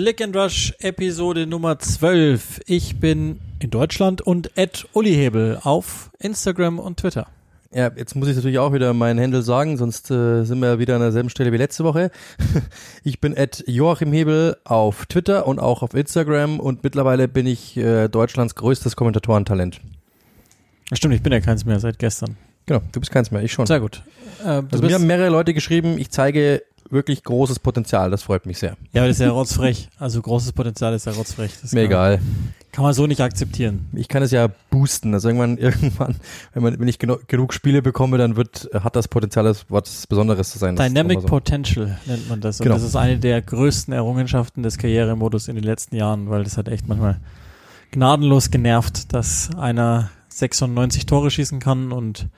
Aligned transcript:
Click 0.00 0.20
and 0.20 0.36
Rush 0.36 0.72
Episode 0.78 1.48
Nummer 1.48 1.80
12. 1.80 2.60
Ich 2.66 3.00
bin 3.00 3.40
in 3.58 3.70
Deutschland 3.70 4.20
und 4.22 4.56
Ed 4.56 4.86
Ullihebel 4.92 5.58
auf 5.60 6.10
Instagram 6.20 6.78
und 6.78 7.00
Twitter. 7.00 7.26
Ja, 7.74 7.90
jetzt 7.96 8.14
muss 8.14 8.28
ich 8.28 8.36
natürlich 8.36 8.60
auch 8.60 8.72
wieder 8.72 8.94
meinen 8.94 9.18
Handel 9.18 9.42
sagen, 9.42 9.76
sonst 9.76 10.08
äh, 10.12 10.44
sind 10.44 10.60
wir 10.60 10.78
wieder 10.78 10.94
an 10.94 11.00
derselben 11.00 11.30
Stelle 11.30 11.50
wie 11.50 11.56
letzte 11.56 11.82
Woche. 11.82 12.12
ich 13.02 13.20
bin 13.20 13.36
Ed 13.36 13.64
Joachim 13.66 14.12
Hebel 14.12 14.56
auf 14.62 15.06
Twitter 15.06 15.48
und 15.48 15.58
auch 15.58 15.82
auf 15.82 15.94
Instagram 15.94 16.60
und 16.60 16.84
mittlerweile 16.84 17.26
bin 17.26 17.48
ich 17.48 17.76
äh, 17.76 18.06
Deutschlands 18.06 18.54
größtes 18.54 18.94
Kommentatorentalent. 18.94 19.80
Stimmt, 20.92 21.14
ich 21.14 21.24
bin 21.24 21.32
ja 21.32 21.40
keins 21.40 21.64
mehr 21.64 21.80
seit 21.80 21.98
gestern. 21.98 22.36
Genau, 22.66 22.82
du 22.92 23.00
bist 23.00 23.10
keins 23.10 23.32
mehr, 23.32 23.42
ich 23.42 23.52
schon. 23.52 23.66
Sehr 23.66 23.80
gut. 23.80 24.04
Äh, 24.44 24.62
also 24.70 24.80
mir 24.80 24.94
haben 24.94 25.08
mehrere 25.08 25.30
Leute 25.30 25.54
geschrieben, 25.54 25.98
ich 25.98 26.10
zeige 26.10 26.62
wirklich 26.90 27.22
großes 27.22 27.58
Potenzial, 27.58 28.10
das 28.10 28.22
freut 28.22 28.46
mich 28.46 28.58
sehr. 28.58 28.76
Ja, 28.92 29.02
aber 29.02 29.08
das 29.08 29.18
ist 29.18 29.24
ja 29.24 29.30
rotzfrech. 29.30 29.88
Also 29.98 30.20
großes 30.22 30.52
Potenzial 30.52 30.94
ist 30.94 31.06
ja 31.06 31.12
rotzfrech. 31.12 31.52
Das 31.60 31.72
Mir 31.72 31.82
kann, 31.82 31.90
egal. 31.90 32.20
Kann 32.72 32.84
man 32.84 32.94
so 32.94 33.06
nicht 33.06 33.20
akzeptieren. 33.20 33.88
Ich 33.92 34.08
kann 34.08 34.22
es 34.22 34.30
ja 34.30 34.48
boosten. 34.70 35.14
Also 35.14 35.28
irgendwann, 35.28 35.58
irgendwann, 35.58 36.16
wenn 36.54 36.62
man, 36.62 36.78
wenn 36.78 36.88
ich 36.88 36.98
genu 36.98 37.16
genug 37.26 37.52
Spiele 37.54 37.82
bekomme, 37.82 38.18
dann 38.18 38.36
wird, 38.36 38.70
hat 38.72 38.96
das 38.96 39.08
Potenzial, 39.08 39.52
was 39.68 40.06
Besonderes 40.06 40.50
zu 40.50 40.58
sein. 40.58 40.76
Dynamic 40.76 41.20
so. 41.22 41.26
Potential 41.26 41.98
nennt 42.06 42.28
man 42.28 42.40
das. 42.40 42.60
Und 42.60 42.64
genau. 42.64 42.76
das 42.76 42.84
ist 42.84 42.96
eine 42.96 43.18
der 43.18 43.42
größten 43.42 43.92
Errungenschaften 43.92 44.62
des 44.62 44.78
Karrieremodus 44.78 45.48
in 45.48 45.56
den 45.56 45.64
letzten 45.64 45.96
Jahren, 45.96 46.30
weil 46.30 46.44
das 46.44 46.56
hat 46.56 46.68
echt 46.68 46.88
manchmal 46.88 47.20
gnadenlos 47.90 48.50
genervt, 48.50 49.12
dass 49.12 49.50
einer 49.56 50.10
96 50.28 51.06
Tore 51.06 51.30
schießen 51.30 51.58
kann 51.60 51.92
und 51.92 52.28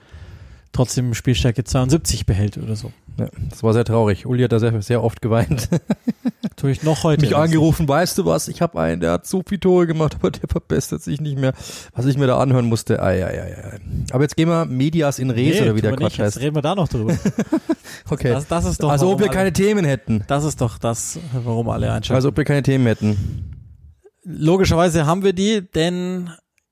trotzdem 0.73 1.15
Spielstärke 1.15 1.65
72 1.65 2.27
behält 2.27 2.59
oder 2.59 2.77
so. 2.77 2.93
Ja, 3.21 3.29
das 3.51 3.63
war 3.63 3.75
sehr 3.75 3.85
traurig. 3.85 4.25
Uli 4.25 4.43
hat 4.43 4.53
da 4.53 4.59
sehr, 4.59 4.81
sehr 4.81 5.05
oft 5.05 5.21
geweint. 5.21 5.69
Tue 6.57 6.71
ich 6.71 6.83
noch 6.83 7.05
heute. 7.05 7.21
Mich 7.21 7.37
angerufen, 7.37 7.87
weißt 7.87 8.17
du 8.17 8.25
was, 8.25 8.49
ich 8.49 8.63
habe 8.63 8.81
einen, 8.81 9.01
der 9.01 9.13
hat 9.13 9.27
so 9.27 9.43
viele 9.47 9.61
Tore 9.61 9.87
gemacht, 9.87 10.17
aber 10.19 10.31
der 10.31 10.49
verbessert 10.49 11.03
sich 11.03 11.21
nicht 11.21 11.39
mehr. 11.39 11.53
Was 11.95 12.07
ich 12.07 12.17
mir 12.17 12.27
da 12.27 12.39
anhören 12.39 12.67
musste, 12.67 13.03
ei, 13.03 13.25
ei, 13.25 13.43
ei, 13.43 13.73
ei. 13.73 13.81
Aber 14.13 14.23
jetzt 14.23 14.37
gehen 14.37 14.49
wir 14.49 14.65
Medias 14.65 15.19
in 15.19 15.31
Res 15.31 15.57
nee, 15.57 15.63
oder 15.63 15.77
wie 15.77 15.83
der 15.83 15.93
Quatsch 15.93 16.03
nicht. 16.03 16.21
heißt. 16.21 16.37
Jetzt 16.37 16.45
reden 16.45 16.57
wir 16.57 16.63
da 16.63 16.75
noch 16.75 16.89
drüber. 16.89 17.15
okay. 18.11 18.31
Das, 18.31 18.49
das 18.49 18.65
ist 18.65 18.83
doch, 18.83 18.91
also 18.91 19.11
ob 19.11 19.19
wir 19.19 19.27
alle, 19.27 19.37
keine 19.37 19.53
Themen 19.53 19.85
hätten. 19.85 20.25
Das 20.27 20.45
ist 20.45 20.63
doch 20.63 20.79
das, 20.79 21.19
warum 21.33 21.69
alle 21.69 21.93
einschalten. 21.93 22.17
Also 22.17 22.31
ob 22.31 22.37
wir 22.39 22.45
keine 22.45 22.63
Themen 22.63 22.87
hätten. 22.87 23.77
Logischerweise 24.25 25.05
haben 25.05 25.25
wir 25.25 25.35
die, 25.35 25.63
denn 25.75 26.31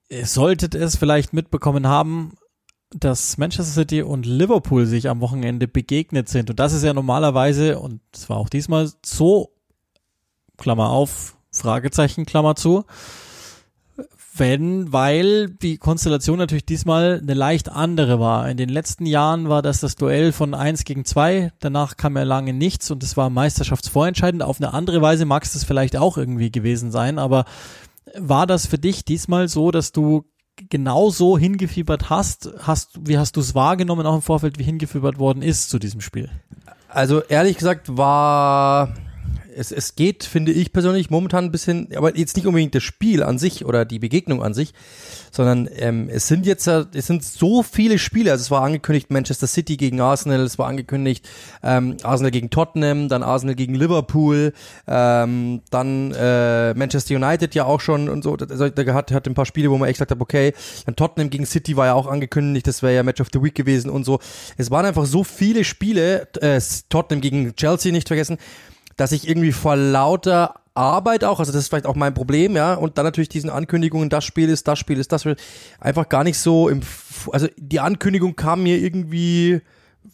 ihr 0.08 0.26
solltet 0.26 0.74
es 0.74 0.96
vielleicht 0.96 1.34
mitbekommen 1.34 1.86
haben, 1.86 2.37
dass 2.90 3.36
Manchester 3.36 3.72
City 3.72 4.02
und 4.02 4.24
Liverpool 4.26 4.86
sich 4.86 5.08
am 5.08 5.20
Wochenende 5.20 5.68
begegnet 5.68 6.28
sind. 6.28 6.50
Und 6.50 6.58
das 6.58 6.72
ist 6.72 6.84
ja 6.84 6.94
normalerweise, 6.94 7.78
und 7.78 8.00
es 8.14 8.28
war 8.30 8.38
auch 8.38 8.48
diesmal 8.48 8.90
so, 9.04 9.52
Klammer 10.56 10.90
auf, 10.90 11.36
Fragezeichen, 11.50 12.26
Klammer 12.26 12.56
zu, 12.56 12.84
wenn, 14.38 14.92
weil 14.92 15.48
die 15.48 15.78
Konstellation 15.78 16.38
natürlich 16.38 16.64
diesmal 16.64 17.18
eine 17.20 17.34
leicht 17.34 17.70
andere 17.70 18.20
war. 18.20 18.48
In 18.48 18.56
den 18.56 18.68
letzten 18.68 19.04
Jahren 19.04 19.48
war 19.48 19.62
das 19.62 19.80
das 19.80 19.96
Duell 19.96 20.32
von 20.32 20.54
eins 20.54 20.84
gegen 20.84 21.04
zwei. 21.04 21.52
danach 21.60 21.96
kam 21.96 22.16
ja 22.16 22.22
lange 22.22 22.52
nichts 22.52 22.90
und 22.90 23.02
es 23.02 23.16
war 23.16 23.30
meisterschaftsvorentscheidend. 23.30 24.42
Auf 24.42 24.60
eine 24.60 24.72
andere 24.74 25.02
Weise 25.02 25.24
mag 25.24 25.42
es 25.42 25.52
das 25.52 25.64
vielleicht 25.64 25.96
auch 25.96 26.16
irgendwie 26.16 26.50
gewesen 26.50 26.90
sein, 26.90 27.18
aber 27.18 27.44
war 28.16 28.46
das 28.46 28.66
für 28.66 28.78
dich 28.78 29.04
diesmal 29.04 29.48
so, 29.48 29.70
dass 29.70 29.92
du 29.92 30.24
genau 30.70 31.10
so 31.10 31.38
hingefiebert 31.38 32.10
hast, 32.10 32.50
hast, 32.60 32.98
wie 33.08 33.18
hast 33.18 33.36
du 33.36 33.40
es 33.40 33.54
wahrgenommen, 33.54 34.06
auch 34.06 34.14
im 34.14 34.22
Vorfeld, 34.22 34.58
wie 34.58 34.64
hingefiebert 34.64 35.18
worden 35.18 35.42
ist 35.42 35.70
zu 35.70 35.78
diesem 35.78 36.00
Spiel? 36.00 36.30
Also 36.88 37.22
ehrlich 37.22 37.56
gesagt 37.56 37.96
war 37.96 38.94
es, 39.58 39.72
es 39.72 39.96
geht, 39.96 40.24
finde 40.24 40.52
ich 40.52 40.72
persönlich, 40.72 41.10
momentan 41.10 41.46
ein 41.46 41.52
bisschen, 41.52 41.88
aber 41.96 42.16
jetzt 42.16 42.36
nicht 42.36 42.46
unbedingt 42.46 42.74
das 42.74 42.82
Spiel 42.82 43.22
an 43.22 43.38
sich 43.38 43.64
oder 43.64 43.84
die 43.84 43.98
Begegnung 43.98 44.42
an 44.42 44.54
sich, 44.54 44.72
sondern 45.32 45.68
ähm, 45.76 46.08
es 46.10 46.28
sind 46.28 46.46
jetzt, 46.46 46.66
es 46.66 47.06
sind 47.06 47.24
so 47.24 47.62
viele 47.62 47.98
Spiele. 47.98 48.30
Also 48.32 48.42
es 48.42 48.50
war 48.50 48.62
angekündigt 48.62 49.10
Manchester 49.10 49.46
City 49.46 49.76
gegen 49.76 50.00
Arsenal, 50.00 50.40
es 50.40 50.58
war 50.58 50.68
angekündigt 50.68 51.28
ähm, 51.62 51.96
Arsenal 52.02 52.30
gegen 52.30 52.50
Tottenham, 52.50 53.08
dann 53.08 53.22
Arsenal 53.22 53.54
gegen 53.54 53.74
Liverpool, 53.74 54.52
ähm, 54.86 55.60
dann 55.70 56.12
äh, 56.12 56.74
Manchester 56.74 57.16
United 57.16 57.54
ja 57.54 57.64
auch 57.64 57.80
schon 57.80 58.08
und 58.08 58.22
so. 58.22 58.36
Also, 58.36 58.68
da 58.68 58.94
hat, 58.94 59.10
hat 59.10 59.26
ein 59.26 59.34
paar 59.34 59.46
Spiele, 59.46 59.70
wo 59.70 59.78
man 59.78 59.88
echt 59.88 59.98
gesagt 59.98 60.12
hat, 60.12 60.20
okay, 60.20 60.54
dann 60.86 60.96
Tottenham 60.96 61.30
gegen 61.30 61.46
City 61.46 61.76
war 61.76 61.86
ja 61.86 61.94
auch 61.94 62.06
angekündigt, 62.06 62.66
das 62.66 62.82
wäre 62.82 62.94
ja 62.94 63.02
Match 63.02 63.20
of 63.20 63.28
the 63.32 63.42
Week 63.42 63.54
gewesen 63.54 63.90
und 63.90 64.04
so. 64.04 64.20
Es 64.56 64.70
waren 64.70 64.86
einfach 64.86 65.06
so 65.06 65.24
viele 65.24 65.64
Spiele, 65.64 66.28
äh, 66.40 66.60
Tottenham 66.88 67.20
gegen 67.20 67.54
Chelsea 67.56 67.92
nicht 67.92 68.08
vergessen, 68.08 68.38
dass 68.98 69.12
ich 69.12 69.26
irgendwie 69.26 69.52
vor 69.52 69.76
lauter 69.76 70.56
Arbeit 70.74 71.24
auch, 71.24 71.40
also 71.40 71.50
das 71.50 71.62
ist 71.62 71.68
vielleicht 71.68 71.86
auch 71.86 71.96
mein 71.96 72.14
Problem, 72.14 72.54
ja, 72.54 72.74
und 72.74 72.98
dann 72.98 73.04
natürlich 73.04 73.28
diesen 73.28 73.48
Ankündigungen, 73.48 74.10
das 74.10 74.24
Spiel 74.24 74.48
ist, 74.48 74.68
das 74.68 74.78
Spiel 74.78 74.98
ist, 74.98 75.10
das 75.12 75.22
Spiel, 75.22 75.36
einfach 75.80 76.08
gar 76.08 76.24
nicht 76.24 76.38
so 76.38 76.68
im, 76.68 76.82
also 77.32 77.48
die 77.56 77.80
Ankündigung 77.80 78.36
kam 78.36 78.62
mir 78.62 78.78
irgendwie 78.78 79.62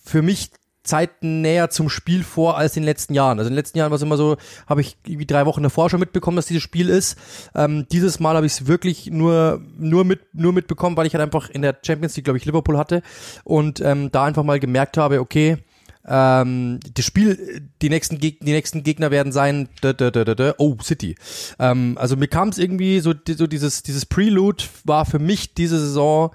für 0.05 0.23
mich 0.23 0.51
Zeiten 0.85 1.41
näher 1.41 1.71
zum 1.71 1.89
Spiel 1.89 2.23
vor 2.23 2.59
als 2.59 2.77
in 2.77 2.83
den 2.83 2.89
letzten 2.89 3.15
Jahren. 3.15 3.39
Also 3.39 3.49
in 3.49 3.55
den 3.55 3.57
letzten 3.59 3.79
Jahren 3.79 3.91
war 3.91 3.97
es 3.97 4.03
immer 4.03 4.19
so, 4.19 4.37
habe 4.67 4.83
ich 4.83 4.99
irgendwie 5.07 5.25
drei 5.25 5.47
Wochen 5.47 5.63
davor 5.63 5.89
schon 5.89 5.99
mitbekommen, 5.99 6.37
dass 6.37 6.45
dieses 6.45 6.63
Spiel 6.63 6.91
ist. 6.91 7.17
Ähm, 7.55 7.87
dieses 7.91 8.21
Mal 8.21 8.37
habe 8.37 8.45
ich 8.45 8.53
es 8.53 8.67
wirklich 8.67 9.11
nur 9.11 9.63
nur 9.79 10.05
mit 10.05 10.35
nur 10.35 10.53
mitbekommen, 10.53 10.95
weil 10.99 11.07
ich 11.07 11.15
halt 11.15 11.23
einfach 11.23 11.49
in 11.49 11.63
der 11.63 11.79
Champions 11.83 12.17
League, 12.17 12.25
glaube 12.25 12.37
ich, 12.37 12.45
Liverpool 12.45 12.77
hatte 12.77 13.03
und 13.45 13.81
ähm, 13.81 14.13
da 14.13 14.25
einfach 14.25 14.43
mal 14.43 14.61
gemerkt 14.61 14.99
habe, 14.99 15.21
okay, 15.21 15.57
ähm, 16.07 16.81
das 16.95 17.05
Spiel, 17.05 17.71
die 17.81 17.89
nächsten, 17.89 18.19
Geg 18.19 18.41
die 18.41 18.53
nächsten 18.53 18.83
Gegner 18.83 19.11
werden 19.11 19.33
sein, 19.33 19.69
da, 19.81 19.93
da, 19.93 20.11
da, 20.11 20.25
da, 20.25 20.35
da, 20.35 20.55
oh, 20.59 20.77
City. 20.83 21.17
Ähm, 21.59 21.97
also 21.99 22.17
mir 22.17 22.29
kam 22.29 22.49
es 22.49 22.59
irgendwie 22.59 23.01
so, 23.01 23.15
so 23.27 23.47
dieses, 23.47 23.83
dieses 23.83 24.07
Prelude 24.07 24.65
war 24.85 25.07
für 25.07 25.19
mich 25.19 25.55
diese 25.55 25.79
Saison 25.79 26.31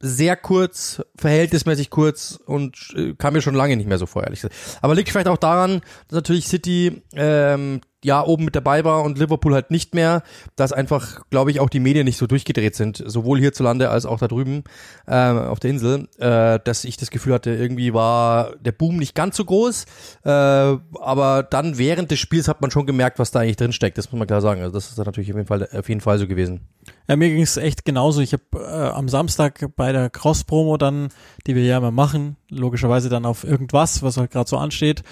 sehr 0.00 0.36
kurz, 0.36 1.00
verhältnismäßig 1.16 1.88
kurz 1.90 2.38
und 2.44 2.92
äh, 2.96 3.14
kam 3.14 3.34
mir 3.34 3.42
schon 3.42 3.54
lange 3.54 3.76
nicht 3.76 3.88
mehr 3.88 3.98
so 3.98 4.06
vor, 4.06 4.24
ehrlich 4.24 4.40
gesagt. 4.40 4.78
Aber 4.82 4.96
liegt 4.96 5.08
vielleicht 5.10 5.28
auch 5.28 5.38
daran, 5.38 5.80
dass 6.08 6.16
natürlich 6.16 6.48
City 6.48 7.02
ähm, 7.14 7.80
ja 8.04 8.24
oben 8.24 8.44
mit 8.44 8.56
dabei 8.56 8.84
war 8.84 9.02
und 9.02 9.18
Liverpool 9.18 9.54
halt 9.54 9.70
nicht 9.70 9.94
mehr, 9.94 10.22
dass 10.56 10.72
einfach, 10.72 11.22
glaube 11.30 11.50
ich, 11.50 11.60
auch 11.60 11.68
die 11.68 11.80
Medien 11.80 12.04
nicht 12.04 12.18
so 12.18 12.26
durchgedreht 12.26 12.74
sind, 12.74 13.02
sowohl 13.04 13.38
hierzulande 13.38 13.90
als 13.90 14.06
auch 14.06 14.18
da 14.18 14.28
drüben 14.28 14.64
äh, 15.06 15.14
auf 15.14 15.60
der 15.60 15.70
Insel, 15.70 16.08
äh, 16.18 16.58
dass 16.64 16.84
ich 16.84 16.96
das 16.96 17.10
Gefühl 17.10 17.34
hatte, 17.34 17.50
irgendwie 17.50 17.94
war 17.94 18.56
der 18.56 18.72
Boom 18.72 18.96
nicht 18.96 19.14
ganz 19.14 19.36
so 19.36 19.44
groß, 19.44 19.84
äh, 20.24 20.28
aber 20.28 21.46
dann 21.48 21.78
während 21.78 22.10
des 22.10 22.18
Spiels 22.18 22.48
hat 22.48 22.60
man 22.60 22.70
schon 22.70 22.86
gemerkt, 22.86 23.18
was 23.18 23.30
da 23.30 23.40
eigentlich 23.40 23.56
drin 23.56 23.72
steckt, 23.72 23.98
das 23.98 24.10
muss 24.10 24.18
man 24.18 24.26
klar 24.26 24.40
sagen. 24.40 24.62
Also 24.62 24.72
das 24.72 24.88
ist 24.88 24.98
dann 24.98 25.06
natürlich 25.06 25.30
auf 25.30 25.36
jeden 25.36 25.48
Fall, 25.48 25.68
auf 25.72 25.88
jeden 25.88 26.00
Fall 26.00 26.18
so 26.18 26.26
gewesen. 26.26 26.60
Ja, 27.08 27.16
mir 27.16 27.28
ging 27.28 27.42
es 27.42 27.56
echt 27.56 27.84
genauso. 27.84 28.20
Ich 28.20 28.32
habe 28.32 28.42
äh, 28.54 28.88
am 28.88 29.08
Samstag 29.08 29.70
bei 29.76 29.92
der 29.92 30.10
Cross-Promo 30.10 30.76
dann, 30.76 31.08
die 31.46 31.54
wir 31.54 31.64
ja 31.64 31.78
immer 31.78 31.90
machen, 31.90 32.36
logischerweise 32.48 33.08
dann 33.08 33.26
auf 33.26 33.44
irgendwas, 33.44 34.02
was 34.02 34.16
halt 34.16 34.30
gerade 34.30 34.48
so 34.48 34.56
ansteht, 34.56 35.02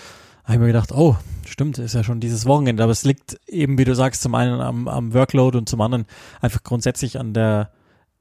habe 0.44 0.54
ich 0.54 0.58
mir 0.60 0.66
gedacht, 0.66 0.92
oh, 0.92 1.16
stimmt, 1.46 1.78
ist 1.78 1.94
ja 1.94 2.04
schon 2.04 2.20
dieses 2.20 2.46
Wochenende. 2.46 2.82
Aber 2.82 2.92
es 2.92 3.04
liegt 3.04 3.38
eben, 3.46 3.78
wie 3.78 3.84
du 3.84 3.94
sagst, 3.94 4.22
zum 4.22 4.34
einen 4.34 4.60
am, 4.60 4.88
am 4.88 5.14
Workload 5.14 5.58
und 5.58 5.68
zum 5.68 5.80
anderen 5.80 6.06
einfach 6.40 6.62
grundsätzlich 6.62 7.18
an 7.18 7.34
der 7.34 7.70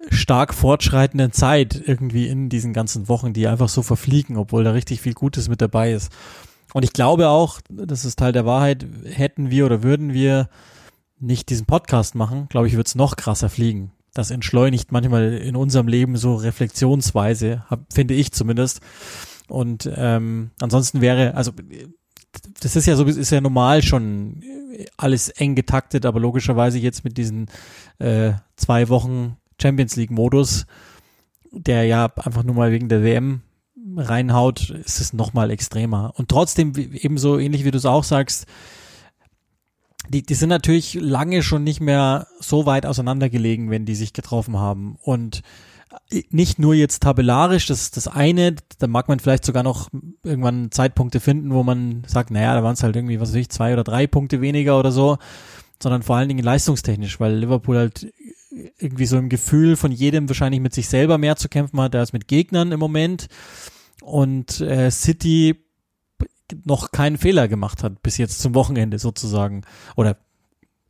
stark 0.09 0.53
fortschreitenden 0.53 1.31
Zeit 1.31 1.81
irgendwie 1.85 2.27
in 2.27 2.49
diesen 2.49 2.73
ganzen 2.73 3.09
Wochen, 3.09 3.33
die 3.33 3.47
einfach 3.47 3.69
so 3.69 3.81
verfliegen, 3.81 4.37
obwohl 4.37 4.63
da 4.63 4.71
richtig 4.71 5.01
viel 5.01 5.13
Gutes 5.13 5.49
mit 5.49 5.61
dabei 5.61 5.91
ist. 5.91 6.11
Und 6.73 6.83
ich 6.83 6.93
glaube 6.93 7.29
auch, 7.29 7.59
das 7.69 8.05
ist 8.05 8.19
Teil 8.19 8.31
der 8.31 8.45
Wahrheit, 8.45 8.85
hätten 9.05 9.49
wir 9.49 9.65
oder 9.65 9.83
würden 9.83 10.13
wir 10.13 10.49
nicht 11.19 11.49
diesen 11.49 11.65
Podcast 11.65 12.15
machen, 12.15 12.47
glaube 12.47 12.67
ich, 12.67 12.73
würde 12.73 12.87
es 12.87 12.95
noch 12.95 13.15
krasser 13.15 13.49
fliegen. 13.49 13.91
Das 14.13 14.31
entschleunigt 14.31 14.91
manchmal 14.91 15.33
in 15.33 15.55
unserem 15.55 15.87
Leben 15.87 16.15
so 16.15 16.35
reflexionsweise, 16.35 17.63
finde 17.91 18.13
ich 18.13 18.31
zumindest. 18.31 18.81
Und 19.47 19.89
ähm, 19.95 20.51
ansonsten 20.61 21.01
wäre, 21.01 21.35
also 21.35 21.51
das 22.61 22.75
ist 22.75 22.85
ja 22.85 22.95
so, 22.95 23.05
ist 23.05 23.31
ja 23.31 23.41
normal 23.41 23.81
schon 23.81 24.43
alles 24.97 25.29
eng 25.29 25.55
getaktet, 25.55 26.05
aber 26.05 26.19
logischerweise 26.19 26.79
jetzt 26.79 27.03
mit 27.03 27.17
diesen 27.17 27.47
äh, 27.99 28.33
zwei 28.55 28.89
Wochen 28.89 29.37
Champions 29.61 29.95
League 29.95 30.11
Modus, 30.11 30.65
der 31.51 31.85
ja 31.85 32.11
einfach 32.15 32.43
nur 32.43 32.55
mal 32.55 32.71
wegen 32.71 32.89
der 32.89 33.03
WM 33.03 33.41
reinhaut, 33.97 34.69
ist 34.69 35.01
es 35.01 35.13
nochmal 35.13 35.51
extremer. 35.51 36.13
Und 36.15 36.29
trotzdem, 36.29 36.73
ebenso 36.75 37.39
ähnlich 37.39 37.65
wie 37.65 37.71
du 37.71 37.77
es 37.77 37.85
auch 37.85 38.03
sagst, 38.03 38.45
die, 40.07 40.23
die 40.23 40.33
sind 40.33 40.49
natürlich 40.49 40.95
lange 40.95 41.43
schon 41.43 41.63
nicht 41.63 41.81
mehr 41.81 42.27
so 42.39 42.65
weit 42.65 42.85
auseinandergelegen, 42.85 43.69
wenn 43.69 43.85
die 43.85 43.95
sich 43.95 44.13
getroffen 44.13 44.57
haben. 44.57 44.97
Und 45.01 45.41
nicht 46.29 46.59
nur 46.59 46.75
jetzt 46.75 47.01
tabellarisch, 47.03 47.65
das 47.67 47.81
ist 47.81 47.97
das 47.97 48.07
eine, 48.07 48.55
da 48.77 48.87
mag 48.87 49.07
man 49.07 49.19
vielleicht 49.19 49.45
sogar 49.45 49.63
noch 49.63 49.89
irgendwann 50.23 50.71
Zeitpunkte 50.71 51.19
finden, 51.19 51.51
wo 51.51 51.63
man 51.63 52.03
sagt, 52.07 52.31
naja, 52.31 52.53
da 52.53 52.63
waren 52.63 52.73
es 52.73 52.83
halt 52.83 52.95
irgendwie, 52.95 53.19
was 53.19 53.29
weiß 53.29 53.35
ich, 53.35 53.49
zwei 53.49 53.73
oder 53.73 53.83
drei 53.83 54.07
Punkte 54.07 54.41
weniger 54.41 54.79
oder 54.79 54.91
so, 54.91 55.17
sondern 55.81 56.03
vor 56.03 56.15
allen 56.15 56.29
Dingen 56.29 56.43
leistungstechnisch, 56.43 57.19
weil 57.19 57.35
Liverpool 57.35 57.77
halt 57.77 58.13
irgendwie 58.77 59.05
so 59.05 59.17
im 59.17 59.29
Gefühl 59.29 59.75
von 59.75 59.91
jedem 59.91 60.27
wahrscheinlich 60.27 60.61
mit 60.61 60.73
sich 60.73 60.89
selber 60.89 61.17
mehr 61.17 61.35
zu 61.35 61.49
kämpfen 61.49 61.79
hat 61.81 61.95
als 61.95 62.13
mit 62.13 62.27
Gegnern 62.27 62.71
im 62.71 62.79
Moment 62.79 63.27
und 64.01 64.61
äh, 64.61 64.91
City 64.91 65.55
noch 66.65 66.91
keinen 66.91 67.17
Fehler 67.17 67.47
gemacht 67.47 67.83
hat 67.83 68.01
bis 68.01 68.17
jetzt 68.17 68.39
zum 68.39 68.55
Wochenende 68.55 68.97
sozusagen 68.97 69.61
oder 69.95 70.17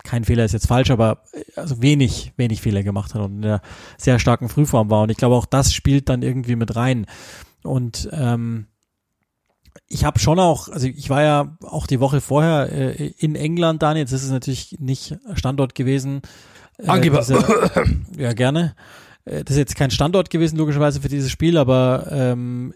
kein 0.04 0.24
Fehler 0.24 0.46
ist 0.46 0.54
jetzt 0.54 0.68
falsch, 0.68 0.92
aber 0.92 1.24
also 1.56 1.82
wenig, 1.82 2.34
wenig 2.38 2.62
Fehler 2.62 2.84
gemacht 2.84 3.14
hat 3.14 3.22
und 3.22 3.38
in 3.38 3.46
einer 3.46 3.62
sehr 3.98 4.20
starken 4.20 4.50
Frühform 4.50 4.90
war. 4.90 5.04
Und 5.04 5.12
ich 5.12 5.18
glaube, 5.18 5.36
auch 5.36 5.46
das 5.46 5.74
spielt 5.74 6.10
dann 6.10 6.22
irgendwie 6.22 6.56
mit 6.56 6.76
rein. 6.76 7.06
Und 7.64 8.10
ähm, 8.12 8.68
ich 9.88 10.06
habe 10.06 10.20
schon 10.20 10.40
auch, 10.40 10.70
also 10.70 10.88
ich 10.88 11.10
war 11.10 11.22
ja 11.22 11.58
auch 11.62 11.88
die 11.88 12.00
Woche 12.00 12.22
vorher 12.22 12.72
äh, 12.72 13.08
in 13.18 13.36
England 13.36 13.82
dann, 13.82 13.98
jetzt 13.98 14.12
ist 14.12 14.24
es 14.24 14.32
natürlich 14.32 14.78
nicht 14.80 15.18
Standort 15.34 15.76
gewesen. 15.76 16.22
Äh, 16.78 16.88
Angeber. 16.88 17.20
Diese, 17.20 17.44
ja, 18.18 18.34
gerne. 18.34 18.76
Äh, 19.26 19.44
das 19.44 19.52
ist 19.52 19.58
jetzt 19.58 19.76
kein 19.76 19.92
Standort 19.92 20.30
gewesen, 20.30 20.58
logischerweise 20.58 21.02
für 21.02 21.10
dieses 21.10 21.32
Spiel, 21.32 21.58
aber 21.58 22.08
ähm, 22.12 22.74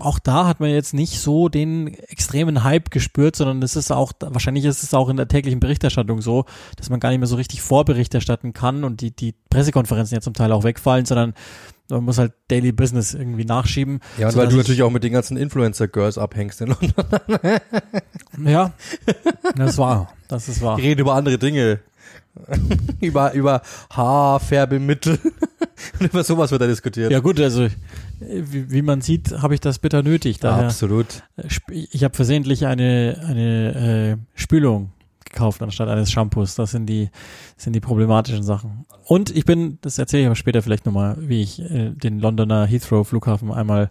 auch 0.00 0.18
da 0.18 0.46
hat 0.46 0.60
man 0.60 0.70
jetzt 0.70 0.94
nicht 0.94 1.20
so 1.20 1.48
den 1.48 1.94
extremen 1.94 2.64
Hype 2.64 2.90
gespürt, 2.90 3.36
sondern 3.36 3.62
es 3.62 3.76
ist 3.76 3.90
auch, 3.90 4.12
wahrscheinlich 4.20 4.64
ist 4.64 4.82
es 4.82 4.94
auch 4.94 5.08
in 5.08 5.16
der 5.16 5.28
täglichen 5.28 5.60
Berichterstattung 5.60 6.20
so, 6.20 6.44
dass 6.76 6.90
man 6.90 7.00
gar 7.00 7.10
nicht 7.10 7.18
mehr 7.18 7.26
so 7.26 7.36
richtig 7.36 7.62
Vorbericht 7.62 8.14
erstatten 8.14 8.52
kann 8.52 8.84
und 8.84 9.00
die, 9.00 9.10
die 9.10 9.34
Pressekonferenzen 9.50 10.16
ja 10.16 10.20
zum 10.20 10.34
Teil 10.34 10.52
auch 10.52 10.64
wegfallen, 10.64 11.06
sondern 11.06 11.34
man 11.88 12.04
muss 12.04 12.18
halt 12.18 12.32
Daily 12.48 12.72
Business 12.72 13.14
irgendwie 13.14 13.44
nachschieben. 13.44 14.00
Ja, 14.18 14.28
und 14.28 14.36
weil 14.36 14.48
du 14.48 14.56
natürlich 14.56 14.82
auch 14.82 14.90
mit 14.90 15.04
den 15.04 15.12
ganzen 15.12 15.36
Influencer-Girls 15.36 16.18
abhängst 16.18 16.60
in 16.60 16.68
London. 16.68 16.92
ja, 18.44 18.72
das 19.56 19.78
war, 19.78 20.12
das 20.28 20.48
ist 20.48 20.60
wahr. 20.60 20.76
Die 20.76 20.82
reden 20.82 21.00
über 21.00 21.14
andere 21.14 21.38
Dinge. 21.38 21.80
über, 23.00 23.32
über 23.32 23.62
Haarfärbemittel. 23.90 25.18
Und 26.00 26.06
über 26.12 26.24
sowas 26.24 26.50
wird 26.50 26.62
da 26.62 26.66
diskutiert. 26.66 27.10
Ja 27.10 27.20
gut, 27.20 27.40
also 27.40 27.68
wie, 28.20 28.70
wie 28.70 28.82
man 28.82 29.00
sieht, 29.00 29.32
habe 29.42 29.54
ich 29.54 29.60
das 29.60 29.78
bitter 29.78 30.02
nötig. 30.02 30.38
Daher, 30.38 30.66
Absolut. 30.66 31.22
Äh, 31.36 31.48
ich 31.90 32.04
habe 32.04 32.14
versehentlich 32.14 32.66
eine, 32.66 33.20
eine 33.26 34.16
äh, 34.34 34.40
Spülung 34.40 34.92
gekauft 35.24 35.62
anstatt 35.62 35.88
eines 35.88 36.10
Shampoos. 36.10 36.54
Das 36.54 36.70
sind 36.70 36.86
die, 36.86 37.10
sind 37.56 37.74
die 37.74 37.80
problematischen 37.80 38.42
Sachen. 38.42 38.86
Und 39.04 39.34
ich 39.34 39.44
bin, 39.44 39.78
das 39.82 39.98
erzähle 39.98 40.22
ich 40.22 40.26
aber 40.26 40.36
später 40.36 40.62
vielleicht 40.62 40.86
nochmal, 40.86 41.16
wie 41.20 41.42
ich 41.42 41.60
äh, 41.60 41.90
den 41.90 42.18
Londoner 42.18 42.66
Heathrow 42.66 43.06
Flughafen 43.06 43.52
einmal 43.52 43.90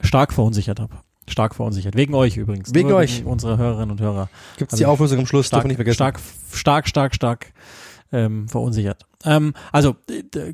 stark 0.00 0.32
verunsichert 0.32 0.80
habe. 0.80 0.96
Stark 1.28 1.54
verunsichert. 1.54 1.96
Wegen 1.96 2.14
euch 2.14 2.36
übrigens. 2.36 2.74
Wegen 2.74 2.88
Nur 2.88 2.98
euch. 2.98 3.18
Wegen 3.18 3.28
unserer 3.28 3.56
Hörerinnen 3.58 3.90
und 3.90 4.00
Hörer. 4.00 4.28
Gibt 4.56 4.72
es 4.72 4.78
die 4.78 4.86
Auflösung 4.86 5.20
am 5.20 5.26
Schluss? 5.26 5.46
Stark, 5.46 5.64
nicht 5.66 5.76
vergessen. 5.76 5.96
Stark, 5.96 6.20
stark, 6.52 6.88
stark, 6.88 7.14
stark 7.14 7.52
ähm, 8.12 8.48
verunsichert. 8.48 9.06
Ähm, 9.24 9.54
also, 9.72 9.96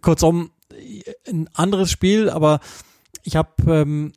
kurzum, 0.00 0.50
ein 1.28 1.48
anderes 1.54 1.90
Spiel, 1.90 2.30
aber 2.30 2.60
ich 3.22 3.36
habe 3.36 3.50
ähm, 3.66 4.12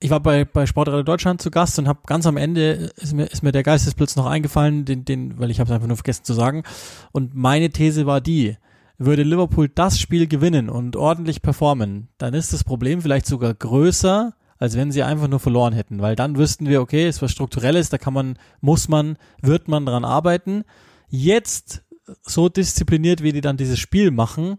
ich 0.00 0.10
war 0.10 0.20
bei, 0.20 0.44
bei 0.44 0.66
Sportradio 0.66 1.02
Deutschland 1.02 1.42
zu 1.42 1.50
Gast 1.50 1.78
und 1.78 1.88
habe 1.88 2.00
ganz 2.06 2.26
am 2.26 2.36
Ende 2.36 2.92
ist 2.96 3.14
mir, 3.14 3.24
ist 3.24 3.42
mir 3.42 3.52
der 3.52 3.64
Geistesblitz 3.64 4.16
noch 4.16 4.26
eingefallen, 4.26 4.84
den, 4.84 5.04
den, 5.04 5.38
weil 5.38 5.50
ich 5.50 5.58
habe 5.58 5.68
es 5.68 5.74
einfach 5.74 5.88
nur 5.88 5.96
vergessen 5.96 6.24
zu 6.24 6.34
sagen. 6.34 6.62
Und 7.10 7.34
meine 7.34 7.70
These 7.70 8.06
war 8.06 8.20
die, 8.20 8.56
würde 8.96 9.22
Liverpool 9.22 9.68
das 9.68 9.98
Spiel 9.98 10.26
gewinnen 10.28 10.68
und 10.68 10.96
ordentlich 10.96 11.42
performen, 11.42 12.08
dann 12.18 12.34
ist 12.34 12.52
das 12.52 12.64
Problem 12.64 13.02
vielleicht 13.02 13.26
sogar 13.26 13.54
größer, 13.54 14.34
als 14.58 14.76
wenn 14.76 14.92
sie 14.92 15.02
einfach 15.02 15.28
nur 15.28 15.40
verloren 15.40 15.72
hätten, 15.72 16.00
weil 16.00 16.16
dann 16.16 16.36
wüssten 16.36 16.66
wir, 16.66 16.80
okay, 16.80 17.06
es 17.06 17.22
was 17.22 17.30
strukturelles, 17.30 17.90
da 17.90 17.98
kann 17.98 18.14
man, 18.14 18.38
muss 18.60 18.88
man, 18.88 19.16
wird 19.40 19.68
man 19.68 19.86
dran 19.86 20.04
arbeiten. 20.04 20.64
Jetzt 21.08 21.82
so 22.22 22.48
diszipliniert, 22.48 23.22
wie 23.22 23.32
die 23.32 23.40
dann 23.40 23.56
dieses 23.56 23.78
Spiel 23.78 24.10
machen, 24.10 24.56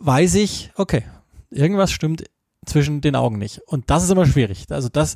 weiß 0.00 0.34
ich, 0.34 0.72
okay, 0.76 1.04
irgendwas 1.50 1.90
stimmt 1.90 2.24
zwischen 2.66 3.00
den 3.00 3.16
Augen 3.16 3.38
nicht. 3.38 3.60
Und 3.66 3.90
das 3.90 4.04
ist 4.04 4.10
immer 4.10 4.26
schwierig. 4.26 4.66
Also 4.70 4.88
das, 4.88 5.14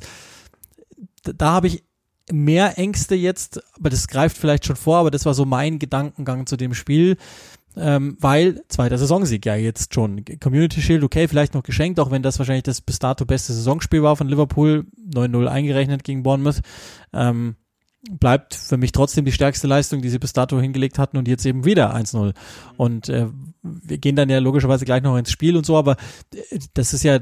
da 1.23 1.51
habe 1.51 1.67
ich 1.67 1.83
mehr 2.31 2.77
Ängste 2.77 3.15
jetzt, 3.15 3.61
aber 3.77 3.89
das 3.89 4.07
greift 4.07 4.37
vielleicht 4.37 4.65
schon 4.65 4.75
vor, 4.75 4.97
aber 4.97 5.11
das 5.11 5.25
war 5.25 5.33
so 5.33 5.45
mein 5.45 5.79
Gedankengang 5.79 6.45
zu 6.45 6.57
dem 6.57 6.73
Spiel, 6.73 7.17
ähm, 7.75 8.17
weil 8.19 8.63
zweiter 8.69 8.97
Saisonsieg 8.97 9.45
ja 9.45 9.55
jetzt 9.55 9.93
schon. 9.93 10.23
Community 10.39 10.81
Shield, 10.81 11.03
okay, 11.03 11.27
vielleicht 11.27 11.53
noch 11.53 11.63
geschenkt, 11.63 11.99
auch 11.99 12.11
wenn 12.11 12.23
das 12.23 12.39
wahrscheinlich 12.39 12.63
das 12.63 12.81
bis 12.81 12.99
dato 12.99 13.25
beste 13.25 13.53
Saisonspiel 13.53 14.03
war 14.03 14.15
von 14.15 14.27
Liverpool, 14.27 14.85
9-0 15.13 15.47
eingerechnet 15.47 16.03
gegen 16.03 16.23
Bournemouth. 16.23 16.61
Ähm, 17.13 17.55
bleibt 18.09 18.53
für 18.53 18.77
mich 18.77 18.91
trotzdem 18.91 19.25
die 19.25 19.31
stärkste 19.31 19.67
Leistung, 19.67 20.01
die 20.01 20.09
sie 20.09 20.19
bis 20.19 20.33
dato 20.33 20.59
hingelegt 20.59 20.99
hatten 20.99 21.17
und 21.17 21.27
jetzt 21.27 21.45
eben 21.45 21.65
wieder 21.65 21.95
1-0. 21.95 22.33
Und 22.77 23.09
äh, 23.09 23.27
wir 23.61 23.97
gehen 23.97 24.15
dann 24.15 24.29
ja 24.29 24.39
logischerweise 24.39 24.85
gleich 24.85 25.01
noch 25.01 25.17
ins 25.17 25.31
Spiel 25.31 25.57
und 25.57 25.65
so, 25.65 25.77
aber 25.77 25.97
äh, 26.33 26.59
das 26.73 26.93
ist 26.93 27.03
ja 27.03 27.19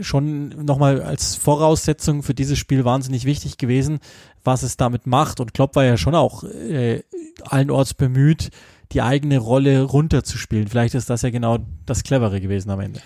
schon 0.00 0.50
nochmal 0.64 1.02
als 1.02 1.34
Voraussetzung 1.34 2.22
für 2.22 2.34
dieses 2.34 2.58
Spiel 2.58 2.84
wahnsinnig 2.84 3.24
wichtig 3.24 3.58
gewesen, 3.58 3.98
was 4.44 4.62
es 4.62 4.76
damit 4.76 5.06
macht. 5.06 5.40
Und 5.40 5.54
Klopp 5.54 5.76
war 5.76 5.84
ja 5.84 5.96
schon 5.96 6.14
auch 6.14 6.44
äh, 6.44 7.02
allenorts 7.42 7.94
bemüht, 7.94 8.50
die 8.92 9.02
eigene 9.02 9.38
Rolle 9.38 9.82
runterzuspielen. 9.82 10.68
Vielleicht 10.68 10.94
ist 10.94 11.10
das 11.10 11.22
ja 11.22 11.30
genau 11.30 11.58
das 11.86 12.02
Clevere 12.02 12.40
gewesen 12.40 12.70
am 12.70 12.80
Ende. 12.80 13.00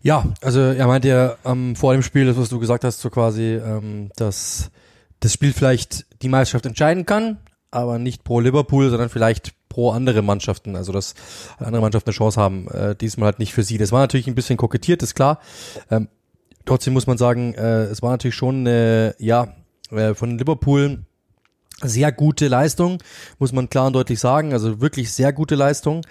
Ja, 0.00 0.34
also 0.42 0.60
er 0.60 0.86
meinte 0.86 1.08
ja 1.08 1.36
ähm, 1.44 1.76
vor 1.76 1.92
dem 1.92 2.02
Spiel, 2.02 2.26
das 2.26 2.36
was 2.36 2.50
du 2.50 2.58
gesagt 2.58 2.84
hast, 2.84 3.00
so 3.00 3.08
quasi, 3.10 3.54
ähm, 3.54 4.10
dass 4.16 4.70
das 5.20 5.32
Spiel 5.32 5.52
vielleicht 5.52 6.04
die 6.22 6.28
Meisterschaft 6.28 6.66
entscheiden 6.66 7.06
kann, 7.06 7.38
aber 7.70 7.98
nicht 7.98 8.22
pro 8.22 8.40
Liverpool, 8.40 8.90
sondern 8.90 9.08
vielleicht 9.08 9.54
pro 9.70 9.90
andere 9.92 10.22
Mannschaften, 10.22 10.76
also 10.76 10.92
dass 10.92 11.14
andere 11.58 11.80
Mannschaften 11.80 12.10
eine 12.10 12.16
Chance 12.16 12.40
haben, 12.40 12.68
äh, 12.68 12.94
diesmal 12.94 13.26
halt 13.26 13.38
nicht 13.38 13.54
für 13.54 13.62
sie. 13.62 13.78
Das 13.78 13.92
war 13.92 14.00
natürlich 14.00 14.26
ein 14.26 14.34
bisschen 14.34 14.56
kokettiert, 14.56 15.02
ist 15.02 15.14
klar. 15.14 15.40
Ähm, 15.90 16.08
trotzdem 16.66 16.92
muss 16.92 17.06
man 17.06 17.18
sagen, 17.18 17.54
äh, 17.54 17.84
es 17.84 18.02
war 18.02 18.10
natürlich 18.10 18.36
schon 18.36 18.60
eine, 18.60 19.14
ja, 19.18 19.54
äh, 19.90 20.14
von 20.14 20.38
Liverpool 20.38 21.04
sehr 21.82 22.12
gute 22.12 22.48
Leistung, 22.48 22.98
muss 23.38 23.52
man 23.52 23.68
klar 23.68 23.86
und 23.86 23.94
deutlich 23.94 24.20
sagen. 24.20 24.52
Also 24.52 24.80
wirklich 24.80 25.12
sehr 25.12 25.32
gute 25.32 25.54
Leistung 25.54 26.02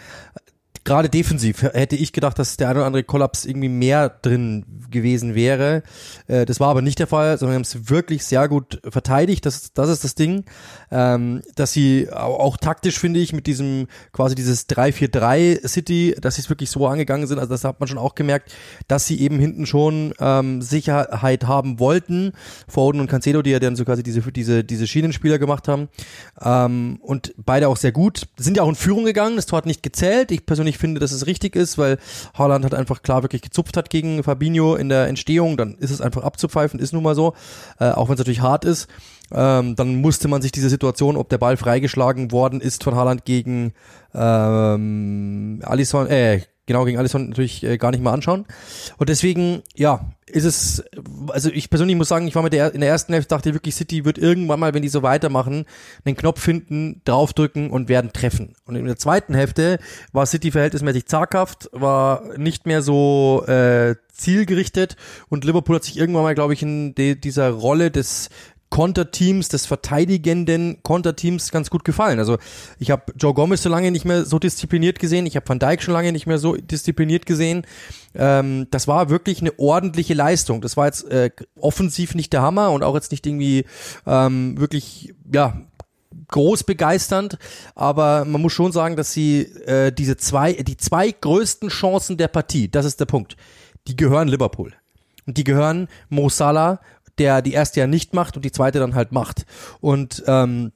gerade 0.83 1.09
defensiv 1.09 1.61
hätte 1.61 1.95
ich 1.95 2.13
gedacht, 2.13 2.37
dass 2.37 2.57
der 2.57 2.69
ein 2.69 2.77
oder 2.77 2.85
andere 2.85 3.03
Kollaps 3.03 3.45
irgendwie 3.45 3.69
mehr 3.69 4.09
drin 4.09 4.65
gewesen 4.89 5.35
wäre. 5.35 5.83
Äh, 6.27 6.45
das 6.45 6.59
war 6.59 6.69
aber 6.69 6.81
nicht 6.81 6.99
der 6.99 7.07
Fall, 7.07 7.37
sondern 7.37 7.55
haben 7.55 7.61
es 7.63 7.89
wirklich 7.89 8.25
sehr 8.25 8.47
gut 8.47 8.81
verteidigt. 8.87 9.45
Das, 9.45 9.73
das 9.73 9.89
ist 9.89 10.03
das 10.03 10.15
Ding. 10.15 10.45
Ähm, 10.91 11.41
dass 11.55 11.71
sie 11.71 12.09
auch, 12.11 12.39
auch 12.39 12.57
taktisch, 12.57 12.99
finde 12.99 13.19
ich, 13.19 13.33
mit 13.33 13.47
diesem 13.47 13.87
quasi 14.11 14.35
dieses 14.35 14.69
3-4-3 14.69 15.67
City, 15.67 16.15
dass 16.19 16.35
sie 16.35 16.41
es 16.41 16.49
wirklich 16.49 16.69
so 16.69 16.87
angegangen 16.87 17.27
sind. 17.27 17.39
Also 17.39 17.49
das 17.49 17.63
hat 17.63 17.79
man 17.79 17.87
schon 17.87 17.97
auch 17.97 18.15
gemerkt, 18.15 18.53
dass 18.87 19.07
sie 19.07 19.19
eben 19.19 19.39
hinten 19.39 19.65
schon 19.65 20.13
ähm, 20.19 20.61
Sicherheit 20.61 21.45
haben 21.45 21.79
wollten. 21.79 22.33
Foden 22.67 22.99
und 22.99 23.07
Cancelo, 23.07 23.41
die 23.41 23.51
ja 23.51 23.59
dann 23.59 23.75
so 23.75 23.85
quasi 23.85 24.03
diese, 24.03 24.21
diese, 24.31 24.63
diese 24.63 24.87
Schienenspieler 24.87 25.39
gemacht 25.39 25.67
haben. 25.67 25.89
Ähm, 26.41 26.99
und 27.01 27.33
beide 27.37 27.67
auch 27.67 27.77
sehr 27.77 27.91
gut. 27.91 28.23
Sind 28.37 28.57
ja 28.57 28.63
auch 28.63 28.69
in 28.69 28.75
Führung 28.75 29.05
gegangen. 29.05 29.35
Das 29.35 29.45
Tor 29.45 29.57
hat 29.57 29.65
nicht 29.65 29.83
gezählt. 29.83 30.31
Ich 30.31 30.45
persönlich 30.45 30.72
ich 30.73 30.79
finde, 30.79 30.99
dass 30.99 31.11
es 31.11 31.27
richtig 31.27 31.55
ist, 31.55 31.77
weil 31.77 31.97
Haaland 32.33 32.65
hat 32.65 32.73
einfach 32.73 33.01
klar 33.03 33.23
wirklich 33.23 33.41
gezupft 33.41 33.77
hat 33.77 33.89
gegen 33.89 34.23
Fabinho 34.23 34.75
in 34.75 34.89
der 34.89 35.07
Entstehung, 35.07 35.55
dann 35.55 35.75
ist 35.75 35.91
es 35.91 36.01
einfach 36.01 36.23
abzupfeifen, 36.23 36.79
ist 36.79 36.93
nun 36.93 37.03
mal 37.03 37.15
so, 37.15 37.33
äh, 37.79 37.89
auch 37.91 38.07
wenn 38.09 38.15
es 38.15 38.19
natürlich 38.19 38.41
hart 38.41 38.65
ist. 38.65 38.87
Ähm, 39.31 39.75
dann 39.75 39.95
musste 39.95 40.27
man 40.27 40.41
sich 40.41 40.51
diese 40.51 40.69
Situation, 40.69 41.17
ob 41.17 41.29
der 41.29 41.37
Ball 41.37 41.57
freigeschlagen 41.57 42.31
worden 42.31 42.61
ist 42.61 42.83
von 42.83 42.95
Haaland 42.95 43.25
gegen 43.25 43.73
ähm, 44.13 45.59
Alisson, 45.63 46.07
äh, 46.07 46.41
genau 46.65 46.85
gegen 46.85 46.97
Alisson 46.97 47.29
natürlich 47.29 47.63
äh, 47.63 47.77
gar 47.77 47.91
nicht 47.91 48.03
mal 48.03 48.13
anschauen. 48.13 48.45
Und 48.97 49.09
deswegen, 49.09 49.63
ja, 49.75 50.11
ist 50.25 50.45
es, 50.45 50.83
also 51.27 51.49
ich 51.49 51.69
persönlich 51.69 51.97
muss 51.97 52.07
sagen, 52.07 52.27
ich 52.27 52.35
war 52.35 52.43
mit 52.43 52.53
der 52.53 52.73
in 52.73 52.81
der 52.81 52.89
ersten 52.89 53.13
Hälfte 53.13 53.35
dachte 53.35 53.53
wirklich, 53.53 53.75
City 53.75 54.05
wird 54.05 54.17
irgendwann 54.17 54.59
mal, 54.59 54.73
wenn 54.73 54.81
die 54.81 54.89
so 54.89 55.03
weitermachen, 55.03 55.65
einen 56.05 56.15
Knopf 56.15 56.39
finden, 56.39 57.01
draufdrücken 57.05 57.69
und 57.69 57.89
werden 57.89 58.13
treffen. 58.13 58.55
Und 58.65 58.75
in 58.75 58.85
der 58.85 58.97
zweiten 58.97 59.35
Hälfte 59.35 59.79
war 60.11 60.25
City 60.25 60.51
verhältnismäßig 60.51 61.07
zaghaft, 61.07 61.69
war 61.73 62.37
nicht 62.37 62.65
mehr 62.65 62.81
so 62.81 63.43
äh, 63.47 63.95
zielgerichtet 64.13 64.95
und 65.27 65.43
Liverpool 65.43 65.75
hat 65.75 65.83
sich 65.83 65.97
irgendwann 65.97 66.23
mal, 66.23 66.35
glaube 66.35 66.53
ich, 66.53 66.61
in 66.61 66.95
de, 66.95 67.15
dieser 67.15 67.49
Rolle 67.49 67.91
des 67.91 68.29
Konterteams, 68.73 69.49
des 69.49 69.67
verteidigenden 69.67 70.81
Konterteams 70.81 71.51
ganz 71.51 71.69
gut 71.69 71.83
gefallen. 71.83 72.17
Also 72.17 72.39
ich 72.79 72.89
habe 72.89 73.03
Joe 73.15 73.35
Gomez 73.35 73.61
so 73.61 73.69
lange 73.69 73.91
nicht 73.91 74.03
mehr 74.03 74.25
so 74.25 74.39
diszipliniert 74.39 74.97
gesehen, 74.97 75.27
ich 75.27 75.35
habe 75.35 75.47
Van 75.47 75.59
Dijk 75.59 75.83
schon 75.83 75.93
lange 75.93 76.11
nicht 76.11 76.25
mehr 76.25 76.39
so 76.39 76.55
diszipliniert 76.55 77.27
gesehen. 77.27 77.67
Ähm, 78.15 78.65
das 78.71 78.87
war 78.87 79.11
wirklich 79.11 79.41
eine 79.41 79.59
ordentliche 79.59 80.15
Leistung. 80.15 80.59
Das 80.61 80.75
war 80.75 80.87
jetzt 80.87 81.07
äh, 81.11 81.29
offensiv 81.55 82.15
nicht 82.15 82.33
der 82.33 82.41
Hammer 82.41 82.71
und 82.71 82.81
auch 82.81 82.95
jetzt 82.95 83.11
nicht 83.11 83.27
irgendwie 83.27 83.65
ähm, 84.07 84.59
wirklich, 84.59 85.13
ja, 85.31 85.61
groß 86.29 86.63
begeisternd, 86.63 87.37
aber 87.75 88.25
man 88.25 88.41
muss 88.41 88.53
schon 88.53 88.71
sagen, 88.71 88.95
dass 88.95 89.13
sie 89.13 89.41
äh, 89.67 89.91
diese 89.91 90.17
zwei, 90.17 90.53
die 90.53 90.77
zwei 90.77 91.11
größten 91.11 91.69
Chancen 91.69 92.17
der 92.17 92.27
Partie, 92.27 92.69
das 92.69 92.87
ist 92.87 92.99
der 92.99 93.05
Punkt, 93.05 93.37
die 93.87 93.95
gehören 93.95 94.29
Liverpool. 94.29 94.73
Und 95.25 95.37
die 95.37 95.43
gehören 95.43 95.87
Mo 96.09 96.27
Salah 96.29 96.79
der 97.19 97.41
die 97.41 97.53
erste 97.53 97.79
ja 97.79 97.87
nicht 97.87 98.13
macht 98.13 98.35
und 98.35 98.45
die 98.45 98.51
zweite 98.51 98.79
dann 98.79 98.95
halt 98.95 99.11
macht. 99.11 99.45
Und 99.81 100.23
ähm, 100.27 100.71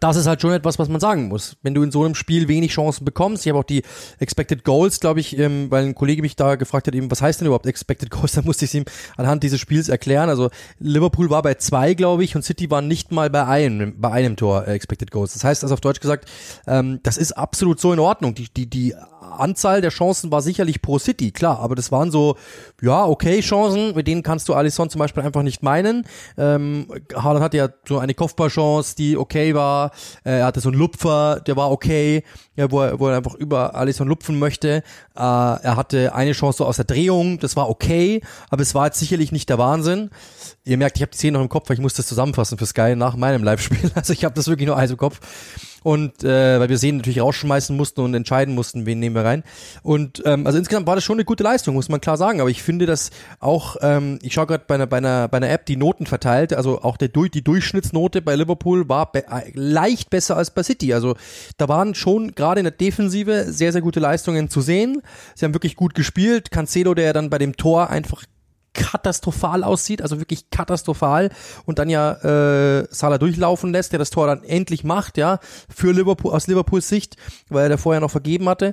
das 0.00 0.16
ist 0.16 0.26
halt 0.26 0.42
schon 0.42 0.52
etwas, 0.52 0.78
was 0.78 0.88
man 0.88 1.00
sagen 1.00 1.28
muss. 1.28 1.56
Wenn 1.62 1.74
du 1.74 1.82
in 1.82 1.90
so 1.90 2.04
einem 2.04 2.14
Spiel 2.14 2.46
wenig 2.48 2.72
Chancen 2.72 3.04
bekommst, 3.04 3.44
ich 3.44 3.50
habe 3.50 3.58
auch 3.58 3.64
die 3.64 3.82
Expected 4.18 4.64
Goals, 4.64 5.00
glaube 5.00 5.20
ich, 5.20 5.38
ähm, 5.38 5.70
weil 5.70 5.84
ein 5.84 5.94
Kollege 5.94 6.20
mich 6.20 6.36
da 6.36 6.56
gefragt 6.56 6.86
hat, 6.86 6.94
eben, 6.94 7.10
was 7.10 7.22
heißt 7.22 7.40
denn 7.40 7.46
überhaupt 7.46 7.66
Expected 7.66 8.10
Goals? 8.10 8.32
Da 8.38 8.42
musste 8.42 8.66
ich 8.66 8.70
es 8.70 8.74
ihm 8.74 8.84
anhand 9.16 9.42
dieses 9.42 9.58
Spiels 9.58 9.88
erklären. 9.88 10.28
Also 10.28 10.50
Liverpool 10.78 11.30
war 11.30 11.42
bei 11.42 11.54
zwei, 11.54 11.94
glaube 11.94 12.22
ich, 12.22 12.36
und 12.36 12.42
City 12.42 12.70
war 12.70 12.82
nicht 12.82 13.10
mal 13.10 13.30
bei 13.30 13.46
einem, 13.46 13.98
bei 13.98 14.10
einem 14.12 14.36
Tor 14.36 14.68
äh, 14.68 14.74
Expected 14.74 15.10
Goals. 15.10 15.32
Das 15.32 15.42
heißt 15.42 15.64
also 15.64 15.74
auf 15.74 15.80
Deutsch 15.80 16.00
gesagt, 16.00 16.28
ähm, 16.66 17.00
das 17.02 17.16
ist 17.16 17.32
absolut 17.32 17.80
so 17.80 17.92
in 17.92 17.98
Ordnung. 17.98 18.34
Die, 18.34 18.48
die, 18.52 18.68
die 18.68 18.94
Anzahl 19.32 19.80
der 19.80 19.90
Chancen 19.90 20.30
war 20.30 20.42
sicherlich 20.42 20.82
pro 20.82 20.98
City, 20.98 21.30
klar, 21.30 21.60
aber 21.60 21.74
das 21.74 21.92
waren 21.92 22.10
so, 22.10 22.36
ja, 22.80 23.04
okay 23.04 23.40
Chancen, 23.40 23.94
mit 23.94 24.06
denen 24.06 24.22
kannst 24.22 24.48
du 24.48 24.54
Alisson 24.54 24.90
zum 24.90 24.98
Beispiel 24.98 25.22
einfach 25.22 25.42
nicht 25.42 25.62
meinen. 25.62 26.04
Ähm, 26.36 26.86
Haaland 27.14 27.44
hatte 27.44 27.56
ja 27.56 27.68
so 27.86 27.98
eine 27.98 28.14
Kopfballchance, 28.14 28.96
die 28.96 29.16
okay 29.16 29.54
war, 29.54 29.92
äh, 30.24 30.38
er 30.38 30.46
hatte 30.46 30.60
so 30.60 30.68
einen 30.68 30.78
Lupfer, 30.78 31.40
der 31.46 31.56
war 31.56 31.70
okay, 31.70 32.24
ja, 32.56 32.70
wo, 32.70 32.80
er, 32.80 32.98
wo 32.98 33.08
er 33.08 33.18
einfach 33.18 33.34
über 33.34 33.74
Alisson 33.74 34.08
lupfen 34.08 34.38
möchte. 34.38 34.82
Äh, 35.16 35.20
er 35.20 35.76
hatte 35.76 36.14
eine 36.14 36.32
Chance 36.32 36.58
so 36.58 36.66
aus 36.66 36.76
der 36.76 36.84
Drehung, 36.84 37.38
das 37.38 37.56
war 37.56 37.68
okay, 37.70 38.20
aber 38.50 38.62
es 38.62 38.74
war 38.74 38.86
jetzt 38.86 38.98
sicherlich 38.98 39.32
nicht 39.32 39.48
der 39.48 39.58
Wahnsinn. 39.58 40.10
Ihr 40.64 40.76
merkt, 40.76 40.96
ich 40.96 41.02
habe 41.02 41.12
die 41.12 41.18
Szene 41.18 41.38
noch 41.38 41.42
im 41.42 41.48
Kopf, 41.48 41.68
weil 41.68 41.74
ich 41.74 41.82
muss 41.82 41.94
das 41.94 42.06
zusammenfassen 42.06 42.58
für 42.58 42.66
Sky 42.66 42.94
nach 42.96 43.16
meinem 43.16 43.44
Live-Spiel. 43.44 43.90
Also 43.98 44.12
ich 44.12 44.24
habe 44.24 44.34
das 44.34 44.46
wirklich 44.46 44.66
nur 44.66 44.76
alles 44.76 44.92
im 44.92 44.96
Kopf 44.96 45.20
und 45.88 46.22
äh, 46.22 46.60
weil 46.60 46.68
wir 46.68 46.76
sehen 46.76 46.98
natürlich 46.98 47.22
rausschmeißen 47.22 47.74
mussten 47.74 48.02
und 48.02 48.12
entscheiden 48.12 48.54
mussten, 48.54 48.84
wen 48.84 48.98
nehmen 48.98 49.16
wir 49.16 49.24
rein. 49.24 49.42
Und 49.82 50.22
ähm, 50.26 50.46
also 50.46 50.58
insgesamt 50.58 50.86
war 50.86 50.96
das 50.96 51.02
schon 51.02 51.16
eine 51.16 51.24
gute 51.24 51.42
Leistung, 51.42 51.74
muss 51.74 51.88
man 51.88 52.02
klar 52.02 52.18
sagen. 52.18 52.42
Aber 52.42 52.50
ich 52.50 52.62
finde, 52.62 52.84
dass 52.84 53.08
auch, 53.40 53.76
ähm, 53.80 54.18
ich 54.20 54.34
schaue 54.34 54.46
gerade 54.46 54.64
bei 54.66 54.74
einer, 54.74 54.86
bei, 54.86 54.98
einer, 54.98 55.28
bei 55.28 55.38
einer 55.38 55.48
App 55.48 55.64
die 55.64 55.78
Noten 55.78 56.04
verteilt, 56.04 56.52
also 56.52 56.82
auch 56.82 56.98
der, 56.98 57.08
die 57.08 57.42
Durchschnittsnote 57.42 58.20
bei 58.20 58.36
Liverpool 58.36 58.86
war 58.90 59.10
be 59.10 59.24
äh, 59.28 59.50
leicht 59.54 60.10
besser 60.10 60.36
als 60.36 60.50
bei 60.50 60.62
City. 60.62 60.92
Also 60.92 61.16
da 61.56 61.68
waren 61.70 61.94
schon 61.94 62.34
gerade 62.34 62.60
in 62.60 62.64
der 62.64 62.72
Defensive 62.72 63.46
sehr, 63.48 63.72
sehr 63.72 63.80
gute 63.80 63.98
Leistungen 63.98 64.50
zu 64.50 64.60
sehen. 64.60 65.00
Sie 65.36 65.46
haben 65.46 65.54
wirklich 65.54 65.74
gut 65.74 65.94
gespielt. 65.94 66.50
Cancelo, 66.50 66.92
der 66.92 67.14
dann 67.14 67.30
bei 67.30 67.38
dem 67.38 67.56
Tor 67.56 67.88
einfach 67.88 68.24
katastrophal 68.78 69.64
aussieht, 69.64 70.02
also 70.02 70.18
wirklich 70.18 70.50
katastrophal 70.50 71.30
und 71.66 71.78
dann 71.78 71.90
ja 71.90 72.12
äh, 72.12 72.86
Salah 72.90 73.18
durchlaufen 73.18 73.72
lässt, 73.72 73.92
der 73.92 73.98
das 73.98 74.10
Tor 74.10 74.28
dann 74.28 74.44
endlich 74.44 74.84
macht, 74.84 75.18
ja, 75.18 75.40
für 75.68 75.92
Liverpool 75.92 76.32
aus 76.32 76.46
Liverpools 76.46 76.88
Sicht, 76.88 77.16
weil 77.48 77.64
er 77.64 77.68
da 77.70 77.76
vorher 77.76 78.00
noch 78.00 78.10
vergeben 78.10 78.48
hatte. 78.48 78.72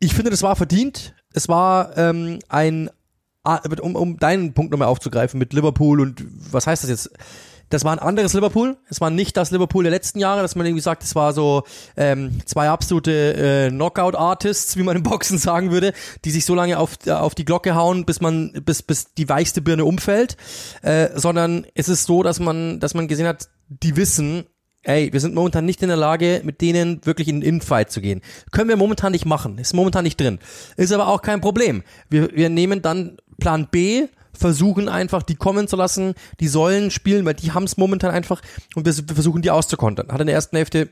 Ich 0.00 0.14
finde, 0.14 0.30
das 0.30 0.42
war 0.42 0.56
verdient. 0.56 1.14
Es 1.32 1.48
war 1.48 1.96
ähm, 1.96 2.38
ein, 2.48 2.90
um, 3.82 3.96
um 3.96 4.16
deinen 4.18 4.54
Punkt 4.54 4.72
nochmal 4.72 4.88
aufzugreifen 4.88 5.38
mit 5.38 5.52
Liverpool 5.52 6.00
und 6.00 6.24
was 6.50 6.66
heißt 6.66 6.82
das 6.82 6.90
jetzt? 6.90 7.10
Das 7.74 7.84
war 7.84 7.92
ein 7.92 7.98
anderes 7.98 8.34
Liverpool. 8.34 8.76
Es 8.88 9.00
war 9.00 9.10
nicht 9.10 9.36
das 9.36 9.50
Liverpool 9.50 9.82
der 9.82 9.90
letzten 9.90 10.20
Jahre, 10.20 10.42
dass 10.42 10.54
man 10.54 10.64
irgendwie 10.64 10.80
sagt, 10.80 11.02
es 11.02 11.16
war 11.16 11.32
so 11.32 11.64
ähm, 11.96 12.40
zwei 12.44 12.68
absolute 12.68 13.66
äh, 13.66 13.70
Knockout-Artists, 13.70 14.76
wie 14.76 14.84
man 14.84 14.96
im 14.96 15.02
Boxen 15.02 15.38
sagen 15.38 15.72
würde, 15.72 15.92
die 16.24 16.30
sich 16.30 16.44
so 16.44 16.54
lange 16.54 16.78
auf, 16.78 17.04
auf 17.08 17.34
die 17.34 17.44
Glocke 17.44 17.74
hauen, 17.74 18.04
bis 18.04 18.20
man, 18.20 18.52
bis, 18.64 18.82
bis 18.82 19.12
die 19.14 19.28
weichste 19.28 19.60
Birne 19.60 19.84
umfällt. 19.84 20.36
Äh, 20.82 21.08
sondern 21.16 21.66
es 21.74 21.88
ist 21.88 22.04
so, 22.04 22.22
dass 22.22 22.38
man, 22.38 22.78
dass 22.78 22.94
man 22.94 23.08
gesehen 23.08 23.26
hat, 23.26 23.48
die 23.68 23.96
wissen, 23.96 24.44
ey, 24.84 25.12
wir 25.12 25.18
sind 25.18 25.34
momentan 25.34 25.64
nicht 25.64 25.82
in 25.82 25.88
der 25.88 25.96
Lage, 25.96 26.42
mit 26.44 26.60
denen 26.60 27.04
wirklich 27.04 27.26
in 27.26 27.40
den 27.40 27.48
Infight 27.56 27.90
zu 27.90 28.00
gehen. 28.00 28.20
Können 28.52 28.68
wir 28.68 28.76
momentan 28.76 29.10
nicht 29.10 29.26
machen. 29.26 29.58
Ist 29.58 29.74
momentan 29.74 30.04
nicht 30.04 30.20
drin. 30.20 30.38
Ist 30.76 30.92
aber 30.92 31.08
auch 31.08 31.22
kein 31.22 31.40
Problem. 31.40 31.82
Wir, 32.08 32.30
wir 32.36 32.50
nehmen 32.50 32.82
dann 32.82 33.16
Plan 33.40 33.66
B, 33.68 34.06
versuchen 34.38 34.88
einfach, 34.88 35.22
die 35.22 35.36
kommen 35.36 35.68
zu 35.68 35.76
lassen, 35.76 36.14
die 36.40 36.48
sollen 36.48 36.90
spielen, 36.90 37.24
weil 37.24 37.34
die 37.34 37.52
haben 37.52 37.64
es 37.64 37.76
momentan 37.76 38.10
einfach 38.10 38.40
und 38.74 38.86
wir 38.86 38.92
versuchen 38.92 39.42
die 39.42 39.50
auszukontern. 39.50 40.10
Hat 40.10 40.20
in 40.20 40.26
der 40.26 40.36
ersten 40.36 40.56
Hälfte 40.56 40.90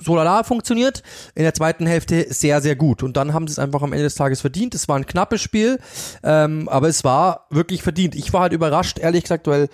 so 0.00 0.16
lala 0.16 0.42
funktioniert, 0.44 1.02
in 1.34 1.42
der 1.42 1.54
zweiten 1.54 1.86
Hälfte 1.86 2.26
sehr, 2.30 2.60
sehr 2.60 2.76
gut. 2.76 3.02
Und 3.02 3.16
dann 3.16 3.34
haben 3.34 3.46
sie 3.46 3.52
es 3.52 3.58
einfach 3.58 3.82
am 3.82 3.92
Ende 3.92 4.04
des 4.04 4.14
Tages 4.14 4.40
verdient. 4.40 4.74
Es 4.74 4.88
war 4.88 4.96
ein 4.96 5.06
knappes 5.06 5.42
Spiel, 5.42 5.78
ähm, 6.22 6.68
aber 6.68 6.88
es 6.88 7.04
war 7.04 7.46
wirklich 7.50 7.82
verdient. 7.82 8.14
Ich 8.14 8.32
war 8.32 8.42
halt 8.42 8.52
überrascht, 8.52 8.98
ehrlich 8.98 9.24
gesagt, 9.24 9.46
weil 9.46 9.68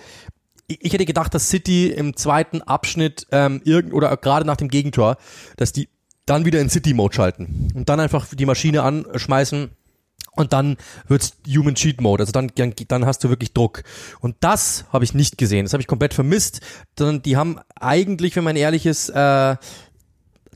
ich 0.67 0.91
hätte 0.91 1.05
gedacht, 1.05 1.33
dass 1.33 1.49
City 1.49 1.87
im 1.87 2.17
zweiten 2.17 2.61
Abschnitt 2.61 3.25
ähm, 3.31 3.61
irgend 3.63 3.93
oder 3.93 4.15
gerade 4.17 4.45
nach 4.45 4.57
dem 4.57 4.67
Gegentor, 4.67 5.15
dass 5.55 5.71
die 5.71 5.87
dann 6.25 6.43
wieder 6.43 6.59
in 6.59 6.69
City-Mode 6.69 7.15
schalten 7.15 7.69
und 7.73 7.87
dann 7.87 8.01
einfach 8.01 8.27
die 8.33 8.45
Maschine 8.45 8.83
anschmeißen 8.83 9.69
und 10.37 10.53
dann 10.53 10.77
wird's 11.07 11.33
Human 11.47 11.75
Cheat 11.75 12.01
Mode, 12.01 12.23
also 12.23 12.31
dann, 12.31 12.51
dann 12.87 13.05
hast 13.05 13.23
du 13.23 13.29
wirklich 13.29 13.53
Druck. 13.53 13.83
Und 14.19 14.35
das 14.39 14.85
habe 14.91 15.03
ich 15.03 15.13
nicht 15.13 15.37
gesehen, 15.37 15.65
das 15.65 15.73
habe 15.73 15.81
ich 15.81 15.87
komplett 15.87 16.13
vermisst. 16.13 16.61
Sondern 16.97 17.21
die 17.21 17.37
haben 17.37 17.59
eigentlich, 17.79 18.35
wenn 18.35 18.43
man 18.43 18.55
ehrlich 18.55 18.85
ist, 18.85 19.09
äh, 19.09 19.55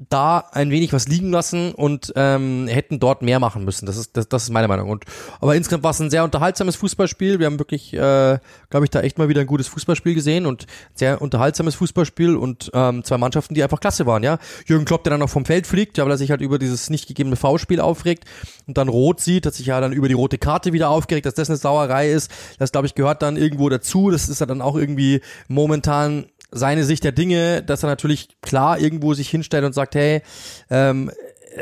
da 0.10 0.46
ein 0.52 0.72
wenig 0.72 0.94
was 0.94 1.08
liegen 1.08 1.32
lassen 1.32 1.74
und 1.74 2.12
ähm, 2.16 2.68
hätten 2.68 3.00
dort 3.00 3.22
mehr 3.22 3.40
machen 3.40 3.64
müssen. 3.64 3.86
Das 3.86 3.98
ist, 3.98 4.18
das, 4.18 4.28
das 4.28 4.44
ist 4.44 4.50
meine 4.50 4.68
Meinung. 4.68 4.90
Und, 4.90 5.06
aber 5.40 5.56
insgesamt 5.56 5.84
war 5.84 5.92
es 5.92 6.00
ein 6.00 6.10
sehr 6.10 6.24
unterhaltsames 6.24 6.76
Fußballspiel. 6.76 7.40
Wir 7.40 7.46
haben 7.46 7.60
wirklich, 7.60 7.94
äh, 7.94 8.40
glaube 8.70 8.86
ich, 8.86 8.90
da 8.90 9.02
echt 9.02 9.18
mal 9.18 9.30
wieder 9.30 9.42
ein 9.42 9.48
gutes 9.48 9.68
Fußballspiel 9.68 10.16
gesehen 10.16 10.46
und 10.46 10.66
sehr 10.96 11.22
unterhaltsames 11.22 11.76
Fußballspiel 11.76 12.36
und 12.36 12.72
ähm, 12.74 13.04
zwei 13.04 13.18
Mannschaften, 13.18 13.54
die 13.54 13.64
einfach 13.64 13.80
klasse 13.80 14.06
waren. 14.06 14.24
Ja, 14.24 14.40
Jürgen 14.66 14.86
Klopp, 14.86 15.04
der 15.04 15.12
dann 15.12 15.20
noch 15.20 15.30
vom 15.30 15.46
Feld 15.46 15.68
fliegt, 15.68 15.98
ja, 15.98 16.06
weil 16.06 16.12
er 16.12 16.18
sich 16.18 16.32
halt 16.32 16.42
über 16.42 16.58
dieses 16.58 16.90
nicht 16.90 17.08
gegebene 17.08 17.36
V-Spiel 17.36 17.80
aufregt 17.80 18.26
und 18.68 18.78
dann 18.78 18.88
rot 18.88 19.20
sieht, 19.20 19.46
hat 19.46 19.54
sich 19.54 19.68
ja 19.68 19.80
dann 19.80 19.94
über 19.94 20.08
die 20.08 20.14
rote 20.14 20.38
Karte 20.38 20.74
wieder 20.74 20.90
aufgeregt, 20.90 21.26
dass 21.26 21.36
das 21.36 21.50
eine 21.50 21.58
Sauerei 21.58 22.12
ist. 22.12 22.32
Das, 22.58 22.72
glaube 22.72 22.88
ich, 22.88 22.96
gehört 22.96 23.22
dann 23.22 23.38
irgendwo 23.38 23.70
dazu. 23.70 24.10
Das 24.10 24.30
ist 24.30 24.40
ja 24.40 24.46
dann 24.48 24.62
auch 24.62 24.76
irgendwie 24.76 25.22
momentan 25.48 26.26
seine 26.52 26.84
Sicht 26.84 27.04
der 27.04 27.12
Dinge, 27.12 27.64
dass 27.64 27.84
er 27.84 27.90
natürlich 27.90 28.30
klar 28.42 28.80
irgendwo 28.80 29.14
sich 29.14 29.30
hinstellt 29.30 29.64
und 29.64 29.74
sagt, 29.74 29.96
hey, 29.96 30.22
ähm, 30.70 31.12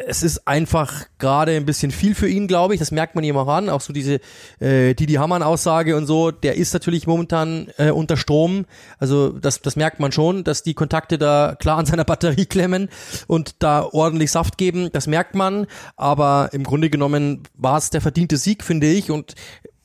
es 0.05 0.23
ist 0.23 0.47
einfach 0.47 1.05
gerade 1.17 1.55
ein 1.55 1.65
bisschen 1.65 1.91
viel 1.91 2.13
für 2.15 2.27
ihn, 2.27 2.47
glaube 2.47 2.73
ich. 2.73 2.79
Das 2.79 2.91
merkt 2.91 3.15
man 3.15 3.23
ihm 3.23 3.37
auch 3.37 3.47
an. 3.47 3.69
Auch 3.69 3.81
so 3.81 3.93
diese 3.93 4.19
äh, 4.59 4.93
Didi 4.93 5.13
Hamann-Aussage 5.13 5.95
und 5.95 6.05
so, 6.05 6.31
der 6.31 6.55
ist 6.55 6.73
natürlich 6.73 7.07
momentan 7.07 7.69
äh, 7.77 7.89
unter 7.89 8.17
Strom. 8.17 8.65
Also 8.99 9.29
das, 9.29 9.61
das 9.61 9.75
merkt 9.75 9.99
man 9.99 10.11
schon, 10.11 10.43
dass 10.43 10.63
die 10.63 10.73
Kontakte 10.73 11.17
da 11.17 11.55
klar 11.59 11.77
an 11.77 11.85
seiner 11.85 12.05
Batterie 12.05 12.45
klemmen 12.45 12.89
und 13.27 13.55
da 13.59 13.83
ordentlich 13.83 14.31
Saft 14.31 14.57
geben. 14.57 14.89
Das 14.91 15.07
merkt 15.07 15.35
man. 15.35 15.65
Aber 15.95 16.49
im 16.51 16.63
Grunde 16.63 16.89
genommen 16.89 17.43
war 17.55 17.77
es 17.77 17.89
der 17.89 18.01
verdiente 18.01 18.37
Sieg, 18.37 18.63
finde 18.63 18.87
ich. 18.87 19.11
Und 19.11 19.33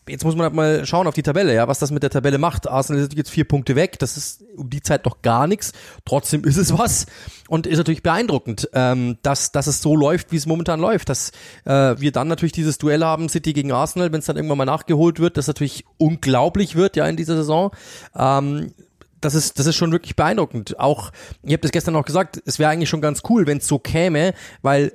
jetzt 0.09 0.25
muss 0.25 0.35
man 0.35 0.45
halt 0.45 0.55
mal 0.55 0.87
schauen 0.87 1.07
auf 1.07 1.15
die 1.15 1.23
Tabelle, 1.23 1.55
ja, 1.55 1.69
was 1.69 1.79
das 1.79 1.91
mit 1.91 2.03
der 2.03 2.11
Tabelle 2.11 2.39
macht. 2.39 2.69
Arsenal 2.69 3.03
ist 3.03 3.15
jetzt 3.15 3.31
vier 3.31 3.45
Punkte 3.45 3.77
weg, 3.77 3.99
das 3.99 4.17
ist 4.17 4.43
um 4.57 4.69
die 4.71 4.83
Zeit 4.83 5.05
noch 5.05 5.23
gar 5.23 5.47
nichts. 5.47 5.73
Trotzdem 6.05 6.45
ist 6.45 6.57
es 6.57 6.77
was 6.77 7.07
und 7.49 7.67
ist 7.67 7.79
natürlich 7.79 8.03
beeindruckend, 8.03 8.69
ähm, 8.75 9.19
dass, 9.23 9.53
dass 9.53 9.67
es 9.67 9.81
so 9.81 9.97
läuft, 9.97 10.33
wie 10.33 10.37
es 10.37 10.47
momentan 10.47 10.81
läuft. 10.81 11.09
Dass 11.09 11.33
äh, 11.65 11.95
wir 11.99 12.13
dann 12.13 12.29
natürlich 12.29 12.53
dieses 12.53 12.79
Duell 12.79 13.03
haben, 13.03 13.29
City 13.29 13.53
gegen 13.53 13.73
Arsenal, 13.73 14.13
wenn 14.13 14.21
es 14.21 14.27
dann 14.27 14.37
irgendwann 14.37 14.59
mal 14.59 14.65
nachgeholt 14.65 15.21
wird, 15.21 15.37
das 15.37 15.47
natürlich 15.47 15.85
unglaublich 15.97 16.77
wird, 16.77 16.97
ja, 16.97 17.07
in 17.07 17.17
dieser 17.17 17.37
Saison. 17.37 17.71
Ähm, 18.17 18.73
das 19.21 19.35
ist, 19.35 19.59
das 19.59 19.67
ist 19.67 19.77
schon 19.77 19.91
wirklich 19.91 20.17
beeindruckend. 20.17 20.79
Auch, 20.79 21.11
ich 21.43 21.53
habe 21.53 21.63
das 21.63 21.71
gestern 21.71 21.97
auch 21.97 22.05
gesagt, 22.05 22.43
es 22.45 22.59
wäre 22.59 22.71
eigentlich 22.71 22.91
schon 22.91 23.01
ganz 23.01 23.23
cool, 23.29 23.47
wenn 23.47 23.59
es 23.59 23.67
so 23.67 23.79
käme, 23.79 24.35
weil 24.61 24.93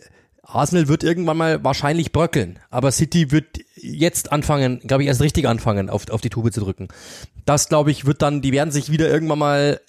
Arsenal 0.52 0.88
wird 0.88 1.04
irgendwann 1.04 1.38
mal 1.38 1.64
wahrscheinlich 1.64 2.12
bröckeln, 2.12 2.60
aber 2.70 2.92
City 2.92 3.32
wird 3.32 3.60
jetzt 3.76 4.32
anfangen, 4.32 4.80
glaube 4.80 5.04
ich, 5.04 5.08
erst 5.08 5.22
richtig 5.22 5.48
anfangen, 5.48 5.90
auf, 5.90 6.10
auf 6.10 6.22
die 6.22 6.30
Tube 6.30 6.52
zu 6.52 6.62
drücken. 6.62 6.88
Das, 7.46 7.70
glaube 7.70 7.92
ich, 7.92 8.06
wird 8.06 8.22
dann, 8.22 8.42
die 8.42 8.52
werden 8.52 8.72
sich 8.72 8.92
wieder 8.92 9.10
irgendwann 9.10 9.40
mal 9.40 9.80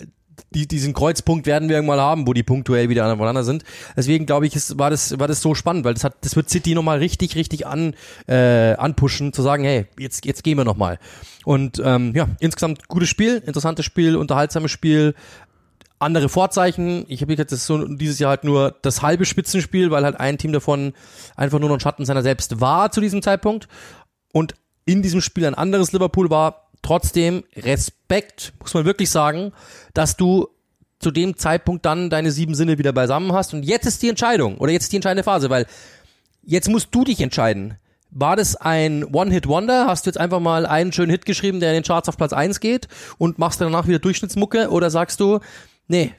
die, 0.55 0.67
diesen 0.67 0.95
Kreuzpunkt 0.95 1.47
werden 1.47 1.69
wir 1.69 1.77
irgendwann 1.77 1.99
mal 1.99 2.03
haben, 2.03 2.27
wo 2.27 2.33
die 2.33 2.43
punktuell 2.43 2.89
wieder 2.89 3.05
aneinander 3.05 3.45
sind. 3.45 3.65
Deswegen 3.97 4.27
glaube 4.27 4.47
ich, 4.47 4.57
ist, 4.57 4.79
war 4.79 4.91
das 4.91 5.19
war 5.19 5.29
das 5.29 5.43
so 5.43 5.55
spannend, 5.55 5.85
weil 5.85 5.95
das 5.95 6.05
hat 6.05 6.17
das 6.23 6.37
wird 6.37 6.51
City 6.51 6.75
nochmal 6.75 6.99
richtig 6.99 7.37
richtig 7.37 7.67
an 7.67 7.95
äh, 8.27 8.75
anpushen, 8.75 9.33
zu 9.33 9.43
sagen, 9.43 9.65
hey, 9.65 9.87
jetzt 9.99 10.25
jetzt 10.25 10.43
gehen 10.43 10.57
wir 10.57 10.65
nochmal. 10.65 10.99
Und 11.45 11.81
ähm, 11.85 12.13
ja, 12.15 12.29
insgesamt 12.41 12.89
gutes 12.89 13.09
Spiel, 13.09 13.43
interessantes 13.45 13.85
Spiel, 13.85 14.17
unterhaltsames 14.17 14.71
Spiel 14.71 15.15
andere 16.01 16.29
Vorzeichen. 16.29 17.05
Ich 17.09 17.23
habe 17.23 17.35
jetzt 17.35 17.51
so 17.51 17.87
dieses 17.87 18.19
Jahr 18.19 18.31
halt 18.31 18.45
nur 18.45 18.77
das 18.83 19.03
halbe 19.03 19.25
Spitzenspiel, 19.25 19.91
weil 19.91 20.05
halt 20.05 20.19
ein 20.19 20.39
Team 20.39 20.53
davon 20.53 20.95
einfach 21.37 21.59
nur 21.59 21.69
noch 21.69 21.77
ein 21.77 21.81
Schatten 21.81 22.05
seiner 22.05 22.23
selbst 22.23 22.61
war 22.61 22.91
zu 22.91 23.01
diesem 23.01 23.23
Zeitpunkt. 23.23 23.69
Und 24.33 24.55
in 24.85 25.03
diesem 25.03 25.21
Spiel 25.21 25.47
ein 25.47 25.55
anderes 25.55 25.93
Liverpool 25.93 26.31
war. 26.31 26.67
Trotzdem 26.83 27.45
Respekt, 27.55 28.55
muss 28.61 28.73
man 28.73 28.87
wirklich 28.87 29.11
sagen, 29.11 29.53
dass 29.93 30.17
du 30.17 30.49
zu 30.99 31.11
dem 31.11 31.37
Zeitpunkt 31.37 31.85
dann 31.85 32.09
deine 32.09 32.31
sieben 32.31 32.55
Sinne 32.55 32.79
wieder 32.79 32.93
beisammen 32.93 33.33
hast. 33.33 33.53
Und 33.53 33.65
jetzt 33.65 33.87
ist 33.87 34.03
die 34.03 34.09
Entscheidung 34.09 34.57
oder 34.59 34.73
jetzt 34.73 34.85
ist 34.85 34.93
die 34.93 34.97
entscheidende 34.97 35.25
Phase, 35.25 35.51
weil 35.51 35.67
jetzt 36.43 36.69
musst 36.69 36.89
du 36.93 37.05
dich 37.05 37.21
entscheiden. 37.21 37.77
War 38.11 38.35
das 38.35 38.57
ein 38.57 39.05
One-Hit-Wonder? 39.05 39.87
Hast 39.87 40.07
du 40.07 40.11
jetzt 40.11 40.19
einfach 40.19 40.41
mal 40.41 40.67
einen 40.67 40.93
schönen 40.93 41.11
Hit 41.11 41.27
geschrieben, 41.27 41.61
der 41.61 41.71
in 41.71 41.77
den 41.77 41.85
Charts 41.85 42.09
auf 42.09 42.17
Platz 42.17 42.33
eins 42.33 42.61
geht 42.61 42.89
und 43.19 43.39
machst 43.39 43.61
danach 43.61 43.87
wieder 43.87 44.01
Durchschnittsmucke? 44.01 44.71
Oder 44.71 44.91
sagst 44.91 45.21
du, 45.21 45.39
nee, 45.91 46.15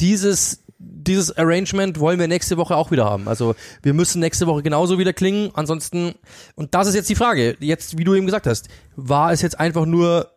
dieses, 0.00 0.64
dieses 0.78 1.36
Arrangement 1.36 1.98
wollen 2.00 2.18
wir 2.18 2.28
nächste 2.28 2.56
Woche 2.56 2.76
auch 2.76 2.90
wieder 2.90 3.04
haben. 3.04 3.28
Also 3.28 3.54
wir 3.82 3.94
müssen 3.94 4.20
nächste 4.20 4.46
Woche 4.46 4.62
genauso 4.62 4.98
wieder 4.98 5.12
klingen. 5.12 5.50
Ansonsten, 5.54 6.14
und 6.56 6.74
das 6.74 6.88
ist 6.88 6.94
jetzt 6.94 7.08
die 7.08 7.14
Frage, 7.14 7.56
jetzt, 7.60 7.96
wie 7.98 8.04
du 8.04 8.14
eben 8.14 8.26
gesagt 8.26 8.46
hast, 8.46 8.68
war 8.96 9.32
es 9.32 9.40
jetzt 9.40 9.58
einfach 9.58 9.86
nur 9.86 10.31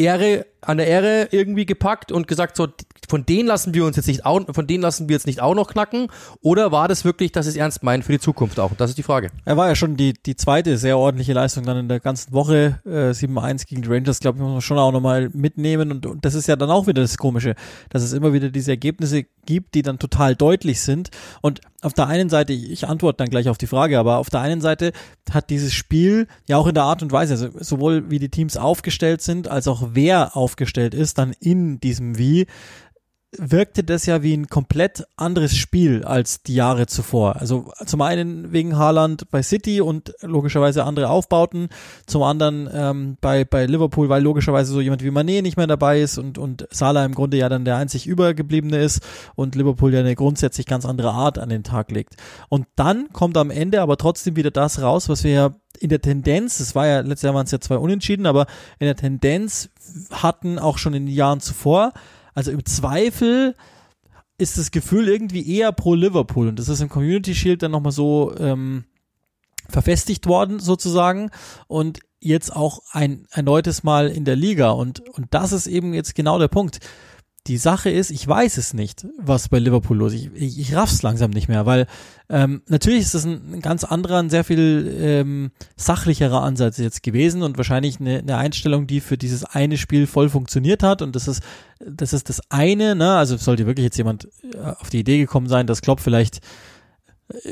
Ehre 0.00 0.46
an 0.62 0.76
der 0.76 0.86
Ehre 0.86 1.28
irgendwie 1.30 1.64
gepackt 1.64 2.12
und 2.12 2.28
gesagt, 2.28 2.56
so, 2.56 2.68
von 3.08 3.24
denen 3.24 3.48
lassen 3.48 3.74
wir 3.74 3.84
uns 3.84 3.96
jetzt 3.96 4.06
nicht 4.06 4.26
auch, 4.26 4.40
von 4.52 4.66
denen 4.66 4.82
lassen 4.82 5.08
wir 5.08 5.14
jetzt 5.14 5.26
nicht 5.26 5.40
auch 5.40 5.54
noch 5.54 5.68
knacken? 5.68 6.08
Oder 6.42 6.70
war 6.70 6.86
das 6.86 7.04
wirklich, 7.04 7.32
dass 7.32 7.46
es 7.46 7.56
ernst 7.56 7.82
meinen 7.82 8.02
für 8.02 8.12
die 8.12 8.18
Zukunft 8.18 8.60
auch? 8.60 8.72
Das 8.76 8.90
ist 8.90 8.98
die 8.98 9.02
Frage. 9.02 9.30
Er 9.44 9.56
war 9.56 9.68
ja 9.68 9.74
schon 9.74 9.96
die, 9.96 10.12
die 10.12 10.36
zweite 10.36 10.76
sehr 10.76 10.98
ordentliche 10.98 11.32
Leistung 11.32 11.64
dann 11.64 11.78
in 11.78 11.88
der 11.88 12.00
ganzen 12.00 12.32
Woche. 12.32 12.80
Äh, 12.84 13.10
7-1 13.12 13.66
gegen 13.66 13.82
die 13.82 13.88
Rangers, 13.88 14.20
glaube 14.20 14.38
ich, 14.38 14.42
muss 14.42 14.52
man 14.52 14.60
schon 14.60 14.78
auch 14.78 14.92
nochmal 14.92 15.30
mitnehmen. 15.32 15.90
Und, 15.90 16.06
und 16.06 16.24
das 16.24 16.34
ist 16.34 16.46
ja 16.46 16.56
dann 16.56 16.70
auch 16.70 16.86
wieder 16.86 17.02
das 17.02 17.16
Komische, 17.16 17.54
dass 17.88 18.02
es 18.02 18.12
immer 18.12 18.32
wieder 18.32 18.50
diese 18.50 18.72
Ergebnisse 18.72 19.24
gibt, 19.46 19.74
die 19.74 19.82
dann 19.82 19.98
total 19.98 20.36
deutlich 20.36 20.80
sind. 20.80 21.10
Und 21.40 21.60
auf 21.82 21.94
der 21.94 22.08
einen 22.08 22.28
Seite, 22.28 22.52
ich 22.52 22.86
antworte 22.86 23.18
dann 23.18 23.30
gleich 23.30 23.48
auf 23.48 23.58
die 23.58 23.66
Frage, 23.66 23.98
aber 23.98 24.18
auf 24.18 24.30
der 24.30 24.40
einen 24.40 24.60
Seite 24.60 24.92
hat 25.30 25.50
dieses 25.50 25.72
Spiel 25.72 26.26
ja 26.46 26.56
auch 26.56 26.66
in 26.66 26.74
der 26.74 26.84
Art 26.84 27.02
und 27.02 27.12
Weise, 27.12 27.32
also 27.34 27.48
sowohl 27.58 28.10
wie 28.10 28.18
die 28.18 28.28
Teams 28.28 28.56
aufgestellt 28.56 29.22
sind, 29.22 29.48
als 29.48 29.66
auch 29.66 29.90
wer 29.92 30.36
aufgestellt 30.36 30.94
ist, 30.94 31.18
dann 31.18 31.32
in 31.40 31.80
diesem 31.80 32.18
Wie, 32.18 32.46
wirkte 33.36 33.84
das 33.84 34.06
ja 34.06 34.22
wie 34.22 34.36
ein 34.36 34.48
komplett 34.48 35.04
anderes 35.16 35.56
Spiel 35.56 36.04
als 36.04 36.42
die 36.42 36.54
Jahre 36.54 36.86
zuvor. 36.86 37.36
Also 37.36 37.70
zum 37.86 38.00
einen 38.02 38.52
wegen 38.52 38.76
Haaland 38.76 39.30
bei 39.30 39.42
City 39.42 39.80
und 39.80 40.14
logischerweise 40.20 40.84
andere 40.84 41.08
Aufbauten, 41.08 41.68
zum 42.06 42.22
anderen 42.24 42.68
ähm, 42.72 43.16
bei, 43.20 43.44
bei 43.44 43.66
Liverpool, 43.66 44.08
weil 44.08 44.22
logischerweise 44.22 44.72
so 44.72 44.80
jemand 44.80 45.04
wie 45.04 45.10
Mané 45.10 45.42
nicht 45.42 45.56
mehr 45.56 45.68
dabei 45.68 46.00
ist 46.00 46.18
und, 46.18 46.38
und 46.38 46.66
Salah 46.70 47.04
im 47.04 47.14
Grunde 47.14 47.36
ja 47.36 47.48
dann 47.48 47.64
der 47.64 47.76
einzig 47.76 48.06
übergebliebene 48.06 48.78
ist 48.78 49.00
und 49.36 49.54
Liverpool 49.54 49.94
ja 49.94 50.00
eine 50.00 50.16
grundsätzlich 50.16 50.66
ganz 50.66 50.84
andere 50.84 51.12
Art 51.12 51.38
an 51.38 51.50
den 51.50 51.62
Tag 51.62 51.92
legt. 51.92 52.16
Und 52.48 52.66
dann 52.74 53.12
kommt 53.12 53.36
am 53.36 53.50
Ende 53.50 53.80
aber 53.80 53.96
trotzdem 53.96 54.34
wieder 54.34 54.50
das 54.50 54.82
raus, 54.82 55.08
was 55.08 55.22
wir 55.22 55.30
ja 55.30 55.50
in 55.78 55.88
der 55.88 56.00
Tendenz, 56.00 56.58
es 56.58 56.74
war 56.74 56.86
ja, 56.86 57.00
letztes 57.00 57.22
Jahr 57.22 57.34
waren 57.34 57.46
es 57.46 57.52
ja 57.52 57.60
zwei 57.60 57.76
Unentschieden, 57.76 58.26
aber 58.26 58.46
in 58.80 58.86
der 58.86 58.96
Tendenz 58.96 59.70
hatten 60.10 60.58
auch 60.58 60.78
schon 60.78 60.94
in 60.94 61.06
den 61.06 61.14
Jahren 61.14 61.40
zuvor, 61.40 61.92
also 62.34 62.50
im 62.50 62.64
Zweifel 62.64 63.54
ist 64.38 64.56
das 64.56 64.70
Gefühl 64.70 65.08
irgendwie 65.08 65.56
eher 65.56 65.72
pro 65.72 65.94
Liverpool. 65.94 66.48
Und 66.48 66.58
das 66.58 66.68
ist 66.68 66.80
im 66.80 66.88
Community 66.88 67.34
Shield 67.34 67.62
dann 67.62 67.72
nochmal 67.72 67.92
so 67.92 68.34
ähm, 68.38 68.84
verfestigt 69.68 70.26
worden 70.26 70.58
sozusagen. 70.60 71.30
Und 71.68 72.00
jetzt 72.20 72.54
auch 72.54 72.80
ein 72.92 73.26
erneutes 73.30 73.82
Mal 73.82 74.08
in 74.08 74.24
der 74.24 74.36
Liga. 74.36 74.70
Und 74.70 75.00
und 75.10 75.28
das 75.30 75.52
ist 75.52 75.66
eben 75.66 75.94
jetzt 75.94 76.14
genau 76.14 76.38
der 76.38 76.48
Punkt 76.48 76.80
die 77.46 77.56
Sache 77.56 77.88
ist, 77.88 78.10
ich 78.10 78.26
weiß 78.26 78.58
es 78.58 78.74
nicht, 78.74 79.06
was 79.18 79.48
bei 79.48 79.58
Liverpool 79.58 79.96
los 79.96 80.12
ist. 80.12 80.30
Ich, 80.34 80.42
ich, 80.42 80.60
ich 80.60 80.74
raff's 80.74 81.02
langsam 81.02 81.30
nicht 81.30 81.48
mehr, 81.48 81.64
weil 81.64 81.86
ähm, 82.28 82.62
natürlich 82.68 83.00
ist 83.00 83.24
ein, 83.24 83.54
ein 83.54 83.60
ganz 83.60 83.82
anderer, 83.84 84.18
ein 84.18 84.28
sehr 84.28 84.44
viel 84.44 84.94
ähm, 85.00 85.50
sachlicherer 85.76 86.42
Ansatz 86.42 86.76
jetzt 86.76 87.02
gewesen 87.02 87.42
und 87.42 87.56
wahrscheinlich 87.56 87.98
eine, 87.98 88.18
eine 88.18 88.36
Einstellung, 88.36 88.86
die 88.86 89.00
für 89.00 89.16
dieses 89.16 89.44
eine 89.44 89.78
Spiel 89.78 90.06
voll 90.06 90.28
funktioniert 90.28 90.82
hat 90.82 91.00
und 91.00 91.16
das 91.16 91.28
ist 91.28 91.42
das 91.80 92.12
ist 92.12 92.28
das 92.28 92.42
eine, 92.50 92.94
ne? 92.94 93.16
Also 93.16 93.38
sollte 93.38 93.66
wirklich 93.66 93.84
jetzt 93.84 93.96
jemand 93.96 94.28
äh, 94.54 94.58
auf 94.58 94.90
die 94.90 95.00
Idee 95.00 95.18
gekommen 95.18 95.48
sein, 95.48 95.66
dass 95.66 95.80
Klopp 95.80 96.00
vielleicht 96.00 96.40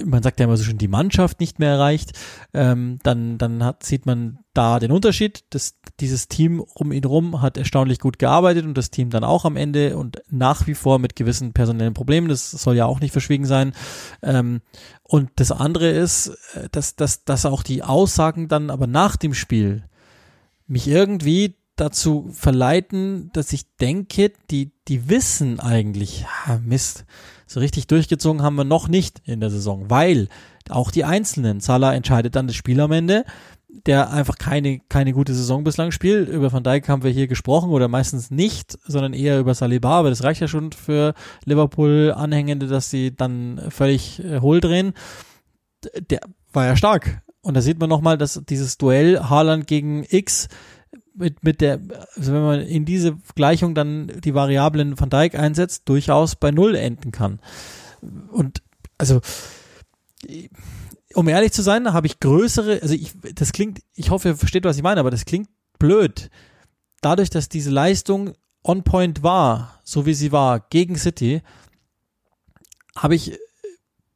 man 0.04 0.22
sagt 0.22 0.40
ja 0.40 0.44
immer 0.44 0.56
so 0.56 0.64
schon, 0.64 0.78
die 0.78 0.88
Mannschaft 0.88 1.40
nicht 1.40 1.58
mehr 1.58 1.70
erreicht, 1.70 2.12
ähm, 2.54 2.98
dann, 3.02 3.38
dann 3.38 3.64
hat, 3.64 3.84
sieht 3.84 4.06
man 4.06 4.38
da 4.54 4.78
den 4.78 4.90
Unterschied. 4.90 5.44
Das, 5.50 5.78
dieses 6.00 6.28
Team 6.28 6.60
um 6.60 6.92
ihn 6.92 7.04
rum 7.04 7.40
hat 7.40 7.56
erstaunlich 7.56 7.98
gut 7.98 8.18
gearbeitet 8.18 8.64
und 8.64 8.76
das 8.76 8.90
Team 8.90 9.10
dann 9.10 9.24
auch 9.24 9.44
am 9.44 9.56
Ende 9.56 9.96
und 9.96 10.22
nach 10.30 10.66
wie 10.66 10.74
vor 10.74 10.98
mit 10.98 11.16
gewissen 11.16 11.52
personellen 11.52 11.94
Problemen. 11.94 12.28
Das 12.28 12.50
soll 12.50 12.76
ja 12.76 12.86
auch 12.86 13.00
nicht 13.00 13.12
verschwiegen 13.12 13.46
sein. 13.46 13.72
Ähm, 14.22 14.60
und 15.02 15.30
das 15.36 15.52
andere 15.52 15.90
ist, 15.90 16.28
äh, 16.54 16.68
dass, 16.70 16.96
dass, 16.96 17.24
dass 17.24 17.46
auch 17.46 17.62
die 17.62 17.82
Aussagen 17.82 18.48
dann 18.48 18.70
aber 18.70 18.86
nach 18.86 19.16
dem 19.16 19.34
Spiel 19.34 19.84
mich 20.66 20.88
irgendwie 20.88 21.56
dazu 21.76 22.28
verleiten, 22.32 23.30
dass 23.32 23.52
ich 23.52 23.76
denke, 23.76 24.32
die, 24.50 24.72
die 24.88 25.08
wissen 25.08 25.60
eigentlich, 25.60 26.26
ja, 26.46 26.58
Mist, 26.58 27.04
so 27.48 27.60
richtig 27.60 27.86
durchgezogen 27.86 28.42
haben 28.42 28.56
wir 28.56 28.64
noch 28.64 28.88
nicht 28.88 29.20
in 29.24 29.40
der 29.40 29.50
Saison, 29.50 29.90
weil 29.90 30.28
auch 30.68 30.90
die 30.90 31.04
Einzelnen, 31.04 31.60
Salah 31.60 31.94
entscheidet 31.94 32.36
dann 32.36 32.46
das 32.46 32.56
Spiel 32.56 32.80
am 32.80 32.92
Ende, 32.92 33.24
der 33.68 34.10
einfach 34.10 34.36
keine, 34.36 34.80
keine 34.88 35.12
gute 35.12 35.34
Saison 35.34 35.64
bislang 35.64 35.90
spielt. 35.90 36.28
Über 36.28 36.52
Van 36.52 36.62
Dijk 36.62 36.88
haben 36.88 37.02
wir 37.02 37.10
hier 37.10 37.26
gesprochen 37.26 37.70
oder 37.70 37.88
meistens 37.88 38.30
nicht, 38.30 38.78
sondern 38.86 39.12
eher 39.12 39.40
über 39.40 39.54
Saliba, 39.54 39.98
aber 39.98 40.10
das 40.10 40.22
reicht 40.24 40.40
ja 40.40 40.48
schon 40.48 40.72
für 40.72 41.14
Liverpool-Anhängende, 41.44 42.66
dass 42.66 42.90
sie 42.90 43.14
dann 43.14 43.60
völlig 43.70 44.22
äh, 44.22 44.40
hohl 44.40 44.60
drehen. 44.60 44.92
Der 46.10 46.20
war 46.52 46.66
ja 46.66 46.76
stark. 46.76 47.22
Und 47.40 47.54
da 47.54 47.60
sieht 47.60 47.78
man 47.78 47.88
nochmal, 47.88 48.18
dass 48.18 48.42
dieses 48.48 48.78
Duell 48.78 49.20
Haaland 49.20 49.66
gegen 49.66 50.04
X 50.08 50.48
mit, 51.18 51.42
mit 51.44 51.60
der, 51.60 51.80
also 52.16 52.32
wenn 52.32 52.42
man 52.42 52.60
in 52.60 52.84
diese 52.84 53.16
Gleichung 53.34 53.74
dann 53.74 54.12
die 54.24 54.34
Variablen 54.34 54.98
Van 54.98 55.10
Dijk 55.10 55.34
einsetzt, 55.34 55.88
durchaus 55.88 56.36
bei 56.36 56.50
Null 56.50 56.74
enden 56.74 57.12
kann. 57.12 57.40
Und 58.30 58.62
also, 58.96 59.20
um 61.14 61.28
ehrlich 61.28 61.52
zu 61.52 61.62
sein, 61.62 61.92
habe 61.92 62.06
ich 62.06 62.20
größere, 62.20 62.80
also 62.82 62.94
ich, 62.94 63.12
das 63.34 63.52
klingt, 63.52 63.80
ich 63.94 64.10
hoffe, 64.10 64.28
ihr 64.28 64.36
versteht, 64.36 64.64
was 64.64 64.76
ich 64.76 64.82
meine, 64.82 65.00
aber 65.00 65.10
das 65.10 65.24
klingt 65.24 65.48
blöd. 65.78 66.30
Dadurch, 67.00 67.30
dass 67.30 67.48
diese 67.48 67.70
Leistung 67.70 68.34
on 68.62 68.82
point 68.82 69.22
war, 69.22 69.80
so 69.84 70.06
wie 70.06 70.14
sie 70.14 70.32
war, 70.32 70.60
gegen 70.70 70.96
City, 70.96 71.42
habe 72.96 73.14
ich, 73.14 73.38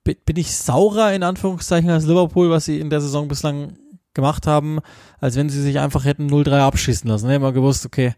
bin 0.05 0.37
ich 0.37 0.57
saurer 0.57 1.15
in 1.15 1.23
Anführungszeichen 1.23 1.91
als 1.91 2.07
Liverpool, 2.07 2.51
was 2.51 2.65
sie 2.65 2.81
in 2.81 2.91
der 2.91 3.01
Saison 3.01 3.29
bislang 3.29 3.79
gemacht 4.15 4.47
haben, 4.47 4.81
als 5.21 5.37
wenn 5.37 5.49
sie 5.49 5.63
sich 5.63 5.79
einfach 5.79 6.05
hätten 6.05 6.31
0-3 6.31 6.61
abschießen 6.61 7.09
lassen. 7.09 7.27
Ne? 7.27 7.37
Immer 7.37 7.53
gewusst, 7.53 7.87
okay, 7.87 8.15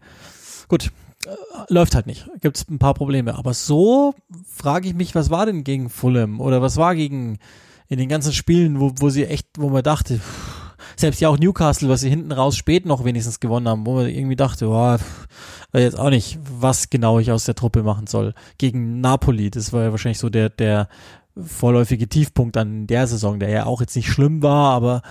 gut, 0.67 0.91
äh, 1.25 1.29
läuft 1.69 1.95
halt 1.95 2.07
nicht. 2.07 2.29
Gibt 2.41 2.57
es 2.57 2.69
ein 2.69 2.79
paar 2.79 2.93
Probleme. 2.93 3.35
Aber 3.35 3.53
so 3.53 4.13
frage 4.47 4.87
ich 4.87 4.95
mich, 4.95 5.15
was 5.15 5.29
war 5.29 5.45
denn 5.45 5.63
gegen 5.63 5.89
Fulham 5.89 6.39
oder 6.41 6.61
was 6.61 6.77
war 6.77 6.95
gegen 6.95 7.39
in 7.87 7.99
den 7.99 8.09
ganzen 8.09 8.33
Spielen, 8.33 8.79
wo, 8.79 8.91
wo 8.99 9.09
sie 9.09 9.25
echt, 9.25 9.47
wo 9.57 9.69
man 9.69 9.83
dachte, 9.83 10.19
selbst 10.95 11.19
ja 11.19 11.29
auch 11.29 11.37
Newcastle, 11.37 11.89
was 11.89 12.01
sie 12.01 12.09
hinten 12.09 12.31
raus 12.31 12.55
spät 12.55 12.85
noch 12.85 13.03
wenigstens 13.03 13.39
gewonnen 13.39 13.67
haben, 13.67 13.85
wo 13.85 13.95
man 13.95 14.09
irgendwie 14.09 14.35
dachte, 14.35 14.67
boah, 14.67 14.99
jetzt 15.73 15.99
auch 15.99 16.09
nicht, 16.09 16.39
was 16.59 16.89
genau 16.89 17.19
ich 17.19 17.31
aus 17.31 17.45
der 17.45 17.55
Truppe 17.55 17.83
machen 17.83 18.07
soll. 18.07 18.33
Gegen 18.57 19.01
Napoli, 19.01 19.51
das 19.51 19.73
war 19.73 19.83
ja 19.83 19.91
wahrscheinlich 19.91 20.19
so 20.19 20.29
der, 20.29 20.49
der 20.49 20.87
vorläufige 21.35 22.07
Tiefpunkt 22.07 22.55
an 22.57 22.87
der 22.87 23.07
Saison, 23.07 23.39
der 23.39 23.49
ja 23.49 23.65
auch 23.65 23.81
jetzt 23.81 23.95
nicht 23.95 24.09
schlimm 24.09 24.41
war, 24.41 24.71
aber 24.71 25.01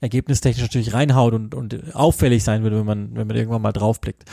ergebnistechnisch 0.00 0.62
natürlich 0.62 0.94
reinhaut 0.94 1.34
und, 1.34 1.54
und 1.54 1.94
auffällig 1.94 2.44
sein 2.44 2.62
würde, 2.62 2.78
wenn 2.78 2.86
man, 2.86 3.16
wenn 3.16 3.26
man 3.26 3.36
irgendwann 3.36 3.62
mal 3.62 3.72
draufblickt. 3.72 4.24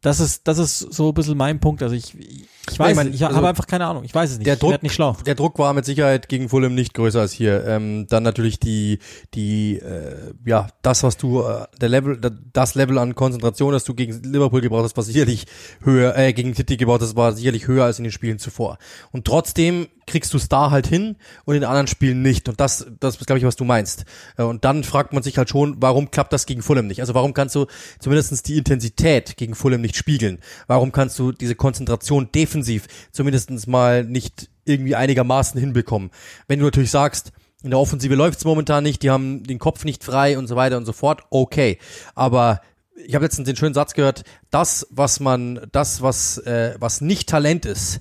Das 0.00 0.20
ist, 0.20 0.46
das 0.46 0.58
ist 0.58 0.78
so 0.78 1.08
ein 1.08 1.14
bisschen 1.14 1.36
mein 1.36 1.58
Punkt. 1.58 1.82
Also 1.82 1.96
ich, 1.96 2.14
ich 2.14 2.78
weiß, 2.78 2.90
ich, 2.90 2.96
mein, 2.96 3.12
ich 3.12 3.24
also 3.24 3.36
habe 3.36 3.48
einfach 3.48 3.66
keine 3.66 3.86
Ahnung. 3.86 4.04
Ich 4.04 4.14
weiß 4.14 4.30
es 4.30 4.38
nicht. 4.38 4.46
Der 4.46 4.54
Druck, 4.54 4.80
nicht 4.80 4.94
schlau. 4.94 5.16
Der 5.26 5.34
Druck 5.34 5.58
war 5.58 5.74
mit 5.74 5.84
Sicherheit 5.84 6.28
gegen 6.28 6.48
Fulham 6.48 6.74
nicht 6.76 6.94
größer 6.94 7.20
als 7.20 7.32
hier. 7.32 7.64
Ähm, 7.66 8.06
dann 8.08 8.22
natürlich 8.22 8.60
die, 8.60 9.00
die, 9.34 9.78
äh, 9.78 10.34
ja, 10.46 10.68
das, 10.82 11.02
was 11.02 11.16
du, 11.16 11.42
äh, 11.42 11.66
der 11.80 11.88
Level, 11.88 12.20
das 12.52 12.76
Level 12.76 12.96
an 12.98 13.16
Konzentration, 13.16 13.72
das 13.72 13.82
du 13.82 13.94
gegen 13.94 14.22
Liverpool 14.22 14.60
gebraucht 14.60 14.84
hast, 14.84 14.96
war 14.96 15.02
sicherlich 15.02 15.46
höher, 15.82 16.16
äh, 16.16 16.32
gegen 16.32 16.54
City 16.54 16.76
gebraucht 16.76 17.02
hast, 17.02 17.16
war 17.16 17.32
sicherlich 17.32 17.66
höher 17.66 17.84
als 17.84 17.98
in 17.98 18.04
den 18.04 18.12
Spielen 18.12 18.38
zuvor. 18.38 18.78
Und 19.10 19.24
trotzdem 19.24 19.88
kriegst 20.08 20.32
du 20.32 20.36
es 20.36 20.48
da 20.48 20.70
halt 20.70 20.86
hin 20.86 21.16
und 21.44 21.54
in 21.54 21.64
anderen 21.64 21.86
Spielen 21.86 22.22
nicht. 22.22 22.48
Und 22.48 22.60
das, 22.60 22.86
das 22.98 23.16
ist, 23.16 23.26
glaube 23.26 23.38
ich, 23.38 23.44
was 23.44 23.56
du 23.56 23.64
meinst. 23.64 24.04
Äh, 24.36 24.42
und 24.42 24.64
dann 24.64 24.84
fragt 24.84 25.12
man 25.12 25.22
sich 25.22 25.38
halt 25.38 25.48
schon, 25.48 25.76
warum 25.80 26.10
klappt 26.10 26.32
das 26.32 26.46
gegen 26.46 26.62
Fulham 26.62 26.86
nicht? 26.86 27.00
Also 27.00 27.14
warum 27.14 27.34
kannst 27.34 27.54
du 27.54 27.66
zumindestens 28.00 28.42
die 28.42 28.58
Intensität 28.58 29.36
gegen 29.36 29.54
Fulham 29.54 29.80
nicht 29.80 29.96
spiegeln? 29.96 30.38
Warum 30.66 30.90
kannst 30.90 31.18
du 31.18 31.32
diese 31.32 31.54
Konzentration 31.54 32.32
defensiv 32.32 32.86
zumindestens 33.12 33.66
mal 33.66 34.04
nicht 34.04 34.50
irgendwie 34.64 34.96
einigermaßen 34.96 35.60
hinbekommen? 35.60 36.10
Wenn 36.48 36.58
du 36.58 36.64
natürlich 36.64 36.90
sagst, 36.90 37.32
in 37.62 37.70
der 37.70 37.78
Offensive 37.78 38.14
läuft's 38.14 38.44
momentan 38.44 38.84
nicht, 38.84 39.02
die 39.02 39.10
haben 39.10 39.42
den 39.42 39.58
Kopf 39.58 39.84
nicht 39.84 40.04
frei 40.04 40.38
und 40.38 40.46
so 40.46 40.56
weiter 40.56 40.76
und 40.76 40.86
so 40.86 40.92
fort, 40.92 41.22
okay. 41.30 41.78
Aber 42.14 42.60
ich 43.06 43.14
habe 43.14 43.24
letztens 43.24 43.46
den 43.46 43.56
schönen 43.56 43.74
Satz 43.74 43.94
gehört, 43.94 44.24
das, 44.50 44.86
was 44.90 45.20
man, 45.20 45.66
das, 45.72 46.02
was, 46.02 46.38
äh, 46.38 46.76
was 46.78 47.00
nicht 47.00 47.28
Talent 47.28 47.66
ist, 47.66 48.00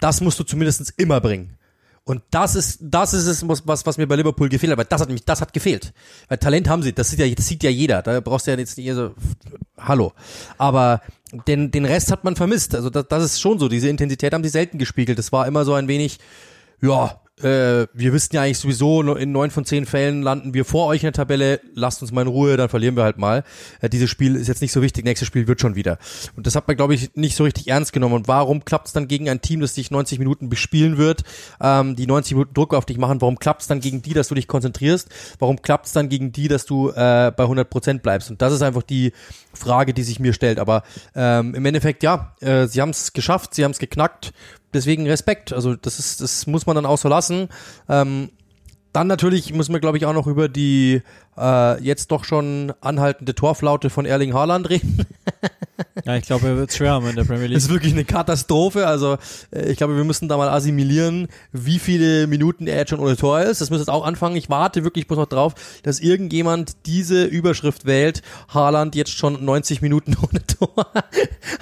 das 0.00 0.20
musst 0.20 0.38
du 0.38 0.44
zumindest 0.44 0.92
immer 0.96 1.20
bringen. 1.20 1.58
Und 2.08 2.22
das 2.30 2.54
ist, 2.54 2.78
das 2.80 3.12
ist 3.12 3.26
es, 3.26 3.46
was, 3.46 3.84
was 3.84 3.98
mir 3.98 4.06
bei 4.06 4.16
Liverpool 4.16 4.48
gefehlt 4.48 4.72
hat, 4.72 4.78
weil 4.78 4.86
das 4.86 5.02
hat 5.02 5.08
nämlich, 5.08 5.26
das 5.26 5.42
hat 5.42 5.52
gefehlt. 5.52 5.92
Weil 6.28 6.38
Talent 6.38 6.66
haben 6.66 6.82
sie, 6.82 6.94
das 6.94 7.10
sieht 7.10 7.18
ja, 7.18 7.28
das 7.28 7.46
sieht 7.46 7.62
ja 7.62 7.68
jeder. 7.68 8.00
Da 8.00 8.20
brauchst 8.20 8.46
du 8.46 8.50
ja 8.50 8.56
jetzt 8.56 8.78
nicht 8.78 8.90
so, 8.94 9.14
hallo. 9.76 10.14
Aber 10.56 11.02
den, 11.46 11.70
den 11.70 11.84
Rest 11.84 12.10
hat 12.10 12.24
man 12.24 12.34
vermisst. 12.34 12.74
Also 12.74 12.88
das, 12.88 13.08
das 13.08 13.24
ist 13.24 13.40
schon 13.42 13.58
so. 13.58 13.68
Diese 13.68 13.90
Intensität 13.90 14.32
haben 14.32 14.42
die 14.42 14.48
selten 14.48 14.78
gespiegelt. 14.78 15.18
Das 15.18 15.32
war 15.32 15.46
immer 15.46 15.66
so 15.66 15.74
ein 15.74 15.86
wenig, 15.86 16.18
ja, 16.80 17.20
äh, 17.42 17.86
wir 17.92 18.12
wissen 18.12 18.34
ja 18.34 18.42
eigentlich 18.42 18.58
sowieso, 18.58 19.02
in 19.14 19.32
neun 19.32 19.50
von 19.50 19.64
zehn 19.64 19.86
Fällen 19.86 20.22
landen 20.22 20.54
wir 20.54 20.64
vor 20.64 20.86
euch 20.86 21.02
in 21.02 21.06
der 21.06 21.12
Tabelle, 21.12 21.60
lasst 21.74 22.02
uns 22.02 22.12
mal 22.12 22.22
in 22.22 22.28
Ruhe, 22.28 22.56
dann 22.56 22.68
verlieren 22.68 22.96
wir 22.96 23.04
halt 23.04 23.18
mal. 23.18 23.44
Äh, 23.80 23.88
dieses 23.88 24.10
Spiel 24.10 24.36
ist 24.36 24.48
jetzt 24.48 24.62
nicht 24.62 24.72
so 24.72 24.82
wichtig, 24.82 25.04
nächstes 25.04 25.28
Spiel 25.28 25.46
wird 25.46 25.60
schon 25.60 25.74
wieder. 25.74 25.98
Und 26.36 26.46
das 26.46 26.56
hat 26.56 26.66
man, 26.68 26.76
glaube 26.76 26.94
ich, 26.94 27.14
nicht 27.14 27.36
so 27.36 27.44
richtig 27.44 27.68
ernst 27.68 27.92
genommen. 27.92 28.14
Und 28.14 28.28
warum 28.28 28.64
klappt 28.64 28.88
es 28.88 28.92
dann 28.92 29.08
gegen 29.08 29.28
ein 29.28 29.40
Team, 29.40 29.60
das 29.60 29.74
dich 29.74 29.90
90 29.90 30.18
Minuten 30.18 30.48
bespielen 30.48 30.98
wird, 30.98 31.22
ähm, 31.60 31.96
die 31.96 32.06
90 32.06 32.34
Minuten 32.34 32.54
Druck 32.54 32.74
auf 32.74 32.86
dich 32.86 32.98
machen, 32.98 33.20
warum 33.20 33.38
klappt 33.38 33.62
es 33.62 33.68
dann 33.68 33.80
gegen 33.80 34.02
die, 34.02 34.14
dass 34.14 34.28
du 34.28 34.34
dich 34.34 34.48
konzentrierst? 34.48 35.08
Warum 35.38 35.62
klappt 35.62 35.86
es 35.86 35.92
dann 35.92 36.08
gegen 36.08 36.32
die, 36.32 36.48
dass 36.48 36.66
du 36.66 36.90
äh, 36.90 37.32
bei 37.36 37.44
100 37.44 37.68
Prozent 37.70 38.02
bleibst? 38.02 38.30
Und 38.30 38.42
das 38.42 38.52
ist 38.52 38.62
einfach 38.62 38.82
die 38.82 39.12
Frage, 39.54 39.94
die 39.94 40.02
sich 40.02 40.20
mir 40.20 40.32
stellt. 40.32 40.58
Aber 40.58 40.82
ähm, 41.14 41.54
im 41.54 41.64
Endeffekt, 41.64 42.02
ja, 42.02 42.34
äh, 42.40 42.66
sie 42.66 42.80
haben 42.80 42.90
es 42.90 43.12
geschafft, 43.12 43.54
sie 43.54 43.64
haben 43.64 43.72
es 43.72 43.78
geknackt 43.78 44.32
deswegen 44.74 45.06
Respekt. 45.06 45.52
Also 45.52 45.74
das 45.74 45.98
ist, 45.98 46.20
das 46.20 46.46
muss 46.46 46.66
man 46.66 46.76
dann 46.76 46.86
auch 46.86 46.98
so 46.98 47.08
lassen. 47.08 47.48
Ähm, 47.88 48.30
dann 48.92 49.06
natürlich 49.06 49.52
müssen 49.52 49.72
wir, 49.72 49.80
glaube 49.80 49.98
ich, 49.98 50.06
auch 50.06 50.12
noch 50.12 50.26
über 50.26 50.48
die 50.48 51.02
äh, 51.36 51.82
jetzt 51.82 52.10
doch 52.10 52.24
schon 52.24 52.72
anhaltende 52.80 53.34
Torflaute 53.34 53.90
von 53.90 54.06
Erling 54.06 54.34
Haaland 54.34 54.68
reden. 54.70 55.06
ja, 56.04 56.16
ich 56.16 56.24
glaube, 56.24 56.46
er 56.46 56.56
wird 56.56 56.72
schwer 56.72 56.92
haben 56.92 57.06
in 57.08 57.16
der 57.16 57.24
Premier 57.24 57.46
League. 57.46 57.54
Das 57.54 57.64
ist 57.64 57.70
wirklich 57.70 57.92
eine 57.92 58.04
Katastrophe. 58.04 58.86
Also 58.86 59.18
äh, 59.50 59.70
ich 59.70 59.76
glaube, 59.76 59.96
wir 59.96 60.04
müssen 60.04 60.28
da 60.28 60.36
mal 60.36 60.48
assimilieren, 60.48 61.28
wie 61.52 61.78
viele 61.78 62.26
Minuten 62.26 62.66
er 62.66 62.78
jetzt 62.78 62.90
schon 62.90 63.00
ohne 63.00 63.16
Tor 63.16 63.40
ist. 63.40 63.60
Das 63.60 63.70
muss 63.70 63.78
jetzt 63.80 63.88
auch 63.88 64.04
anfangen. 64.04 64.36
Ich 64.36 64.50
warte 64.50 64.84
wirklich 64.84 65.06
bloß 65.06 65.18
noch 65.18 65.26
drauf, 65.26 65.54
dass 65.82 66.00
irgendjemand 66.00 66.86
diese 66.86 67.24
Überschrift 67.24 67.86
wählt. 67.86 68.22
Haaland 68.48 68.94
jetzt 68.94 69.12
schon 69.12 69.44
90 69.44 69.82
Minuten 69.82 70.16
ohne 70.22 70.46
Tor. 70.46 70.86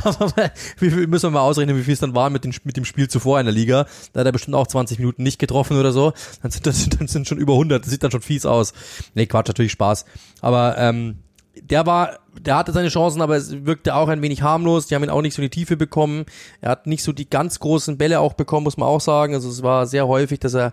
Aber 0.05 0.33
wie 0.79 0.91
müssen 1.07 1.25
wir 1.25 1.31
mal 1.31 1.41
ausrechnen, 1.41 1.77
wie 1.77 1.83
viel 1.83 1.95
es 1.95 2.01
dann 2.01 2.15
war 2.15 2.31
mit, 2.31 2.45
den, 2.45 2.55
mit 2.65 2.77
dem 2.77 2.85
Spiel 2.85 3.09
zuvor 3.09 3.41
in 3.41 3.47
der 3.47 3.55
Liga. 3.55 3.87
Da 4.13 4.21
hat 4.21 4.27
er 4.27 4.33
bestimmt 4.33 4.57
auch 4.57 4.67
20 4.67 4.99
Minuten 4.99 5.23
nicht 5.23 5.39
getroffen 5.39 5.79
oder 5.79 5.93
so. 5.93 6.13
Dann 6.43 6.51
sind 6.51 6.67
das 6.67 6.89
dann 6.89 7.09
sind 7.09 7.29
schon 7.29 7.39
über 7.39 7.55
100. 7.55 7.83
Das 7.83 7.91
sieht 7.91 8.03
dann 8.03 8.11
schon 8.11 8.23
fies 8.23 8.47
aus. 8.47 8.73
Nee, 9.15 9.27
Quatsch, 9.27 9.49
natürlich 9.49 9.73
Spaß. 9.73 10.05
Aber 10.41 10.77
ähm, 10.79 11.19
der 11.63 11.87
war, 11.87 12.19
der 12.39 12.57
hatte 12.57 12.73
seine 12.73 12.89
Chancen, 12.89 13.23
aber 13.23 13.37
es 13.37 13.65
wirkte 13.65 13.95
auch 13.95 14.09
ein 14.09 14.23
wenig 14.23 14.43
harmlos. 14.43 14.87
Die 14.87 14.95
haben 14.95 15.05
ihn 15.05 15.11
auch 15.11 15.23
nicht 15.23 15.35
so 15.35 15.43
in 15.43 15.49
die 15.49 15.57
Tiefe 15.59 15.77
bekommen. 15.77 16.27
Er 16.61 16.71
hat 16.71 16.87
nicht 16.87 17.03
so 17.03 17.13
die 17.13 17.29
ganz 17.29 17.59
großen 17.59 17.99
Bälle 17.99 18.21
auch 18.21 18.35
bekommen, 18.35 18.65
muss 18.65 18.77
man 18.77 18.89
auch 18.89 19.01
sagen. 19.01 19.35
Also 19.35 19.49
es 19.49 19.63
war 19.63 19.87
sehr 19.87 20.07
häufig, 20.07 20.39
dass 20.41 20.55
er, 20.55 20.73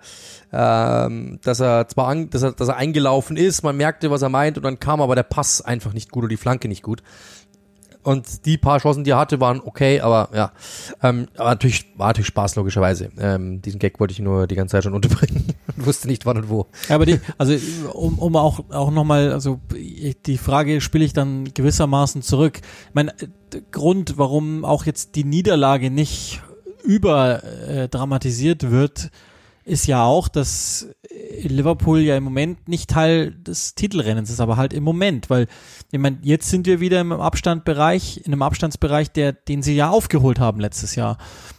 ähm, 0.52 1.40
dass 1.44 1.60
er 1.60 1.88
zwar, 1.88 2.08
an, 2.08 2.30
dass 2.30 2.44
er, 2.44 2.52
dass 2.52 2.68
er 2.68 2.78
eingelaufen 2.78 3.38
ist, 3.38 3.64
man 3.64 3.78
merkte, 3.78 4.12
was 4.12 4.22
er 4.22 4.30
meint, 4.30 4.58
und 4.58 4.64
dann 4.64 4.80
kam 4.80 5.02
aber 5.02 5.16
der 5.16 5.24
Pass 5.24 5.62
einfach 5.62 5.94
nicht 5.94 6.12
gut 6.12 6.24
oder 6.24 6.30
die 6.30 6.38
Flanke 6.38 6.68
nicht 6.68 6.84
gut. 6.84 7.02
Und 8.04 8.46
die 8.46 8.58
paar 8.58 8.80
Chancen, 8.80 9.06
die 9.06 9.12
er 9.12 9.18
hatte, 9.18 9.40
waren 9.40 9.62
okay, 9.64 10.02
aber 10.02 10.30
ja. 10.34 10.52
Ähm, 11.02 11.28
aber 11.38 11.52
natürlich 11.52 11.86
war 11.96 12.08
natürlich 12.08 12.28
Spaß, 12.28 12.56
logischerweise. 12.56 13.10
Ähm, 13.18 13.62
diesen 13.62 13.80
Gag 13.80 14.00
wollte 14.00 14.12
ich 14.12 14.20
nur 14.20 14.46
die 14.46 14.56
ganze 14.56 14.74
Zeit 14.74 14.84
schon 14.84 14.94
unterbringen 14.94 15.53
und 15.78 15.86
wusste 15.86 16.08
nicht 16.08 16.26
wann 16.26 16.38
und 16.38 16.50
wo. 16.50 16.68
aber 16.90 17.06
die, 17.06 17.20
also 17.38 17.56
um, 17.94 18.20
um 18.20 18.36
auch, 18.36 18.62
auch 18.70 18.92
nochmal, 18.92 19.32
also 19.32 19.60
die 20.26 20.38
Frage 20.38 20.82
spiele 20.82 21.06
ich 21.06 21.14
dann 21.14 21.54
gewissermaßen 21.54 22.22
zurück. 22.22 22.60
Ich 22.90 22.94
meine, 22.94 23.14
Grund, 23.72 24.18
warum 24.18 24.66
auch 24.66 24.86
jetzt 24.86 25.16
die 25.16 25.24
Niederlage 25.24 25.92
nicht 25.92 26.42
über 26.84 27.44
äh, 27.44 27.90
wird, 27.92 29.12
ist 29.66 29.88
ja 29.88 30.04
auch, 30.04 30.28
dass 30.28 30.90
Liverpool 31.42 32.00
ja 32.00 32.18
im 32.18 32.24
Moment 32.24 32.68
nicht 32.68 32.90
Teil 32.90 33.32
des 33.32 33.76
Titelrennens 33.76 34.30
ist, 34.30 34.42
aber 34.42 34.58
halt 34.58 34.74
im 34.74 34.84
Moment, 34.84 35.30
weil 35.30 35.48
ich 35.92 36.00
meine, 36.00 36.20
jetzt 36.22 36.50
sind 36.50 36.66
wir 36.68 36.80
wieder 36.80 37.00
im 37.00 37.12
Abstandbereich, 37.14 38.18
in 38.26 38.34
einem 38.34 38.42
Abstandsbereich, 38.42 39.12
der, 39.12 39.32
den 39.32 39.62
sie 39.64 39.76
ja 39.76 39.90
aufgeholt 39.90 40.40
haben 40.40 40.60
letztes 40.60 40.96
Jahr. 40.96 41.18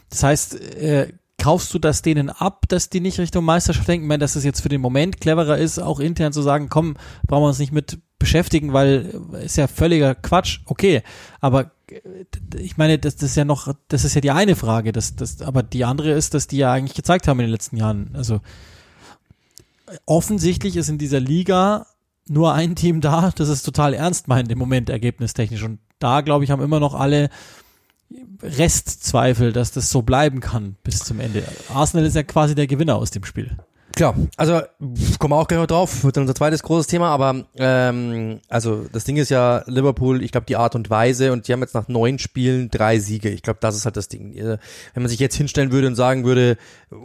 Das 0.09 0.23
heißt, 0.23 0.61
äh, 0.75 1.13
kaufst 1.37 1.73
du 1.73 1.79
das 1.79 2.01
denen 2.01 2.29
ab, 2.29 2.65
dass 2.67 2.89
die 2.89 3.01
nicht 3.01 3.19
Richtung 3.19 3.45
Meisterschaft 3.45 3.87
denken? 3.87 4.05
Ich 4.05 4.09
meine, 4.09 4.19
dass 4.19 4.35
es 4.35 4.43
jetzt 4.43 4.61
für 4.61 4.69
den 4.69 4.81
Moment 4.81 5.19
cleverer 5.19 5.57
ist, 5.57 5.79
auch 5.79 5.99
intern 5.99 6.33
zu 6.33 6.41
sagen, 6.41 6.69
komm, 6.69 6.95
brauchen 7.27 7.43
wir 7.43 7.47
uns 7.47 7.59
nicht 7.59 7.71
mit 7.71 7.99
beschäftigen, 8.19 8.73
weil 8.73 9.19
ist 9.43 9.57
ja 9.57 9.67
völliger 9.67 10.15
Quatsch. 10.15 10.61
Okay, 10.65 11.03
aber 11.41 11.71
ich 12.57 12.77
meine, 12.77 12.97
das, 12.97 13.15
das 13.15 13.31
ist 13.31 13.35
ja 13.35 13.45
noch, 13.45 13.73
das 13.87 14.05
ist 14.05 14.15
ja 14.15 14.21
die 14.21 14.31
eine 14.31 14.55
Frage, 14.55 14.91
das, 14.91 15.15
das, 15.15 15.41
aber 15.41 15.61
die 15.63 15.85
andere 15.85 16.11
ist, 16.11 16.33
dass 16.33 16.47
die 16.47 16.57
ja 16.57 16.71
eigentlich 16.71 16.95
gezeigt 16.95 17.27
haben 17.27 17.39
in 17.39 17.45
den 17.45 17.51
letzten 17.51 17.77
Jahren. 17.77 18.11
Also 18.13 18.41
offensichtlich 20.05 20.77
ist 20.77 20.89
in 20.89 20.97
dieser 20.97 21.19
Liga 21.19 21.85
nur 22.27 22.53
ein 22.53 22.75
Team 22.75 23.01
da, 23.01 23.31
das 23.35 23.49
ist 23.49 23.63
total 23.63 23.93
ernst 23.93 24.27
meint 24.27 24.51
im 24.51 24.57
Moment 24.57 24.89
ergebnistechnisch. 24.89 25.63
Und 25.63 25.79
da, 25.99 26.21
glaube 26.21 26.43
ich, 26.43 26.51
haben 26.51 26.63
immer 26.63 26.79
noch 26.79 26.95
alle 26.95 27.29
Restzweifel, 28.41 29.51
dass 29.51 29.71
das 29.71 29.89
so 29.89 30.01
bleiben 30.01 30.39
kann 30.39 30.75
bis 30.83 30.99
zum 30.99 31.19
Ende. 31.19 31.43
Arsenal 31.73 32.05
ist 32.05 32.15
ja 32.15 32.23
quasi 32.23 32.55
der 32.55 32.67
Gewinner 32.67 32.95
aus 32.95 33.11
dem 33.11 33.23
Spiel. 33.23 33.57
Klar, 33.95 34.13
also 34.35 34.61
kommen 35.19 35.31
wir 35.31 35.37
auch 35.37 35.47
gleich 35.47 35.59
noch 35.59 35.67
drauf, 35.67 36.03
wird 36.03 36.17
dann 36.17 36.23
unser 36.23 36.35
zweites 36.35 36.63
großes 36.63 36.87
Thema, 36.87 37.11
aber 37.11 37.45
ähm, 37.55 38.41
also 38.49 38.85
das 38.91 39.05
Ding 39.05 39.15
ist 39.15 39.29
ja 39.29 39.63
Liverpool, 39.67 40.21
ich 40.21 40.33
glaube 40.33 40.47
die 40.47 40.57
Art 40.57 40.75
und 40.75 40.89
Weise 40.89 41.31
und 41.31 41.47
die 41.47 41.53
haben 41.53 41.61
jetzt 41.61 41.75
nach 41.75 41.87
neun 41.87 42.19
Spielen 42.19 42.69
drei 42.69 42.99
Siege. 42.99 43.29
Ich 43.29 43.41
glaube, 43.41 43.59
das 43.61 43.77
ist 43.77 43.85
halt 43.85 43.95
das 43.95 44.09
Ding. 44.09 44.35
Wenn 44.35 44.59
man 45.03 45.07
sich 45.07 45.19
jetzt 45.19 45.35
hinstellen 45.35 45.71
würde 45.71 45.87
und 45.87 45.95
sagen 45.95 46.25
würde, 46.25 46.57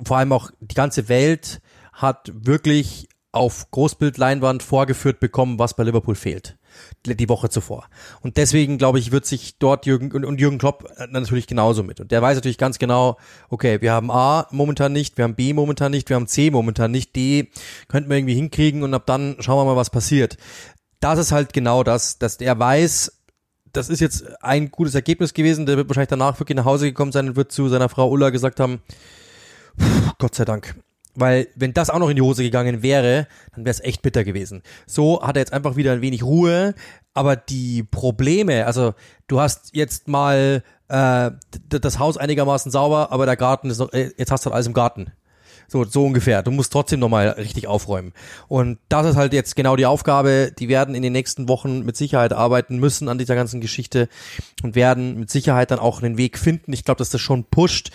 vor 0.04 0.16
allem 0.16 0.32
auch 0.32 0.50
die 0.60 0.74
ganze 0.74 1.08
Welt 1.08 1.60
hat 1.92 2.32
wirklich 2.34 3.08
auf 3.30 3.70
Großbildleinwand 3.70 4.64
vorgeführt 4.64 5.20
bekommen, 5.20 5.60
was 5.60 5.74
bei 5.74 5.84
Liverpool 5.84 6.16
fehlt. 6.16 6.58
Die 7.06 7.28
Woche 7.28 7.48
zuvor. 7.48 7.88
Und 8.20 8.36
deswegen, 8.36 8.76
glaube 8.76 8.98
ich, 8.98 9.10
wird 9.10 9.24
sich 9.24 9.58
dort 9.58 9.86
Jürgen 9.86 10.12
und, 10.12 10.24
und 10.24 10.40
Jürgen 10.40 10.58
Klopp 10.58 10.90
äh, 10.96 11.06
natürlich 11.08 11.46
genauso 11.46 11.82
mit. 11.82 12.00
Und 12.00 12.10
der 12.10 12.20
weiß 12.20 12.36
natürlich 12.36 12.58
ganz 12.58 12.78
genau, 12.78 13.16
okay, 13.48 13.80
wir 13.80 13.92
haben 13.92 14.10
A 14.10 14.46
momentan 14.50 14.92
nicht, 14.92 15.16
wir 15.16 15.24
haben 15.24 15.34
B 15.34 15.52
momentan 15.52 15.92
nicht, 15.92 16.08
wir 16.08 16.16
haben 16.16 16.26
C 16.26 16.50
momentan 16.50 16.90
nicht, 16.90 17.16
D 17.16 17.50
könnten 17.88 18.10
wir 18.10 18.16
irgendwie 18.16 18.34
hinkriegen 18.34 18.82
und 18.82 18.92
ab 18.92 19.06
dann 19.06 19.36
schauen 19.40 19.58
wir 19.58 19.72
mal, 19.72 19.76
was 19.76 19.90
passiert. 19.90 20.36
Das 21.00 21.18
ist 21.18 21.32
halt 21.32 21.52
genau 21.52 21.82
das, 21.82 22.18
dass 22.18 22.36
der 22.36 22.58
weiß, 22.58 23.20
das 23.72 23.88
ist 23.88 24.00
jetzt 24.00 24.42
ein 24.42 24.70
gutes 24.70 24.94
Ergebnis 24.94 25.32
gewesen, 25.32 25.66
der 25.66 25.76
wird 25.76 25.88
wahrscheinlich 25.88 26.08
danach 26.08 26.38
wirklich 26.38 26.56
nach 26.56 26.64
Hause 26.64 26.86
gekommen 26.86 27.12
sein 27.12 27.30
und 27.30 27.36
wird 27.36 27.52
zu 27.52 27.68
seiner 27.68 27.88
Frau 27.88 28.10
Ulla 28.10 28.30
gesagt 28.30 28.60
haben, 28.60 28.82
Gott 30.18 30.34
sei 30.34 30.44
Dank, 30.44 30.74
weil 31.14 31.48
wenn 31.54 31.72
das 31.72 31.90
auch 31.90 31.98
noch 31.98 32.08
in 32.08 32.16
die 32.16 32.22
Hose 32.22 32.42
gegangen 32.42 32.82
wäre, 32.82 33.26
dann 33.54 33.64
wäre 33.64 33.72
es 33.72 33.80
echt 33.80 34.02
bitter 34.02 34.24
gewesen. 34.24 34.62
So 34.86 35.22
hat 35.22 35.36
er 35.36 35.40
jetzt 35.40 35.52
einfach 35.52 35.76
wieder 35.76 35.92
ein 35.92 36.02
wenig 36.02 36.22
Ruhe, 36.22 36.74
aber 37.14 37.36
die 37.36 37.82
Probleme, 37.82 38.66
also 38.66 38.94
du 39.26 39.40
hast 39.40 39.74
jetzt 39.74 40.08
mal 40.08 40.62
äh, 40.88 41.30
das 41.68 41.98
Haus 41.98 42.16
einigermaßen 42.16 42.70
sauber, 42.70 43.12
aber 43.12 43.26
der 43.26 43.36
Garten 43.36 43.70
ist 43.70 43.78
noch, 43.78 43.92
äh, 43.92 44.10
jetzt 44.16 44.30
hast 44.30 44.44
du 44.44 44.50
halt 44.50 44.54
alles 44.54 44.66
im 44.66 44.74
Garten. 44.74 45.12
So, 45.70 45.84
so 45.84 46.04
ungefähr. 46.04 46.42
Du 46.42 46.50
musst 46.50 46.72
trotzdem 46.72 46.98
nochmal 46.98 47.28
richtig 47.28 47.68
aufräumen. 47.68 48.12
Und 48.48 48.80
das 48.88 49.06
ist 49.06 49.14
halt 49.14 49.32
jetzt 49.32 49.54
genau 49.54 49.76
die 49.76 49.86
Aufgabe. 49.86 50.52
Die 50.58 50.68
werden 50.68 50.96
in 50.96 51.02
den 51.02 51.12
nächsten 51.12 51.48
Wochen 51.48 51.84
mit 51.84 51.96
Sicherheit 51.96 52.32
arbeiten 52.32 52.78
müssen 52.78 53.08
an 53.08 53.18
dieser 53.18 53.36
ganzen 53.36 53.60
Geschichte 53.60 54.08
und 54.64 54.74
werden 54.74 55.20
mit 55.20 55.30
Sicherheit 55.30 55.70
dann 55.70 55.78
auch 55.78 56.02
einen 56.02 56.18
Weg 56.18 56.38
finden. 56.38 56.72
Ich 56.72 56.84
glaube, 56.84 56.98
dass 56.98 57.10
das 57.10 57.20
schon 57.20 57.44
pusht. 57.44 57.92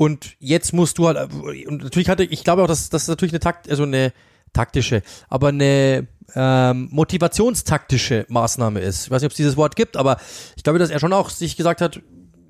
Und 0.00 0.36
jetzt 0.38 0.72
musst 0.72 0.96
du 0.96 1.08
halt, 1.08 1.30
und 1.30 1.84
natürlich 1.84 2.08
hatte, 2.08 2.24
ich 2.24 2.42
glaube 2.42 2.62
auch, 2.62 2.66
dass 2.66 2.88
das 2.88 3.06
natürlich 3.06 3.34
eine 3.34 3.40
Takt, 3.40 3.68
also 3.68 3.82
eine 3.82 4.14
taktische, 4.54 5.02
aber 5.28 5.48
eine 5.48 6.08
ähm, 6.34 6.88
motivationstaktische 6.90 8.24
Maßnahme 8.30 8.80
ist. 8.80 9.04
Ich 9.04 9.10
weiß 9.10 9.20
nicht, 9.20 9.26
ob 9.26 9.32
es 9.32 9.36
dieses 9.36 9.58
Wort 9.58 9.76
gibt, 9.76 9.98
aber 9.98 10.16
ich 10.56 10.62
glaube, 10.62 10.78
dass 10.78 10.88
er 10.88 11.00
schon 11.00 11.12
auch 11.12 11.28
sich 11.28 11.54
gesagt 11.54 11.82
hat, 11.82 12.00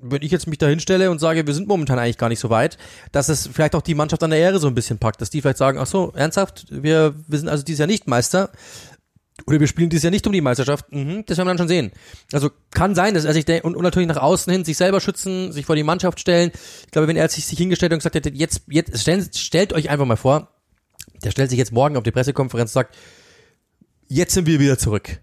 wenn 0.01 0.21
ich 0.21 0.31
jetzt 0.31 0.47
mich 0.47 0.59
da 0.59 0.67
hinstelle 0.67 1.11
und 1.11 1.19
sage, 1.19 1.45
wir 1.45 1.53
sind 1.53 1.67
momentan 1.67 1.99
eigentlich 1.99 2.17
gar 2.17 2.29
nicht 2.29 2.39
so 2.39 2.49
weit, 2.49 2.77
dass 3.11 3.27
es 3.27 3.47
vielleicht 3.47 3.75
auch 3.75 3.81
die 3.81 3.95
Mannschaft 3.95 4.23
an 4.23 4.29
der 4.29 4.39
Ehre 4.39 4.59
so 4.59 4.67
ein 4.67 4.73
bisschen 4.73 4.97
packt, 4.97 5.19
dass 5.19 5.29
die 5.29 5.41
vielleicht 5.41 5.57
sagen, 5.57 5.77
ach 5.77 5.87
so, 5.87 6.13
ernsthaft, 6.15 6.67
wir, 6.69 7.15
wir 7.27 7.37
sind 7.37 7.49
also 7.49 7.65
dieses 7.65 7.79
Jahr 7.79 7.87
nicht 7.87 8.07
Meister, 8.07 8.51
oder 9.47 9.59
wir 9.59 9.67
spielen 9.67 9.89
dieses 9.89 10.03
Jahr 10.03 10.11
nicht 10.11 10.25
um 10.27 10.33
die 10.33 10.41
Meisterschaft. 10.41 10.91
Mhm, 10.91 11.23
das 11.25 11.37
werden 11.37 11.47
wir 11.47 11.51
dann 11.51 11.57
schon 11.57 11.67
sehen. 11.67 11.91
Also 12.31 12.49
kann 12.71 12.95
sein, 12.95 13.13
dass 13.13 13.25
er 13.25 13.33
sich 13.33 13.45
und, 13.63 13.75
und 13.75 13.83
natürlich 13.83 14.07
nach 14.07 14.21
außen 14.21 14.51
hin 14.51 14.65
sich 14.65 14.77
selber 14.77 15.01
schützen, 15.01 15.51
sich 15.51 15.65
vor 15.65 15.75
die 15.75 15.83
Mannschaft 15.83 16.19
stellen. 16.19 16.51
Ich 16.85 16.91
glaube, 16.91 17.07
wenn 17.07 17.17
er 17.17 17.27
sich, 17.29 17.45
sich 17.45 17.57
hingestellt 17.57 17.93
und 17.93 17.99
gesagt 17.99 18.15
hätte, 18.15 18.29
jetzt, 18.29 18.63
jetzt 18.67 18.99
stellt, 18.99 19.35
stellt 19.35 19.73
euch 19.73 19.89
einfach 19.89 20.05
mal 20.05 20.17
vor, 20.17 20.49
der 21.23 21.31
stellt 21.31 21.49
sich 21.49 21.59
jetzt 21.59 21.71
morgen 21.71 21.97
auf 21.97 22.03
die 22.03 22.11
Pressekonferenz 22.11 22.71
und 22.71 22.73
sagt, 22.73 22.95
jetzt 24.07 24.33
sind 24.33 24.45
wir 24.45 24.59
wieder 24.59 24.77
zurück. 24.77 25.19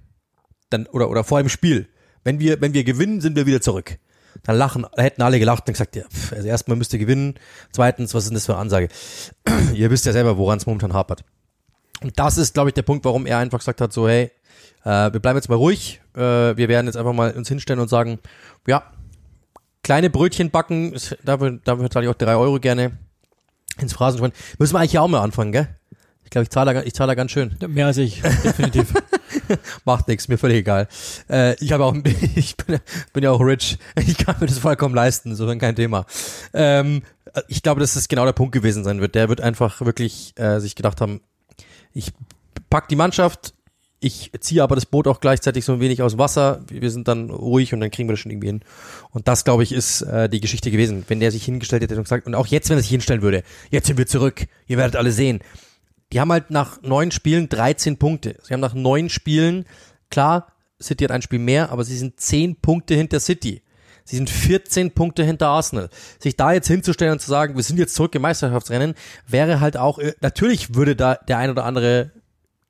Dann, 0.71 0.87
oder, 0.87 1.11
oder 1.11 1.25
vor 1.25 1.41
dem 1.43 1.49
Spiel. 1.49 1.89
Wenn 2.25 2.41
wir, 2.41 2.61
wenn 2.61 2.75
wir 2.75 2.85
gewinnen, 2.85 3.21
sind 3.21 3.37
wir 3.37 3.47
wieder 3.47 3.61
zurück. 3.61 3.99
Dann 4.43 4.57
lachen, 4.57 4.87
hätten 4.97 5.23
alle 5.23 5.39
gelacht 5.39 5.67
und 5.67 5.75
gesagt, 5.75 5.97
ja, 5.97 6.05
pff, 6.05 6.33
also 6.33 6.47
erstmal 6.47 6.77
müsst 6.77 6.93
ihr 6.93 6.99
gewinnen. 6.99 7.35
Zweitens, 7.73 8.15
was 8.15 8.25
ist 8.25 8.31
denn 8.31 8.35
das 8.35 8.47
für 8.47 8.53
eine 8.53 8.61
Ansage? 8.61 8.89
ihr 9.75 9.91
wisst 9.91 10.07
ja 10.07 10.13
selber, 10.13 10.37
woran 10.37 10.59
es 10.59 10.67
momentan 10.67 10.93
hapert. 10.93 11.25
Und 12.03 12.19
das 12.19 12.39
ist, 12.39 12.55
glaube 12.55 12.71
ich, 12.71 12.75
der 12.75 12.83
Punkt, 12.83 13.05
warum 13.05 13.27
er 13.27 13.39
einfach 13.39 13.59
gesagt 13.59 13.81
hat, 13.81 13.93
so, 13.93 14.09
hey, 14.09 14.31
äh, 14.85 15.13
wir 15.13 15.21
bleiben 15.21 15.37
jetzt 15.37 15.49
mal 15.49 15.57
ruhig, 15.57 16.01
äh, 16.15 16.21
wir 16.21 16.69
werden 16.69 16.87
jetzt 16.87 16.97
einfach 16.97 17.13
mal 17.13 17.33
uns 17.33 17.49
hinstellen 17.49 17.81
und 17.81 17.89
sagen, 17.89 18.19
ja, 18.67 18.85
kleine 19.83 20.11
Brötchen 20.11 20.51
backen, 20.51 20.95
dafür, 21.25 21.59
dafür 21.65 21.91
zahle 21.91 22.07
ich 22.07 22.11
auch 22.11 22.19
drei 22.19 22.37
Euro 22.37 22.61
gerne 22.61 22.99
ins 23.81 23.93
Phrasenschwein. 23.93 24.33
Müssen 24.59 24.75
wir 24.75 24.81
eigentlich 24.81 24.99
auch 24.99 25.09
mal 25.09 25.21
anfangen, 25.21 25.53
gell? 25.53 25.69
Ich 26.25 26.31
glaube, 26.31 26.43
ich 26.43 26.51
zahle 26.51 26.75
da, 26.75 26.83
ich 26.83 26.93
zahle 26.93 27.09
da 27.09 27.15
ganz 27.15 27.31
schön. 27.31 27.57
Mehr 27.67 27.87
als 27.87 27.97
ich, 27.97 28.21
definitiv. 28.21 28.93
Macht 29.87 30.09
nichts, 30.09 30.29
mir 30.29 30.37
völlig 30.37 30.59
egal. 30.59 30.87
Äh, 31.31 31.55
ich 31.65 31.73
habe 31.73 31.85
auch, 31.85 31.95
ich 32.35 32.55
bin, 32.59 32.79
bin 33.15 33.25
ja 33.25 33.31
auch 33.31 33.41
rich. 33.41 33.79
Ich 33.97 34.19
kann 34.19 34.37
mir 34.39 34.47
das 34.47 34.59
vollkommen 34.59 34.95
leisten, 34.95 35.35
so 35.35 35.47
kein 35.57 35.75
Thema. 35.75 36.05
Ähm, 36.53 37.03
äh, 37.33 37.41
ich 37.49 37.63
glaube, 37.63 37.81
dass 37.81 37.95
das 37.95 38.09
genau 38.09 38.27
der 38.27 38.35
Punkt 38.35 38.53
gewesen 38.53 38.85
sein 38.85 39.01
wird. 39.01 39.15
Der 39.15 39.31
wird 39.31 39.41
einfach 39.41 39.81
wirklich 39.81 40.35
äh, 40.37 40.61
sich 40.61 40.75
gedacht 40.75 41.01
haben, 41.01 41.23
ich 41.93 42.13
pack 42.71 42.89
die 42.89 42.97
Mannschaft, 42.97 43.55
ich 44.01 44.31
ziehe 44.41 44.63
aber 44.63 44.77
das 44.77 44.87
Boot 44.87 45.09
auch 45.09 45.21
gleichzeitig 45.21 45.65
so 45.65 45.73
ein 45.73 45.81
wenig 45.81 46.03
aus 46.03 46.19
Wasser. 46.19 46.61
Wir 46.69 46.91
sind 46.91 47.09
dann 47.09 47.31
ruhig 47.31 47.75
und 47.75 47.81
dann 47.81 47.91
kriegen 47.91 48.09
wir 48.09 48.13
das 48.13 48.21
schon 48.21 48.31
irgendwie 48.31 48.47
hin. 48.47 48.61
Und 49.11 49.27
das, 49.27 49.45
glaube 49.45 49.65
ich, 49.65 49.73
ist 49.73 50.03
äh, 50.03 50.29
die 50.29 50.41
Geschichte 50.41 50.71
gewesen. 50.71 51.05
Wenn 51.09 51.19
der 51.19 51.33
sich 51.33 51.45
hingestellt 51.45 51.83
hätte 51.83 51.97
und 51.97 52.05
gesagt, 52.05 52.27
und 52.27 52.37
auch 52.37 52.47
jetzt, 52.47 52.71
wenn 52.71 52.79
er 52.79 52.83
sich 52.83 52.91
hinstellen 52.91 53.23
würde, 53.23 53.43
jetzt 53.71 53.89
sind 53.89 53.99
wir 53.99 54.07
zurück, 54.07 54.47
ihr 54.69 54.77
werdet 54.77 54.95
alle 54.95 55.11
sehen. 55.11 55.41
Die 56.13 56.21
haben 56.21 56.31
halt 56.31 56.51
nach 56.51 56.81
neun 56.83 57.11
Spielen 57.11 57.49
13 57.49 57.99
Punkte. 57.99 58.37
Sie 58.43 58.55
haben 58.55 58.61
nach 58.61 58.75
neun 58.75 59.09
Spielen, 59.09 59.67
klar, 60.11 60.53
City 60.81 61.05
hat 61.05 61.11
ein 61.11 61.23
Spiel 61.23 61.41
mehr, 61.41 61.71
aber 61.71 61.83
sie 61.83 61.99
sind 61.99 62.21
zehn 62.21 62.55
Punkte 62.55 62.95
hinter 62.95 63.19
City. 63.19 63.63
Sie 64.09 64.17
sind 64.17 64.31
14 64.31 64.93
Punkte 64.93 65.23
hinter 65.23 65.49
Arsenal. 65.49 65.91
Sich 66.19 66.35
da 66.35 66.53
jetzt 66.53 66.67
hinzustellen 66.67 67.13
und 67.13 67.19
zu 67.19 67.29
sagen, 67.29 67.57
wir 67.57 67.63
sind 67.63 67.79
jetzt 67.79 67.95
zurück 67.95 68.15
im 68.15 68.23
Meisterschaftsrennen, 68.23 68.95
wäre 69.27 69.61
halt 69.61 69.77
auch, 69.77 69.99
äh, 69.99 70.15
natürlich 70.23 70.75
würde 70.75 70.97
da 70.97 71.17
der 71.17 71.37
ein 71.37 71.51
oder 71.51 71.67
andere 71.67 72.11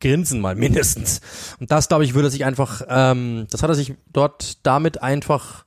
grinsen 0.00 0.40
mal 0.40 0.54
mindestens. 0.56 1.20
Und 1.60 1.70
das, 1.70 1.86
glaube 1.86 2.02
ich, 2.02 2.14
würde 2.14 2.28
sich 2.28 2.44
einfach, 2.44 2.82
ähm, 2.88 3.46
das 3.50 3.62
hat 3.62 3.70
er 3.70 3.76
sich 3.76 3.94
dort 4.12 4.66
damit 4.66 5.00
einfach, 5.00 5.64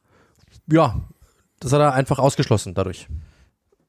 ja, 0.69 0.99
das 1.62 1.71
hat 1.71 1.79
er 1.79 1.93
einfach 1.93 2.19
ausgeschlossen 2.19 2.73
dadurch. 2.73 3.07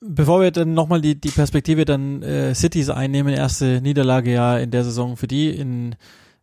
Bevor 0.00 0.40
wir 0.40 0.52
dann 0.52 0.74
nochmal 0.74 1.00
die, 1.00 1.20
die 1.20 1.30
Perspektive 1.30 1.84
dann 1.84 2.22
äh, 2.22 2.54
Cities 2.54 2.90
einnehmen, 2.90 3.34
erste 3.34 3.80
Niederlage 3.80 4.32
ja 4.32 4.56
in 4.56 4.70
der 4.70 4.84
Saison 4.84 5.16
für 5.16 5.26
die 5.26 5.50
in, 5.50 5.96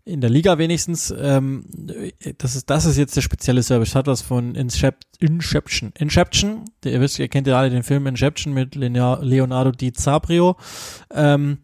in 0.10 0.22
der 0.22 0.30
Liga 0.30 0.58
wenigstens. 0.58 1.14
Ähm, 1.18 1.66
das 2.38 2.56
ist 2.56 2.70
das 2.70 2.86
ist 2.86 2.98
jetzt 2.98 3.16
der 3.16 3.22
spezielle 3.22 3.64
Service. 3.64 3.96
Hat 3.96 4.08
was 4.08 4.22
von 4.22 4.56
Incept, 4.56 5.06
Inception. 5.20 5.92
Inception, 5.98 6.66
ihr 6.84 7.00
wisst, 7.00 7.20
ihr 7.20 7.28
kennt 7.28 7.48
ja 7.48 7.58
alle 7.58 7.70
den 7.70 7.84
Film 7.84 8.08
Inception 8.08 8.54
mit 8.54 8.76
Leonardo 8.76 9.72
DiCaprio. 9.72 10.56
Ähm, 11.12 11.60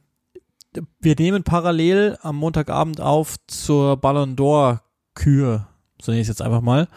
wir 0.99 1.15
nehmen 1.17 1.43
parallel 1.43 2.17
am 2.21 2.37
Montagabend 2.37 3.01
auf 3.01 3.35
zur 3.47 3.97
Ballon 3.97 4.35
d'Or 4.35 4.81
Kür, 5.13 5.67
so 6.01 6.11
nenne 6.11 6.21
ich 6.21 6.25
es 6.25 6.37
jetzt 6.37 6.41
einfach 6.41 6.61
mal. 6.61 6.87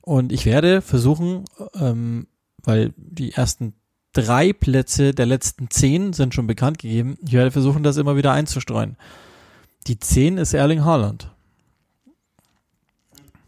Und 0.00 0.32
ich 0.32 0.46
werde 0.46 0.80
versuchen, 0.80 1.44
ähm, 1.74 2.28
weil 2.62 2.92
die 2.96 3.32
ersten 3.32 3.74
drei 4.12 4.52
Plätze 4.52 5.12
der 5.12 5.26
letzten 5.26 5.70
zehn 5.70 6.12
sind 6.12 6.34
schon 6.34 6.46
bekannt 6.46 6.78
gegeben, 6.78 7.18
ich 7.26 7.32
werde 7.32 7.50
versuchen, 7.50 7.82
das 7.82 7.96
immer 7.96 8.16
wieder 8.16 8.32
einzustreuen. 8.32 8.96
Die 9.86 9.98
zehn 9.98 10.38
ist 10.38 10.54
Erling 10.54 10.84
Haaland. 10.84 11.30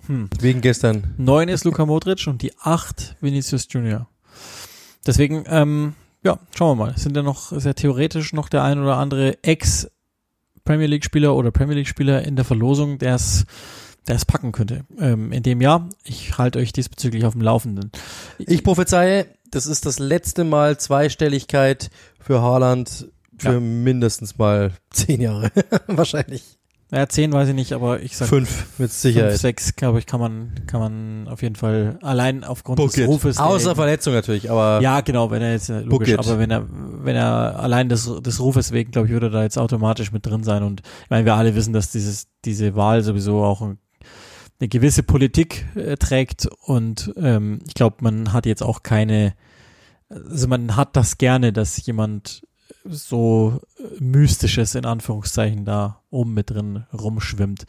Hm. 0.06 0.28
Wegen 0.38 0.60
gestern. 0.60 1.14
Neun 1.16 1.48
ist 1.48 1.64
Luka 1.64 1.86
Modric 1.86 2.26
und 2.26 2.42
die 2.42 2.52
acht 2.58 3.16
Vinicius 3.20 3.66
Junior. 3.70 4.08
Deswegen, 5.06 5.44
ähm, 5.48 5.94
ja, 6.22 6.38
schauen 6.54 6.78
wir 6.78 6.86
mal. 6.86 6.98
Sind 6.98 7.16
ja 7.16 7.22
noch, 7.22 7.52
ist 7.52 7.64
ja 7.64 7.72
theoretisch 7.72 8.32
noch 8.32 8.48
der 8.48 8.62
ein 8.62 8.78
oder 8.78 8.98
andere 8.98 9.42
Ex-Premier 9.42 10.86
League-Spieler 10.86 11.34
oder 11.34 11.50
Premier 11.50 11.76
League-Spieler 11.76 12.22
in 12.22 12.36
der 12.36 12.44
Verlosung, 12.44 12.98
der 12.98 13.14
es 13.14 13.46
der 14.06 14.14
es 14.14 14.24
packen 14.24 14.52
könnte 14.52 14.84
ähm, 14.98 15.32
in 15.32 15.42
dem 15.42 15.60
Jahr. 15.60 15.88
Ich 16.04 16.38
halte 16.38 16.58
euch 16.58 16.72
diesbezüglich 16.72 17.24
auf 17.24 17.32
dem 17.32 17.42
Laufenden. 17.42 17.90
Ich 18.38 18.62
prophezeie, 18.62 19.26
das 19.50 19.66
ist 19.66 19.84
das 19.86 19.98
letzte 19.98 20.44
Mal 20.44 20.78
Zweistelligkeit 20.78 21.90
für 22.20 22.40
Haaland 22.40 23.08
für 23.38 23.52
ja. 23.52 23.60
mindestens 23.60 24.38
mal 24.38 24.72
zehn 24.90 25.20
Jahre. 25.20 25.50
Wahrscheinlich. 25.86 26.58
Ja, 26.92 27.08
zehn 27.08 27.32
weiß 27.32 27.48
ich 27.48 27.54
nicht, 27.54 27.72
aber 27.72 28.00
ich 28.00 28.16
sag 28.16 28.28
fünf 28.28 28.78
mit 28.78 28.92
Sicherheit. 28.92 29.32
Fünf, 29.32 29.40
sechs, 29.40 29.74
glaube 29.74 29.98
ich, 29.98 30.06
kann 30.06 30.20
man, 30.20 30.52
kann 30.68 30.78
man 30.78 31.26
auf 31.26 31.42
jeden 31.42 31.56
Fall 31.56 31.98
allein 32.00 32.44
aufgrund 32.44 32.76
Book 32.76 32.92
des 32.92 32.98
it. 32.98 33.08
Rufes. 33.08 33.38
Außer 33.38 33.74
Verletzung 33.74 34.14
natürlich, 34.14 34.52
aber. 34.52 34.80
Ja, 34.80 35.00
genau, 35.00 35.32
wenn 35.32 35.42
er 35.42 35.50
jetzt, 35.50 35.68
logisch, 35.68 36.16
aber 36.16 36.38
wenn 36.38 36.52
er, 36.52 36.64
wenn 36.68 37.16
er 37.16 37.58
allein 37.58 37.88
des, 37.88 38.08
des 38.20 38.38
Rufes 38.38 38.70
wegen, 38.70 38.92
glaube 38.92 39.08
ich, 39.08 39.12
würde 39.12 39.26
er 39.26 39.30
da 39.30 39.42
jetzt 39.42 39.58
automatisch 39.58 40.12
mit 40.12 40.24
drin 40.24 40.44
sein 40.44 40.62
und 40.62 40.82
ich 41.02 41.10
meine, 41.10 41.24
wir 41.24 41.34
alle 41.34 41.56
wissen, 41.56 41.72
dass 41.72 41.90
dieses, 41.90 42.28
diese 42.44 42.76
Wahl 42.76 43.02
sowieso 43.02 43.42
auch 43.42 43.62
eine 43.62 44.68
gewisse 44.68 45.02
Politik 45.02 45.66
äh, 45.74 45.96
trägt 45.96 46.46
und 46.66 47.12
ähm, 47.16 47.58
ich 47.66 47.74
glaube, 47.74 47.96
man 48.00 48.32
hat 48.32 48.46
jetzt 48.46 48.62
auch 48.62 48.84
keine, 48.84 49.34
also 50.08 50.46
man 50.46 50.76
hat 50.76 50.94
das 50.94 51.18
gerne, 51.18 51.52
dass 51.52 51.84
jemand 51.84 52.42
so 52.88 53.60
äh, 53.78 54.02
Mystisches 54.02 54.74
in 54.74 54.84
Anführungszeichen 54.84 55.64
da 55.64 56.02
oben 56.10 56.34
mit 56.34 56.50
drin 56.50 56.84
rumschwimmt. 56.92 57.64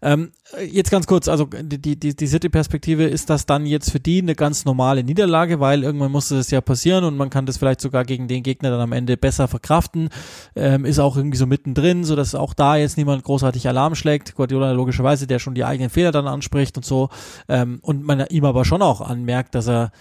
Ähm, 0.00 0.32
jetzt 0.70 0.90
ganz 0.90 1.06
kurz, 1.06 1.28
also 1.28 1.44
die, 1.46 1.98
die, 1.98 2.16
die 2.16 2.26
City-Perspektive, 2.26 3.04
ist 3.04 3.30
das 3.30 3.46
dann 3.46 3.66
jetzt 3.66 3.90
für 3.90 4.00
die 4.00 4.20
eine 4.20 4.34
ganz 4.34 4.64
normale 4.64 5.04
Niederlage, 5.04 5.60
weil 5.60 5.84
irgendwann 5.84 6.10
musste 6.10 6.36
das 6.36 6.50
ja 6.50 6.60
passieren 6.60 7.04
und 7.04 7.16
man 7.16 7.30
kann 7.30 7.46
das 7.46 7.58
vielleicht 7.58 7.80
sogar 7.80 8.04
gegen 8.04 8.28
den 8.28 8.42
Gegner 8.42 8.70
dann 8.70 8.80
am 8.80 8.92
Ende 8.92 9.16
besser 9.16 9.46
verkraften, 9.46 10.08
ähm, 10.56 10.84
ist 10.84 10.98
auch 10.98 11.16
irgendwie 11.16 11.38
so 11.38 11.46
mittendrin, 11.46 12.04
so 12.04 12.16
dass 12.16 12.34
auch 12.34 12.54
da 12.54 12.76
jetzt 12.76 12.96
niemand 12.96 13.22
großartig 13.24 13.68
Alarm 13.68 13.94
schlägt. 13.94 14.34
Guardiola 14.34 14.72
logischerweise, 14.72 15.26
der 15.26 15.38
schon 15.38 15.54
die 15.54 15.64
eigenen 15.64 15.90
Fehler 15.90 16.12
dann 16.12 16.26
anspricht 16.26 16.76
und 16.76 16.84
so 16.84 17.08
ähm, 17.48 17.78
und 17.82 18.02
man 18.02 18.26
ihm 18.30 18.44
aber 18.44 18.64
schon 18.64 18.82
auch 18.82 19.00
anmerkt, 19.00 19.54
dass 19.54 19.68
er 19.68 19.92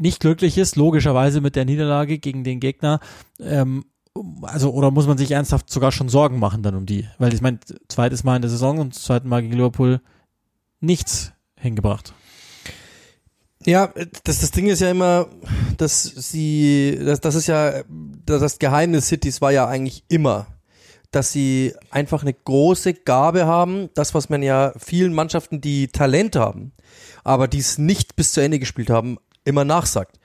nicht 0.00 0.20
glücklich 0.20 0.58
ist, 0.58 0.76
logischerweise 0.76 1.40
mit 1.40 1.56
der 1.56 1.64
Niederlage 1.64 2.18
gegen 2.18 2.44
den 2.44 2.60
Gegner. 2.60 3.00
Ähm, 3.40 3.84
also, 4.42 4.72
oder 4.72 4.90
muss 4.90 5.06
man 5.06 5.18
sich 5.18 5.32
ernsthaft 5.32 5.70
sogar 5.70 5.92
schon 5.92 6.08
Sorgen 6.08 6.38
machen 6.38 6.62
dann 6.62 6.74
um 6.74 6.86
die? 6.86 7.06
Weil 7.18 7.34
ich 7.34 7.40
meine, 7.40 7.58
zweites 7.88 8.24
Mal 8.24 8.36
in 8.36 8.42
der 8.42 8.50
Saison 8.50 8.78
und 8.78 8.94
zweiten 8.94 9.28
Mal 9.28 9.42
gegen 9.42 9.54
Liverpool 9.54 10.00
nichts 10.80 11.32
hingebracht. 11.58 12.14
Ja, 13.64 13.92
das, 14.24 14.40
das 14.40 14.52
Ding 14.52 14.68
ist 14.68 14.80
ja 14.80 14.90
immer, 14.90 15.26
dass 15.76 16.04
sie, 16.04 16.98
das, 17.04 17.20
das 17.20 17.34
ist 17.34 17.48
ja, 17.48 17.82
das 18.24 18.58
Geheimnis 18.58 19.08
Cities 19.08 19.40
war 19.40 19.50
ja 19.50 19.66
eigentlich 19.66 20.04
immer, 20.08 20.46
dass 21.10 21.32
sie 21.32 21.74
einfach 21.90 22.22
eine 22.22 22.32
große 22.32 22.94
Gabe 22.94 23.46
haben, 23.46 23.88
das, 23.94 24.14
was 24.14 24.28
man 24.28 24.42
ja 24.42 24.72
vielen 24.78 25.12
Mannschaften, 25.12 25.60
die 25.60 25.88
Talent 25.88 26.36
haben, 26.36 26.72
aber 27.24 27.48
die 27.48 27.58
es 27.58 27.78
nicht 27.78 28.14
bis 28.14 28.32
zu 28.32 28.40
Ende 28.40 28.60
gespielt 28.60 28.90
haben, 28.90 29.18
immer 29.46 29.64
nachsagt. 29.64 30.18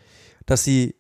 Dass 0.45 0.63
sie, 0.63 0.95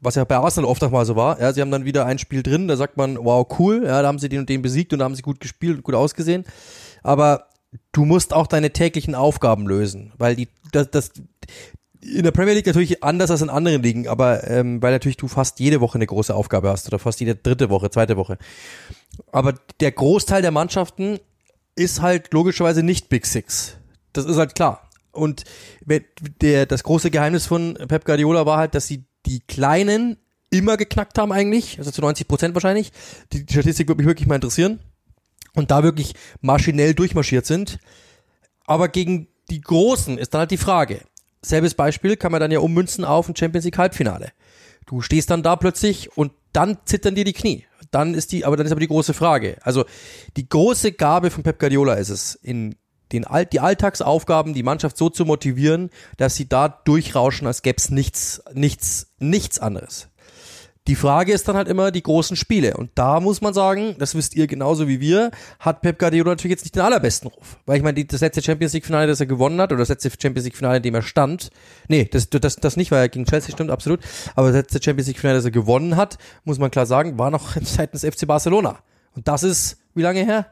was 0.00 0.16
ja 0.16 0.24
bei 0.24 0.36
Arsenal 0.36 0.68
oft 0.68 0.82
auch 0.84 0.90
mal 0.90 1.06
so 1.06 1.16
war, 1.16 1.40
ja, 1.40 1.52
sie 1.52 1.60
haben 1.60 1.70
dann 1.70 1.84
wieder 1.84 2.04
ein 2.06 2.18
Spiel 2.18 2.42
drin, 2.42 2.68
da 2.68 2.76
sagt 2.76 2.96
man, 2.96 3.16
wow, 3.16 3.46
cool, 3.58 3.82
ja, 3.84 4.02
da 4.02 4.08
haben 4.08 4.18
sie 4.18 4.28
den 4.28 4.40
und 4.40 4.48
den 4.48 4.62
besiegt 4.62 4.92
und 4.92 4.98
da 4.98 5.04
haben 5.04 5.14
sie 5.14 5.22
gut 5.22 5.40
gespielt 5.40 5.78
und 5.78 5.82
gut 5.84 5.94
ausgesehen. 5.94 6.44
Aber 7.02 7.46
du 7.92 8.04
musst 8.04 8.34
auch 8.34 8.46
deine 8.46 8.72
täglichen 8.72 9.14
Aufgaben 9.14 9.66
lösen, 9.66 10.12
weil 10.18 10.36
die, 10.36 10.48
das, 10.72 10.90
das, 10.90 11.12
in 12.02 12.24
der 12.24 12.30
Premier 12.30 12.54
League 12.54 12.66
natürlich 12.66 13.04
anders 13.04 13.30
als 13.30 13.42
in 13.42 13.50
anderen 13.50 13.82
Ligen, 13.82 14.08
aber 14.08 14.48
ähm, 14.48 14.82
weil 14.82 14.92
natürlich 14.92 15.18
du 15.18 15.28
fast 15.28 15.60
jede 15.60 15.80
Woche 15.80 15.96
eine 15.96 16.06
große 16.06 16.34
Aufgabe 16.34 16.70
hast 16.70 16.86
oder 16.88 16.98
fast 16.98 17.20
jede 17.20 17.34
dritte 17.34 17.70
Woche, 17.70 17.90
zweite 17.90 18.16
Woche. 18.16 18.38
Aber 19.32 19.54
der 19.80 19.92
Großteil 19.92 20.42
der 20.42 20.50
Mannschaften 20.50 21.18
ist 21.76 22.00
halt 22.00 22.32
logischerweise 22.32 22.82
nicht 22.82 23.08
Big 23.08 23.26
Six. 23.26 23.76
Das 24.12 24.24
ist 24.24 24.38
halt 24.38 24.54
klar. 24.54 24.89
Und 25.12 25.44
der, 25.84 26.66
das 26.66 26.82
große 26.82 27.10
Geheimnis 27.10 27.46
von 27.46 27.74
Pep 27.74 28.04
Guardiola 28.04 28.46
war 28.46 28.58
halt, 28.58 28.74
dass 28.74 28.86
sie 28.86 29.04
die 29.26 29.40
Kleinen 29.40 30.16
immer 30.50 30.76
geknackt 30.76 31.18
haben 31.18 31.32
eigentlich, 31.32 31.78
also 31.78 31.90
zu 31.90 32.00
90 32.00 32.26
Prozent 32.26 32.54
wahrscheinlich. 32.54 32.92
Die, 33.32 33.46
die 33.46 33.52
Statistik 33.52 33.88
würde 33.88 33.98
mich 33.98 34.08
wirklich 34.08 34.28
mal 34.28 34.34
interessieren. 34.36 34.80
Und 35.54 35.70
da 35.72 35.82
wirklich 35.82 36.14
maschinell 36.40 36.94
durchmarschiert 36.94 37.44
sind. 37.44 37.78
Aber 38.66 38.88
gegen 38.88 39.28
die 39.50 39.60
Großen 39.60 40.16
ist 40.16 40.32
dann 40.32 40.40
halt 40.40 40.52
die 40.52 40.56
Frage. 40.56 41.00
Selbes 41.42 41.74
Beispiel 41.74 42.16
kann 42.16 42.30
man 42.30 42.40
dann 42.40 42.52
ja 42.52 42.60
ummünzen 42.60 43.04
auf 43.04 43.28
ein 43.28 43.34
Champions 43.34 43.64
League 43.64 43.78
Halbfinale. 43.78 44.30
Du 44.86 45.00
stehst 45.00 45.30
dann 45.30 45.42
da 45.42 45.56
plötzlich 45.56 46.16
und 46.16 46.32
dann 46.52 46.78
zittern 46.84 47.14
dir 47.14 47.24
die 47.24 47.32
Knie. 47.32 47.64
Dann 47.90 48.14
ist 48.14 48.30
die, 48.30 48.44
aber 48.44 48.56
dann 48.56 48.66
ist 48.66 48.72
aber 48.72 48.80
die 48.80 48.86
große 48.86 49.14
Frage. 49.14 49.56
Also 49.62 49.84
die 50.36 50.48
große 50.48 50.92
Gabe 50.92 51.30
von 51.30 51.42
Pep 51.42 51.58
Guardiola 51.58 51.94
ist 51.94 52.10
es, 52.10 52.34
in 52.36 52.76
den 53.12 53.26
All 53.26 53.46
die 53.46 53.60
Alltagsaufgaben, 53.60 54.54
die 54.54 54.62
Mannschaft 54.62 54.96
so 54.96 55.08
zu 55.08 55.24
motivieren, 55.24 55.90
dass 56.16 56.36
sie 56.36 56.48
da 56.48 56.68
durchrauschen, 56.68 57.46
als 57.46 57.62
gäbe 57.62 57.78
es 57.78 57.90
nichts, 57.90 58.42
nichts, 58.54 59.12
nichts 59.18 59.58
anderes. 59.58 60.10
Die 60.86 60.96
Frage 60.96 61.32
ist 61.32 61.46
dann 61.46 61.56
halt 61.56 61.68
immer 61.68 61.90
die 61.90 62.02
großen 62.02 62.36
Spiele. 62.36 62.74
Und 62.76 62.90
da 62.94 63.20
muss 63.20 63.42
man 63.42 63.52
sagen, 63.52 63.94
das 63.98 64.14
wisst 64.14 64.34
ihr 64.34 64.46
genauso 64.46 64.88
wie 64.88 64.98
wir, 64.98 65.30
hat 65.58 65.82
Pep 65.82 65.98
Guardiola 65.98 66.30
natürlich 66.30 66.52
jetzt 66.52 66.64
nicht 66.64 66.74
den 66.74 66.82
allerbesten 66.82 67.28
Ruf. 67.28 67.58
Weil 67.66 67.76
ich 67.76 67.82
meine, 67.82 68.02
das 68.04 68.22
letzte 68.22 68.42
Champions 68.42 68.72
League 68.72 68.86
Finale, 68.86 69.06
das 69.06 69.20
er 69.20 69.26
gewonnen 69.26 69.60
hat, 69.60 69.70
oder 69.70 69.80
das 69.80 69.90
letzte 69.90 70.10
Champions 70.10 70.46
League 70.46 70.56
Finale, 70.56 70.78
in 70.78 70.82
dem 70.82 70.94
er 70.94 71.02
stand, 71.02 71.50
nee, 71.88 72.08
das, 72.10 72.30
das, 72.30 72.56
das 72.56 72.76
nicht, 72.76 72.90
weil 72.90 73.02
er 73.02 73.08
gegen 73.08 73.26
Chelsea 73.26 73.54
stimmt, 73.54 73.70
absolut. 73.70 74.00
Aber 74.34 74.48
das 74.48 74.56
letzte 74.56 74.82
Champions 74.82 75.06
League 75.08 75.20
Finale, 75.20 75.38
das 75.38 75.44
er 75.44 75.50
gewonnen 75.50 75.96
hat, 75.96 76.18
muss 76.44 76.58
man 76.58 76.70
klar 76.70 76.86
sagen, 76.86 77.18
war 77.18 77.30
noch 77.30 77.56
seitens 77.62 78.02
FC 78.02 78.26
Barcelona. 78.26 78.78
Und 79.14 79.28
das 79.28 79.42
ist, 79.42 79.76
wie 79.94 80.02
lange 80.02 80.24
her? 80.24 80.46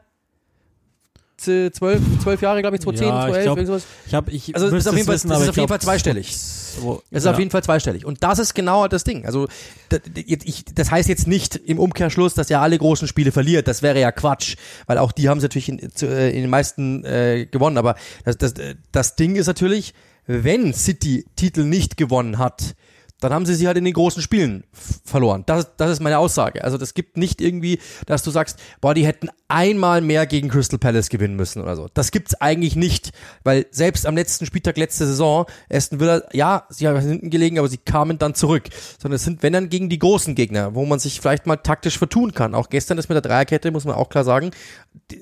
Zwölf, 1.39 2.01
zwölf 2.21 2.41
Jahre, 2.41 2.61
glaube 2.61 2.75
ich, 2.75 2.81
2010, 2.81 3.07
ja, 3.07 3.25
12, 3.25 3.37
ich 3.37 3.43
glaub, 3.43 3.57
irgendwas. 3.57 3.83
Ich 4.05 4.13
hab, 4.13 4.29
ich 4.29 4.55
also 4.55 4.67
es 4.67 4.73
ist 4.73 4.87
auf 4.87 4.95
jeden 4.95 5.05
Fall, 5.05 5.15
wissen, 5.15 5.31
es 5.31 5.41
ist 5.41 5.49
auf 5.49 5.55
jeden 5.55 5.67
Fall 5.67 5.81
zweistellig. 5.81 6.37
So, 6.37 7.01
es 7.09 7.19
ist 7.19 7.25
ja. 7.25 7.31
auf 7.31 7.39
jeden 7.39 7.51
Fall 7.51 7.63
zweistellig. 7.63 8.05
Und 8.05 8.23
das 8.23 8.39
ist 8.39 8.53
genau 8.53 8.87
das 8.87 9.03
Ding. 9.03 9.25
Also 9.25 9.47
das, 9.89 10.01
ich, 10.15 10.65
das 10.65 10.91
heißt 10.91 11.09
jetzt 11.09 11.27
nicht 11.27 11.55
im 11.55 11.79
Umkehrschluss, 11.79 12.33
dass 12.33 12.49
er 12.49 12.61
alle 12.61 12.77
großen 12.77 13.07
Spiele 13.07 13.31
verliert. 13.31 13.67
Das 13.67 13.81
wäre 13.81 13.99
ja 13.99 14.11
Quatsch, 14.11 14.55
weil 14.87 14.97
auch 14.97 15.11
die 15.11 15.29
haben 15.29 15.39
sie 15.39 15.45
natürlich 15.45 15.69
in, 15.69 15.79
äh, 15.79 16.29
in 16.29 16.41
den 16.41 16.49
meisten 16.49 17.03
äh, 17.05 17.47
gewonnen. 17.49 17.77
Aber 17.77 17.95
das, 18.25 18.37
das, 18.37 18.53
das 18.91 19.15
Ding 19.15 19.35
ist 19.35 19.47
natürlich, 19.47 19.93
wenn 20.27 20.73
City 20.73 21.25
Titel 21.35 21.63
nicht 21.63 21.97
gewonnen 21.97 22.37
hat, 22.37 22.75
dann 23.19 23.33
haben 23.33 23.45
sie 23.45 23.55
sie 23.55 23.67
halt 23.67 23.77
in 23.77 23.83
den 23.83 23.93
großen 23.93 24.21
Spielen 24.21 24.63
verloren. 25.03 25.43
Das, 25.45 25.75
das 25.77 25.91
ist 25.91 25.99
meine 25.99 26.17
Aussage. 26.17 26.63
Also 26.63 26.77
das 26.77 26.93
gibt 26.93 27.17
nicht 27.17 27.41
irgendwie, 27.41 27.79
dass 28.05 28.23
du 28.23 28.31
sagst, 28.31 28.59
boah, 28.81 28.93
die 28.93 29.05
hätten 29.05 29.29
einmal 29.47 30.01
mehr 30.01 30.25
gegen 30.25 30.49
Crystal 30.49 30.79
Palace 30.79 31.09
gewinnen 31.09 31.35
müssen 31.35 31.61
oder 31.61 31.75
so. 31.75 31.87
Das 31.93 32.11
gibt's 32.11 32.35
eigentlich 32.35 32.75
nicht, 32.75 33.11
weil 33.43 33.65
selbst 33.71 34.05
am 34.05 34.15
letzten 34.15 34.45
Spieltag 34.45 34.77
letzte 34.77 35.05
Saison, 35.05 35.45
Aston 35.69 35.99
Villa, 35.99 36.23
ja, 36.31 36.65
sie 36.69 36.87
haben 36.87 36.99
hinten 36.99 37.29
gelegen, 37.29 37.59
aber 37.59 37.67
sie 37.67 37.77
kamen 37.77 38.17
dann 38.17 38.35
zurück. 38.35 38.69
Sondern 39.01 39.17
es 39.17 39.23
sind, 39.23 39.43
wenn 39.43 39.53
dann 39.53 39.69
gegen 39.69 39.89
die 39.89 39.99
großen 39.99 40.35
Gegner, 40.35 40.75
wo 40.75 40.85
man 40.85 40.99
sich 40.99 41.19
vielleicht 41.19 41.45
mal 41.45 41.57
taktisch 41.57 41.97
vertun 41.97 42.33
kann. 42.33 42.55
Auch 42.55 42.69
gestern 42.69 42.97
ist 42.97 43.09
mit 43.09 43.15
der 43.15 43.21
Dreierkette, 43.21 43.71
muss 43.71 43.85
man 43.85 43.95
auch 43.95 44.09
klar 44.09 44.23
sagen, 44.23 44.51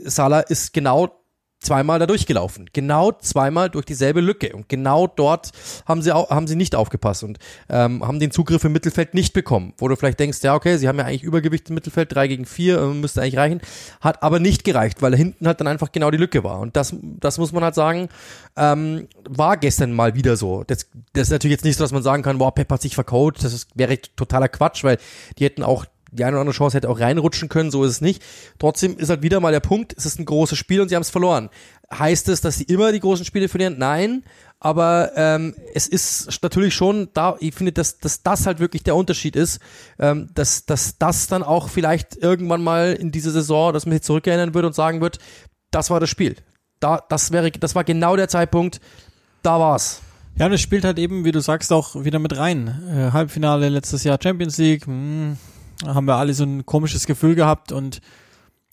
Salah 0.06 0.42
ist 0.42 0.74
genau 0.74 1.24
zweimal 1.60 2.00
da 2.00 2.06
durchgelaufen. 2.06 2.70
Genau 2.72 3.12
zweimal 3.12 3.70
durch 3.70 3.86
dieselbe 3.86 4.22
Lücke. 4.22 4.56
Und 4.56 4.70
genau 4.70 5.08
dort 5.08 5.52
haben 5.86 6.02
sie, 6.02 6.12
auch, 6.12 6.30
haben 6.30 6.48
sie 6.48 6.56
nicht 6.56 6.76
aufgepasst 6.76 7.24
und 7.24 7.40
ähm, 7.70 8.06
haben 8.06 8.20
den 8.20 8.32
Zugriff 8.32 8.64
im 8.64 8.74
Mittelfeld 8.74 9.14
nicht 9.14 9.34
bekommen. 9.34 9.74
Wo 9.78 9.88
du 9.88 9.96
vielleicht 9.96 10.20
denkst, 10.20 10.40
ja, 10.44 10.56
okay, 10.56 10.78
sie 10.78 10.88
haben 10.88 11.00
ja 11.00 11.06
eigentlich 11.06 11.24
Übergewicht 11.24 11.70
im 11.70 11.76
Mittelfeld, 11.76 12.14
drei 12.14 12.28
gegen 12.28 12.46
vier, 12.46 12.80
äh, 12.80 12.94
müsste 12.94 13.22
eigentlich 13.22 13.38
reichen. 13.38 13.62
Hat 14.02 14.22
aber 14.24 14.40
nicht 14.40 14.64
gereicht, 14.64 15.02
weil 15.02 15.16
hinten 15.16 15.48
halt 15.48 15.60
dann 15.60 15.68
einfach 15.68 15.92
genau 15.92 16.12
die 16.12 16.18
Lücke 16.18 16.44
war. 16.44 16.60
Und 16.60 16.76
das, 16.76 16.96
das 17.02 17.38
muss 17.38 17.52
man 17.52 17.64
halt 17.64 17.76
sagen, 17.76 18.10
ähm, 18.56 19.08
war 19.28 19.58
gestern 19.58 19.94
mal 19.94 20.16
wieder 20.16 20.38
so. 20.38 20.64
Das, 20.64 20.88
das 21.14 21.24
ist 21.24 21.32
natürlich 21.32 21.56
jetzt 21.56 21.66
nicht 21.66 21.78
so, 21.78 21.84
dass 21.84 21.92
man 21.92 22.04
sagen 22.04 22.24
kann, 22.24 22.38
boah, 22.38 22.54
Pep 22.54 22.72
hat 22.72 22.82
sich 22.82 22.96
vercoacht. 22.96 23.44
Das 23.44 23.54
ist, 23.54 23.70
wäre 23.76 23.98
totaler 24.16 24.48
Quatsch, 24.48 24.84
weil 24.84 24.98
die 25.38 25.46
hätten 25.46 25.64
auch 25.64 25.86
die 26.12 26.24
eine 26.24 26.34
oder 26.34 26.42
andere 26.42 26.56
Chance 26.56 26.78
hätte 26.78 26.90
auch 26.90 27.00
reinrutschen 27.00 27.50
können, 27.50 27.72
so 27.72 27.84
ist 27.84 27.92
es 27.92 28.02
nicht. 28.02 28.24
Trotzdem 28.60 28.98
ist 28.98 29.10
halt 29.10 29.22
wieder 29.22 29.40
mal 29.40 29.52
der 29.52 29.60
Punkt, 29.60 29.94
es 29.98 30.06
ist 30.06 30.20
ein 30.20 30.26
großes 30.26 30.58
Spiel 30.58 30.82
und 30.82 30.90
sie 30.90 30.96
haben 30.96 31.02
es 31.02 31.10
verloren. 31.10 31.50
Heißt 31.94 32.30
es, 32.30 32.42
dass 32.42 32.58
sie 32.58 32.64
immer 32.64 32.92
die 32.92 33.00
großen 33.00 33.26
Spiele 33.26 33.50
verlieren? 33.50 33.76
Nein, 33.78 34.24
aber 34.60 35.12
ähm, 35.16 35.56
es 35.74 35.88
ist 35.88 36.42
natürlich 36.42 36.74
schon 36.74 37.10
da, 37.14 37.38
ich 37.40 37.54
finde, 37.54 37.72
dass, 37.72 38.00
dass 38.00 38.24
das 38.24 38.48
halt 38.48 38.60
wirklich 38.60 38.84
der 38.84 38.96
Unterschied 38.96 39.36
ist, 39.36 39.60
ähm, 40.00 40.30
dass, 40.34 40.66
dass 40.66 40.98
das 40.98 41.28
dann 41.28 41.44
auch 41.44 41.70
vielleicht 41.70 42.16
irgendwann 42.16 42.64
mal 42.64 42.94
in 42.94 43.12
dieser 43.12 43.32
Saison, 43.32 43.72
dass 43.72 43.86
man 43.86 43.94
sich 43.94 44.02
zurückerinnern 44.02 44.54
wird 44.54 44.66
und 44.66 44.76
sagen 44.76 45.02
wird, 45.02 45.20
das 45.70 45.90
war 45.90 46.00
das 46.00 46.10
Spiel. 46.10 46.36
Da, 46.80 47.04
das 47.10 47.32
wäre, 47.32 47.52
das 47.52 47.76
war 47.76 47.84
genau 47.84 48.16
der 48.16 48.30
Zeitpunkt, 48.30 48.82
da 49.44 49.60
war's. 49.60 50.02
Ja, 50.38 50.46
und 50.46 50.54
es 50.54 50.62
spielt 50.62 50.86
halt 50.86 51.00
eben, 51.00 51.26
wie 51.26 51.32
du 51.32 51.40
sagst, 51.40 51.74
auch 51.74 52.04
wieder 52.04 52.20
mit 52.20 52.38
rein. 52.38 52.68
Äh, 52.92 53.12
Halbfinale 53.12 53.70
letztes 53.70 54.04
Jahr 54.04 54.20
Champions 54.22 54.58
League, 54.58 54.88
mh, 54.88 54.94
hm, 54.94 55.38
haben 55.86 56.06
wir 56.06 56.16
alle 56.16 56.34
so 56.34 56.44
ein 56.44 56.66
komisches 56.66 57.06
Gefühl 57.06 57.36
gehabt 57.36 57.72
und 57.72 58.02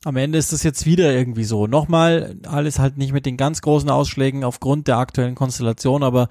am 0.04 0.16
Ende 0.16 0.38
ist 0.38 0.52
das 0.52 0.62
jetzt 0.62 0.84
wieder 0.86 1.14
irgendwie 1.14 1.44
so. 1.44 1.66
Nochmal, 1.66 2.36
alles 2.46 2.78
halt 2.78 2.98
nicht 2.98 3.12
mit 3.12 3.26
den 3.26 3.36
ganz 3.36 3.62
großen 3.62 3.88
Ausschlägen 3.90 4.44
aufgrund 4.44 4.86
der 4.86 4.98
aktuellen 4.98 5.34
Konstellation, 5.34 6.02
aber 6.02 6.28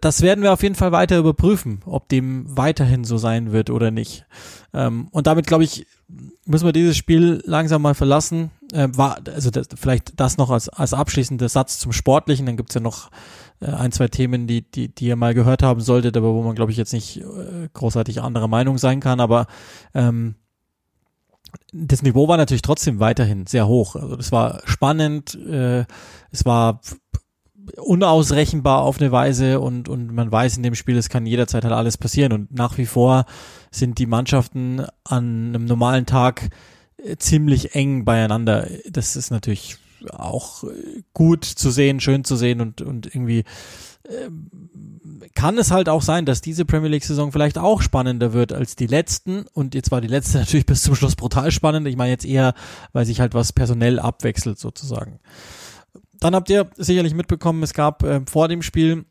das 0.00 0.22
werden 0.22 0.42
wir 0.42 0.52
auf 0.52 0.62
jeden 0.62 0.74
Fall 0.74 0.92
weiter 0.92 1.18
überprüfen, 1.18 1.80
ob 1.86 2.08
dem 2.08 2.44
weiterhin 2.56 3.04
so 3.04 3.18
sein 3.18 3.52
wird 3.52 3.70
oder 3.70 3.90
nicht. 3.90 4.26
Ähm, 4.72 5.08
und 5.10 5.26
damit, 5.26 5.46
glaube 5.46 5.64
ich, 5.64 5.86
müssen 6.44 6.66
wir 6.66 6.72
dieses 6.72 6.96
Spiel 6.96 7.42
langsam 7.44 7.82
mal 7.82 7.94
verlassen. 7.94 8.50
Äh, 8.74 8.88
war, 8.96 9.18
also 9.32 9.50
das, 9.50 9.68
vielleicht 9.76 10.18
das 10.18 10.36
noch 10.36 10.50
als, 10.50 10.68
als 10.68 10.94
abschließender 10.94 11.48
Satz 11.48 11.78
zum 11.78 11.92
Sportlichen. 11.92 12.46
Dann 12.46 12.56
gibt's 12.56 12.74
ja 12.74 12.80
noch 12.80 13.10
äh, 13.60 13.66
ein, 13.66 13.92
zwei 13.92 14.08
Themen, 14.08 14.48
die, 14.48 14.68
die, 14.68 14.92
die 14.92 15.06
ihr 15.06 15.16
mal 15.16 15.32
gehört 15.32 15.62
haben 15.62 15.80
solltet, 15.80 16.16
aber 16.16 16.34
wo 16.34 16.42
man, 16.42 16.56
glaube 16.56 16.72
ich, 16.72 16.78
jetzt 16.78 16.92
nicht 16.92 17.18
äh, 17.18 17.68
großartig 17.72 18.20
anderer 18.20 18.48
Meinung 18.48 18.76
sein 18.78 18.98
kann. 18.98 19.20
Aber 19.20 19.46
ähm, 19.94 20.34
das 21.72 22.02
Niveau 22.02 22.26
war 22.26 22.36
natürlich 22.36 22.62
trotzdem 22.62 22.98
weiterhin 22.98 23.46
sehr 23.46 23.68
hoch. 23.68 23.94
Also 23.94 24.16
das 24.16 24.32
war 24.32 24.60
spannend, 24.64 25.36
äh, 25.36 25.84
es 26.32 26.44
war 26.44 26.80
unausrechenbar 27.78 28.82
auf 28.82 29.00
eine 29.00 29.12
Weise 29.12 29.60
und, 29.60 29.88
und 29.88 30.12
man 30.12 30.32
weiß 30.32 30.56
in 30.56 30.64
dem 30.64 30.74
Spiel, 30.74 30.96
es 30.96 31.08
kann 31.08 31.26
jederzeit 31.26 31.64
halt 31.64 31.72
alles 31.72 31.96
passieren 31.96 32.32
und 32.32 32.52
nach 32.52 32.76
wie 32.76 32.86
vor 32.86 33.24
sind 33.70 33.98
die 33.98 34.06
Mannschaften 34.06 34.84
an 35.04 35.54
einem 35.54 35.64
normalen 35.64 36.06
Tag 36.06 36.50
ziemlich 37.18 37.74
eng 37.74 38.04
beieinander. 38.04 38.68
Das 38.88 39.16
ist 39.16 39.30
natürlich 39.30 39.76
auch 40.10 40.64
gut 41.12 41.44
zu 41.44 41.70
sehen, 41.70 42.00
schön 42.00 42.24
zu 42.24 42.36
sehen 42.36 42.60
und, 42.60 42.82
und 42.82 43.06
irgendwie 43.06 43.44
ähm, 44.08 44.50
kann 45.34 45.56
es 45.56 45.70
halt 45.70 45.88
auch 45.88 46.02
sein, 46.02 46.26
dass 46.26 46.40
diese 46.40 46.64
Premier 46.64 46.90
League 46.90 47.04
Saison 47.04 47.32
vielleicht 47.32 47.58
auch 47.58 47.80
spannender 47.80 48.32
wird 48.32 48.52
als 48.52 48.76
die 48.76 48.86
letzten 48.86 49.46
und 49.52 49.74
jetzt 49.74 49.90
war 49.90 50.00
die 50.00 50.08
letzte 50.08 50.38
natürlich 50.40 50.66
bis 50.66 50.82
zum 50.82 50.94
Schluss 50.94 51.16
brutal 51.16 51.50
spannend. 51.50 51.86
Ich 51.88 51.96
meine 51.96 52.10
jetzt 52.10 52.26
eher, 52.26 52.54
weil 52.92 53.06
sich 53.06 53.20
halt 53.20 53.34
was 53.34 53.52
personell 53.52 53.98
abwechselt 53.98 54.58
sozusagen. 54.58 55.20
Dann 56.20 56.34
habt 56.34 56.50
ihr 56.50 56.70
sicherlich 56.76 57.14
mitbekommen, 57.14 57.62
es 57.62 57.74
gab 57.74 58.02
äh, 58.02 58.20
vor 58.26 58.48
dem 58.48 58.62
Spiel 58.62 59.04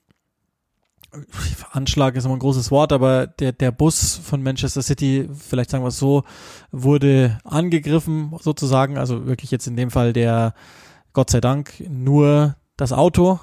Anschlag 1.72 2.16
ist 2.16 2.26
immer 2.26 2.36
ein 2.36 2.40
großes 2.40 2.72
Wort, 2.72 2.92
aber 2.92 3.28
der, 3.28 3.52
der 3.52 3.72
Bus 3.72 4.20
von 4.24 4.42
Manchester 4.42 4.82
City, 4.82 5.30
vielleicht 5.34 5.70
sagen 5.70 5.84
wir 5.84 5.90
es 5.90 6.00
so, 6.00 6.24
wurde 6.72 7.38
angegriffen 7.44 8.34
sozusagen. 8.40 8.98
Also 8.98 9.26
wirklich 9.26 9.52
jetzt 9.52 9.68
in 9.68 9.76
dem 9.76 9.92
Fall 9.92 10.14
der, 10.14 10.54
Gott 11.14 11.30
sei 11.30 11.42
Dank, 11.42 11.84
nur 11.88 12.56
das 12.78 12.92
Auto 12.92 13.40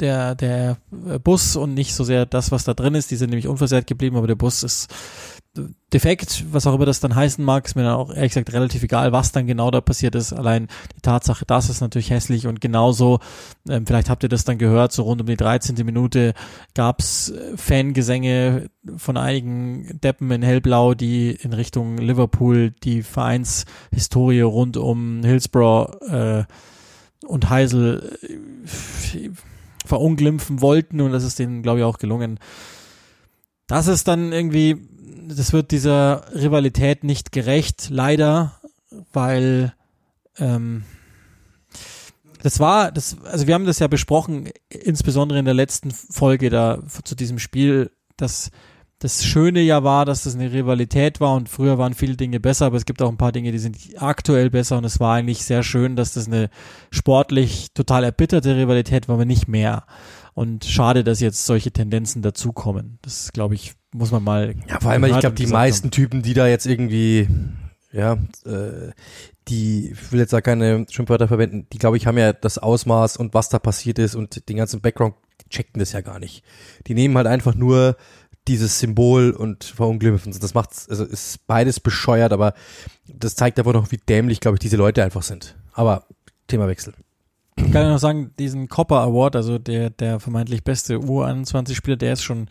der, 0.00 0.34
der 0.34 0.76
Bus 1.22 1.56
und 1.56 1.74
nicht 1.74 1.94
so 1.94 2.04
sehr 2.04 2.26
das, 2.26 2.52
was 2.52 2.64
da 2.64 2.74
drin 2.74 2.94
ist. 2.94 3.10
Die 3.10 3.16
sind 3.16 3.30
nämlich 3.30 3.48
unversehrt 3.48 3.86
geblieben, 3.86 4.16
aber 4.16 4.26
der 4.26 4.34
Bus 4.34 4.62
ist 4.62 4.92
defekt, 5.92 6.44
was 6.50 6.66
auch 6.66 6.74
immer 6.74 6.86
das 6.86 7.00
dann 7.00 7.14
heißen 7.14 7.44
mag, 7.44 7.66
ist 7.66 7.76
mir 7.76 7.84
dann 7.84 7.94
auch 7.94 8.12
ehrlich 8.12 8.32
gesagt 8.32 8.52
relativ 8.52 8.82
egal, 8.82 9.12
was 9.12 9.32
dann 9.32 9.46
genau 9.46 9.70
da 9.70 9.80
passiert 9.80 10.14
ist. 10.14 10.32
Allein 10.32 10.68
die 10.96 11.00
Tatsache, 11.00 11.44
das 11.46 11.70
ist 11.70 11.80
natürlich 11.80 12.10
hässlich 12.10 12.46
und 12.46 12.60
genauso, 12.60 13.20
ähm, 13.68 13.86
vielleicht 13.86 14.10
habt 14.10 14.22
ihr 14.22 14.28
das 14.28 14.44
dann 14.44 14.58
gehört, 14.58 14.92
so 14.92 15.04
rund 15.04 15.20
um 15.20 15.26
die 15.26 15.36
13. 15.36 15.74
Minute 15.84 16.34
gab's 16.74 17.30
äh, 17.30 17.56
Fangesänge 17.56 18.68
von 18.96 19.16
einigen 19.16 20.00
Deppen 20.00 20.30
in 20.30 20.42
Hellblau, 20.42 20.94
die 20.94 21.30
in 21.30 21.52
Richtung 21.52 21.98
Liverpool 21.98 22.72
die 22.82 23.02
Vereinshistorie 23.02 24.40
rund 24.40 24.76
um 24.76 25.22
Hillsborough 25.22 26.00
äh, 26.08 26.44
und 27.26 27.48
Heisel 27.48 28.18
äh, 28.22 29.30
verunglimpfen 29.84 30.60
wollten 30.60 31.00
und 31.00 31.12
das 31.12 31.24
ist 31.24 31.38
denen, 31.38 31.62
glaube 31.62 31.78
ich, 31.78 31.84
auch 31.84 31.98
gelungen. 31.98 32.38
Das 33.66 33.88
ist 33.88 34.06
dann 34.06 34.32
irgendwie, 34.32 34.76
das 35.28 35.52
wird 35.52 35.70
dieser 35.70 36.24
Rivalität 36.34 37.04
nicht 37.04 37.32
gerecht, 37.32 37.88
leider, 37.90 38.60
weil 39.12 39.74
ähm, 40.38 40.84
das 42.42 42.60
war, 42.60 42.92
das, 42.92 43.16
also 43.24 43.46
wir 43.46 43.54
haben 43.54 43.66
das 43.66 43.78
ja 43.78 43.88
besprochen, 43.88 44.50
insbesondere 44.68 45.38
in 45.38 45.44
der 45.44 45.54
letzten 45.54 45.90
Folge 45.90 46.50
da 46.50 46.80
zu 47.04 47.14
diesem 47.14 47.38
Spiel, 47.38 47.90
dass 48.16 48.50
das 48.98 49.24
Schöne 49.24 49.60
ja 49.60 49.84
war, 49.84 50.04
dass 50.04 50.22
das 50.22 50.34
eine 50.34 50.52
Rivalität 50.52 51.20
war 51.20 51.34
und 51.34 51.48
früher 51.48 51.76
waren 51.76 51.92
viele 51.92 52.16
Dinge 52.16 52.40
besser, 52.40 52.66
aber 52.66 52.76
es 52.76 52.86
gibt 52.86 53.02
auch 53.02 53.10
ein 53.10 53.18
paar 53.18 53.32
Dinge, 53.32 53.52
die 53.52 53.58
sind 53.58 53.76
aktuell 53.98 54.48
besser 54.48 54.78
und 54.78 54.84
es 54.84 55.00
war 55.00 55.16
eigentlich 55.16 55.44
sehr 55.44 55.62
schön, 55.62 55.96
dass 55.96 56.14
das 56.14 56.26
eine 56.26 56.48
sportlich 56.90 57.72
total 57.74 58.04
erbitterte 58.04 58.56
Rivalität 58.56 59.08
war, 59.08 59.16
aber 59.16 59.26
nicht 59.26 59.48
mehr. 59.48 59.84
Und 60.32 60.64
schade, 60.64 61.02
dass 61.04 61.20
jetzt 61.20 61.46
solche 61.46 61.72
Tendenzen 61.72 62.22
dazukommen. 62.22 62.98
Das 63.02 63.32
glaube 63.32 63.54
ich, 63.54 63.74
muss 63.96 64.12
man 64.12 64.22
mal. 64.22 64.54
Ja, 64.68 64.80
vor 64.80 64.90
allem, 64.90 65.04
ich 65.04 65.18
glaube, 65.18 65.36
die 65.36 65.46
meisten 65.46 65.86
haben. 65.86 65.90
Typen, 65.90 66.22
die 66.22 66.34
da 66.34 66.46
jetzt 66.46 66.66
irgendwie, 66.66 67.28
ja, 67.92 68.14
äh, 68.44 68.92
die, 69.48 69.90
ich 69.92 70.12
will 70.12 70.20
jetzt 70.20 70.32
da 70.32 70.40
keine 70.40 70.86
Schimpfwörter 70.90 71.28
verwenden, 71.28 71.66
die 71.72 71.78
glaube 71.78 71.96
ich 71.96 72.06
haben 72.06 72.18
ja 72.18 72.32
das 72.32 72.58
Ausmaß 72.58 73.16
und 73.16 73.34
was 73.34 73.48
da 73.48 73.58
passiert 73.58 73.98
ist 73.98 74.14
und 74.14 74.48
den 74.48 74.56
ganzen 74.56 74.80
Background 74.80 75.14
checkten 75.48 75.78
das 75.78 75.92
ja 75.92 76.00
gar 76.00 76.18
nicht. 76.18 76.42
Die 76.86 76.94
nehmen 76.94 77.16
halt 77.16 77.26
einfach 77.26 77.54
nur 77.54 77.96
dieses 78.48 78.78
Symbol 78.78 79.30
und 79.30 79.64
verunglimpfen. 79.64 80.34
Das 80.40 80.54
macht, 80.54 80.70
also 80.88 81.04
ist 81.04 81.46
beides 81.46 81.80
bescheuert, 81.80 82.32
aber 82.32 82.54
das 83.08 83.34
zeigt 83.34 83.58
einfach 83.58 83.72
noch, 83.72 83.90
wie 83.90 83.96
dämlich, 83.96 84.40
glaube 84.40 84.56
ich, 84.56 84.60
diese 84.60 84.76
Leute 84.76 85.02
einfach 85.02 85.22
sind. 85.22 85.56
Aber 85.72 86.06
Themawechsel. 86.46 86.94
Ich 87.56 87.72
kann 87.72 87.84
ja 87.84 87.90
noch 87.90 87.98
sagen, 87.98 88.32
diesen 88.38 88.68
Copper 88.68 89.00
Award, 89.00 89.34
also 89.34 89.58
der, 89.58 89.90
der 89.90 90.20
vermeintlich 90.20 90.62
beste 90.62 90.96
U21-Spieler, 90.96 91.96
der 91.96 92.12
ist 92.12 92.22
schon 92.22 92.48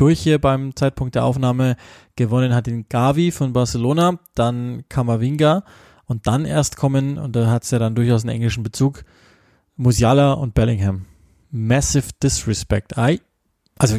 durch 0.00 0.20
hier 0.20 0.40
beim 0.40 0.74
Zeitpunkt 0.74 1.14
der 1.14 1.24
Aufnahme. 1.24 1.76
Gewonnen 2.16 2.54
hat 2.54 2.66
ihn 2.68 2.86
Gavi 2.88 3.30
von 3.30 3.52
Barcelona, 3.52 4.18
dann 4.34 4.84
Kamavinga 4.88 5.64
und 6.06 6.26
dann 6.26 6.44
erst 6.44 6.76
kommen, 6.76 7.18
und 7.18 7.36
da 7.36 7.50
hat 7.50 7.64
es 7.64 7.70
ja 7.70 7.78
dann 7.78 7.94
durchaus 7.94 8.22
einen 8.22 8.34
englischen 8.34 8.62
Bezug, 8.62 9.04
Musiala 9.76 10.32
und 10.32 10.54
Bellingham. 10.54 11.04
Massive 11.50 12.08
Disrespect. 12.22 12.94
I, 12.96 13.20
also 13.78 13.98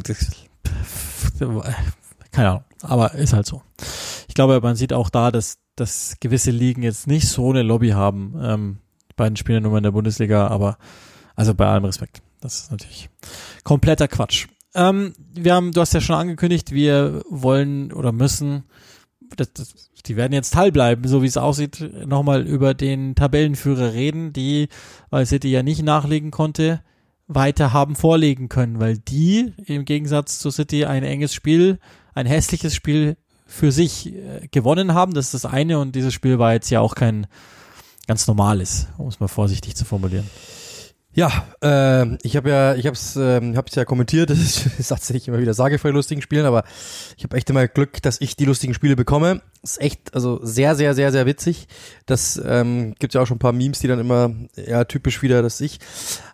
keine 2.31 2.49
Ahnung, 2.49 2.63
aber 2.81 3.13
ist 3.13 3.33
halt 3.33 3.45
so. 3.45 3.61
Ich 4.27 4.35
glaube, 4.35 4.59
man 4.61 4.75
sieht 4.75 4.93
auch 4.93 5.09
da, 5.09 5.31
dass, 5.31 5.57
dass 5.75 6.17
gewisse 6.19 6.51
Ligen 6.51 6.83
jetzt 6.83 7.07
nicht 7.07 7.27
so 7.27 7.49
eine 7.49 7.63
Lobby 7.63 7.89
haben, 7.89 8.35
ähm, 8.41 8.77
beiden 9.15 9.35
Spielernummer 9.35 9.77
in 9.77 9.83
der 9.83 9.91
Bundesliga, 9.91 10.47
aber 10.47 10.77
also 11.35 11.53
bei 11.53 11.67
allem 11.67 11.85
Respekt. 11.85 12.21
Das 12.41 12.61
ist 12.61 12.71
natürlich 12.71 13.09
kompletter 13.63 14.07
Quatsch. 14.07 14.47
Ähm, 14.75 15.13
wir 15.33 15.55
haben, 15.55 15.71
du 15.71 15.81
hast 15.81 15.93
ja 15.93 16.01
schon 16.01 16.15
angekündigt, 16.15 16.71
wir 16.71 17.23
wollen 17.29 17.91
oder 17.91 18.11
müssen, 18.11 18.63
das, 19.35 19.53
das, 19.53 19.73
die 20.05 20.15
werden 20.15 20.33
jetzt 20.33 20.53
teilbleiben, 20.53 21.07
so 21.07 21.21
wie 21.21 21.27
es 21.27 21.37
aussieht, 21.37 21.87
nochmal 22.05 22.47
über 22.47 22.73
den 22.73 23.15
Tabellenführer 23.15 23.93
reden, 23.93 24.33
die, 24.33 24.69
weil 25.09 25.25
City 25.25 25.49
ja 25.49 25.63
nicht 25.63 25.83
nachlegen 25.83 26.31
konnte, 26.31 26.81
weiter 27.27 27.73
haben 27.73 27.95
vorlegen 27.95 28.49
können, 28.49 28.79
weil 28.79 28.97
die 28.97 29.53
im 29.65 29.85
Gegensatz 29.85 30.39
zu 30.39 30.49
City 30.51 30.85
ein 30.85 31.03
enges 31.03 31.33
Spiel, 31.33 31.79
ein 32.13 32.25
hässliches 32.25 32.73
Spiel 32.73 33.17
für 33.45 33.71
sich 33.71 34.13
äh, 34.13 34.47
gewonnen 34.51 34.93
haben. 34.93 35.13
Das 35.13 35.25
ist 35.25 35.33
das 35.33 35.45
eine 35.45 35.79
und 35.79 35.95
dieses 35.95 36.13
Spiel 36.13 36.39
war 36.39 36.53
jetzt 36.53 36.69
ja 36.69 36.79
auch 36.79 36.95
kein 36.95 37.27
ganz 38.07 38.25
normales, 38.27 38.87
um 38.97 39.07
es 39.07 39.19
mal 39.19 39.27
vorsichtig 39.27 39.75
zu 39.75 39.85
formulieren. 39.85 40.27
Ja, 41.11 41.47
äh, 41.61 42.17
ich 42.21 42.37
habe 42.37 42.49
ja, 42.49 42.75
ich 42.75 42.85
habe 42.85 42.93
es, 42.93 43.15
äh, 43.15 43.55
hab's 43.55 43.75
ja 43.75 43.83
kommentiert. 43.83 44.29
Das 44.29 44.37
ist, 44.37 44.65
das 44.65 44.79
ist 44.79 44.87
tatsächlich 44.89 45.27
immer 45.27 45.39
wieder 45.39 45.53
sage 45.53 45.79
vor 45.79 45.91
lustigen 45.91 46.21
Spielen, 46.21 46.45
aber 46.45 46.63
ich 47.17 47.23
habe 47.23 47.35
echt 47.35 47.49
immer 47.49 47.67
Glück, 47.67 48.01
dass 48.01 48.21
ich 48.21 48.35
die 48.35 48.45
lustigen 48.45 48.73
Spiele 48.73 48.95
bekomme. 48.95 49.41
Das 49.61 49.71
ist 49.71 49.81
echt, 49.81 50.13
also 50.13 50.39
sehr, 50.43 50.75
sehr, 50.75 50.93
sehr, 50.93 51.11
sehr 51.11 51.25
witzig. 51.25 51.67
Das 52.05 52.41
ähm, 52.45 52.95
gibt 52.99 53.13
ja 53.13 53.21
auch 53.21 53.27
schon 53.27 53.37
ein 53.37 53.39
paar 53.39 53.53
Memes, 53.53 53.79
die 53.79 53.87
dann 53.87 53.99
immer 53.99 54.31
ja 54.55 54.83
typisch 54.85 55.21
wieder, 55.21 55.41
dass 55.41 55.59
ich. 55.61 55.79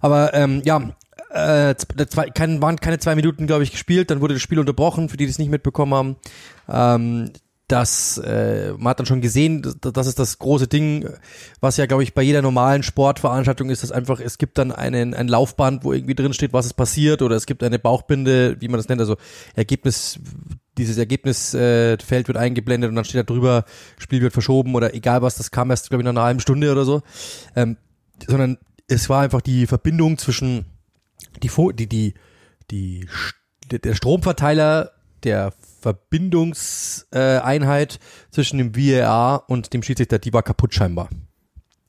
Aber 0.02 0.34
ähm, 0.34 0.62
ja, 0.66 0.96
äh, 1.30 1.76
zwei, 1.76 2.30
kein, 2.30 2.62
waren 2.62 2.78
keine 2.78 3.00
zwei 3.00 3.16
Minuten, 3.16 3.48
glaube 3.48 3.64
ich, 3.64 3.72
gespielt. 3.72 4.12
Dann 4.12 4.22
wurde 4.22 4.36
das 4.36 4.44
Spiel 4.44 4.60
unterbrochen, 4.60 5.10
für 5.10 5.18
die, 5.18 5.26
die 5.26 5.32
es 5.32 5.40
nicht 5.40 5.52
mitbekommen 5.52 5.94
haben. 5.94 6.16
Ähm, 6.70 7.32
das, 7.68 8.20
äh, 8.20 8.74
man 8.74 8.90
hat 8.90 9.00
dann 9.00 9.08
schon 9.08 9.22
gesehen, 9.22 9.64
das, 9.82 10.08
ist 10.08 10.20
das 10.20 10.38
große 10.38 10.68
Ding, 10.68 11.10
was 11.62 11.78
ja, 11.78 11.88
glaube 11.88 12.04
ich, 12.04 12.14
bei 12.14 12.22
jeder 12.22 12.44
normalen 12.44 12.84
Sportveranstaltung 12.84 13.70
ist, 13.70 13.82
dass 13.82 13.92
einfach, 13.92 14.20
es 14.20 14.38
gibt 14.38 14.60
dann 14.60 14.72
einen, 14.72 15.16
ein 15.16 15.28
Laufband, 15.28 15.84
wo 15.84 15.92
irgendwie 15.92 16.14
drin 16.14 16.34
steht, 16.34 16.54
was 16.54 16.68
ist 16.68 16.74
passiert, 16.74 17.24
oder 17.24 17.36
es 17.36 17.48
gibt 17.48 17.64
eine 17.64 17.80
Bauchbinde, 17.80 18.58
wie 18.60 18.68
man 18.68 18.78
das 18.78 18.88
nennt, 18.88 19.02
also 19.02 19.18
Ergebnis, 19.56 20.20
dieses 20.78 20.98
Ergebnisfeld 20.98 22.04
äh, 22.12 22.28
wird 22.28 22.38
eingeblendet 22.38 22.90
und 22.90 22.96
dann 22.96 23.06
steht 23.06 23.20
da 23.20 23.24
drüber, 23.24 23.66
Spiel 23.98 24.22
wird 24.22 24.34
verschoben 24.34 24.76
oder 24.76 24.94
egal 24.94 25.24
was, 25.24 25.36
das 25.36 25.50
kam 25.50 25.72
erst, 25.72 25.90
glaube 25.90 26.04
ich, 26.04 26.06
nach 26.06 26.12
einer 26.12 26.24
halben 26.24 26.42
Stunde 26.42 26.72
oder 26.72 26.86
so. 26.86 27.02
Ähm, 27.56 27.78
sondern 28.28 28.58
es 28.88 29.10
war 29.10 29.22
einfach 29.22 29.42
die 29.42 29.66
Verbindung 29.66 30.20
zwischen 30.20 30.66
die, 31.42 31.50
die, 31.74 31.88
die, 31.88 32.14
die, 32.70 33.08
der 33.72 33.96
Stromverteiler 33.96 34.92
der 35.24 35.54
Verbindungseinheit 35.86 38.00
zwischen 38.32 38.58
dem 38.58 38.76
VAR 38.76 39.44
und 39.48 39.72
dem 39.74 39.84
Schiedsrichter, 39.84 40.18
die 40.18 40.34
war 40.34 40.42
kaputt 40.42 40.74
scheinbar. 40.74 41.10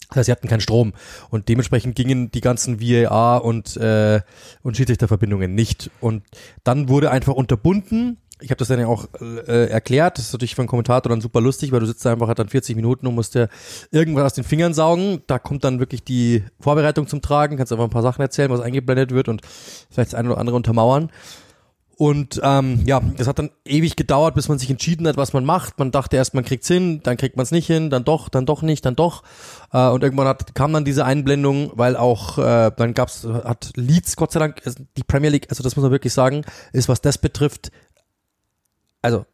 Das 0.09 0.19
heißt, 0.19 0.27
sie 0.27 0.33
hatten 0.33 0.49
keinen 0.49 0.61
Strom 0.61 0.93
und 1.31 1.49
dementsprechend 1.49 1.97
gingen 1.97 2.31
die 2.31 2.43
ganzen 2.43 2.79
VAR 2.79 3.43
und, 3.43 3.79
äh, 3.79 4.21
und 4.63 4.77
Schiedsrichterverbindungen 4.77 5.55
nicht. 5.55 5.91
Und 6.01 6.25
dann 6.63 6.91
wurde 6.91 7.11
einfach 7.11 7.33
unterbunden. 7.33 8.19
Ich 8.39 8.51
habe 8.51 8.59
das 8.59 8.69
dann 8.69 8.79
ja 8.79 8.87
auch 8.87 9.09
äh, 9.19 9.71
erklärt. 9.71 10.19
Das 10.19 10.27
ist 10.27 10.33
natürlich 10.35 10.55
für 10.55 10.61
einen 10.61 10.69
Kommentator 10.69 11.09
dann 11.09 11.23
super 11.23 11.41
lustig, 11.41 11.73
weil 11.73 11.81
du 11.81 11.87
sitzt 11.87 12.05
da 12.05 12.13
einfach 12.13 12.29
hat 12.29 12.39
dann 12.39 12.51
40 12.51 12.77
Minuten 12.77 13.07
und 13.07 13.15
musst 13.15 13.35
dir 13.35 13.49
irgendwas 13.93 14.25
aus 14.25 14.35
den 14.35 14.45
Fingern 14.45 14.75
saugen. 14.75 15.23
Da 15.27 15.39
kommt 15.39 15.65
dann 15.65 15.81
wirklich 15.81 16.05
die 16.05 16.45
Vorbereitung 16.61 17.07
zum 17.07 17.23
Tragen. 17.23 17.57
Kannst 17.57 17.73
einfach 17.73 17.85
ein 17.85 17.91
paar 17.91 18.03
Sachen 18.03 18.21
erzählen, 18.21 18.51
was 18.51 18.61
eingeblendet 18.61 19.13
wird 19.13 19.29
und 19.29 19.41
vielleicht 19.91 20.13
das 20.13 20.15
eine 20.15 20.29
oder 20.29 20.39
andere 20.39 20.57
untermauern. 20.57 21.11
Und 21.99 22.39
ähm, 22.43 22.83
ja, 22.85 23.01
das 23.01 23.27
hat 23.27 23.39
dann 23.39 23.51
ewig 23.65 23.97
gedauert, 23.97 24.35
bis 24.35 24.51
man 24.51 24.59
sich 24.59 24.69
entschieden 24.69 25.09
hat, 25.09 25.17
was 25.17 25.33
man 25.33 25.47
macht. 25.47 25.79
Man 25.79 25.93
dachte 25.93 26.17
erst, 26.17 26.35
man 26.35 26.45
kriegt's 26.45 26.69
hin, 26.69 27.01
dann 27.03 27.17
kriegt 27.17 27.37
man 27.37 27.45
es 27.45 27.53
nicht 27.53 27.67
hin, 27.67 27.89
dann 27.89 28.05
doch, 28.05 28.29
dann 28.29 28.45
doch 28.45 28.61
nicht, 28.61 28.85
dann 28.85 28.97
doch. 28.97 29.23
Äh, 29.73 29.89
und 29.89 30.03
irgendwann 30.03 30.29
hat, 30.29 30.55
kam 30.55 30.75
dann 30.75 30.85
diese 30.85 31.07
Einblendung, 31.07 31.73
weil 31.75 31.97
auch 31.97 32.37
äh, 32.37 32.71
dann 32.77 32.93
gab's 32.93 33.25
hat 33.25 33.73
Leeds 33.77 34.17
Gott 34.17 34.33
sei 34.33 34.41
Dank 34.41 34.61
die 34.99 35.05
Premier 35.05 35.31
League, 35.31 35.47
also 35.49 35.63
das 35.63 35.75
muss 35.75 35.85
man 35.85 35.91
wirklich 35.91 36.13
sagen, 36.13 36.45
ist 36.75 36.91
was 36.91 37.01
das 37.01 37.17
betrifft. 37.17 37.71
Also 39.01 39.25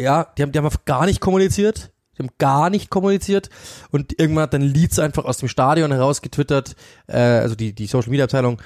ja, 0.00 0.32
die 0.38 0.42
haben 0.42 0.52
die 0.52 0.58
haben 0.58 0.68
gar 0.86 1.04
nicht 1.04 1.20
kommuniziert. 1.20 1.92
Die 2.16 2.24
haben 2.24 2.34
gar 2.38 2.68
nicht 2.68 2.90
kommuniziert 2.90 3.48
und 3.92 4.18
irgendwann 4.18 4.42
hat 4.44 4.54
dann 4.54 4.62
Leeds 4.62 4.98
einfach 4.98 5.24
aus 5.24 5.38
dem 5.38 5.48
Stadion 5.48 5.92
heraus 5.92 6.20
getwittert, 6.20 6.74
äh, 7.06 7.16
also 7.16 7.54
die, 7.54 7.72
die 7.72 7.86
Social 7.86 8.10
Media 8.10 8.24
Abteilung, 8.24 8.60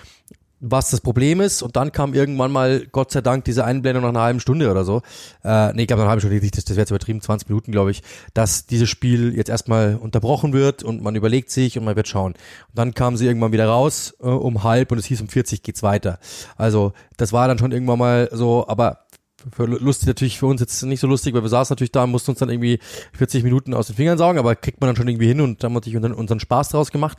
was 0.63 0.91
das 0.91 1.01
Problem 1.01 1.41
ist. 1.41 1.61
Und 1.61 1.77
dann 1.77 1.93
kam 1.93 2.15
irgendwann 2.15 2.53
mal, 2.53 2.87
Gott 2.93 3.11
sei 3.11 3.21
Dank, 3.21 3.45
diese 3.45 3.65
Einblendung 3.65 4.05
nach 4.05 4.11
einer 4.11 4.23
halben 4.23 4.41
Stunde 4.41 4.71
oder 4.71 4.85
so. 4.85 5.03
Äh, 5.45 5.73
nee, 5.75 5.83
ich 5.83 5.89
glaube, 5.89 6.01
nach 6.01 6.05
einer 6.05 6.11
halben 6.11 6.21
Stunde, 6.21 6.41
das, 6.41 6.65
das 6.65 6.77
wäre 6.77 6.83
jetzt 6.83 6.91
übertrieben, 6.91 7.21
20 7.21 7.49
Minuten, 7.49 7.73
glaube 7.73 7.91
ich, 7.91 8.03
dass 8.33 8.67
dieses 8.67 8.89
Spiel 8.89 9.35
jetzt 9.37 9.51
erstmal 9.51 9.97
unterbrochen 9.97 10.53
wird 10.53 10.85
und 10.85 11.03
man 11.03 11.17
überlegt 11.17 11.51
sich 11.51 11.77
und 11.77 11.85
man 11.85 11.97
wird 11.97 12.07
schauen. 12.09 12.33
Und 12.33 12.39
dann 12.79 12.95
kamen 12.95 13.17
sie 13.17 13.27
irgendwann 13.27 13.53
wieder 13.53 13.67
raus 13.67 14.15
äh, 14.21 14.27
um 14.27 14.63
halb 14.63 14.93
und 14.93 14.99
es 14.99 15.07
hieß 15.07 15.21
um 15.21 15.29
40 15.29 15.63
geht's 15.63 15.83
weiter. 15.83 16.19
Also 16.57 16.93
das 17.17 17.33
war 17.33 17.49
dann 17.49 17.59
schon 17.59 17.73
irgendwann 17.73 17.99
mal 17.99 18.29
so, 18.33 18.67
aber 18.69 19.02
für 19.51 19.65
lustig 19.67 20.07
natürlich 20.07 20.39
für 20.39 20.47
uns 20.47 20.61
jetzt 20.61 20.83
nicht 20.83 21.01
so 21.01 21.07
lustig, 21.07 21.35
weil 21.35 21.43
wir 21.43 21.49
saßen 21.49 21.73
natürlich 21.75 21.93
da 21.93 22.05
und 22.05 22.11
mussten 22.11 22.31
uns 22.31 22.41
dann 22.41 22.51
irgendwie 22.51 22.79
40 23.15 23.45
Minuten 23.45 23.75
aus 23.75 23.89
den 23.89 23.97
Fingern 23.97 24.19
saugen, 24.19 24.39
aber 24.39 24.55
kriegt 24.55 24.81
man 24.81 24.89
dann 24.89 24.97
schon 24.97 25.09
irgendwie 25.09 25.27
hin 25.27 25.41
und 25.41 25.63
haben 25.65 25.73
natürlich 25.73 25.97
unseren, 25.97 26.15
unseren 26.15 26.41
Spaß 26.41 26.71
draus 26.71 26.91
gemacht. 26.91 27.19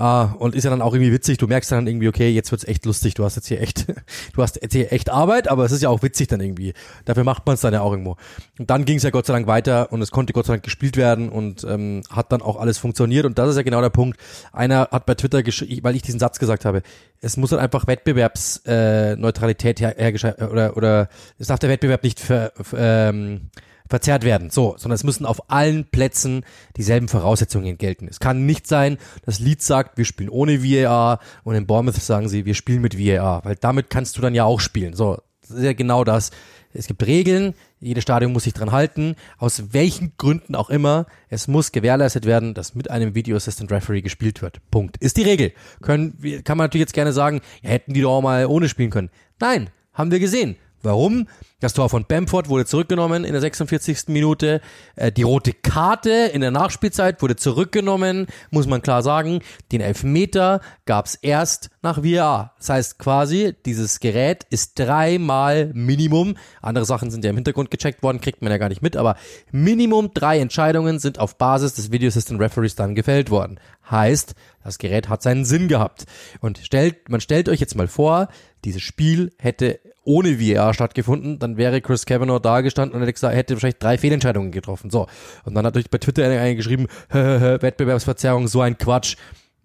Uh, 0.00 0.28
und 0.38 0.54
ist 0.54 0.62
ja 0.62 0.70
dann 0.70 0.80
auch 0.80 0.94
irgendwie 0.94 1.12
witzig. 1.12 1.38
Du 1.38 1.48
merkst 1.48 1.72
dann 1.72 1.88
irgendwie, 1.88 2.06
okay, 2.06 2.30
jetzt 2.30 2.52
wird's 2.52 2.62
echt 2.62 2.86
lustig. 2.86 3.14
Du 3.14 3.24
hast 3.24 3.34
jetzt 3.34 3.48
hier 3.48 3.60
echt, 3.60 3.86
du 4.32 4.42
hast 4.42 4.62
jetzt 4.62 4.72
hier 4.72 4.92
echt 4.92 5.10
Arbeit, 5.10 5.48
aber 5.48 5.64
es 5.64 5.72
ist 5.72 5.82
ja 5.82 5.88
auch 5.88 6.04
witzig 6.04 6.28
dann 6.28 6.40
irgendwie. 6.40 6.72
Dafür 7.04 7.24
macht 7.24 7.44
man 7.46 7.54
es 7.54 7.62
dann 7.62 7.74
ja 7.74 7.80
auch 7.80 7.90
irgendwo. 7.90 8.16
Und 8.60 8.70
dann 8.70 8.84
ging 8.84 8.98
es 8.98 9.02
ja 9.02 9.10
Gott 9.10 9.26
sei 9.26 9.32
Dank 9.32 9.48
weiter 9.48 9.90
und 9.90 10.00
es 10.00 10.12
konnte 10.12 10.32
Gott 10.32 10.46
sei 10.46 10.52
Dank 10.52 10.62
gespielt 10.62 10.96
werden 10.96 11.28
und 11.30 11.64
ähm, 11.64 12.02
hat 12.10 12.30
dann 12.30 12.42
auch 12.42 12.60
alles 12.60 12.78
funktioniert. 12.78 13.26
Und 13.26 13.38
das 13.38 13.50
ist 13.50 13.56
ja 13.56 13.62
genau 13.62 13.80
der 13.80 13.90
Punkt. 13.90 14.20
Einer 14.52 14.88
hat 14.92 15.04
bei 15.04 15.16
Twitter 15.16 15.42
geschrieben, 15.42 15.82
weil 15.82 15.96
ich 15.96 16.02
diesen 16.02 16.20
Satz 16.20 16.38
gesagt 16.38 16.64
habe, 16.64 16.82
es 17.20 17.36
muss 17.36 17.50
dann 17.50 17.58
einfach 17.58 17.88
Wettbewerbsneutralität 17.88 19.80
äh, 19.80 19.94
her, 19.96 20.50
oder 20.52 20.76
oder 20.76 21.08
es 21.38 21.48
darf 21.48 21.57
der 21.58 21.70
Wettbewerb 21.70 22.02
nicht 22.02 22.20
ver, 22.20 22.52
ähm, 22.76 23.50
verzerrt 23.88 24.24
werden. 24.24 24.50
So, 24.50 24.74
sondern 24.76 24.96
es 24.96 25.04
müssen 25.04 25.26
auf 25.26 25.50
allen 25.50 25.86
Plätzen 25.86 26.44
dieselben 26.76 27.08
Voraussetzungen 27.08 27.78
gelten. 27.78 28.06
Es 28.08 28.20
kann 28.20 28.46
nicht 28.46 28.66
sein, 28.66 28.98
dass 29.24 29.40
Leeds 29.40 29.66
sagt, 29.66 29.98
wir 29.98 30.04
spielen 30.04 30.28
ohne 30.28 30.62
VAR 30.62 31.20
und 31.44 31.54
in 31.54 31.66
Bournemouth 31.66 31.96
sagen 31.96 32.28
sie, 32.28 32.44
wir 32.44 32.54
spielen 32.54 32.82
mit 32.82 32.98
VAR, 32.98 33.44
weil 33.44 33.56
damit 33.56 33.90
kannst 33.90 34.16
du 34.16 34.20
dann 34.20 34.34
ja 34.34 34.44
auch 34.44 34.60
spielen. 34.60 34.94
So, 34.94 35.18
das 35.40 35.50
ist 35.50 35.64
ja 35.64 35.72
genau 35.72 36.04
das. 36.04 36.30
Es 36.74 36.86
gibt 36.86 37.06
Regeln, 37.06 37.54
jedes 37.80 38.02
Stadion 38.02 38.32
muss 38.32 38.44
sich 38.44 38.52
dran 38.52 38.72
halten, 38.72 39.16
aus 39.38 39.72
welchen 39.72 40.12
Gründen 40.18 40.54
auch 40.54 40.68
immer. 40.68 41.06
Es 41.30 41.48
muss 41.48 41.72
gewährleistet 41.72 42.26
werden, 42.26 42.52
dass 42.52 42.74
mit 42.74 42.90
einem 42.90 43.14
Video 43.14 43.36
Assistant 43.36 43.72
Referee 43.72 44.02
gespielt 44.02 44.42
wird. 44.42 44.60
Punkt. 44.70 44.98
Ist 44.98 45.16
die 45.16 45.22
Regel. 45.22 45.52
Können, 45.80 46.18
kann 46.44 46.58
man 46.58 46.66
natürlich 46.66 46.82
jetzt 46.82 46.92
gerne 46.92 47.14
sagen, 47.14 47.40
ja, 47.62 47.70
hätten 47.70 47.94
die 47.94 48.02
doch 48.02 48.12
auch 48.12 48.22
mal 48.22 48.46
ohne 48.46 48.68
spielen 48.68 48.90
können. 48.90 49.10
Nein, 49.40 49.70
haben 49.94 50.10
wir 50.10 50.20
gesehen. 50.20 50.56
Warum? 50.82 51.26
Das 51.60 51.72
Tor 51.72 51.88
von 51.88 52.04
Bamford 52.06 52.48
wurde 52.48 52.64
zurückgenommen 52.66 53.24
in 53.24 53.32
der 53.32 53.40
46. 53.40 54.08
Minute. 54.08 54.60
Äh, 54.94 55.10
die 55.10 55.24
rote 55.24 55.52
Karte 55.52 56.30
in 56.32 56.40
der 56.40 56.52
Nachspielzeit 56.52 57.20
wurde 57.20 57.34
zurückgenommen, 57.34 58.28
muss 58.50 58.68
man 58.68 58.80
klar 58.80 59.02
sagen. 59.02 59.40
Den 59.72 59.80
Elfmeter 59.80 60.60
gab 60.86 61.06
es 61.06 61.16
erst 61.16 61.70
nach 61.82 62.04
VAR. 62.04 62.54
Das 62.58 62.68
heißt 62.68 62.98
quasi, 63.00 63.56
dieses 63.66 63.98
Gerät 63.98 64.44
ist 64.50 64.78
dreimal 64.78 65.72
Minimum. 65.74 66.36
Andere 66.62 66.84
Sachen 66.84 67.10
sind 67.10 67.24
ja 67.24 67.30
im 67.30 67.36
Hintergrund 67.36 67.72
gecheckt 67.72 68.04
worden, 68.04 68.20
kriegt 68.20 68.40
man 68.40 68.52
ja 68.52 68.58
gar 68.58 68.68
nicht 68.68 68.82
mit, 68.82 68.96
aber 68.96 69.16
Minimum 69.50 70.12
drei 70.14 70.38
Entscheidungen 70.38 71.00
sind 71.00 71.18
auf 71.18 71.38
Basis 71.38 71.74
des 71.74 71.90
Video 71.90 72.06
Assistant 72.06 72.40
Referees 72.40 72.76
dann 72.76 72.94
gefällt 72.94 73.30
worden. 73.30 73.58
Heißt, 73.90 74.36
das 74.62 74.78
Gerät 74.78 75.08
hat 75.08 75.22
seinen 75.22 75.44
Sinn 75.44 75.66
gehabt. 75.66 76.04
Und 76.40 76.58
stellt, 76.58 77.08
man 77.08 77.20
stellt 77.20 77.48
euch 77.48 77.58
jetzt 77.58 77.74
mal 77.74 77.88
vor, 77.88 78.28
dieses 78.64 78.82
Spiel 78.82 79.32
hätte 79.38 79.80
ohne 80.08 80.40
VAR 80.40 80.72
stattgefunden, 80.72 81.38
dann 81.38 81.58
wäre 81.58 81.82
Chris 81.82 82.06
Kavanaugh 82.06 82.40
da 82.40 82.62
gestanden 82.62 82.96
und 82.96 83.02
hätte, 83.02 83.12
gesagt, 83.12 83.36
hätte 83.36 83.54
wahrscheinlich 83.54 83.78
drei 83.78 83.98
Fehlentscheidungen 83.98 84.50
getroffen. 84.50 84.88
So. 84.88 85.06
Und 85.44 85.54
dann 85.54 85.58
hat 85.58 85.74
natürlich 85.74 85.90
bei 85.90 85.98
Twitter 85.98 86.24
einer 86.24 86.54
geschrieben, 86.54 86.86
Wettbewerbsverzerrung, 87.10 88.48
so 88.48 88.62
ein 88.62 88.78
Quatsch. 88.78 89.16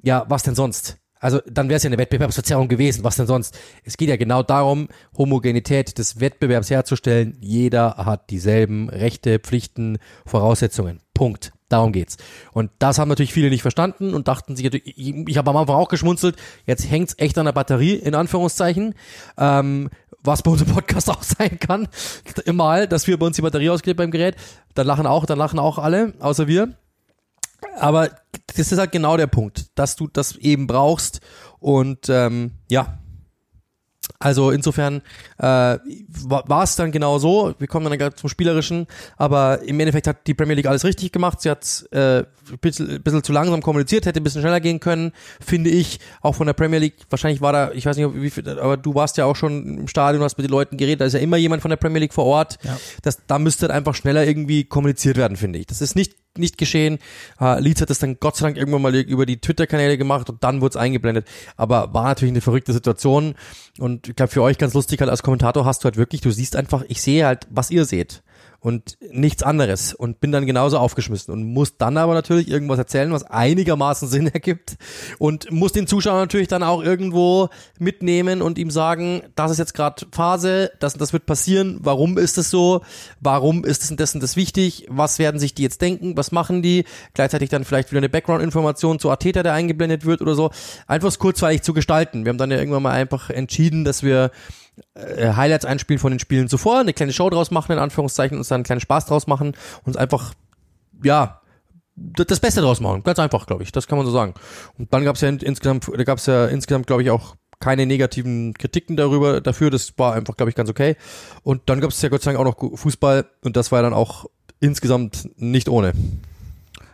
Ja, 0.01 0.25
was 0.27 0.43
denn 0.43 0.53
sonst? 0.53 0.97
Also 1.21 1.39
dann 1.49 1.69
wäre 1.69 1.77
es 1.77 1.83
ja 1.83 1.87
eine 1.87 1.97
Wettbewerbsverzerrung 1.97 2.67
gewesen. 2.67 3.05
Was 3.05 3.15
denn 3.15 3.27
sonst? 3.27 3.57
Es 3.85 3.95
geht 3.95 4.09
ja 4.09 4.17
genau 4.17 4.43
darum, 4.43 4.89
Homogenität 5.17 5.97
des 5.97 6.19
Wettbewerbs 6.19 6.69
herzustellen. 6.69 7.37
Jeder 7.39 7.95
hat 7.95 8.29
dieselben 8.29 8.89
Rechte, 8.89 9.39
Pflichten, 9.39 9.99
Voraussetzungen. 10.25 10.99
Punkt. 11.13 11.53
Darum 11.69 11.91
geht's. 11.91 12.17
Und 12.51 12.69
das 12.77 12.99
haben 12.99 13.07
natürlich 13.07 13.33
viele 13.33 13.49
nicht 13.49 13.61
verstanden 13.61 14.13
und 14.13 14.27
dachten 14.27 14.55
sich, 14.55 14.71
ich, 14.71 15.15
ich 15.27 15.37
habe 15.37 15.49
am 15.49 15.57
Anfang 15.57 15.77
auch 15.77 15.87
geschmunzelt, 15.87 16.35
jetzt 16.65 16.91
hängt's 16.91 17.15
echt 17.17 17.37
an 17.37 17.45
der 17.45 17.53
Batterie, 17.53 17.95
in 17.95 18.13
Anführungszeichen. 18.13 18.93
Ähm, 19.37 19.89
was 20.23 20.41
bei 20.41 20.51
unserem 20.51 20.73
Podcast 20.73 21.09
auch 21.11 21.23
sein 21.23 21.59
kann. 21.59 21.87
Mal, 22.51 22.87
dass 22.87 23.07
wir 23.07 23.17
bei 23.17 23.25
uns 23.25 23.35
die 23.35 23.41
Batterie 23.41 23.69
ausgeht 23.69 23.97
beim 23.97 24.11
Gerät. 24.11 24.35
Dann 24.73 24.87
lachen 24.87 25.05
auch, 25.05 25.25
dann 25.25 25.37
lachen 25.37 25.59
auch 25.59 25.77
alle, 25.77 26.13
außer 26.19 26.47
wir. 26.47 26.73
Aber 27.77 28.09
das 28.55 28.71
ist 28.71 28.77
halt 28.77 28.91
genau 28.91 29.17
der 29.17 29.27
Punkt, 29.27 29.67
dass 29.75 29.95
du 29.95 30.07
das 30.07 30.35
eben 30.35 30.67
brauchst. 30.67 31.21
Und 31.59 32.09
ähm, 32.09 32.51
ja, 32.69 32.99
also 34.19 34.51
insofern 34.51 35.01
äh, 35.37 35.43
war 35.43 36.63
es 36.63 36.75
dann 36.75 36.91
genau 36.91 37.19
so. 37.19 37.55
Wir 37.57 37.67
kommen 37.67 37.89
dann 37.89 37.97
gerade 37.97 38.15
zum 38.15 38.29
Spielerischen, 38.29 38.87
aber 39.17 39.61
im 39.63 39.79
Endeffekt 39.79 40.07
hat 40.07 40.27
die 40.27 40.33
Premier 40.33 40.55
League 40.55 40.65
alles 40.67 40.83
richtig 40.83 41.11
gemacht. 41.11 41.41
Sie 41.41 41.49
hat 41.49 41.85
äh, 41.91 42.19
ein 42.19 42.25
bisschen, 42.61 43.01
bisschen 43.01 43.23
zu 43.23 43.31
langsam 43.31 43.61
kommuniziert, 43.61 44.05
hätte 44.05 44.19
ein 44.19 44.23
bisschen 44.23 44.41
schneller 44.41 44.59
gehen 44.59 44.79
können, 44.79 45.11
finde 45.39 45.69
ich. 45.69 45.99
Auch 46.21 46.35
von 46.35 46.47
der 46.47 46.53
Premier 46.53 46.79
League. 46.79 46.95
Wahrscheinlich 47.09 47.41
war 47.41 47.53
da, 47.53 47.71
ich 47.71 47.85
weiß 47.85 47.97
nicht, 47.97 48.09
wie 48.13 48.29
viel, 48.29 48.47
aber 48.47 48.77
du 48.77 48.95
warst 48.95 49.17
ja 49.17 49.25
auch 49.25 49.35
schon 49.35 49.79
im 49.79 49.87
Stadion, 49.87 50.23
hast 50.23 50.37
mit 50.37 50.47
den 50.47 50.51
Leuten 50.51 50.77
geredet. 50.77 51.01
Da 51.01 51.05
ist 51.05 51.13
ja 51.13 51.19
immer 51.19 51.37
jemand 51.37 51.61
von 51.61 51.69
der 51.69 51.77
Premier 51.77 51.99
League 51.99 52.13
vor 52.13 52.25
Ort. 52.25 52.57
Ja. 52.63 52.77
Das, 53.01 53.19
da 53.27 53.39
müsste 53.39 53.73
einfach 53.73 53.95
schneller 53.95 54.25
irgendwie 54.25 54.63
kommuniziert 54.65 55.17
werden, 55.17 55.37
finde 55.37 55.59
ich. 55.59 55.67
Das 55.67 55.81
ist 55.81 55.95
nicht 55.95 56.15
nicht 56.37 56.57
geschehen. 56.57 56.99
Äh, 57.39 57.59
Leeds 57.59 57.81
hat 57.81 57.89
das 57.89 57.99
dann 57.99 58.19
Gott 58.19 58.35
sei 58.35 58.45
Dank 58.47 58.57
irgendwann 58.57 58.81
mal 58.81 58.95
über 58.95 59.25
die 59.25 59.37
Twitter-Kanäle 59.37 59.97
gemacht 59.97 60.29
und 60.29 60.43
dann 60.43 60.61
wurde 60.61 60.71
es 60.71 60.77
eingeblendet. 60.77 61.27
Aber 61.57 61.93
war 61.93 62.05
natürlich 62.05 62.33
eine 62.33 62.41
verrückte 62.41 62.73
Situation. 62.73 63.35
Und 63.79 64.07
ich 64.09 64.15
glaube, 64.15 64.31
für 64.31 64.41
euch 64.41 64.57
ganz 64.57 64.73
lustig 64.73 64.99
halt 64.99 65.09
als 65.09 65.23
Kommentator 65.23 65.65
hast 65.65 65.83
du 65.83 65.85
halt 65.85 65.97
wirklich, 65.97 66.21
du 66.21 66.31
siehst 66.31 66.55
einfach, 66.55 66.83
ich 66.87 67.01
sehe 67.01 67.25
halt, 67.25 67.47
was 67.49 67.71
ihr 67.71 67.85
seht 67.85 68.23
und 68.63 68.97
nichts 69.11 69.43
anderes 69.43 69.93
und 69.93 70.21
bin 70.21 70.31
dann 70.31 70.45
genauso 70.45 70.77
aufgeschmissen 70.77 71.33
und 71.33 71.43
muss 71.43 71.75
dann 71.77 71.97
aber 71.97 72.13
natürlich 72.13 72.49
irgendwas 72.49 72.79
erzählen, 72.79 73.11
was 73.11 73.23
einigermaßen 73.25 74.07
Sinn 74.13 74.27
ergibt 74.27 74.77
und 75.19 75.51
muss 75.51 75.73
den 75.73 75.85
Zuschauer 75.85 76.19
natürlich 76.19 76.47
dann 76.47 76.63
auch 76.63 76.81
irgendwo 76.81 77.49
mitnehmen 77.77 78.41
und 78.41 78.57
ihm 78.57 78.71
sagen, 78.71 79.21
das 79.35 79.51
ist 79.51 79.57
jetzt 79.57 79.73
gerade 79.73 80.05
Phase, 80.13 80.71
das 80.79 80.93
und 80.93 81.01
das 81.01 81.11
wird 81.11 81.25
passieren, 81.25 81.79
warum 81.81 82.17
ist 82.17 82.37
es 82.37 82.49
so, 82.49 82.81
warum 83.19 83.65
ist 83.65 83.83
es 83.83 83.91
und 83.91 83.99
das 83.99 84.15
und 84.15 84.23
das 84.23 84.37
wichtig, 84.37 84.87
was 84.89 85.19
werden 85.19 85.41
sich 85.41 85.53
die 85.53 85.63
jetzt 85.63 85.81
denken, 85.81 86.15
was 86.15 86.31
machen 86.31 86.61
die, 86.61 86.85
gleichzeitig 87.13 87.49
dann 87.49 87.65
vielleicht 87.65 87.91
wieder 87.91 87.99
eine 87.99 88.09
Background-Information 88.09 88.97
zu 88.97 89.09
Arteta, 89.09 89.43
der 89.43 89.53
eingeblendet 89.53 90.05
wird 90.05 90.21
oder 90.21 90.35
so, 90.35 90.51
einfach 90.87 91.19
kurzweilig 91.19 91.63
zu 91.63 91.73
gestalten. 91.73 92.23
Wir 92.23 92.29
haben 92.29 92.37
dann 92.37 92.49
ja 92.51 92.59
irgendwann 92.59 92.83
mal 92.83 92.91
einfach 92.91 93.29
entschieden, 93.29 93.83
dass 93.83 94.03
wir 94.03 94.31
äh, 94.93 95.33
Highlights 95.33 95.65
einspielen 95.65 95.99
von 95.99 96.11
den 96.11 96.19
Spielen 96.19 96.47
zuvor, 96.47 96.79
eine 96.79 96.93
kleine 96.93 97.13
Show 97.13 97.29
draus 97.29 97.51
machen, 97.51 97.71
in 97.71 97.79
Anführungszeichen, 97.79 98.37
uns 98.37 98.47
dann 98.47 98.57
einen 98.57 98.63
kleinen 98.63 98.81
Spaß 98.81 99.05
draus 99.05 99.27
machen 99.27 99.49
und 99.49 99.87
uns 99.87 99.97
einfach, 99.97 100.33
ja, 101.03 101.41
das 101.95 102.39
Beste 102.39 102.61
draus 102.61 102.79
machen. 102.79 103.03
Ganz 103.03 103.19
einfach, 103.19 103.45
glaube 103.45 103.63
ich. 103.63 103.71
Das 103.71 103.87
kann 103.87 103.97
man 103.97 104.07
so 104.07 104.11
sagen. 104.11 104.33
Und 104.79 104.91
dann 104.93 105.03
gab 105.03 105.15
es 105.15 105.21
ja 105.21 105.29
in, 105.29 105.37
insgesamt, 105.37 105.87
da 105.95 106.03
gab 106.03 106.17
es 106.17 106.25
ja 106.25 106.47
insgesamt, 106.47 106.87
glaube 106.87 107.03
ich, 107.03 107.11
auch 107.11 107.35
keine 107.59 107.85
negativen 107.85 108.53
Kritiken 108.55 108.97
darüber 108.97 109.41
dafür. 109.41 109.69
Das 109.69 109.93
war 109.97 110.13
einfach, 110.13 110.35
glaube 110.35 110.49
ich, 110.49 110.55
ganz 110.55 110.69
okay. 110.69 110.95
Und 111.43 111.61
dann 111.67 111.81
gab 111.81 111.91
es 111.91 112.01
ja 112.01 112.09
Gott 112.09 112.23
sei 112.23 112.33
Dank 112.33 112.45
auch 112.45 112.59
noch 112.61 112.77
Fußball 112.77 113.25
und 113.43 113.55
das 113.55 113.71
war 113.71 113.81
dann 113.81 113.93
auch 113.93 114.25
insgesamt 114.59 115.29
nicht 115.37 115.69
ohne. 115.69 115.93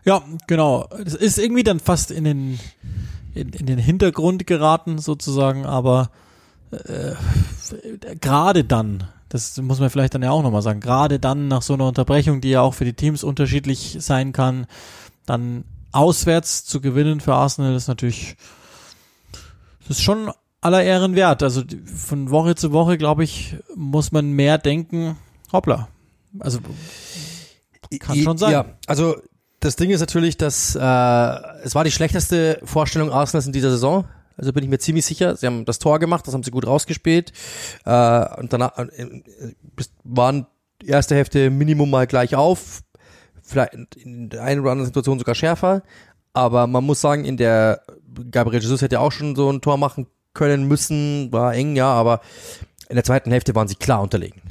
Ja, 0.04 0.22
genau. 0.48 0.88
Das 1.04 1.16
ist 1.16 1.40
irgendwie 1.40 1.64
dann 1.64 1.80
fast 1.80 2.12
in 2.12 2.24
den 2.24 2.60
in, 3.34 3.50
in 3.50 3.66
den 3.66 3.80
Hintergrund 3.80 4.48
geraten 4.48 4.98
sozusagen, 4.98 5.66
aber 5.66 6.12
äh, 6.72 7.16
gerade 8.20 8.64
dann, 8.64 9.06
das 9.30 9.58
muss 9.58 9.80
man 9.80 9.90
vielleicht 9.90 10.16
dann 10.16 10.24
ja 10.24 10.32
auch 10.32 10.44
nochmal 10.44 10.62
sagen, 10.62 10.80
gerade 10.80 11.20
dann 11.20 11.48
nach 11.48 11.62
so 11.62 11.74
einer 11.74 11.88
Unterbrechung, 11.88 12.42
die 12.42 12.50
ja 12.50 12.62
auch 12.62 12.74
für 12.74 12.86
die 12.86 12.94
Teams 12.94 13.24
unterschiedlich 13.24 13.98
sein 14.00 14.34
kann, 14.34 14.68
dann 15.26 15.64
auswärts 15.92 16.66
zu 16.66 16.82
gewinnen 16.82 17.20
für 17.20 17.34
Arsenal 17.34 17.76
ist 17.76 17.88
natürlich, 17.88 18.36
das 19.88 19.98
ist 19.98 20.04
schon 20.04 20.32
aller 20.62 20.84
Ehren 20.84 21.16
wert. 21.16 21.44
Also 21.44 21.64
von 21.86 22.32
Woche 22.32 22.56
zu 22.56 22.72
Woche, 22.72 22.98
glaube 22.98 23.24
ich, 23.24 23.56
muss 23.76 24.12
man 24.12 24.32
mehr 24.32 24.58
denken, 24.58 25.18
hoppla. 25.52 25.88
Also 26.40 26.60
kann 28.00 28.18
schon 28.18 28.38
sein. 28.38 28.52
Ja, 28.52 28.66
also 28.86 29.16
das 29.60 29.76
Ding 29.76 29.90
ist 29.90 30.00
natürlich, 30.00 30.38
dass 30.38 30.76
äh, 30.76 30.80
es 30.80 31.76
war 31.76 31.84
die 31.84 31.92
schlechteste 31.92 32.60
Vorstellung 32.64 33.12
Arsenals 33.12 33.48
in 33.48 33.54
dieser 33.54 33.72
Saison. 33.72 34.06
Also 34.40 34.54
bin 34.54 34.64
ich 34.64 34.70
mir 34.70 34.80
ziemlich 34.80 35.06
sicher. 35.06 35.36
Sie 35.36 35.46
haben 35.46 35.66
das 35.66 35.80
Tor 35.80 36.00
gemacht, 36.00 36.26
das 36.26 36.34
haben 36.34 36.44
sie 36.44 36.52
gut 36.52 36.66
rausgespielt. 36.66 37.32
Äh, 37.86 38.40
und 38.40 38.54
danach 38.54 38.78
äh, 38.78 39.04
äh 39.04 39.24
waren 40.04 40.48
die 40.82 40.88
erste 40.88 41.16
Hälfte 41.16 41.50
Minimum 41.50 41.90
mal 41.90 42.08
gleich 42.08 42.36
auf. 42.36 42.82
Vielleicht 43.44 43.74
in 43.96 44.30
der 44.30 44.44
einen 44.44 44.62
oder 44.62 44.72
anderen 44.72 44.88
Situation 44.88 45.20
sogar 45.20 45.36
schärfer. 45.36 45.84
Aber 46.34 46.68
man 46.68 46.84
muss 46.84 47.02
sagen, 47.02 47.26
in 47.26 47.38
der 47.38 47.82
Gabriel 48.32 48.62
Jesus 48.62 48.82
hätte 48.82 49.00
auch 49.00 49.12
schon 49.12 49.36
so 49.36 49.52
ein 49.52 49.62
Tor 49.62 49.78
machen 49.78 50.08
können 50.34 50.68
müssen. 50.68 51.32
War 51.32 51.54
eng, 51.54 51.76
ja, 51.76 51.92
aber 51.92 52.22
in 52.88 52.96
der 52.96 53.04
zweiten 53.04 53.32
Hälfte 53.32 53.56
waren 53.56 53.68
sie 53.68 53.76
klar 53.76 54.02
unterlegen 54.02 54.42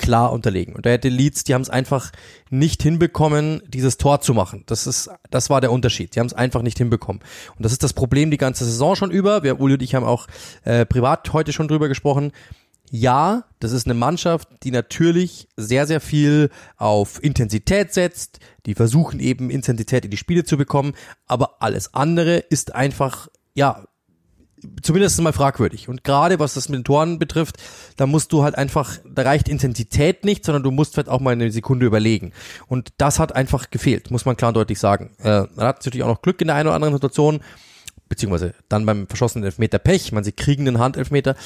klar 0.00 0.32
unterlegen. 0.32 0.74
Und 0.74 0.86
da 0.86 0.90
hätte 0.90 1.08
Leeds, 1.08 1.44
die 1.44 1.54
haben 1.54 1.62
es 1.62 1.70
einfach 1.70 2.10
nicht 2.48 2.82
hinbekommen, 2.82 3.62
dieses 3.68 3.98
Tor 3.98 4.20
zu 4.20 4.34
machen. 4.34 4.64
Das 4.66 4.86
ist, 4.86 5.10
das 5.30 5.50
war 5.50 5.60
der 5.60 5.70
Unterschied. 5.70 6.14
Die 6.14 6.20
haben 6.20 6.26
es 6.26 6.32
einfach 6.32 6.62
nicht 6.62 6.78
hinbekommen. 6.78 7.22
Und 7.56 7.64
das 7.64 7.72
ist 7.72 7.82
das 7.82 7.92
Problem 7.92 8.30
die 8.30 8.36
ganze 8.36 8.64
Saison 8.64 8.96
schon 8.96 9.10
über. 9.10 9.42
Wir, 9.42 9.60
Uli 9.60 9.74
und 9.74 9.82
ich 9.82 9.94
haben 9.94 10.06
auch 10.06 10.26
äh, 10.64 10.86
privat 10.86 11.32
heute 11.32 11.52
schon 11.52 11.68
drüber 11.68 11.88
gesprochen. 11.88 12.32
Ja, 12.90 13.44
das 13.60 13.70
ist 13.70 13.86
eine 13.86 13.94
Mannschaft, 13.94 14.48
die 14.64 14.72
natürlich 14.72 15.46
sehr, 15.56 15.86
sehr 15.86 16.00
viel 16.00 16.50
auf 16.76 17.22
Intensität 17.22 17.94
setzt. 17.94 18.40
Die 18.66 18.74
versuchen 18.74 19.20
eben 19.20 19.48
Intensität 19.50 20.04
in 20.04 20.10
die 20.10 20.16
Spiele 20.16 20.42
zu 20.42 20.56
bekommen. 20.56 20.94
Aber 21.26 21.62
alles 21.62 21.94
andere 21.94 22.38
ist 22.38 22.74
einfach, 22.74 23.28
ja, 23.54 23.84
zumindest 24.82 25.20
mal 25.20 25.32
fragwürdig. 25.32 25.88
Und 25.88 26.04
gerade 26.04 26.38
was 26.38 26.54
das 26.54 26.68
mit 26.68 26.78
den 26.78 26.84
Toren 26.84 27.18
betrifft, 27.18 27.56
da 27.96 28.06
musst 28.06 28.32
du 28.32 28.42
halt 28.42 28.56
einfach, 28.56 28.98
da 29.04 29.22
reicht 29.22 29.48
Intensität 29.48 30.24
nicht, 30.24 30.44
sondern 30.44 30.62
du 30.62 30.70
musst 30.70 30.96
halt 30.96 31.08
auch 31.08 31.20
mal 31.20 31.32
eine 31.32 31.50
Sekunde 31.50 31.86
überlegen. 31.86 32.32
Und 32.66 32.90
das 32.98 33.18
hat 33.18 33.34
einfach 33.34 33.70
gefehlt, 33.70 34.10
muss 34.10 34.24
man 34.24 34.36
klar 34.36 34.48
und 34.48 34.56
deutlich 34.56 34.78
sagen. 34.78 35.10
Äh, 35.22 35.42
man 35.54 35.66
hat 35.66 35.84
natürlich 35.84 36.02
auch 36.02 36.08
noch 36.08 36.22
Glück 36.22 36.40
in 36.40 36.48
der 36.48 36.56
einen 36.56 36.68
oder 36.68 36.76
anderen 36.76 36.94
Situation, 36.94 37.40
beziehungsweise 38.08 38.54
dann 38.68 38.84
beim 38.84 39.06
verschossenen 39.06 39.44
Elfmeter 39.44 39.78
Pech, 39.78 40.12
man 40.12 40.24
sie 40.24 40.32
kriegen 40.32 40.64
den 40.64 40.78
Handelfmeter 40.78 41.36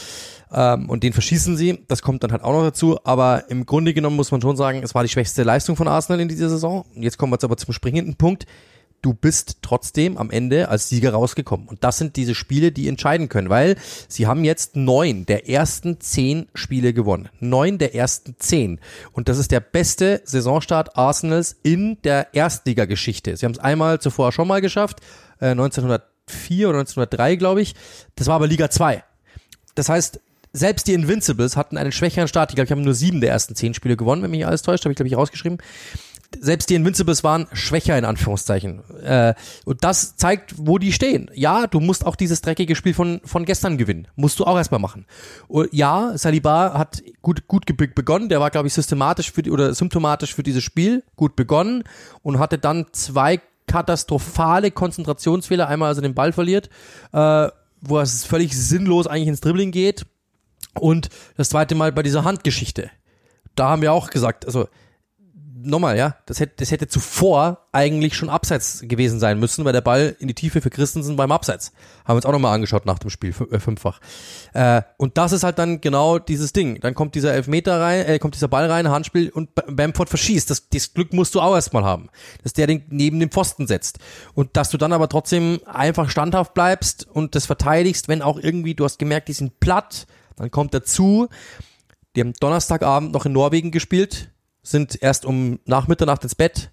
ähm, 0.51 0.89
und 0.89 1.03
den 1.03 1.13
verschießen 1.13 1.57
sie, 1.57 1.85
das 1.89 2.01
kommt 2.01 2.25
dann 2.25 2.33
halt 2.33 2.43
auch 2.43 2.53
noch 2.53 2.63
dazu, 2.63 2.99
aber 3.05 3.51
im 3.51 3.67
Grunde 3.67 3.93
genommen 3.93 4.17
muss 4.17 4.31
man 4.31 4.41
schon 4.41 4.57
sagen, 4.57 4.83
es 4.83 4.95
war 4.95 5.03
die 5.03 5.11
schwächste 5.11 5.43
Leistung 5.43 5.77
von 5.77 5.89
Arsenal 5.89 6.21
in 6.21 6.29
dieser 6.29 6.49
Saison. 6.49 6.87
Jetzt 6.95 7.19
kommen 7.19 7.33
wir 7.33 7.37
jetzt 7.37 7.45
aber 7.45 7.59
zum 7.59 7.75
springenden 7.75 8.17
Punkt 8.17 8.47
du 9.05 9.13
bist 9.13 9.59
trotzdem 9.61 10.17
am 10.17 10.31
Ende 10.31 10.69
als 10.71 10.89
Sieger 10.89 11.13
rausgekommen. 11.13 11.69
Und 11.69 11.85
das 11.85 11.99
sind 11.99 12.17
diese 12.17 12.35
Spiele, 12.35 12.73
die 12.73 12.89
entscheiden 12.89 13.29
können, 13.29 13.51
weil 13.51 13.77
sie 14.09 14.27
haben 14.27 14.45
jetzt 14.45 14.77
neun 14.77 15.27
der 15.27 15.49
ersten 15.49 16.01
zehn 16.01 16.49
Spiele 16.55 16.95
gewonnen. 16.95 17.29
Neun 17.39 17.77
der 17.77 17.95
ersten 17.95 18.37
zehn. 18.39 18.81
Und 19.13 19.29
das 19.29 19.39
ist 19.39 19.51
der 19.51 19.61
beste 19.61 20.23
Saisonstart 20.25 20.97
Arsenals 20.97 21.55
in 21.63 21.99
der 22.03 22.35
Erstligageschichte. 22.35 23.37
Sie 23.37 23.45
haben 23.45 23.53
es 23.53 23.59
einmal 23.59 24.01
zuvor 24.01 24.33
schon 24.33 24.49
mal 24.49 24.63
geschafft, 24.63 25.01
äh, 25.39 25.51
1904 25.51 26.71
oder 26.71 26.79
1903, 26.79 27.37
glaube 27.37 27.61
ich. 27.61 27.75
Das 28.17 28.27
war 28.27 28.37
aber 28.37 28.47
Liga 28.47 28.71
2. 28.71 29.05
Das 29.75 29.91
heißt, 29.91 30.21
selbst 30.55 30.87
die 30.87 30.95
Invincibles 30.95 31.57
hatten 31.57 31.77
einen 31.77 31.93
schwächeren 31.93 32.29
Start. 32.29 32.53
Ich 32.53 32.55
glaube, 32.55 32.67
ich 32.67 32.71
habe 32.71 32.81
nur 32.81 32.95
sieben 32.95 33.21
der 33.21 33.31
ersten 33.31 33.55
zehn 33.55 33.75
Spiele 33.75 33.97
gewonnen, 33.97 34.23
wenn 34.23 34.31
mich 34.31 34.47
alles 34.47 34.63
täuscht, 34.63 34.85
habe 34.85 34.93
ich, 34.93 34.97
glaube 34.97 35.09
ich, 35.09 35.17
rausgeschrieben 35.17 35.59
selbst 36.41 36.71
die 36.71 36.75
Invincibles 36.75 37.25
waren 37.25 37.47
schwächer 37.53 37.97
in 37.99 38.05
Anführungszeichen. 38.05 38.83
Äh, 39.03 39.35
und 39.65 39.85
das 39.85 40.17
zeigt, 40.17 40.55
wo 40.57 40.79
die 40.79 40.93
stehen. 40.93 41.31
Ja, 41.35 41.67
du 41.67 41.81
musst 41.81 42.07
auch 42.07 42.17
dieses 42.17 42.41
dreckige 42.41 42.77
Spiel 42.77 42.95
von, 42.95 43.21
von 43.25 43.45
gestern 43.45 43.79
gewinnen. 43.79 44.09
Musst 44.17 44.39
du 44.41 44.45
auch 44.45 44.57
erstmal 44.57 44.81
machen. 44.81 45.07
Und 45.49 45.73
ja, 45.73 46.17
Saliba 46.17 46.79
hat 46.79 47.03
gut, 47.23 47.49
gut 47.49 47.67
begonnen. 47.67 48.29
Der 48.29 48.41
war, 48.41 48.51
glaube 48.51 48.69
ich, 48.69 48.75
systematisch 48.75 49.33
für 49.33 49.43
die, 49.43 49.51
oder 49.51 49.75
symptomatisch 49.75 50.35
für 50.35 50.43
dieses 50.43 50.63
Spiel. 50.63 51.03
Gut 51.17 51.37
begonnen 51.37 51.85
und 52.23 52.39
hatte 52.39 52.59
dann 52.59 52.87
zwei 52.93 53.41
katastrophale 53.67 54.71
Konzentrationsfehler. 54.71 55.69
Einmal, 55.69 55.89
als 55.89 55.99
er 55.99 56.03
den 56.03 56.15
Ball 56.15 56.33
verliert, 56.33 56.69
äh, 57.13 57.49
wo 57.81 57.99
es 57.99 58.25
völlig 58.25 58.57
sinnlos 58.57 59.07
eigentlich 59.07 59.29
ins 59.29 59.41
Dribbling 59.41 59.71
geht. 59.71 60.07
Und 60.75 61.09
das 61.37 61.51
zweite 61.51 61.75
Mal 61.75 61.93
bei 61.93 62.03
dieser 62.03 62.25
Handgeschichte. 62.25 62.91
Da 63.55 63.69
haben 63.69 63.83
wir 63.83 63.93
auch 63.93 64.11
gesagt, 64.11 64.47
also 64.47 64.69
nochmal, 65.65 65.97
ja, 65.97 66.17
das 66.27 66.41
hätte, 66.41 66.55
das 66.59 66.71
hätte 66.71 66.89
zuvor 66.89 67.67
eigentlich 67.73 68.15
schon 68.15 68.29
abseits 68.29 68.81
gewesen 68.83 69.19
sein 69.19 69.39
müssen, 69.39 69.65
weil 69.65 69.73
der 69.73 69.81
Ball 69.81 70.15
in 70.19 70.29
die 70.29 70.35
Tiefe 70.35 70.61
für 70.61 70.71
Christensen 70.71 71.17
beim 71.17 71.33
Abseits. 71.33 71.73
Haben 72.05 72.15
wir 72.15 72.17
uns 72.17 72.27
auch 72.27 72.33
nochmal 72.33 72.55
angeschaut 72.55 72.87
nach 72.87 72.99
dem 72.99 73.11
Spiel, 73.11 73.35
äh, 73.51 73.59
fünffach. 73.59 74.01
Äh, 74.53 74.83
und 74.97 75.19
das 75.19 75.33
ist 75.33 75.43
halt 75.43 75.59
dann 75.59 75.81
genau 75.81 76.19
dieses 76.19 76.53
Ding. 76.53 76.81
Dann 76.81 76.95
kommt 76.95 77.15
dieser 77.15 77.33
Elfmeter 77.33 77.81
rein, 77.81 78.07
äh, 78.07 78.19
kommt 78.19 78.35
dieser 78.35 78.49
Ball 78.49 78.71
rein, 78.71 78.89
Handspiel 78.89 79.31
und 79.31 79.51
Bamford 79.55 80.09
verschießt. 80.09 80.51
Das, 80.51 80.69
das 80.69 80.95
Glück 80.95 81.13
musst 81.13 81.35
du 81.35 81.41
auch 81.41 81.55
erstmal 81.55 81.85
haben, 81.85 82.11
dass 82.43 82.53
der 82.53 82.67
den 82.67 82.85
neben 82.91 83.19
dem 83.19 83.31
Pfosten 83.31 83.67
setzt. 83.67 83.99
Und 84.35 84.57
dass 84.57 84.71
du 84.71 84.79
dann 84.79 84.93
aber 84.93 85.09
trotzdem 85.09 85.61
einfach 85.67 86.11
standhaft 86.11 86.55
bleibst 86.55 87.09
und 87.11 87.35
das 87.35 87.47
verteidigst, 87.47 88.09
wenn 88.09 88.23
auch 88.23 88.39
irgendwie, 88.39 88.75
du 88.75 88.85
hast 88.85 88.99
gemerkt, 88.99 89.29
die 89.29 89.33
sind 89.33 89.59
platt, 89.61 90.07
dann 90.37 90.51
kommt 90.51 90.75
dazu, 90.75 91.29
die 92.15 92.21
haben 92.21 92.33
Donnerstagabend 92.35 93.13
noch 93.13 93.27
in 93.27 93.33
Norwegen 93.33 93.71
gespielt, 93.71 94.31
sind 94.65 95.01
erst 95.01 95.25
um 95.25 95.61
nach 95.67 95.87
Mitternacht 95.87 96.25
ins 96.25 96.35
Bett. 96.35 96.73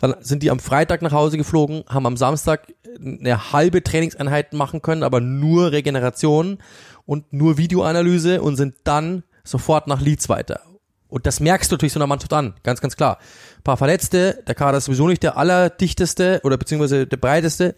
Dann 0.00 0.14
sind 0.20 0.44
die 0.44 0.50
am 0.52 0.60
Freitag 0.60 1.02
nach 1.02 1.10
Hause 1.10 1.36
geflogen, 1.36 1.82
haben 1.88 2.06
am 2.06 2.16
Samstag 2.16 2.72
eine 3.00 3.52
halbe 3.52 3.82
Trainingseinheit 3.82 4.52
machen 4.52 4.80
können, 4.80 5.02
aber 5.02 5.20
nur 5.20 5.72
Regeneration 5.72 6.58
und 7.04 7.32
nur 7.32 7.58
Videoanalyse 7.58 8.40
und 8.40 8.56
sind 8.56 8.76
dann 8.84 9.24
sofort 9.42 9.88
nach 9.88 10.00
Leeds 10.00 10.28
weiter. 10.28 10.60
Und 11.08 11.26
das 11.26 11.40
merkst 11.40 11.70
du 11.70 11.74
natürlich 11.74 11.94
so 11.94 11.98
einer 11.98 12.06
Mannschaft 12.06 12.32
an, 12.34 12.54
ganz, 12.62 12.80
ganz 12.80 12.96
klar. 12.96 13.18
Ein 13.56 13.62
paar 13.64 13.78
Verletzte, 13.78 14.42
der 14.46 14.54
Kader 14.54 14.78
ist 14.78 14.84
sowieso 14.84 15.08
nicht 15.08 15.22
der 15.22 15.36
allerdichteste 15.38 16.40
oder 16.44 16.58
beziehungsweise 16.58 17.06
der 17.06 17.16
breiteste. 17.16 17.74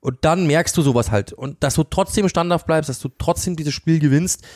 Und 0.00 0.18
dann 0.20 0.46
merkst 0.46 0.76
du 0.76 0.82
sowas 0.82 1.10
halt. 1.10 1.32
Und 1.32 1.62
dass 1.64 1.74
du 1.74 1.82
trotzdem 1.82 2.28
standhaft 2.28 2.66
bleibst, 2.66 2.88
dass 2.88 3.00
du 3.00 3.08
trotzdem 3.08 3.56
dieses 3.56 3.74
Spiel 3.74 3.98
gewinnst, 3.98 4.46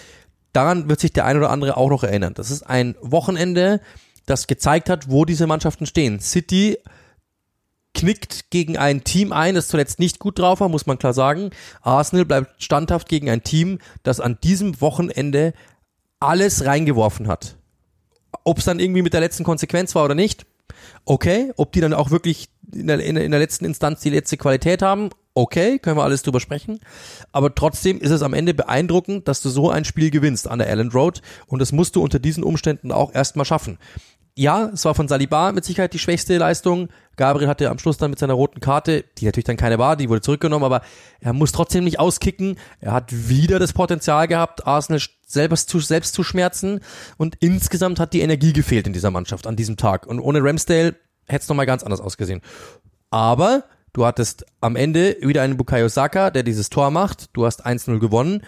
daran 0.52 0.88
wird 0.88 1.00
sich 1.00 1.12
der 1.12 1.24
ein 1.24 1.36
oder 1.36 1.50
andere 1.50 1.76
auch 1.76 1.90
noch 1.90 2.04
erinnern. 2.04 2.34
Das 2.34 2.50
ist 2.50 2.62
ein 2.62 2.94
Wochenende, 3.00 3.80
das 4.26 4.46
gezeigt 4.46 4.88
hat, 4.88 5.10
wo 5.10 5.24
diese 5.24 5.46
Mannschaften 5.46 5.86
stehen. 5.86 6.20
City 6.20 6.78
knickt 7.94 8.50
gegen 8.50 8.78
ein 8.78 9.04
Team 9.04 9.32
ein, 9.32 9.54
das 9.54 9.68
zuletzt 9.68 9.98
nicht 9.98 10.18
gut 10.18 10.38
drauf 10.38 10.60
war, 10.60 10.68
muss 10.68 10.86
man 10.86 10.98
klar 10.98 11.12
sagen. 11.12 11.50
Arsenal 11.82 12.24
bleibt 12.24 12.62
standhaft 12.62 13.08
gegen 13.08 13.28
ein 13.28 13.42
Team, 13.42 13.78
das 14.02 14.20
an 14.20 14.38
diesem 14.42 14.80
Wochenende 14.80 15.52
alles 16.20 16.64
reingeworfen 16.64 17.28
hat. 17.28 17.56
Ob 18.44 18.58
es 18.58 18.64
dann 18.64 18.80
irgendwie 18.80 19.02
mit 19.02 19.12
der 19.12 19.20
letzten 19.20 19.44
Konsequenz 19.44 19.94
war 19.94 20.04
oder 20.04 20.14
nicht, 20.14 20.46
Okay, 21.04 21.52
ob 21.56 21.72
die 21.72 21.80
dann 21.80 21.94
auch 21.94 22.10
wirklich 22.10 22.48
in 22.72 22.86
der, 22.86 23.00
in 23.00 23.30
der 23.30 23.40
letzten 23.40 23.64
Instanz 23.64 24.00
die 24.00 24.10
letzte 24.10 24.36
Qualität 24.36 24.82
haben, 24.82 25.10
okay, 25.34 25.78
können 25.78 25.96
wir 25.96 26.04
alles 26.04 26.22
drüber 26.22 26.40
sprechen. 26.40 26.80
Aber 27.32 27.54
trotzdem 27.54 28.00
ist 28.00 28.10
es 28.10 28.22
am 28.22 28.34
Ende 28.34 28.54
beeindruckend, 28.54 29.28
dass 29.28 29.42
du 29.42 29.50
so 29.50 29.70
ein 29.70 29.84
Spiel 29.84 30.10
gewinnst 30.10 30.48
an 30.48 30.58
der 30.58 30.68
Allen 30.68 30.90
Road 30.90 31.20
und 31.46 31.58
das 31.58 31.72
musst 31.72 31.96
du 31.96 32.02
unter 32.02 32.18
diesen 32.18 32.44
Umständen 32.44 32.92
auch 32.92 33.14
erstmal 33.14 33.44
schaffen. 33.44 33.78
Ja, 34.34 34.70
es 34.72 34.84
war 34.86 34.94
von 34.94 35.08
Saliba 35.08 35.52
mit 35.52 35.64
Sicherheit 35.64 35.92
die 35.92 35.98
schwächste 35.98 36.38
Leistung. 36.38 36.88
Gabriel 37.16 37.48
hatte 37.48 37.68
am 37.68 37.78
Schluss 37.78 37.98
dann 37.98 38.10
mit 38.10 38.18
seiner 38.18 38.32
roten 38.32 38.60
Karte, 38.60 39.04
die 39.18 39.26
natürlich 39.26 39.44
dann 39.44 39.58
keine 39.58 39.78
war, 39.78 39.96
die 39.96 40.08
wurde 40.08 40.22
zurückgenommen, 40.22 40.64
aber 40.64 40.80
er 41.20 41.34
muss 41.34 41.52
trotzdem 41.52 41.84
nicht 41.84 42.00
auskicken. 42.00 42.56
Er 42.80 42.92
hat 42.92 43.28
wieder 43.28 43.58
das 43.58 43.74
Potenzial 43.74 44.28
gehabt, 44.28 44.66
Arsenal 44.66 45.02
selbst 45.26 45.68
zu, 45.68 45.80
selbst 45.80 46.14
zu 46.14 46.22
schmerzen 46.22 46.80
und 47.18 47.36
insgesamt 47.40 48.00
hat 48.00 48.14
die 48.14 48.20
Energie 48.20 48.54
gefehlt 48.54 48.86
in 48.86 48.94
dieser 48.94 49.10
Mannschaft 49.10 49.46
an 49.46 49.56
diesem 49.56 49.76
Tag. 49.76 50.06
Und 50.06 50.18
ohne 50.18 50.42
Ramsdale 50.42 50.96
hätte 51.26 51.42
es 51.42 51.48
nochmal 51.48 51.66
ganz 51.66 51.82
anders 51.82 52.00
ausgesehen. 52.00 52.40
Aber 53.10 53.64
du 53.92 54.06
hattest 54.06 54.46
am 54.62 54.76
Ende 54.76 55.16
wieder 55.20 55.42
einen 55.42 55.58
Bukayo 55.58 55.88
Saka, 55.88 56.30
der 56.30 56.42
dieses 56.42 56.70
Tor 56.70 56.90
macht. 56.90 57.36
Du 57.36 57.44
hast 57.44 57.66
1-0 57.66 57.98
gewonnen. 57.98 58.42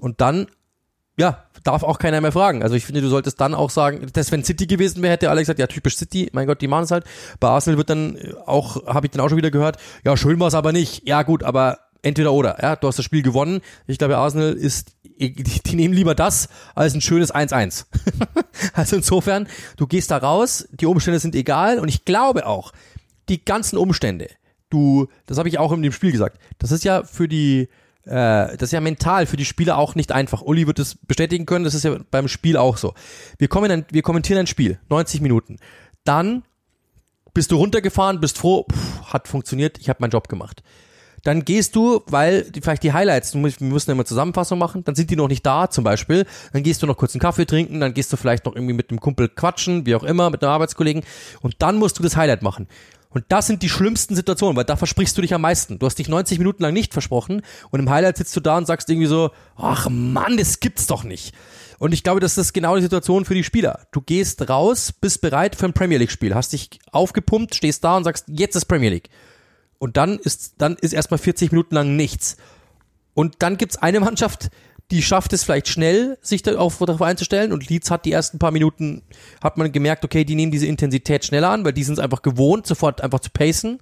Und 0.00 0.20
dann, 0.20 0.46
ja, 1.18 1.44
darf 1.64 1.82
auch 1.82 1.98
keiner 1.98 2.20
mehr 2.20 2.32
fragen. 2.32 2.62
Also 2.62 2.76
ich 2.76 2.86
finde, 2.86 3.00
du 3.00 3.08
solltest 3.08 3.40
dann 3.40 3.54
auch 3.54 3.70
sagen, 3.70 4.06
dass 4.12 4.30
wenn 4.30 4.44
City 4.44 4.66
gewesen 4.66 5.02
wäre, 5.02 5.12
hätte 5.12 5.30
alle 5.30 5.40
gesagt, 5.40 5.58
ja, 5.58 5.66
typisch 5.66 5.96
City, 5.96 6.30
mein 6.32 6.46
Gott, 6.46 6.62
die 6.62 6.68
machen 6.68 6.84
es 6.84 6.90
halt. 6.92 7.04
Bei 7.40 7.48
Arsenal 7.48 7.76
wird 7.76 7.90
dann 7.90 8.16
auch, 8.46 8.86
habe 8.86 9.06
ich 9.06 9.10
dann 9.10 9.20
auch 9.20 9.28
schon 9.28 9.36
wieder 9.36 9.50
gehört, 9.50 9.76
ja, 10.04 10.16
schön 10.16 10.38
war 10.38 10.48
es 10.48 10.54
aber 10.54 10.72
nicht. 10.72 11.06
Ja, 11.06 11.24
gut, 11.24 11.42
aber 11.42 11.80
entweder 12.02 12.32
oder. 12.32 12.62
Ja, 12.62 12.76
du 12.76 12.86
hast 12.86 12.98
das 12.98 13.04
Spiel 13.04 13.22
gewonnen. 13.22 13.60
Ich 13.88 13.98
glaube, 13.98 14.16
Arsenal 14.16 14.52
ist, 14.52 14.92
die, 15.18 15.76
nehmen 15.76 15.92
lieber 15.92 16.14
das 16.14 16.48
als 16.76 16.94
ein 16.94 17.00
schönes 17.00 17.34
1-1. 17.34 17.86
also 18.72 18.96
insofern, 18.96 19.48
du 19.76 19.88
gehst 19.88 20.12
da 20.12 20.18
raus, 20.18 20.68
die 20.70 20.86
Umstände 20.86 21.18
sind 21.18 21.34
egal 21.34 21.80
und 21.80 21.88
ich 21.88 22.04
glaube 22.04 22.46
auch, 22.46 22.72
die 23.28 23.44
ganzen 23.44 23.76
Umstände, 23.76 24.28
du, 24.70 25.08
das 25.26 25.36
habe 25.36 25.48
ich 25.48 25.58
auch 25.58 25.72
in 25.72 25.82
dem 25.82 25.92
Spiel 25.92 26.12
gesagt, 26.12 26.38
das 26.58 26.70
ist 26.70 26.84
ja 26.84 27.02
für 27.02 27.26
die, 27.26 27.62
äh, 27.62 27.68
das 28.04 28.62
ist 28.62 28.72
ja 28.72 28.80
mental 28.80 29.26
für 29.26 29.36
die 29.36 29.44
Spieler 29.44 29.76
auch 29.76 29.94
nicht 29.94 30.12
einfach. 30.12 30.42
Uli 30.42 30.66
wird 30.66 30.78
es 30.78 30.94
bestätigen 30.94 31.46
können, 31.46 31.64
das 31.64 31.74
ist 31.74 31.84
ja 31.84 31.98
beim 32.10 32.28
Spiel 32.28 32.56
auch 32.56 32.76
so. 32.76 32.94
Wir, 33.38 33.48
kommen 33.48 33.70
ein, 33.70 33.84
wir 33.90 34.02
kommentieren 34.02 34.40
ein 34.40 34.46
Spiel, 34.46 34.78
90 34.88 35.20
Minuten. 35.20 35.58
Dann 36.04 36.42
bist 37.34 37.52
du 37.52 37.56
runtergefahren, 37.56 38.20
bist 38.20 38.38
froh, 38.38 38.66
pff, 38.70 39.12
hat 39.12 39.28
funktioniert, 39.28 39.78
ich 39.78 39.88
habe 39.88 39.98
meinen 40.00 40.10
Job 40.10 40.28
gemacht. 40.28 40.62
Dann 41.24 41.44
gehst 41.44 41.76
du, 41.76 42.02
weil 42.06 42.44
die, 42.50 42.60
vielleicht 42.60 42.82
die 42.82 42.92
Highlights, 42.92 43.34
wir 43.34 43.40
müssen 43.40 43.90
immer 43.90 44.04
Zusammenfassung 44.04 44.58
machen, 44.58 44.84
dann 44.84 44.94
sind 44.94 45.10
die 45.10 45.16
noch 45.16 45.28
nicht 45.28 45.44
da 45.44 45.68
zum 45.68 45.84
Beispiel. 45.84 46.24
Dann 46.52 46.62
gehst 46.62 46.82
du 46.82 46.86
noch 46.86 46.96
kurz 46.96 47.14
einen 47.14 47.20
Kaffee 47.20 47.44
trinken, 47.44 47.80
dann 47.80 47.92
gehst 47.92 48.12
du 48.12 48.16
vielleicht 48.16 48.46
noch 48.46 48.54
irgendwie 48.54 48.74
mit 48.74 48.90
einem 48.90 49.00
Kumpel 49.00 49.28
quatschen, 49.28 49.84
wie 49.84 49.94
auch 49.94 50.04
immer, 50.04 50.30
mit 50.30 50.42
einem 50.42 50.52
Arbeitskollegen. 50.52 51.02
Und 51.40 51.56
dann 51.58 51.76
musst 51.76 51.98
du 51.98 52.02
das 52.02 52.16
Highlight 52.16 52.42
machen. 52.42 52.68
Und 53.10 53.24
das 53.28 53.46
sind 53.46 53.62
die 53.62 53.68
schlimmsten 53.68 54.14
Situationen, 54.14 54.56
weil 54.56 54.64
da 54.64 54.76
versprichst 54.76 55.16
du 55.16 55.22
dich 55.22 55.32
am 55.32 55.40
meisten. 55.40 55.78
Du 55.78 55.86
hast 55.86 55.98
dich 55.98 56.08
90 56.08 56.38
Minuten 56.38 56.62
lang 56.62 56.74
nicht 56.74 56.92
versprochen 56.92 57.42
und 57.70 57.80
im 57.80 57.88
Highlight 57.88 58.18
sitzt 58.18 58.36
du 58.36 58.40
da 58.40 58.58
und 58.58 58.66
sagst 58.66 58.88
irgendwie 58.90 59.06
so, 59.06 59.30
ach 59.56 59.88
Mann, 59.88 60.36
das 60.36 60.60
gibt's 60.60 60.86
doch 60.86 61.04
nicht. 61.04 61.34
Und 61.78 61.94
ich 61.94 62.02
glaube, 62.02 62.20
das 62.20 62.36
ist 62.36 62.52
genau 62.52 62.76
die 62.76 62.82
Situation 62.82 63.24
für 63.24 63.34
die 63.34 63.44
Spieler. 63.44 63.86
Du 63.92 64.00
gehst 64.00 64.48
raus, 64.50 64.92
bist 64.92 65.20
bereit 65.20 65.56
für 65.56 65.66
ein 65.66 65.72
Premier 65.72 65.98
League 65.98 66.10
Spiel, 66.10 66.34
hast 66.34 66.52
dich 66.52 66.70
aufgepumpt, 66.90 67.54
stehst 67.54 67.84
da 67.84 67.96
und 67.96 68.04
sagst, 68.04 68.26
jetzt 68.28 68.56
ist 68.56 68.66
Premier 68.66 68.90
League. 68.90 69.08
Und 69.78 69.96
dann 69.96 70.18
ist, 70.18 70.54
dann 70.58 70.76
ist 70.76 70.92
erstmal 70.92 71.18
40 71.18 71.52
Minuten 71.52 71.74
lang 71.74 71.96
nichts. 71.96 72.36
Und 73.14 73.36
dann 73.38 73.56
gibt's 73.56 73.76
eine 73.76 74.00
Mannschaft, 74.00 74.50
die 74.90 75.02
schafft 75.02 75.32
es 75.32 75.44
vielleicht 75.44 75.68
schnell, 75.68 76.18
sich 76.22 76.42
darauf, 76.42 76.80
einzustellen. 77.02 77.52
Und 77.52 77.68
Leeds 77.68 77.90
hat 77.90 78.04
die 78.04 78.12
ersten 78.12 78.38
paar 78.38 78.52
Minuten, 78.52 79.02
hat 79.42 79.58
man 79.58 79.70
gemerkt, 79.70 80.04
okay, 80.04 80.24
die 80.24 80.34
nehmen 80.34 80.52
diese 80.52 80.66
Intensität 80.66 81.24
schneller 81.24 81.50
an, 81.50 81.64
weil 81.64 81.74
die 81.74 81.84
sind 81.84 81.94
es 81.94 81.98
einfach 81.98 82.22
gewohnt, 82.22 82.66
sofort 82.66 83.02
einfach 83.02 83.20
zu 83.20 83.30
pacen. 83.30 83.80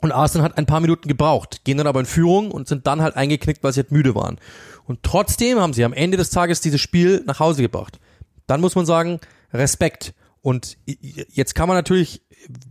Und 0.00 0.10
Arsenal 0.10 0.48
hat 0.48 0.58
ein 0.58 0.66
paar 0.66 0.80
Minuten 0.80 1.08
gebraucht, 1.08 1.64
gehen 1.64 1.78
dann 1.78 1.86
aber 1.86 2.00
in 2.00 2.06
Führung 2.06 2.50
und 2.50 2.68
sind 2.68 2.86
dann 2.86 3.02
halt 3.02 3.16
eingeknickt, 3.16 3.62
weil 3.62 3.72
sie 3.72 3.80
halt 3.80 3.92
müde 3.92 4.14
waren. 4.14 4.38
Und 4.84 5.02
trotzdem 5.02 5.60
haben 5.60 5.74
sie 5.74 5.84
am 5.84 5.92
Ende 5.92 6.16
des 6.16 6.30
Tages 6.30 6.60
dieses 6.60 6.80
Spiel 6.80 7.22
nach 7.26 7.38
Hause 7.38 7.62
gebracht. 7.62 8.00
Dann 8.46 8.60
muss 8.60 8.74
man 8.74 8.86
sagen, 8.86 9.20
Respekt. 9.52 10.14
Und 10.40 10.76
jetzt 10.86 11.54
kann 11.54 11.68
man 11.68 11.76
natürlich, 11.76 12.22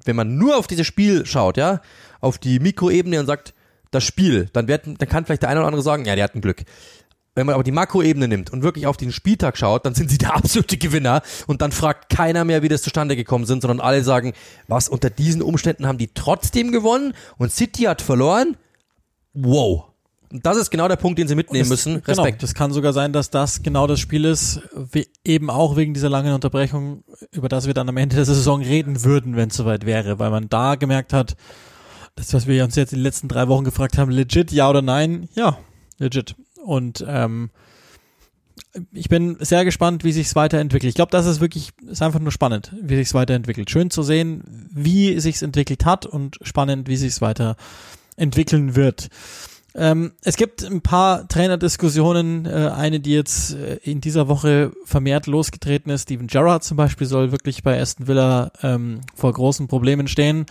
wenn 0.04 0.18
man 0.18 0.36
nur 0.36 0.58
auf 0.58 0.68
dieses 0.68 0.86
Spiel 0.88 1.26
schaut, 1.26 1.56
ja, 1.56 1.82
auf 2.20 2.38
die 2.38 2.60
Mikroebene 2.60 3.20
und 3.20 3.28
sagt, 3.28 3.54
das 3.92 4.04
Spiel, 4.04 4.50
dann, 4.54 4.68
wird, 4.68 4.86
dann 4.86 5.10
kann 5.10 5.26
vielleicht 5.26 5.44
der 5.44 5.50
eine 5.50 5.60
oder 5.60 5.68
andere 5.68 5.84
sagen, 5.84 6.06
ja, 6.06 6.16
der 6.16 6.24
hat 6.24 6.36
ein 6.36 6.42
Glück. 6.42 6.64
Wenn 7.34 7.46
man 7.46 7.56
aber 7.56 7.64
die 7.64 7.72
Makroebene 7.72 8.28
nimmt 8.28 8.52
und 8.52 8.62
wirklich 8.62 8.88
auf 8.88 8.98
den 8.98 9.12
Spieltag 9.12 9.58
schaut, 9.58 9.86
dann 9.86 9.96
sind 9.96 10.10
sie 10.10 10.18
der 10.20 10.36
absolute 10.36 10.78
Gewinner 10.78 11.22
und 11.48 11.62
dann 11.62 11.72
fragt 11.72 12.10
keiner 12.10 12.44
mehr, 12.44 12.62
wie 12.62 12.68
das 12.68 12.82
zustande 12.82 13.16
gekommen 13.16 13.46
sind, 13.46 13.62
sondern 13.62 13.80
alle 13.80 14.04
sagen, 14.04 14.34
was 14.68 14.90
unter 14.90 15.10
diesen 15.10 15.42
Umständen 15.42 15.88
haben 15.88 15.98
die 15.98 16.10
trotzdem 16.14 16.72
gewonnen 16.72 17.14
und 17.38 17.52
City 17.52 17.84
hat 17.84 18.02
verloren? 18.02 18.58
Wow. 19.34 19.92
Und 20.32 20.46
das 20.46 20.58
ist 20.58 20.72
genau 20.72 20.88
der 20.88 20.96
Punkt, 20.96 21.20
den 21.20 21.28
sie 21.28 21.36
mitnehmen 21.36 21.70
das, 21.70 21.86
müssen. 21.86 21.96
Respekt. 21.98 22.40
Genau, 22.40 22.42
das 22.42 22.54
kann 22.54 22.72
sogar 22.72 22.94
sein, 22.94 23.12
dass 23.12 23.30
das 23.30 23.64
genau 23.64 23.86
das 23.86 24.00
Spiel 24.00 24.24
ist, 24.24 24.62
eben 25.26 25.50
auch 25.50 25.76
wegen 25.76 25.94
dieser 25.94 26.10
langen 26.10 26.34
Unterbrechung, 26.34 27.04
über 27.32 27.50
das 27.50 27.68
wir 27.68 27.74
dann 27.74 27.90
am 27.90 27.98
Ende 27.98 28.16
der 28.16 28.26
Saison 28.26 28.62
reden 28.62 29.04
würden, 29.04 29.36
wenn 29.36 29.50
es 29.50 29.58
soweit 29.58 29.86
wäre, 29.86 30.20
weil 30.20 30.30
man 30.30 30.48
da 30.48 30.76
gemerkt 30.76 31.12
hat, 31.12 31.36
das, 32.16 32.34
was 32.34 32.48
wir 32.48 32.64
uns 32.64 32.76
jetzt 32.76 32.94
in 32.94 33.00
den 33.00 33.04
letzten 33.04 33.28
drei 33.28 33.48
Wochen 33.48 33.66
gefragt 33.66 33.98
haben, 33.98 34.12
legit, 34.12 34.52
ja 34.52 34.70
oder 34.70 34.82
nein? 34.82 35.28
Ja, 35.34 35.58
legit. 35.98 36.36
Und 36.64 37.04
ähm, 37.08 37.50
ich 38.94 39.10
bin 39.10 39.38
sehr 39.40 39.66
gespannt, 39.66 40.04
wie 40.04 40.12
sich 40.12 40.28
es 40.28 40.36
weiterentwickelt. 40.36 40.90
Ich 40.90 40.96
glaube, 40.96 41.12
das 41.12 41.26
ist 41.26 41.42
wirklich, 41.42 41.72
ist 41.86 42.02
einfach 42.02 42.20
nur 42.20 42.32
spannend, 42.32 42.74
wie 42.82 42.96
sich 42.96 43.08
es 43.08 43.14
weiterentwickelt. 43.14 43.70
Schön 43.70 43.90
zu 43.90 44.04
sehen, 44.04 44.70
wie 44.72 45.20
sich 45.20 45.36
es 45.36 45.42
entwickelt 45.42 45.86
hat 45.86 46.06
und 46.06 46.38
spannend, 46.42 46.88
wie 46.88 46.96
sich 46.96 47.10
es 47.10 47.22
weiterentwickeln 47.22 48.76
wird. 48.76 49.10
Ähm, 49.74 50.12
es 50.22 50.36
gibt 50.36 50.64
ein 50.64 50.82
paar 50.82 51.28
Trainerdiskussionen, 51.28 52.46
äh, 52.46 52.72
eine, 52.76 53.00
die 53.00 53.14
jetzt 53.14 53.54
äh, 53.54 53.76
in 53.84 54.02
dieser 54.02 54.28
Woche 54.28 54.74
vermehrt 54.84 55.28
losgetreten 55.28 55.92
ist. 55.92 56.04
Steven 56.04 56.28
Gerrard 56.28 56.64
zum 56.64 56.76
Beispiel 56.76 57.08
soll 57.08 57.32
wirklich 57.32 57.64
bei 57.64 57.80
Aston 57.80 58.08
Villa 58.08 58.52
ähm, 58.64 59.02
vor 59.16 59.32
großen 59.32 59.68
Problemen 59.68 60.10
stehen. 60.10 60.46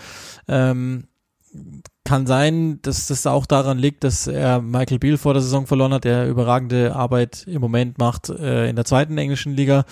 Ähm, 0.49 1.05
kann 2.05 2.27
sein, 2.27 2.81
dass 2.83 3.07
das 3.07 3.27
auch 3.27 3.47
daran 3.47 3.79
liegt, 3.79 4.05
dass 4.05 4.27
er 4.27 4.61
Michael 4.61 4.99
Beal 4.99 5.17
vor 5.17 5.35
der 5.35 5.43
Saison 5.43 5.67
verloren 5.67 5.93
hat, 5.93 6.05
der 6.05 6.29
überragende 6.29 6.95
Arbeit 6.95 7.45
im 7.47 7.61
Moment 7.61 7.99
macht 7.99 8.29
äh, 8.29 8.69
in 8.69 8.77
der 8.77 8.85
zweiten 8.85 9.19
englischen 9.19 9.55
Liga. 9.55 9.85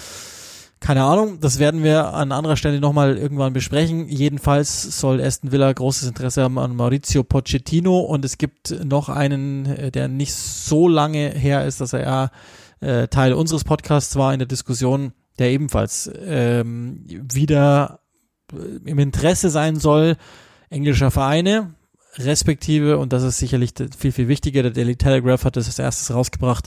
Keine 0.81 1.03
Ahnung, 1.03 1.41
das 1.41 1.59
werden 1.59 1.83
wir 1.83 2.15
an 2.15 2.31
anderer 2.31 2.57
Stelle 2.57 2.81
nochmal 2.81 3.19
irgendwann 3.19 3.53
besprechen. 3.53 4.09
Jedenfalls 4.09 5.01
soll 5.01 5.21
Aston 5.21 5.51
Villa 5.51 5.73
großes 5.73 6.09
Interesse 6.09 6.43
haben 6.43 6.59
an 6.59 6.77
Maurizio 6.77 7.25
Pochettino 7.25 7.99
und 7.99 8.25
es 8.25 8.39
gibt 8.39 8.85
noch 8.85 9.09
einen, 9.09 9.67
äh, 9.67 9.91
der 9.91 10.09
nicht 10.09 10.35
so 10.35 10.87
lange 10.87 11.31
her 11.31 11.67
ist, 11.67 11.81
dass 11.81 11.93
er 11.93 12.31
äh, 12.81 13.09
Teil 13.09 13.33
unseres 13.33 13.65
Podcasts 13.65 14.15
war 14.17 14.33
in 14.33 14.39
der 14.39 14.47
Diskussion, 14.47 15.13
der 15.39 15.51
ebenfalls 15.51 16.11
ähm, 16.25 17.05
wieder 17.09 18.01
äh, 18.53 18.89
im 18.89 18.99
Interesse 19.01 19.51
sein 19.51 19.77
soll, 19.77 20.17
englischer 20.71 21.11
Vereine, 21.11 21.75
respektive, 22.19 22.99
und 22.99 23.13
das 23.13 23.23
ist 23.23 23.39
sicherlich 23.39 23.73
viel, 23.97 24.13
viel 24.13 24.29
wichtiger, 24.29 24.63
der 24.63 24.73
Daily 24.73 24.97
Telegraph 24.97 25.45
hat 25.45 25.57
das 25.57 25.67
als 25.67 25.79
erstes 25.79 26.15
rausgebracht, 26.15 26.67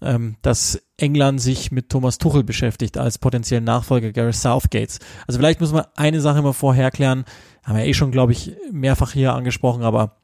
ähm, 0.00 0.36
dass 0.42 0.80
England 0.96 1.40
sich 1.40 1.72
mit 1.72 1.88
Thomas 1.88 2.18
Tuchel 2.18 2.44
beschäftigt 2.44 2.98
als 2.98 3.18
potenziellen 3.18 3.64
Nachfolger 3.64 4.12
Gareth 4.12 4.36
Southgates. 4.36 5.00
Also 5.26 5.38
vielleicht 5.38 5.60
muss 5.60 5.72
man 5.72 5.86
eine 5.96 6.20
Sache 6.20 6.42
mal 6.42 6.52
vorher 6.52 6.90
klären, 6.90 7.24
haben 7.64 7.76
wir 7.76 7.84
eh 7.84 7.94
schon, 7.94 8.12
glaube 8.12 8.32
ich, 8.32 8.52
mehrfach 8.70 9.12
hier 9.12 9.34
angesprochen, 9.34 9.82
aber 9.82 10.16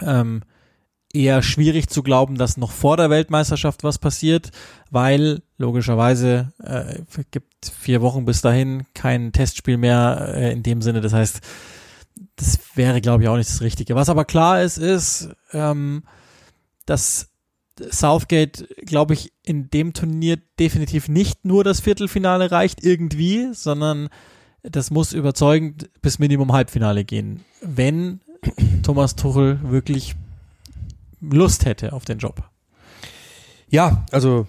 ähm, 0.00 0.42
eher 1.12 1.42
schwierig 1.42 1.88
zu 1.88 2.02
glauben, 2.02 2.36
dass 2.36 2.56
noch 2.56 2.70
vor 2.70 2.96
der 2.96 3.10
Weltmeisterschaft 3.10 3.84
was 3.84 3.98
passiert, 3.98 4.50
weil 4.90 5.42
logischerweise 5.56 6.52
äh, 6.62 7.00
gibt 7.30 7.66
vier 7.66 8.02
Wochen 8.02 8.24
bis 8.24 8.42
dahin 8.42 8.84
kein 8.94 9.32
Testspiel 9.32 9.78
mehr 9.78 10.32
äh, 10.34 10.52
in 10.52 10.62
dem 10.62 10.82
Sinne. 10.82 11.00
Das 11.00 11.12
heißt, 11.12 11.40
das 12.36 12.58
wäre, 12.74 13.00
glaube 13.00 13.22
ich, 13.22 13.28
auch 13.28 13.36
nicht 13.36 13.50
das 13.50 13.60
Richtige. 13.60 13.94
Was 13.94 14.08
aber 14.08 14.24
klar 14.24 14.62
ist, 14.62 14.78
ist, 14.78 15.28
ähm, 15.52 16.02
dass 16.86 17.30
Southgate, 17.78 18.68
glaube 18.84 19.14
ich, 19.14 19.32
in 19.42 19.70
dem 19.70 19.92
Turnier 19.92 20.38
definitiv 20.58 21.08
nicht 21.08 21.44
nur 21.44 21.62
das 21.62 21.80
Viertelfinale 21.80 22.50
reicht 22.50 22.82
irgendwie, 22.82 23.52
sondern 23.52 24.08
das 24.62 24.90
muss 24.90 25.12
überzeugend 25.12 25.90
bis 26.00 26.18
Minimum 26.18 26.52
Halbfinale 26.52 27.04
gehen, 27.04 27.44
wenn 27.60 28.20
Thomas 28.82 29.14
Tuchel 29.14 29.60
wirklich 29.62 30.16
Lust 31.20 31.64
hätte 31.64 31.92
auf 31.92 32.04
den 32.04 32.18
Job. 32.18 32.42
Ja, 33.68 34.06
also 34.10 34.46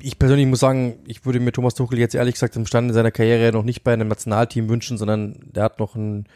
ich 0.00 0.18
persönlich 0.18 0.46
muss 0.46 0.60
sagen, 0.60 0.98
ich 1.06 1.24
würde 1.24 1.40
mir 1.40 1.52
Thomas 1.52 1.74
Tuchel 1.74 1.98
jetzt 1.98 2.14
ehrlich 2.14 2.34
gesagt 2.34 2.56
im 2.56 2.66
Stand 2.66 2.92
seiner 2.94 3.10
Karriere 3.10 3.52
noch 3.52 3.64
nicht 3.64 3.82
bei 3.82 3.92
einem 3.92 4.08
Nationalteam 4.08 4.68
wünschen, 4.68 4.98
sondern 4.98 5.40
der 5.42 5.64
hat 5.64 5.80
noch 5.80 5.96
ein, 5.96 6.26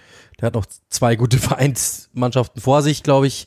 der 0.41 0.47
hat 0.47 0.55
noch 0.55 0.67
zwei 0.89 1.17
gute 1.17 1.39
Vereinsmannschaften 1.39 2.61
vor 2.61 2.83
sich, 2.83 3.03
glaube 3.03 3.27
ich. 3.27 3.47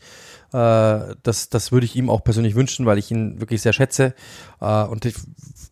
Äh, 0.54 1.16
das, 1.24 1.50
das 1.50 1.72
würde 1.72 1.86
ich 1.86 1.96
ihm 1.96 2.10
auch 2.10 2.24
persönlich 2.24 2.56
wünschen, 2.56 2.86
weil 2.86 2.98
ich 2.98 3.12
ihn 3.12 3.42
wirklich 3.42 3.62
sehr 3.62 3.74
schätze. 3.74 4.14
Äh, 4.62 4.84
und 4.84 5.04
ich 5.06 5.16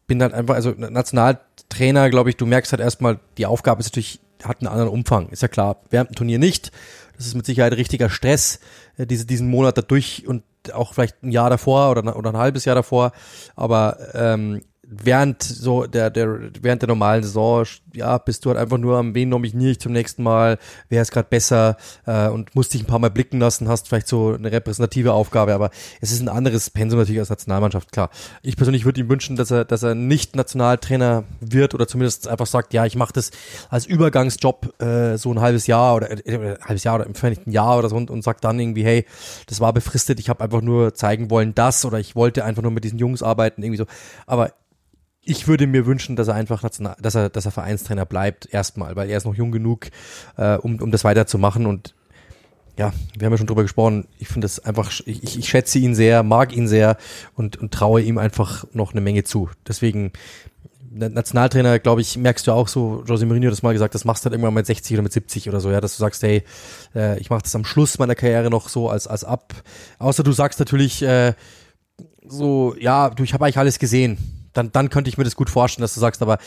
bin 0.07 0.21
halt 0.21 0.33
einfach, 0.33 0.55
also 0.55 0.71
Nationaltrainer, 0.71 2.09
glaube 2.09 2.29
ich, 2.29 2.36
du 2.36 2.45
merkst 2.45 2.73
halt 2.73 2.81
erstmal, 2.81 3.19
die 3.38 3.45
Aufgabe 3.45 3.79
ist 3.79 3.88
natürlich 3.88 4.19
hat 4.43 4.61
einen 4.61 4.67
anderen 4.67 4.91
Umfang, 4.91 5.29
ist 5.29 5.41
ja 5.41 5.47
klar. 5.47 5.77
Während 5.89 6.11
dem 6.11 6.15
Turnier 6.15 6.39
nicht. 6.39 6.71
Das 7.17 7.25
ist 7.25 7.36
mit 7.36 7.45
Sicherheit 7.45 7.73
richtiger 7.73 8.09
Stress, 8.09 8.59
äh, 8.97 9.07
diese, 9.07 9.25
diesen 9.25 9.49
Monat 9.49 9.77
dadurch 9.77 10.27
und 10.27 10.43
auch 10.74 10.93
vielleicht 10.93 11.24
ein 11.24 11.32
Jahr 11.32 11.49
davor 11.49 11.91
oder, 11.91 12.16
oder 12.16 12.30
ein 12.32 12.38
halbes 12.38 12.66
Jahr 12.66 12.76
davor. 12.76 13.11
Aber 13.55 13.97
ähm, 14.13 14.61
während 14.88 15.41
so 15.43 15.86
der, 15.86 16.09
der 16.09 16.39
während 16.61 16.81
der 16.81 16.89
normalen 16.89 17.23
Saison, 17.23 17.65
ja, 17.93 18.17
bist 18.17 18.45
du 18.45 18.49
halt 18.49 18.59
einfach 18.59 18.77
nur 18.77 18.97
am 18.97 19.15
wen 19.15 19.29
nominiere 19.29 19.71
ich 19.71 19.79
zum 19.79 19.91
nächsten 19.91 20.23
Mal, 20.23 20.57
wer 20.89 21.01
ist 21.01 21.11
gerade 21.11 21.27
besser 21.29 21.77
äh, 22.05 22.27
und 22.27 22.55
musst 22.55 22.73
dich 22.73 22.83
ein 22.83 22.88
paar 22.88 22.99
Mal 22.99 23.09
blicken 23.09 23.39
lassen, 23.39 23.67
hast 23.67 23.88
vielleicht 23.88 24.07
so 24.07 24.33
eine 24.33 24.51
repräsentative 24.51 25.13
Aufgabe, 25.13 25.53
aber 25.53 25.71
es 26.01 26.11
ist 26.11 26.21
ein 26.21 26.29
anderes 26.29 26.69
Pensum 26.69 26.99
natürlich 26.99 27.19
als 27.19 27.29
Nationalmannschaft, 27.29 27.91
klar. 27.91 28.09
Ich 28.41 28.57
persönlich 28.57 28.86
würde 28.86 29.01
ihm 29.01 29.09
wünschen, 29.09 29.36
dass 29.36 29.51
er, 29.51 29.65
dass 29.65 29.83
er 29.83 29.95
nicht 29.95 30.36
Nationaltrainer 30.36 31.23
wird 31.39 31.73
oder 31.73 31.88
zumindest 31.88 32.27
einfach 32.27 32.47
sagt, 32.47 32.73
ja, 32.73 32.86
ich 32.86 32.95
mache 32.95 33.13
das 33.13 33.31
als 33.69 33.86
Übergangsjob 33.86 34.81
äh, 34.81 35.17
so 35.17 35.31
ein 35.31 35.41
halbes 35.41 35.67
Jahr 35.67 35.95
oder 35.95 36.11
äh, 36.11 36.36
ein 36.36 36.57
halbes 36.61 36.83
Jahr 36.83 36.95
oder 36.95 37.05
im 37.05 37.15
Vereinigten 37.15 37.51
Jahr 37.51 37.77
oder 37.77 37.89
so 37.89 37.95
und, 37.95 38.09
und 38.11 38.23
sagt 38.23 38.43
dann 38.43 38.59
irgendwie, 38.59 38.83
hey, 38.83 39.05
das 39.47 39.59
war 39.59 39.73
befristet, 39.73 40.19
ich 40.19 40.29
habe 40.29 40.43
einfach 40.43 40.61
nur 40.61 40.93
zeigen 40.93 41.29
wollen, 41.29 41.55
das 41.55 41.86
oder 41.86 41.99
ich 41.99 42.15
wollte 42.15 42.43
einfach 42.43 42.61
nur 42.61 42.71
mit 42.71 42.83
diesen 42.83 42.99
Jungs 42.99 43.23
arbeiten, 43.23 43.63
irgendwie 43.63 43.77
so. 43.77 43.86
Aber 44.25 44.51
ich 45.26 45.47
würde 45.47 45.67
mir 45.67 45.86
wünschen, 45.86 46.15
dass 46.15 46.28
er 46.28 46.36
einfach, 46.36 46.61
dass 46.61 47.15
er, 47.15 47.30
dass 47.30 47.45
er 47.45 47.51
Vereinstrainer 47.51 48.05
bleibt, 48.05 48.53
erstmal, 48.53 48.95
weil 48.95 49.09
er 49.09 49.17
ist 49.17 49.26
noch 49.26 49.36
jung 49.36 49.51
genug, 49.51 49.88
äh, 50.38 50.55
um, 50.57 50.80
um 50.80 50.91
das 50.91 51.03
weiterzumachen 51.03 51.65
und 51.65 51.95
ja, 52.78 52.93
wir 53.17 53.26
haben 53.26 53.34
ja 53.34 53.38
schon 53.38 53.47
drüber 53.47 53.63
gesprochen. 53.63 54.05
Ich 54.19 54.28
finde 54.28 54.45
das 54.45 54.59
einfach, 54.59 54.91
ich, 55.05 55.38
ich 55.38 55.47
schätze 55.47 55.80
ihn 55.80 55.95
sehr, 55.95 56.23
mag 56.23 56.55
ihn 56.55 56.67
sehr 56.67 56.97
und, 57.34 57.55
und 57.57 57.73
traue 57.73 58.01
ihm 58.01 58.17
einfach 58.17 58.65
noch 58.73 58.91
eine 58.91 58.99
Menge 58.99 59.23
zu. 59.23 59.49
Deswegen, 59.65 60.11
Nationaltrainer, 60.91 61.80
glaube 61.80 62.01
ich, 62.01 62.17
merkst 62.17 62.45
du 62.47 62.51
auch 62.51 62.67
so, 62.67 63.03
José 63.07 63.26
Mourinho 63.26 63.47
hat 63.47 63.53
das 63.53 63.63
mal 63.63 63.71
gesagt, 63.71 63.95
das 63.95 64.03
machst 64.03 64.23
du 64.23 64.26
halt 64.26 64.34
irgendwann 64.34 64.53
mit 64.53 64.65
60 64.65 64.93
oder 64.93 65.03
mit 65.03 65.13
70 65.13 65.47
oder 65.47 65.61
so, 65.61 65.71
ja, 65.71 65.80
dass 65.80 65.95
du 65.95 66.01
sagst, 66.01 66.21
hey, 66.21 66.43
äh, 66.93 67.17
ich 67.19 67.30
mache 67.30 67.43
das 67.43 67.55
am 67.55 67.63
Schluss 67.63 67.97
meiner 67.97 68.15
Karriere 68.15 68.49
noch 68.49 68.67
so 68.67 68.89
als, 68.89 69.07
als 69.07 69.23
ab. 69.23 69.53
Außer 69.97 70.23
du 70.23 70.34
sagst 70.34 70.59
natürlich, 70.59 71.01
äh, 71.01 71.34
so, 72.28 72.76
ja, 72.78 73.09
du, 73.09 73.23
ich 73.23 73.34
habe 73.34 73.45
eigentlich 73.45 73.57
alles 73.57 73.80
gesehen 73.80 74.44
dann, 74.55 74.71
dann 74.71 74.89
könnte 74.89 75.09
ich 75.09 75.17
mir 75.17 75.23
das 75.23 75.35
gut 75.35 75.49
vorstellen, 75.49 75.83
dass 75.83 75.93
du 75.93 75.99
sagst, 75.99 76.21
aber 76.21 76.37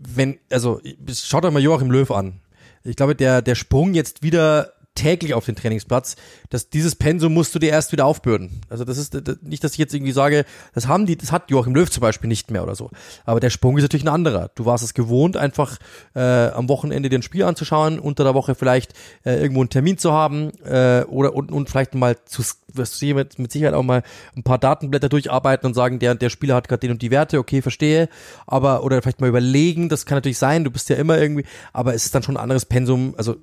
wenn, 0.00 0.38
also 0.50 0.80
schaut 1.12 1.44
euch 1.44 1.52
mal 1.52 1.62
Joachim 1.62 1.90
Löw 1.90 2.10
an. 2.10 2.40
Ich 2.84 2.96
glaube, 2.96 3.16
der, 3.16 3.42
der 3.42 3.54
Sprung 3.54 3.94
jetzt 3.94 4.22
wieder 4.22 4.72
täglich 4.96 5.34
auf 5.34 5.44
den 5.44 5.54
Trainingsplatz, 5.54 6.16
dass 6.50 6.68
dieses 6.68 6.96
Pensum 6.96 7.32
musst 7.34 7.54
du 7.54 7.60
dir 7.60 7.70
erst 7.70 7.92
wieder 7.92 8.04
aufbürden. 8.04 8.62
Also 8.68 8.84
das 8.84 8.98
ist 8.98 9.14
nicht, 9.42 9.62
dass 9.62 9.72
ich 9.72 9.78
jetzt 9.78 9.94
irgendwie 9.94 10.12
sage, 10.12 10.44
das 10.74 10.88
haben 10.88 11.06
die, 11.06 11.16
das 11.16 11.30
hat 11.30 11.50
Joachim 11.50 11.74
Löw 11.74 11.88
zum 11.88 12.00
Beispiel 12.00 12.28
nicht 12.28 12.50
mehr 12.50 12.64
oder 12.64 12.74
so. 12.74 12.90
Aber 13.24 13.38
der 13.38 13.50
Sprung 13.50 13.76
ist 13.76 13.82
natürlich 13.82 14.04
ein 14.04 14.08
anderer. 14.08 14.50
Du 14.56 14.64
warst 14.64 14.82
es 14.82 14.94
gewohnt, 14.94 15.36
einfach 15.36 15.78
äh, 16.14 16.48
am 16.48 16.68
Wochenende 16.68 17.08
dir 17.08 17.18
ein 17.18 17.22
Spiel 17.22 17.44
anzuschauen, 17.44 18.00
unter 18.00 18.24
der 18.24 18.34
Woche 18.34 18.56
vielleicht 18.56 18.94
äh, 19.24 19.40
irgendwo 19.40 19.60
einen 19.60 19.70
Termin 19.70 19.98
zu 19.98 20.12
haben 20.12 20.50
äh, 20.64 21.04
oder 21.04 21.34
und, 21.34 21.52
und 21.52 21.70
vielleicht 21.70 21.94
mal 21.94 22.16
zu 22.24 22.42
wirst 22.76 23.00
du 23.00 23.14
mit, 23.14 23.38
mit 23.38 23.52
Sicherheit 23.52 23.74
auch 23.74 23.82
mal 23.82 24.02
ein 24.36 24.42
paar 24.42 24.58
Datenblätter 24.58 25.08
durcharbeiten 25.08 25.66
und 25.66 25.74
sagen, 25.74 25.98
der 25.98 26.14
der 26.14 26.30
Spieler 26.30 26.54
hat 26.54 26.68
gerade 26.68 26.80
den 26.80 26.90
und 26.92 27.02
die 27.02 27.10
Werte, 27.10 27.38
okay, 27.38 27.62
verstehe, 27.62 28.08
aber 28.46 28.84
oder 28.84 29.00
vielleicht 29.02 29.20
mal 29.20 29.28
überlegen, 29.28 29.88
das 29.88 30.06
kann 30.06 30.16
natürlich 30.16 30.38
sein, 30.38 30.64
du 30.64 30.70
bist 30.70 30.88
ja 30.88 30.96
immer 30.96 31.18
irgendwie, 31.18 31.44
aber 31.72 31.94
es 31.94 32.06
ist 32.06 32.14
dann 32.14 32.22
schon 32.22 32.36
ein 32.36 32.42
anderes 32.42 32.66
Pensum, 32.66 33.14
also 33.16 33.36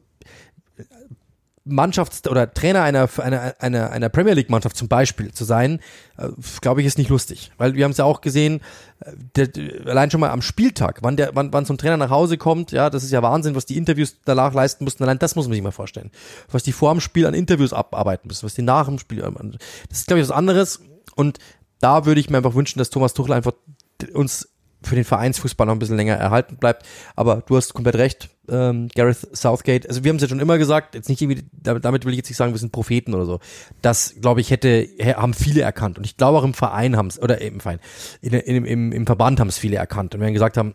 Mannschafts- 1.65 2.27
oder 2.27 2.53
Trainer 2.53 2.81
einer, 2.81 3.09
einer, 3.17 3.55
einer, 3.59 3.91
einer 3.91 4.09
Premier 4.09 4.33
League-Mannschaft 4.33 4.75
zum 4.75 4.89
Beispiel 4.89 5.31
zu 5.31 5.45
sein, 5.45 5.79
äh, 6.17 6.27
glaube 6.61 6.81
ich, 6.81 6.87
ist 6.87 6.97
nicht 6.97 7.09
lustig. 7.09 7.51
Weil 7.57 7.75
wir 7.75 7.85
haben 7.85 7.91
es 7.91 7.97
ja 7.97 8.05
auch 8.05 8.19
gesehen, 8.19 8.59
äh, 8.99 9.13
der, 9.35 9.87
allein 9.87 10.11
schon 10.11 10.19
mal 10.19 10.31
am 10.31 10.41
Spieltag, 10.41 10.99
wann, 11.01 11.15
der, 11.15 11.31
wann, 11.35 11.53
wann 11.53 11.63
so 11.63 11.73
ein 11.73 11.77
Trainer 11.77 11.95
nach 11.95 12.09
Hause 12.09 12.37
kommt, 12.37 12.73
ja, 12.73 12.89
das 12.89 13.03
ist 13.03 13.11
ja 13.11 13.21
Wahnsinn, 13.21 13.55
was 13.55 13.65
die 13.65 13.77
Interviews 13.77 14.17
danach 14.25 14.53
leisten 14.53 14.83
mussten. 14.83 15.03
Allein 15.03 15.19
das 15.19 15.35
muss 15.35 15.47
man 15.47 15.53
sich 15.53 15.63
mal 15.63 15.71
vorstellen. 15.71 16.11
Was 16.51 16.63
die 16.63 16.73
vor 16.73 16.91
dem 16.93 16.99
Spiel 16.99 17.25
an 17.25 17.33
Interviews 17.33 17.71
abarbeiten 17.71 18.27
müssen, 18.27 18.45
was 18.45 18.55
die 18.55 18.61
nach 18.61 18.87
dem 18.87 18.99
Spiel, 18.99 19.21
das 19.89 19.99
ist, 19.99 20.07
glaube 20.07 20.19
ich, 20.19 20.27
was 20.27 20.35
anderes. 20.35 20.81
Und 21.15 21.39
da 21.79 22.05
würde 22.05 22.19
ich 22.19 22.29
mir 22.29 22.37
einfach 22.37 22.55
wünschen, 22.55 22.79
dass 22.79 22.89
Thomas 22.89 23.13
Tuchel 23.13 23.33
einfach 23.33 23.53
uns 24.13 24.49
für 24.83 24.95
den 24.95 25.03
Vereinsfußball 25.03 25.67
noch 25.67 25.73
ein 25.73 25.79
bisschen 25.79 25.97
länger 25.97 26.15
erhalten 26.15 26.57
bleibt. 26.57 26.85
Aber 27.15 27.43
du 27.45 27.55
hast 27.55 27.73
komplett 27.73 27.95
recht, 27.95 28.29
ähm, 28.49 28.89
Gareth 28.95 29.35
Southgate. 29.35 29.87
Also 29.87 30.03
wir 30.03 30.09
haben 30.09 30.17
es 30.17 30.21
ja 30.21 30.27
schon 30.27 30.39
immer 30.39 30.57
gesagt, 30.57 30.95
jetzt 30.95 31.09
nicht 31.09 31.21
irgendwie, 31.21 31.43
damit 31.61 32.05
will 32.05 32.11
ich 32.11 32.17
jetzt 32.17 32.29
nicht 32.29 32.37
sagen, 32.37 32.53
wir 32.53 32.59
sind 32.59 32.71
Propheten 32.71 33.13
oder 33.13 33.25
so. 33.25 33.39
Das, 33.81 34.15
glaube 34.21 34.41
ich, 34.41 34.51
hätte, 34.51 34.87
haben 35.15 35.33
viele 35.33 35.61
erkannt. 35.61 35.97
Und 35.97 36.05
ich 36.05 36.17
glaube 36.17 36.37
auch 36.37 36.43
im 36.43 36.53
Verein 36.53 36.97
haben 36.97 37.07
es, 37.07 37.21
oder 37.21 37.41
im 37.41 37.59
Verein, 37.59 37.79
in, 38.21 38.33
in, 38.33 38.65
im, 38.65 38.91
im 38.91 39.05
Verband 39.05 39.39
haben 39.39 39.49
es 39.49 39.57
viele 39.57 39.77
erkannt. 39.77 40.13
Und 40.13 40.21
wir 40.21 40.27
haben 40.27 40.33
gesagt 40.33 40.57
haben, 40.57 40.73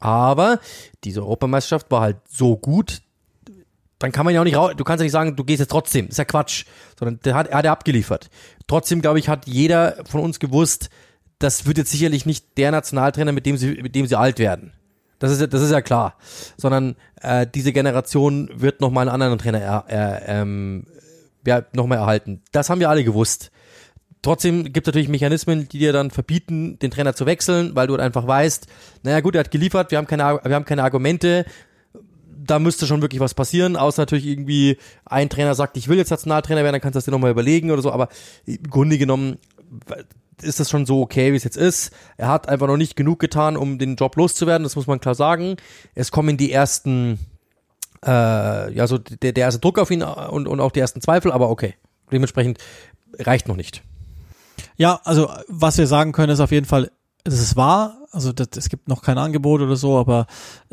aber 0.00 0.58
diese 1.04 1.20
Europameisterschaft 1.20 1.90
war 1.90 2.00
halt 2.00 2.16
so 2.28 2.56
gut, 2.56 3.02
dann 4.02 4.10
kann 4.10 4.24
man 4.24 4.34
ja 4.34 4.40
auch 4.40 4.44
nicht 4.44 4.56
raus, 4.56 4.72
du 4.76 4.82
kannst 4.82 5.00
ja 5.00 5.04
nicht 5.04 5.12
sagen, 5.12 5.36
du 5.36 5.44
gehst 5.44 5.60
jetzt 5.60 5.70
trotzdem. 5.70 6.08
Ist 6.08 6.18
ja 6.18 6.24
Quatsch. 6.24 6.64
Sondern 6.98 7.20
der 7.24 7.34
hat, 7.36 7.46
er 7.46 7.58
hat 7.58 7.64
er 7.64 7.72
abgeliefert. 7.72 8.30
Trotzdem, 8.66 9.00
glaube 9.00 9.20
ich, 9.20 9.28
hat 9.28 9.46
jeder 9.46 10.04
von 10.06 10.20
uns 10.20 10.40
gewusst, 10.40 10.90
das 11.42 11.66
wird 11.66 11.78
jetzt 11.78 11.90
sicherlich 11.90 12.26
nicht 12.26 12.56
der 12.56 12.70
Nationaltrainer, 12.70 13.32
mit 13.32 13.46
dem 13.46 13.56
sie, 13.56 13.82
mit 13.82 13.94
dem 13.94 14.06
sie 14.06 14.16
alt 14.16 14.38
werden. 14.38 14.72
Das 15.18 15.30
ist, 15.30 15.40
ja, 15.40 15.46
das 15.46 15.62
ist 15.62 15.70
ja 15.70 15.80
klar. 15.80 16.16
Sondern 16.56 16.96
äh, 17.20 17.46
diese 17.52 17.72
Generation 17.72 18.50
wird 18.54 18.80
nochmal 18.80 19.08
einen 19.08 19.14
anderen 19.14 19.38
Trainer 19.38 19.60
er, 19.60 19.84
er, 19.88 20.28
ähm, 20.28 20.84
ja, 21.46 21.62
nochmal 21.72 21.98
erhalten. 21.98 22.42
Das 22.52 22.70
haben 22.70 22.80
wir 22.80 22.90
alle 22.90 23.04
gewusst. 23.04 23.50
Trotzdem 24.22 24.72
gibt 24.72 24.86
es 24.86 24.92
natürlich 24.92 25.08
Mechanismen, 25.08 25.68
die 25.68 25.78
dir 25.78 25.92
dann 25.92 26.12
verbieten, 26.12 26.78
den 26.78 26.92
Trainer 26.92 27.14
zu 27.14 27.26
wechseln, 27.26 27.74
weil 27.74 27.88
du 27.88 27.94
halt 27.94 28.02
einfach 28.02 28.26
weißt, 28.26 28.68
naja 29.02 29.20
gut, 29.20 29.34
er 29.34 29.40
hat 29.40 29.50
geliefert, 29.50 29.90
wir 29.90 29.98
haben 29.98 30.06
keine, 30.06 30.40
wir 30.44 30.54
haben 30.54 30.64
keine 30.64 30.84
Argumente, 30.84 31.44
da 32.28 32.60
müsste 32.60 32.86
schon 32.86 33.02
wirklich 33.02 33.20
was 33.20 33.34
passieren, 33.34 33.76
außer 33.76 34.02
natürlich 34.02 34.26
irgendwie 34.26 34.78
ein 35.04 35.28
Trainer 35.28 35.56
sagt, 35.56 35.76
ich 35.76 35.88
will 35.88 35.98
jetzt 35.98 36.10
Nationaltrainer 36.10 36.62
werden, 36.62 36.74
dann 36.74 36.80
kannst 36.80 36.94
du 36.94 36.98
das 36.98 37.04
dir 37.04 37.10
nochmal 37.10 37.32
überlegen 37.32 37.72
oder 37.72 37.82
so, 37.82 37.90
aber 37.90 38.08
im 38.46 38.62
Grunde 38.62 38.96
genommen 38.96 39.38
ist 40.42 40.60
das 40.60 40.70
schon 40.70 40.86
so 40.86 41.00
okay, 41.00 41.32
wie 41.32 41.36
es 41.36 41.44
jetzt 41.44 41.56
ist. 41.56 41.92
Er 42.16 42.28
hat 42.28 42.48
einfach 42.48 42.66
noch 42.66 42.76
nicht 42.76 42.96
genug 42.96 43.18
getan, 43.18 43.56
um 43.56 43.78
den 43.78 43.96
Job 43.96 44.16
loszuwerden, 44.16 44.64
das 44.64 44.76
muss 44.76 44.86
man 44.86 45.00
klar 45.00 45.14
sagen. 45.14 45.56
Es 45.94 46.10
kommen 46.10 46.36
die 46.36 46.52
ersten, 46.52 47.18
äh, 48.04 48.72
ja, 48.72 48.86
so 48.86 48.98
der, 48.98 49.32
der 49.32 49.44
erste 49.44 49.60
Druck 49.60 49.78
auf 49.78 49.90
ihn 49.90 50.02
und, 50.02 50.48
und 50.48 50.60
auch 50.60 50.72
die 50.72 50.80
ersten 50.80 51.00
Zweifel, 51.00 51.32
aber 51.32 51.50
okay. 51.50 51.74
Dementsprechend 52.10 52.58
reicht 53.18 53.48
noch 53.48 53.56
nicht. 53.56 53.82
Ja, 54.76 55.00
also 55.04 55.30
was 55.48 55.78
wir 55.78 55.86
sagen 55.86 56.12
können, 56.12 56.32
ist 56.32 56.40
auf 56.40 56.50
jeden 56.50 56.66
Fall, 56.66 56.90
es 57.24 57.40
ist 57.40 57.56
wahr, 57.56 57.98
also 58.10 58.32
das, 58.32 58.48
es 58.56 58.68
gibt 58.68 58.88
noch 58.88 59.02
kein 59.02 59.18
Angebot 59.18 59.62
oder 59.62 59.76
so, 59.76 59.98
aber 59.98 60.26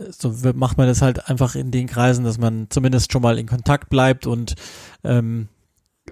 so 0.10 0.36
macht 0.54 0.78
man 0.78 0.88
das 0.88 1.02
halt 1.02 1.30
einfach 1.30 1.56
in 1.56 1.72
den 1.72 1.88
Kreisen, 1.88 2.26
dass 2.26 2.38
man 2.38 2.68
zumindest 2.70 3.12
schon 3.12 3.22
mal 3.22 3.40
in 3.40 3.48
Kontakt 3.48 3.90
bleibt 3.90 4.28
und 4.28 4.56
ähm, 5.04 5.48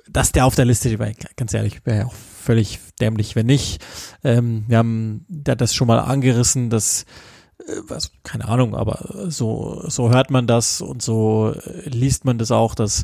dass 0.10 0.32
der 0.32 0.46
auf 0.46 0.56
der 0.56 0.66
Liste 0.66 0.90
steht, 0.90 1.36
ganz 1.36 1.54
ehrlich, 1.54 1.86
wäre 1.86 2.00
ja 2.00 2.06
auch 2.06 2.14
völlig 2.14 2.80
dämlich, 3.00 3.36
wenn 3.36 3.46
nicht. 3.46 3.84
Ähm, 4.24 4.66
wir 4.68 4.78
haben 4.78 5.26
da 5.28 5.56
das 5.56 5.74
schon 5.74 5.88
mal 5.88 6.00
angerissen, 6.00 6.70
dass 6.70 7.06
äh, 7.66 7.74
was, 7.88 8.12
keine 8.24 8.48
Ahnung, 8.48 8.76
aber 8.76 9.30
so, 9.30 9.84
so 9.88 10.10
hört 10.10 10.32
man 10.32 10.48
das 10.48 10.82
und 10.82 11.02
so 11.02 11.54
äh, 11.54 11.90
liest 11.90 12.26
man 12.26 12.38
das 12.38 12.52
auch, 12.52 12.76
dass 12.76 13.04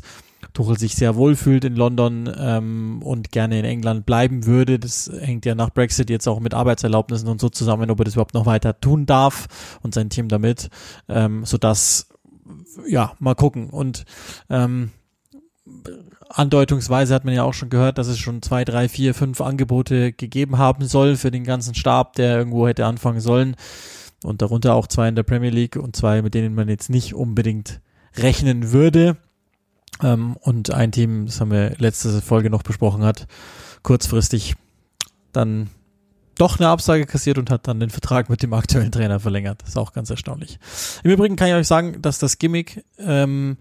Tuchel 0.52 0.78
sich 0.78 0.94
sehr 0.94 1.16
wohl 1.16 1.36
fühlt 1.36 1.64
in 1.64 1.74
London 1.74 2.32
ähm, 2.38 3.02
und 3.02 3.32
gerne 3.32 3.58
in 3.58 3.64
England 3.64 4.06
bleiben 4.06 4.46
würde. 4.46 4.78
Das 4.78 5.10
hängt 5.20 5.46
ja 5.46 5.54
nach 5.54 5.70
Brexit 5.70 6.10
jetzt 6.10 6.28
auch 6.28 6.40
mit 6.40 6.54
Arbeitserlaubnissen 6.54 7.28
und 7.28 7.40
so 7.40 7.48
zusammen, 7.48 7.90
ob 7.90 8.00
er 8.00 8.04
das 8.04 8.14
überhaupt 8.14 8.34
noch 8.34 8.46
weiter 8.46 8.78
tun 8.78 9.06
darf 9.06 9.78
und 9.82 9.94
sein 9.94 10.10
Team 10.10 10.28
damit, 10.28 10.68
ähm, 11.08 11.44
sodass, 11.44 12.08
ja, 12.86 13.14
mal 13.18 13.34
gucken. 13.34 13.70
Und 13.70 14.04
ähm, 14.50 14.90
andeutungsweise 16.28 17.14
hat 17.14 17.24
man 17.24 17.34
ja 17.34 17.42
auch 17.42 17.54
schon 17.54 17.70
gehört, 17.70 17.98
dass 17.98 18.06
es 18.06 18.18
schon 18.18 18.42
zwei, 18.42 18.64
drei, 18.64 18.88
vier, 18.88 19.14
fünf 19.14 19.40
Angebote 19.40 20.12
gegeben 20.12 20.58
haben 20.58 20.86
soll 20.86 21.16
für 21.16 21.30
den 21.30 21.44
ganzen 21.44 21.74
Stab, 21.74 22.14
der 22.14 22.36
irgendwo 22.36 22.66
hätte 22.66 22.86
anfangen 22.86 23.20
sollen. 23.20 23.56
Und 24.22 24.40
darunter 24.40 24.74
auch 24.74 24.86
zwei 24.86 25.08
in 25.08 25.16
der 25.16 25.22
Premier 25.22 25.50
League 25.50 25.76
und 25.76 25.96
zwei, 25.96 26.22
mit 26.22 26.34
denen 26.34 26.54
man 26.54 26.68
jetzt 26.68 26.88
nicht 26.88 27.14
unbedingt 27.14 27.80
rechnen 28.16 28.72
würde. 28.72 29.16
Ähm, 30.02 30.36
und 30.40 30.72
ein 30.72 30.92
Team, 30.92 31.26
das 31.26 31.40
haben 31.40 31.50
wir 31.50 31.74
letzte 31.78 32.22
Folge 32.22 32.50
noch 32.50 32.62
besprochen 32.62 33.04
hat, 33.04 33.26
kurzfristig 33.82 34.54
dann 35.32 35.68
doch 36.36 36.58
eine 36.58 36.68
Absage 36.68 37.06
kassiert 37.06 37.38
und 37.38 37.50
hat 37.50 37.68
dann 37.68 37.80
den 37.80 37.90
Vertrag 37.90 38.28
mit 38.28 38.42
dem 38.42 38.52
aktuellen 38.54 38.90
Trainer 38.90 39.20
verlängert. 39.20 39.62
Das 39.62 39.70
ist 39.70 39.76
auch 39.76 39.92
ganz 39.92 40.10
erstaunlich. 40.10 40.58
Im 41.02 41.10
Übrigen 41.10 41.36
kann 41.36 41.48
ich 41.48 41.54
euch 41.54 41.68
sagen, 41.68 42.02
dass 42.02 42.18
das 42.18 42.38
Gimmick 42.38 42.84
ähm, 42.98 43.56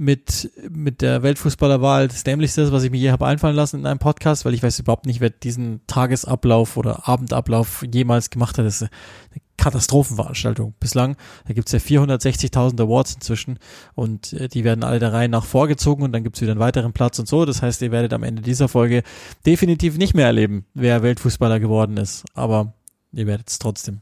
mit, 0.00 0.50
mit 0.70 1.02
der 1.02 1.22
Weltfußballerwahl 1.22 2.08
das 2.08 2.24
Dämlichste 2.24 2.62
ist, 2.62 2.72
was 2.72 2.84
ich 2.84 2.90
mir 2.90 2.96
je 2.96 3.10
habe 3.10 3.26
einfallen 3.26 3.54
lassen 3.54 3.80
in 3.80 3.86
einem 3.86 3.98
Podcast, 3.98 4.46
weil 4.46 4.54
ich 4.54 4.62
weiß 4.62 4.78
überhaupt 4.78 5.04
nicht, 5.04 5.20
wer 5.20 5.28
diesen 5.28 5.82
Tagesablauf 5.86 6.78
oder 6.78 7.06
Abendablauf 7.06 7.84
jemals 7.92 8.30
gemacht 8.30 8.56
hat. 8.56 8.64
Das 8.64 8.80
ist 8.80 8.88
eine 8.88 9.42
Katastrophenveranstaltung 9.58 10.72
bislang. 10.80 11.16
Da 11.46 11.52
gibt's 11.52 11.72
ja 11.72 11.78
460.000 11.78 12.80
Awards 12.80 13.16
inzwischen 13.16 13.58
und 13.94 14.32
äh, 14.32 14.48
die 14.48 14.64
werden 14.64 14.84
alle 14.84 15.00
der 15.00 15.12
Reihe 15.12 15.28
nach 15.28 15.44
vorgezogen 15.44 16.02
und 16.02 16.12
dann 16.12 16.24
gibt's 16.24 16.40
wieder 16.40 16.52
einen 16.52 16.60
weiteren 16.60 16.94
Platz 16.94 17.18
und 17.18 17.28
so. 17.28 17.44
Das 17.44 17.60
heißt, 17.60 17.82
ihr 17.82 17.92
werdet 17.92 18.14
am 18.14 18.22
Ende 18.22 18.40
dieser 18.40 18.68
Folge 18.68 19.02
definitiv 19.44 19.98
nicht 19.98 20.14
mehr 20.14 20.26
erleben, 20.26 20.64
wer 20.72 21.02
Weltfußballer 21.02 21.60
geworden 21.60 21.98
ist. 21.98 22.24
Aber 22.32 22.72
ihr 23.12 23.26
werdet 23.26 23.50
es 23.50 23.58
trotzdem 23.58 24.00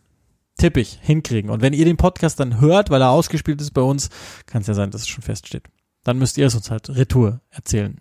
tippe 0.60 0.80
ich, 0.80 0.98
hinkriegen. 1.00 1.50
Und 1.50 1.62
wenn 1.62 1.72
ihr 1.72 1.84
den 1.84 1.96
Podcast 1.96 2.40
dann 2.40 2.60
hört, 2.60 2.90
weil 2.90 3.00
er 3.00 3.10
ausgespielt 3.10 3.60
ist 3.60 3.70
bei 3.74 3.80
uns, 3.80 4.10
kann 4.46 4.62
es 4.62 4.66
ja 4.66 4.74
sein, 4.74 4.90
dass 4.90 5.02
es 5.02 5.08
schon 5.08 5.22
feststeht. 5.22 5.62
Dann 6.08 6.18
müsst 6.18 6.38
ihr 6.38 6.46
es 6.46 6.54
uns 6.54 6.70
halt 6.70 6.88
retour 6.88 7.42
erzählen. 7.50 8.00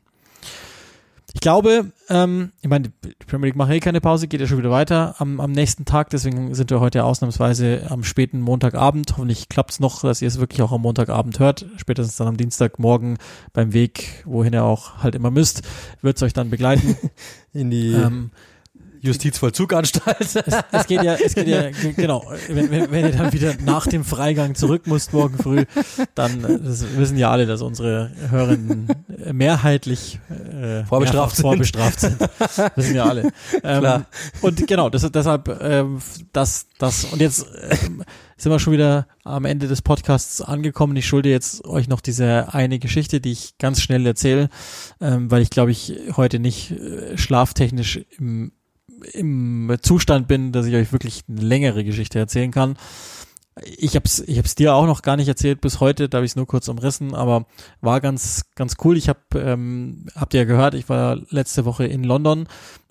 Ich 1.33 1.41
glaube, 1.41 1.91
ähm, 2.07 2.53
ich 2.61 2.69
meine, 2.69 2.93
die 3.03 3.13
Premier 3.27 3.47
League 3.47 3.57
macht 3.57 3.69
eh 3.69 3.81
keine 3.81 3.99
Pause, 3.99 4.29
geht 4.29 4.39
ja 4.39 4.47
schon 4.47 4.59
wieder 4.59 4.71
weiter 4.71 5.15
am, 5.17 5.41
am 5.41 5.51
nächsten 5.51 5.83
Tag, 5.83 6.09
deswegen 6.09 6.55
sind 6.55 6.69
wir 6.69 6.79
heute 6.79 7.03
ausnahmsweise 7.03 7.87
am 7.89 8.05
späten 8.05 8.39
Montagabend. 8.39 9.11
Hoffentlich 9.11 9.49
klappt 9.49 9.71
es 9.71 9.81
noch, 9.81 10.03
dass 10.03 10.21
ihr 10.21 10.29
es 10.29 10.39
wirklich 10.39 10.61
auch 10.61 10.71
am 10.71 10.83
Montagabend 10.83 11.37
hört. 11.39 11.65
Spätestens 11.75 12.15
dann 12.15 12.29
am 12.29 12.37
Dienstagmorgen 12.37 13.17
beim 13.51 13.73
Weg, 13.73 14.23
wohin 14.23 14.53
ihr 14.53 14.63
auch 14.63 14.99
halt 15.03 15.15
immer 15.15 15.29
müsst, 15.29 15.63
wird 16.01 16.15
es 16.15 16.23
euch 16.23 16.31
dann 16.31 16.49
begleiten. 16.49 16.95
In 17.51 17.69
die 17.69 17.91
ähm, 17.91 18.31
Justizvollzuganstalt. 19.07 20.17
Es, 20.19 20.35
es 20.71 20.87
geht 20.87 21.03
ja, 21.03 21.15
es 21.15 21.35
geht 21.35 21.47
ja, 21.47 21.69
genau, 21.95 22.25
wenn, 22.47 22.69
wenn, 22.69 22.91
wenn 22.91 23.05
ihr 23.05 23.11
dann 23.11 23.33
wieder 23.33 23.53
nach 23.63 23.87
dem 23.87 24.03
Freigang 24.03 24.55
zurück 24.55 24.87
müsst 24.87 25.13
morgen 25.13 25.37
früh, 25.37 25.65
dann 26.15 26.41
das 26.41 26.85
wissen 26.95 27.17
ja 27.17 27.31
alle, 27.31 27.45
dass 27.45 27.61
unsere 27.61 28.11
Hörenden 28.29 28.87
mehrheitlich 29.31 30.19
äh, 30.29 30.83
vorbestraft, 30.85 31.35
sind. 31.35 31.43
vorbestraft 31.43 31.99
sind. 31.99 32.19
wissen 32.75 32.95
ja 32.95 33.05
alle. 33.05 33.31
Ähm, 33.63 34.05
und 34.41 34.67
genau, 34.67 34.89
das, 34.89 35.09
deshalb 35.11 35.47
ähm, 35.61 35.99
das, 36.33 36.67
das 36.77 37.05
und 37.05 37.21
jetzt 37.21 37.45
ähm, 37.69 38.03
sind 38.37 38.51
wir 38.51 38.59
schon 38.59 38.73
wieder 38.73 39.07
am 39.23 39.45
Ende 39.45 39.67
des 39.67 39.81
Podcasts 39.81 40.41
angekommen. 40.41 40.95
Ich 40.95 41.07
schulde 41.07 41.29
jetzt 41.29 41.65
euch 41.65 41.87
noch 41.87 42.01
diese 42.01 42.53
eine 42.53 42.79
Geschichte, 42.79 43.19
die 43.19 43.31
ich 43.31 43.57
ganz 43.57 43.81
schnell 43.81 44.05
erzähle, 44.05 44.49
ähm, 45.01 45.29
weil 45.31 45.41
ich 45.41 45.49
glaube 45.49 45.71
ich 45.71 45.93
heute 46.15 46.39
nicht 46.39 46.71
äh, 46.71 47.17
schlaftechnisch 47.17 48.01
im 48.17 48.51
im 49.13 49.75
Zustand 49.81 50.27
bin, 50.27 50.51
dass 50.51 50.65
ich 50.65 50.75
euch 50.75 50.91
wirklich 50.91 51.23
eine 51.27 51.41
längere 51.41 51.83
Geschichte 51.83 52.19
erzählen 52.19 52.51
kann. 52.51 52.77
Ich 53.63 53.95
hab's, 53.95 54.19
ich 54.19 54.37
hab's 54.37 54.55
dir 54.55 54.73
auch 54.73 54.85
noch 54.85 55.01
gar 55.01 55.15
nicht 55.15 55.27
erzählt 55.27 55.61
bis 55.61 55.79
heute, 55.79 56.09
da 56.09 56.17
habe 56.17 56.25
ich 56.25 56.31
es 56.31 56.35
nur 56.35 56.47
kurz 56.47 56.67
umrissen, 56.67 57.15
aber 57.15 57.45
war 57.81 58.01
ganz, 58.01 58.43
ganz 58.55 58.75
cool. 58.83 58.97
Ich 58.97 59.09
habe, 59.09 59.19
ähm, 59.35 60.05
habt 60.15 60.33
ihr 60.33 60.41
ja 60.41 60.45
gehört, 60.45 60.73
ich 60.73 60.89
war 60.89 61.17
letzte 61.29 61.65
Woche 61.65 61.85
in 61.85 62.03
London 62.03 62.47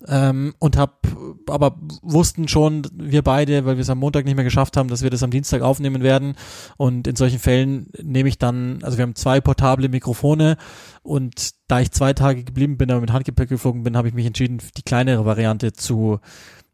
ähm, 0.07 0.53
und 0.59 0.77
hab, 0.77 1.07
aber 1.47 1.77
wussten 2.01 2.47
schon 2.47 2.87
wir 2.93 3.21
beide, 3.21 3.65
weil 3.65 3.77
wir 3.77 3.81
es 3.81 3.89
am 3.89 3.99
Montag 3.99 4.25
nicht 4.25 4.35
mehr 4.35 4.43
geschafft 4.43 4.77
haben, 4.77 4.89
dass 4.89 5.03
wir 5.03 5.09
das 5.09 5.23
am 5.23 5.31
Dienstag 5.31 5.61
aufnehmen 5.61 6.03
werden. 6.03 6.35
Und 6.77 7.07
in 7.07 7.15
solchen 7.15 7.39
Fällen 7.39 7.91
nehme 8.01 8.29
ich 8.29 8.37
dann, 8.37 8.79
also 8.83 8.97
wir 8.97 9.03
haben 9.03 9.15
zwei 9.15 9.41
portable 9.41 9.89
Mikrofone 9.89 10.57
und 11.03 11.51
da 11.67 11.79
ich 11.79 11.91
zwei 11.91 12.13
Tage 12.13 12.43
geblieben 12.43 12.77
bin, 12.77 12.91
aber 12.91 13.01
mit 13.01 13.11
Handgepäck 13.11 13.49
geflogen 13.49 13.83
bin, 13.83 13.97
habe 13.97 14.07
ich 14.07 14.13
mich 14.13 14.25
entschieden, 14.25 14.59
die 14.77 14.83
kleinere 14.83 15.25
Variante 15.25 15.73
zu 15.73 16.19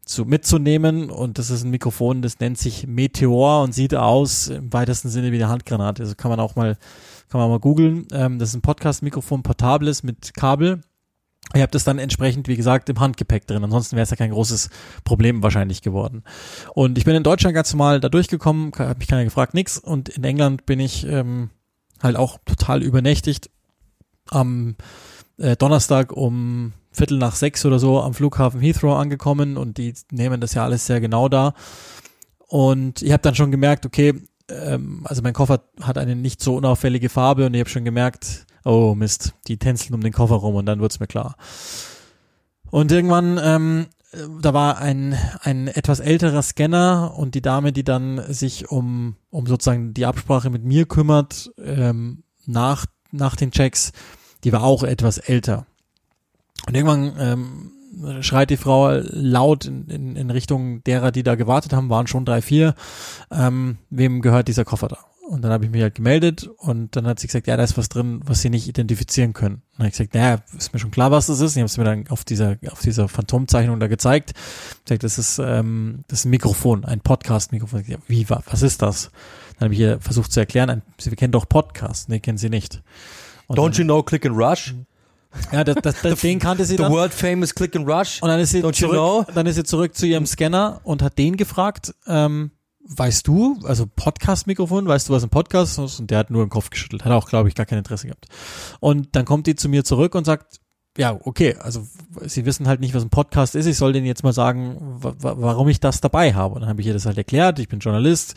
zu 0.04 0.24
mitzunehmen 0.24 1.10
und 1.10 1.38
das 1.38 1.50
ist 1.50 1.64
ein 1.64 1.70
Mikrofon, 1.70 2.22
das 2.22 2.40
nennt 2.40 2.58
sich 2.58 2.86
Meteor 2.86 3.62
und 3.62 3.72
sieht 3.72 3.94
aus 3.94 4.48
im 4.48 4.72
weitesten 4.72 5.08
Sinne 5.08 5.32
wie 5.32 5.36
eine 5.36 5.48
Handgranate. 5.48 6.02
Also 6.02 6.14
kann 6.14 6.30
man 6.30 6.40
auch 6.40 6.56
mal 6.56 6.76
kann 7.34 7.40
man 7.40 7.50
mal 7.50 7.58
googeln. 7.58 8.06
Ähm, 8.12 8.38
das 8.38 8.50
ist 8.50 8.54
ein 8.54 8.62
Podcast-Mikrofon, 8.62 9.42
portables 9.42 10.02
mit 10.02 10.34
Kabel. 10.34 10.82
Ihr 11.52 11.62
habt 11.62 11.74
das 11.74 11.84
dann 11.84 11.98
entsprechend, 11.98 12.48
wie 12.48 12.56
gesagt, 12.56 12.88
im 12.88 13.00
Handgepäck 13.00 13.46
drin. 13.46 13.64
Ansonsten 13.64 13.96
wäre 13.96 14.04
es 14.04 14.10
ja 14.10 14.16
kein 14.16 14.30
großes 14.30 14.70
Problem 15.04 15.42
wahrscheinlich 15.42 15.82
geworden. 15.82 16.22
Und 16.74 16.96
ich 16.96 17.04
bin 17.04 17.14
in 17.14 17.22
Deutschland 17.22 17.54
ganz 17.54 17.72
normal 17.72 18.00
da 18.00 18.08
durchgekommen, 18.08 18.72
hat 18.78 18.98
mich 18.98 19.08
keiner 19.08 19.24
gefragt, 19.24 19.52
nix. 19.52 19.78
Und 19.78 20.08
in 20.08 20.24
England 20.24 20.64
bin 20.64 20.80
ich 20.80 21.06
ähm, 21.06 21.50
halt 22.02 22.16
auch 22.16 22.38
total 22.44 22.82
übernächtigt. 22.82 23.50
Am 24.30 24.76
äh, 25.36 25.56
Donnerstag 25.56 26.12
um 26.12 26.72
Viertel 26.94 27.18
nach 27.18 27.34
sechs 27.34 27.66
oder 27.66 27.78
so 27.78 28.00
am 28.00 28.14
Flughafen 28.14 28.60
Heathrow 28.60 28.96
angekommen 28.96 29.56
und 29.56 29.78
die 29.78 29.94
nehmen 30.10 30.40
das 30.40 30.54
ja 30.54 30.64
alles 30.64 30.86
sehr 30.86 31.00
genau 31.00 31.28
da. 31.28 31.54
Und 32.46 33.02
ich 33.02 33.12
habe 33.12 33.22
dann 33.22 33.34
schon 33.34 33.50
gemerkt, 33.50 33.84
okay, 33.84 34.14
ähm, 34.48 35.00
also 35.04 35.22
mein 35.22 35.34
Koffer 35.34 35.64
hat 35.80 35.98
eine 35.98 36.14
nicht 36.14 36.42
so 36.42 36.56
unauffällige 36.56 37.08
Farbe 37.08 37.46
und 37.46 37.54
ich 37.54 37.60
habe 37.60 37.70
schon 37.70 37.84
gemerkt, 37.84 38.46
oh 38.64 38.94
Mist, 38.94 39.34
die 39.48 39.58
tänzeln 39.58 39.94
um 39.94 40.00
den 40.00 40.12
Koffer 40.12 40.36
rum 40.36 40.54
und 40.54 40.66
dann 40.66 40.80
wird's 40.80 41.00
mir 41.00 41.06
klar. 41.06 41.34
Und 42.70 42.92
irgendwann, 42.92 43.40
ähm, 43.42 43.86
da 44.40 44.54
war 44.54 44.78
ein, 44.78 45.16
ein 45.40 45.68
etwas 45.68 46.00
älterer 46.00 46.42
Scanner 46.42 47.14
und 47.16 47.34
die 47.34 47.42
Dame, 47.42 47.72
die 47.72 47.84
dann 47.84 48.22
sich 48.32 48.70
um, 48.70 49.16
um 49.30 49.46
sozusagen 49.46 49.94
die 49.94 50.06
Absprache 50.06 50.50
mit 50.50 50.64
mir 50.64 50.86
kümmert, 50.86 51.50
ähm, 51.58 52.22
nach, 52.46 52.86
nach 53.10 53.36
den 53.36 53.50
Checks, 53.50 53.92
die 54.44 54.52
war 54.52 54.62
auch 54.62 54.82
etwas 54.82 55.18
älter. 55.18 55.66
Und 56.66 56.74
irgendwann 56.74 57.12
ähm, 57.18 58.22
schreit 58.22 58.50
die 58.50 58.56
Frau 58.56 58.90
laut 58.90 59.66
in, 59.66 59.86
in, 59.88 60.16
in 60.16 60.30
Richtung 60.30 60.82
derer, 60.84 61.12
die 61.12 61.22
da 61.22 61.34
gewartet 61.34 61.72
haben, 61.72 61.90
waren 61.90 62.06
schon 62.06 62.24
drei, 62.24 62.42
vier. 62.42 62.74
Ähm, 63.30 63.78
wem 63.90 64.22
gehört 64.22 64.48
dieser 64.48 64.64
Koffer 64.64 64.88
da? 64.88 64.98
Und 65.26 65.42
dann 65.42 65.52
habe 65.52 65.64
ich 65.64 65.70
mich 65.70 65.80
halt 65.80 65.94
gemeldet 65.94 66.50
und 66.58 66.96
dann 66.96 67.06
hat 67.06 67.18
sie 67.18 67.28
gesagt, 67.28 67.46
ja, 67.46 67.56
da 67.56 67.64
ist 67.64 67.78
was 67.78 67.88
drin, 67.88 68.20
was 68.24 68.42
sie 68.42 68.50
nicht 68.50 68.68
identifizieren 68.68 69.32
können. 69.32 69.54
Und 69.54 69.62
dann 69.72 69.84
habe 69.84 69.88
ich 69.88 69.92
gesagt, 69.94 70.14
naja, 70.14 70.42
ist 70.56 70.74
mir 70.74 70.78
schon 70.78 70.90
klar, 70.90 71.10
was 71.10 71.26
das 71.28 71.40
ist. 71.40 71.56
Und 71.56 71.56
ich 71.56 71.60
habe 71.60 71.66
es 71.66 71.78
mir 71.78 71.84
dann 71.84 72.08
auf 72.08 72.24
dieser, 72.24 72.56
auf 72.70 72.80
dieser 72.80 73.08
Phantomzeichnung 73.08 73.80
da 73.80 73.86
gezeigt. 73.86 74.34
Ich 74.34 74.84
gesagt, 74.84 75.02
das 75.02 75.18
ist, 75.18 75.38
ähm, 75.38 76.04
das 76.08 76.20
ist 76.20 76.24
ein 76.26 76.30
Mikrofon, 76.30 76.84
ein 76.84 77.00
Podcast-Mikrofon. 77.00 77.84
Wie, 78.06 78.28
was 78.28 78.62
ist 78.62 78.82
das? 78.82 79.10
Dann 79.54 79.66
habe 79.66 79.74
ich 79.74 79.80
ihr 79.80 79.98
versucht 80.00 80.30
zu 80.30 80.40
erklären, 80.40 80.68
ein, 80.68 80.82
sie 80.98 81.10
kennen 81.16 81.32
doch 81.32 81.48
Podcast. 81.48 82.10
Nee, 82.10 82.20
kennen 82.20 82.38
sie 82.38 82.50
nicht. 82.50 82.82
Und 83.46 83.58
Don't 83.58 83.70
dann, 83.70 83.78
you 83.78 83.84
know 83.84 84.02
Click 84.02 84.26
and 84.26 84.36
Rush? 84.36 84.74
Ja, 85.52 85.64
das, 85.64 85.76
das, 85.82 86.00
das, 86.02 86.20
den 86.20 86.38
kannte 86.38 86.64
sie 86.64 86.76
the 86.76 86.82
dann. 86.82 86.92
World 86.92 87.12
famous 87.12 87.54
Click 87.54 87.74
and 87.76 87.88
Rush. 87.88 88.22
Und 88.22 88.28
dann 88.28 88.40
ist 88.40 88.50
sie 88.50 88.62
Don't 88.62 88.72
zurück, 88.72 88.94
you 88.94 88.98
know? 88.98 89.26
dann 89.34 89.46
ist 89.46 89.56
sie 89.56 89.64
zurück 89.64 89.94
zu 89.94 90.06
ihrem 90.06 90.26
Scanner 90.26 90.80
und 90.84 91.02
hat 91.02 91.18
den 91.18 91.36
gefragt, 91.36 91.94
ähm, 92.06 92.52
weißt 92.86 93.26
du, 93.26 93.58
also 93.64 93.86
Podcast-Mikrofon, 93.86 94.86
weißt 94.86 95.08
du, 95.08 95.12
was 95.12 95.22
ein 95.22 95.30
Podcast 95.30 95.78
ist? 95.78 96.00
Und 96.00 96.10
der 96.10 96.18
hat 96.18 96.30
nur 96.30 96.44
den 96.44 96.50
Kopf 96.50 96.70
geschüttelt, 96.70 97.04
hat 97.04 97.12
auch, 97.12 97.28
glaube 97.28 97.48
ich, 97.48 97.54
gar 97.54 97.66
kein 97.66 97.78
Interesse 97.78 98.06
gehabt. 98.06 98.26
Und 98.80 99.16
dann 99.16 99.24
kommt 99.24 99.46
die 99.46 99.54
zu 99.54 99.68
mir 99.68 99.84
zurück 99.84 100.14
und 100.14 100.24
sagt, 100.24 100.60
ja, 100.96 101.18
okay, 101.24 101.56
also 101.58 101.86
sie 102.22 102.46
wissen 102.46 102.68
halt 102.68 102.78
nicht, 102.78 102.94
was 102.94 103.02
ein 103.02 103.10
Podcast 103.10 103.56
ist. 103.56 103.66
Ich 103.66 103.76
soll 103.76 103.92
denen 103.92 104.06
jetzt 104.06 104.22
mal 104.22 104.32
sagen, 104.32 104.76
warum 105.00 105.68
ich 105.68 105.80
das 105.80 106.00
dabei 106.00 106.34
habe. 106.34 106.54
Und 106.54 106.60
dann 106.60 106.70
habe 106.70 106.80
ich 106.80 106.86
ihr 106.86 106.92
das 106.92 107.04
halt 107.04 107.18
erklärt. 107.18 107.58
Ich 107.58 107.68
bin 107.68 107.80
Journalist 107.80 108.34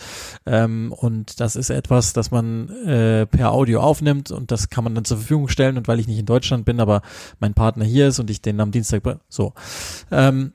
ähm, 0.48 0.92
und 0.92 1.40
das 1.40 1.56
ist 1.56 1.70
etwas, 1.70 2.14
das 2.14 2.32
man 2.32 2.70
äh, 2.86 3.28
per 3.28 3.52
Audio 3.52 3.82
aufnimmt 3.82 4.32
und 4.32 4.50
das 4.52 4.70
kann 4.70 4.84
man 4.84 4.96
dann 4.96 5.06
zur 5.06 5.18
Verfügung 5.18 5.50
stellen. 5.50 5.78
Und 5.78 5.88
weil 5.88 6.00
ich 6.00 6.08
nicht 6.08 6.18
in 6.18 6.26
Deutschland 6.26 6.66
bin, 6.66 6.80
aber 6.80 7.04
mein 7.40 7.54
Partner 7.54 7.86
hier 7.86 8.08
ist 8.08 8.20
und 8.20 8.32
ich 8.32 8.42
den 8.42 8.60
am 8.60 8.72
Dienstag 8.72 9.04
so. 9.30 9.54
Ähm, 10.10 10.54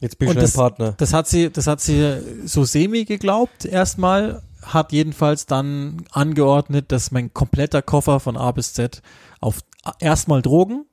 jetzt 0.00 0.18
bin 0.18 0.30
ich 0.30 0.34
das, 0.34 0.54
Partner. 0.54 0.94
Das 0.98 1.12
hat 1.12 1.28
sie, 1.28 1.50
das 1.50 1.68
hat 1.68 1.80
sie 1.80 2.16
so 2.44 2.64
semi 2.64 3.04
geglaubt 3.04 3.64
erstmal, 3.64 4.42
hat 4.62 4.90
jedenfalls 4.90 5.46
dann 5.46 6.06
angeordnet, 6.10 6.90
dass 6.90 7.12
mein 7.12 7.32
kompletter 7.32 7.82
Koffer 7.82 8.18
von 8.18 8.36
A 8.36 8.50
bis 8.50 8.72
Z 8.72 9.00
auf 9.40 9.60
erstmal 10.00 10.42
Drogen 10.42 10.86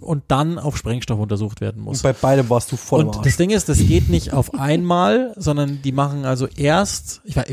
und 0.00 0.24
dann 0.28 0.58
auf 0.58 0.76
Sprengstoff 0.76 1.18
untersucht 1.18 1.60
werden 1.60 1.82
muss. 1.82 1.98
Und 1.98 2.02
bei 2.02 2.12
beidem 2.12 2.50
warst 2.50 2.70
du 2.72 2.76
voll 2.76 3.04
Und 3.04 3.24
das 3.24 3.36
Ding 3.36 3.50
ist, 3.50 3.68
das 3.68 3.78
geht 3.78 4.08
nicht 4.08 4.32
auf 4.32 4.54
einmal, 4.54 5.34
sondern 5.36 5.82
die 5.82 5.92
machen 5.92 6.24
also 6.24 6.46
erst, 6.46 7.20
ich 7.24 7.36
weiß, 7.36 7.46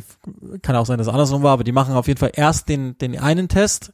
kann 0.62 0.76
auch 0.76 0.86
sein, 0.86 0.98
dass 0.98 1.08
es 1.08 1.14
andersrum 1.14 1.44
war, 1.44 1.54
aber 1.54 1.64
die 1.64 1.72
machen 1.72 1.96
auf 1.96 2.08
jeden 2.08 2.20
Fall 2.20 2.32
erst 2.34 2.70
den, 2.70 2.98
den 2.98 3.18
einen 3.20 3.48
Test, 3.48 3.94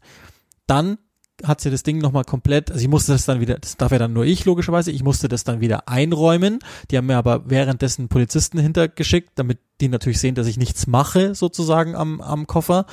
dann 0.65 0.97
hat 1.43 1.61
sie 1.61 1.69
das 1.69 1.83
Ding 1.83 1.99
nochmal 1.99 2.23
komplett, 2.23 2.71
also 2.71 2.81
ich 2.81 2.87
musste 2.87 3.11
das 3.11 3.25
dann 3.25 3.39
wieder, 3.39 3.59
das 3.59 3.77
darf 3.77 3.91
ja 3.91 3.99
dann 3.99 4.13
nur 4.13 4.25
ich 4.25 4.45
logischerweise, 4.45 4.91
ich 4.91 5.03
musste 5.03 5.27
das 5.27 5.43
dann 5.43 5.61
wieder 5.61 5.87
einräumen. 5.87 6.59
Die 6.89 6.97
haben 6.97 7.05
mir 7.05 7.17
aber 7.17 7.49
währenddessen 7.49 8.07
Polizisten 8.07 8.57
hintergeschickt, 8.57 9.31
damit 9.35 9.59
die 9.79 9.87
natürlich 9.87 10.19
sehen, 10.19 10.35
dass 10.35 10.47
ich 10.47 10.57
nichts 10.57 10.87
mache, 10.87 11.35
sozusagen 11.35 11.95
am, 11.95 12.21
am 12.21 12.47
Koffer. 12.47 12.85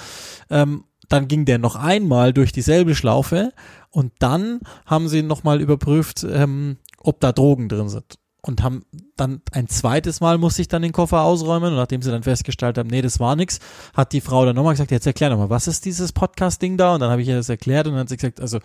Ähm, 0.51 0.85
dann 1.15 1.29
ging 1.29 1.45
der 1.45 1.59
noch 1.59 1.77
einmal 1.77 2.33
durch 2.33 2.53
dieselbe 2.53 2.95
Schlaufe 2.95 3.53
und 3.91 4.13
dann 4.19 4.61
haben 4.87 5.09
sie 5.09 5.23
nochmal 5.23 5.61
überprüft, 5.61 6.27
ähm, 6.29 6.79
ob 6.99 7.21
da 7.21 7.33
Drogen 7.33 7.69
drin 7.69 7.89
sind. 7.89 8.19
Und 8.43 8.63
haben 8.63 8.85
dann 9.17 9.41
ein 9.53 9.69
zweites 9.69 10.21
Mal 10.21 10.37
musste 10.37 10.61
ich 10.61 10.69
dann 10.69 10.83
den 10.83 10.93
Koffer 10.93 11.23
ausräumen 11.23 11.73
und 11.73 11.79
nachdem 11.79 12.03
sie 12.03 12.11
dann 12.11 12.23
festgestellt 12.23 12.77
haben, 12.77 12.91
nee, 12.91 13.01
das 13.01 13.19
war 13.19 13.37
nix, 13.37 13.59
hat 13.95 14.13
die 14.13 14.21
Frau 14.21 14.45
dann 14.45 14.55
nochmal 14.55 14.75
gesagt, 14.75 14.91
jetzt 14.91 15.07
erklär 15.07 15.31
nochmal, 15.31 15.49
was 15.49 15.67
ist 15.67 15.87
dieses 15.87 16.13
Podcast-Ding 16.13 16.77
da? 16.77 16.95
Und 16.95 17.01
dann 17.01 17.11
habe 17.11 17.23
ich 17.23 17.29
ihr 17.29 17.37
das 17.37 17.49
erklärt 17.49 17.87
und 17.87 17.95
dann 17.95 18.01
hat 18.01 18.11
sie 18.11 18.17
gesagt, 18.17 18.41
also 18.41 18.59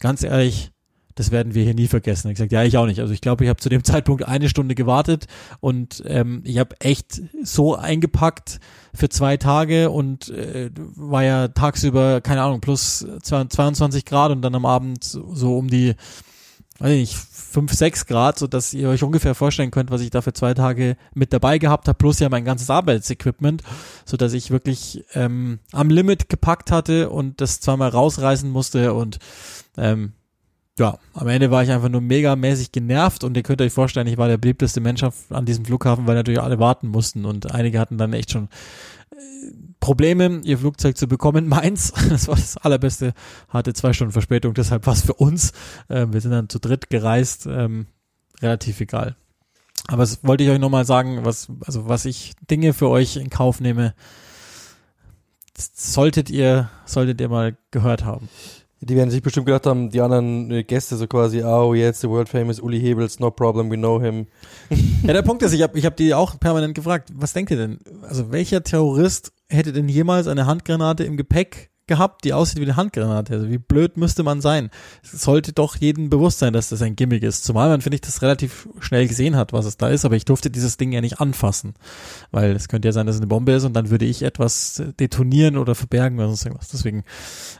ganz 0.00 0.22
ehrlich, 0.22 0.72
das 1.14 1.30
werden 1.30 1.54
wir 1.54 1.64
hier 1.64 1.74
nie 1.74 1.88
vergessen. 1.88 2.28
Ich 2.28 2.36
gesagt, 2.36 2.52
ja, 2.52 2.62
ich 2.62 2.76
auch 2.76 2.86
nicht. 2.86 3.00
Also 3.00 3.12
ich 3.12 3.20
glaube, 3.20 3.44
ich 3.44 3.50
habe 3.50 3.60
zu 3.60 3.68
dem 3.68 3.84
Zeitpunkt 3.84 4.26
eine 4.26 4.48
Stunde 4.48 4.74
gewartet 4.74 5.26
und 5.60 6.02
ähm, 6.06 6.42
ich 6.44 6.58
habe 6.58 6.80
echt 6.80 7.22
so 7.42 7.76
eingepackt 7.76 8.60
für 8.94 9.08
zwei 9.08 9.36
Tage 9.36 9.90
und 9.90 10.28
äh, 10.30 10.70
war 10.96 11.24
ja 11.24 11.48
tagsüber, 11.48 12.20
keine 12.20 12.42
Ahnung, 12.42 12.60
plus 12.60 13.06
22 13.22 14.04
Grad 14.04 14.30
und 14.30 14.42
dann 14.42 14.54
am 14.54 14.66
Abend 14.66 15.04
so 15.04 15.56
um 15.56 15.68
die, 15.68 15.94
weiß 16.78 16.92
ich 16.92 17.00
nicht, 17.00 17.16
5, 17.16 17.72
6 17.72 18.06
Grad, 18.06 18.38
so 18.38 18.46
dass 18.46 18.72
ihr 18.72 18.88
euch 18.88 19.02
ungefähr 19.02 19.34
vorstellen 19.34 19.70
könnt, 19.70 19.90
was 19.90 20.00
ich 20.00 20.10
da 20.10 20.22
für 20.22 20.32
zwei 20.32 20.54
Tage 20.54 20.96
mit 21.14 21.32
dabei 21.32 21.58
gehabt 21.58 21.88
habe, 21.88 21.98
plus 21.98 22.18
ja 22.18 22.28
mein 22.28 22.44
ganzes 22.44 22.70
Arbeitsequipment, 22.70 23.62
so 24.04 24.16
dass 24.16 24.32
ich 24.32 24.50
wirklich 24.50 25.04
ähm, 25.14 25.58
am 25.72 25.90
Limit 25.90 26.28
gepackt 26.28 26.70
hatte 26.70 27.10
und 27.10 27.40
das 27.40 27.60
zweimal 27.60 27.90
rausreißen 27.90 28.50
musste 28.50 28.94
und 28.94 29.18
ähm, 29.76 30.12
ja, 30.78 30.98
am 31.12 31.28
Ende 31.28 31.50
war 31.50 31.62
ich 31.62 31.70
einfach 31.70 31.90
nur 31.90 32.00
megamäßig 32.00 32.72
genervt 32.72 33.24
und 33.24 33.36
ihr 33.36 33.42
könnt 33.42 33.60
euch 33.60 33.72
vorstellen, 33.72 34.06
ich 34.06 34.16
war 34.16 34.28
der 34.28 34.38
beliebteste 34.38 34.80
Mensch 34.80 35.02
an 35.02 35.44
diesem 35.44 35.64
Flughafen, 35.64 36.06
weil 36.06 36.14
natürlich 36.14 36.40
alle 36.40 36.58
warten 36.58 36.88
mussten 36.88 37.24
und 37.26 37.52
einige 37.52 37.78
hatten 37.78 37.98
dann 37.98 38.14
echt 38.14 38.30
schon 38.30 38.48
äh, 39.10 39.16
Probleme, 39.80 40.40
ihr 40.44 40.58
Flugzeug 40.58 40.96
zu 40.96 41.08
bekommen. 41.08 41.46
Meins, 41.48 41.92
das 42.08 42.26
war 42.28 42.36
das 42.36 42.56
allerbeste, 42.56 43.12
hatte 43.48 43.74
zwei 43.74 43.92
Stunden 43.92 44.12
Verspätung, 44.12 44.54
deshalb 44.54 44.86
war 44.86 44.94
es 44.94 45.02
für 45.02 45.14
uns. 45.14 45.52
Ähm, 45.90 46.14
wir 46.14 46.22
sind 46.22 46.30
dann 46.30 46.48
zu 46.48 46.58
dritt 46.58 46.88
gereist, 46.88 47.46
ähm, 47.46 47.86
relativ 48.40 48.80
egal. 48.80 49.16
Aber 49.88 50.02
das 50.02 50.24
wollte 50.24 50.44
ich 50.44 50.50
euch 50.50 50.60
nochmal 50.60 50.86
sagen, 50.86 51.24
was, 51.24 51.48
also 51.66 51.88
was 51.88 52.06
ich 52.06 52.32
Dinge 52.50 52.72
für 52.72 52.88
euch 52.88 53.16
in 53.16 53.28
Kauf 53.28 53.60
nehme, 53.60 53.94
solltet 55.58 56.30
ihr, 56.30 56.70
solltet 56.86 57.20
ihr 57.20 57.28
mal 57.28 57.58
gehört 57.70 58.04
haben. 58.04 58.28
Die 58.84 58.96
werden 58.96 59.10
sich 59.10 59.22
bestimmt 59.22 59.46
gedacht 59.46 59.66
haben, 59.66 59.90
die 59.90 60.00
anderen 60.00 60.50
äh, 60.50 60.64
Gäste 60.64 60.96
so 60.96 61.06
quasi, 61.06 61.42
oh, 61.44 61.72
jetzt 61.72 62.00
the 62.00 62.08
world 62.08 62.28
famous 62.28 62.58
Uli 62.58 62.80
Hebels, 62.80 63.20
no 63.20 63.30
problem, 63.30 63.70
we 63.70 63.76
know 63.76 64.00
him. 64.00 64.26
Ja, 65.04 65.12
der 65.12 65.22
Punkt 65.22 65.42
ist, 65.42 65.52
ich 65.52 65.62
habe 65.62 65.76
ich 65.78 65.84
hab 65.84 65.96
die 65.96 66.14
auch 66.14 66.38
permanent 66.38 66.74
gefragt, 66.74 67.10
was 67.14 67.32
denkt 67.32 67.50
ihr 67.50 67.56
denn? 67.56 67.78
Also 68.02 68.30
welcher 68.30 68.62
Terrorist 68.62 69.32
hätte 69.48 69.72
denn 69.72 69.88
jemals 69.88 70.28
eine 70.28 70.46
Handgranate 70.46 71.02
im 71.04 71.16
Gepäck 71.16 71.70
gehabt, 71.86 72.24
die 72.24 72.32
aussieht 72.32 72.58
wie 72.58 72.64
eine 72.64 72.76
Handgranate? 72.76 73.34
Also 73.34 73.50
wie 73.50 73.58
blöd 73.58 73.96
müsste 73.96 74.22
man 74.22 74.40
sein? 74.40 74.70
Es 75.02 75.22
sollte 75.22 75.52
doch 75.52 75.76
jedem 75.76 76.08
bewusst 76.10 76.38
sein, 76.38 76.52
dass 76.52 76.68
das 76.68 76.82
ein 76.82 76.96
Gimmick 76.96 77.22
ist. 77.22 77.44
Zumal 77.44 77.68
man, 77.68 77.80
finde 77.80 77.96
ich, 77.96 78.00
das 78.00 78.22
relativ 78.22 78.68
schnell 78.80 79.06
gesehen 79.08 79.36
hat, 79.36 79.52
was 79.52 79.66
es 79.66 79.76
da 79.76 79.88
ist, 79.88 80.04
aber 80.04 80.16
ich 80.16 80.24
durfte 80.24 80.50
dieses 80.50 80.76
Ding 80.76 80.92
ja 80.92 81.00
nicht 81.00 81.20
anfassen. 81.20 81.74
Weil 82.30 82.52
es 82.52 82.68
könnte 82.68 82.88
ja 82.88 82.92
sein, 82.92 83.06
dass 83.06 83.16
es 83.16 83.20
eine 83.20 83.28
Bombe 83.28 83.52
ist 83.52 83.64
und 83.64 83.74
dann 83.74 83.90
würde 83.90 84.04
ich 84.04 84.22
etwas 84.22 84.82
detonieren 84.98 85.56
oder 85.56 85.74
verbergen 85.74 86.18
oder 86.18 86.28
sonst 86.28 86.44
irgendwas. 86.44 86.68
Deswegen, 86.68 87.04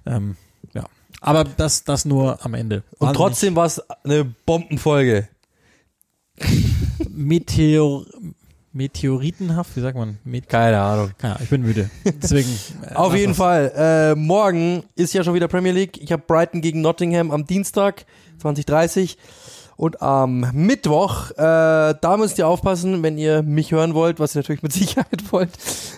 ähm, 0.06 0.36
ja. 0.74 0.86
Aber 1.22 1.44
das, 1.44 1.84
das 1.84 2.04
nur 2.04 2.44
am 2.44 2.54
Ende. 2.54 2.82
Und 2.98 3.06
Wahnsinnig 3.08 3.16
trotzdem 3.16 3.56
war 3.56 3.66
es 3.66 3.80
eine 4.04 4.24
Bombenfolge. 4.24 5.28
Meteor, 7.10 8.04
Meteoritenhaft, 8.72 9.76
wie 9.76 9.80
sagt 9.80 9.96
man? 9.96 10.18
Met 10.24 10.48
Keine 10.48 10.80
Ahnung. 10.80 11.12
Keine 11.18 11.34
Ahnung, 11.34 11.44
ich 11.44 11.50
bin 11.50 11.62
müde. 11.62 11.90
Deswegen. 12.04 12.48
Äh, 12.90 12.94
Auf 12.94 13.14
jeden 13.14 13.34
Fall. 13.34 13.72
Äh, 13.76 14.14
morgen 14.16 14.82
ist 14.96 15.14
ja 15.14 15.22
schon 15.22 15.34
wieder 15.34 15.46
Premier 15.46 15.72
League. 15.72 16.02
Ich 16.02 16.10
habe 16.10 16.24
Brighton 16.26 16.60
gegen 16.60 16.80
Nottingham 16.80 17.30
am 17.30 17.46
Dienstag 17.46 18.04
2030. 18.38 19.16
Und 19.82 20.00
am 20.00 20.46
Mittwoch, 20.52 21.32
äh, 21.32 21.34
da 21.36 22.16
müsst 22.16 22.38
ihr 22.38 22.46
aufpassen, 22.46 23.02
wenn 23.02 23.18
ihr 23.18 23.42
mich 23.42 23.72
hören 23.72 23.94
wollt, 23.94 24.20
was 24.20 24.32
ihr 24.32 24.38
natürlich 24.38 24.62
mit 24.62 24.72
Sicherheit 24.72 25.32
wollt. 25.32 25.50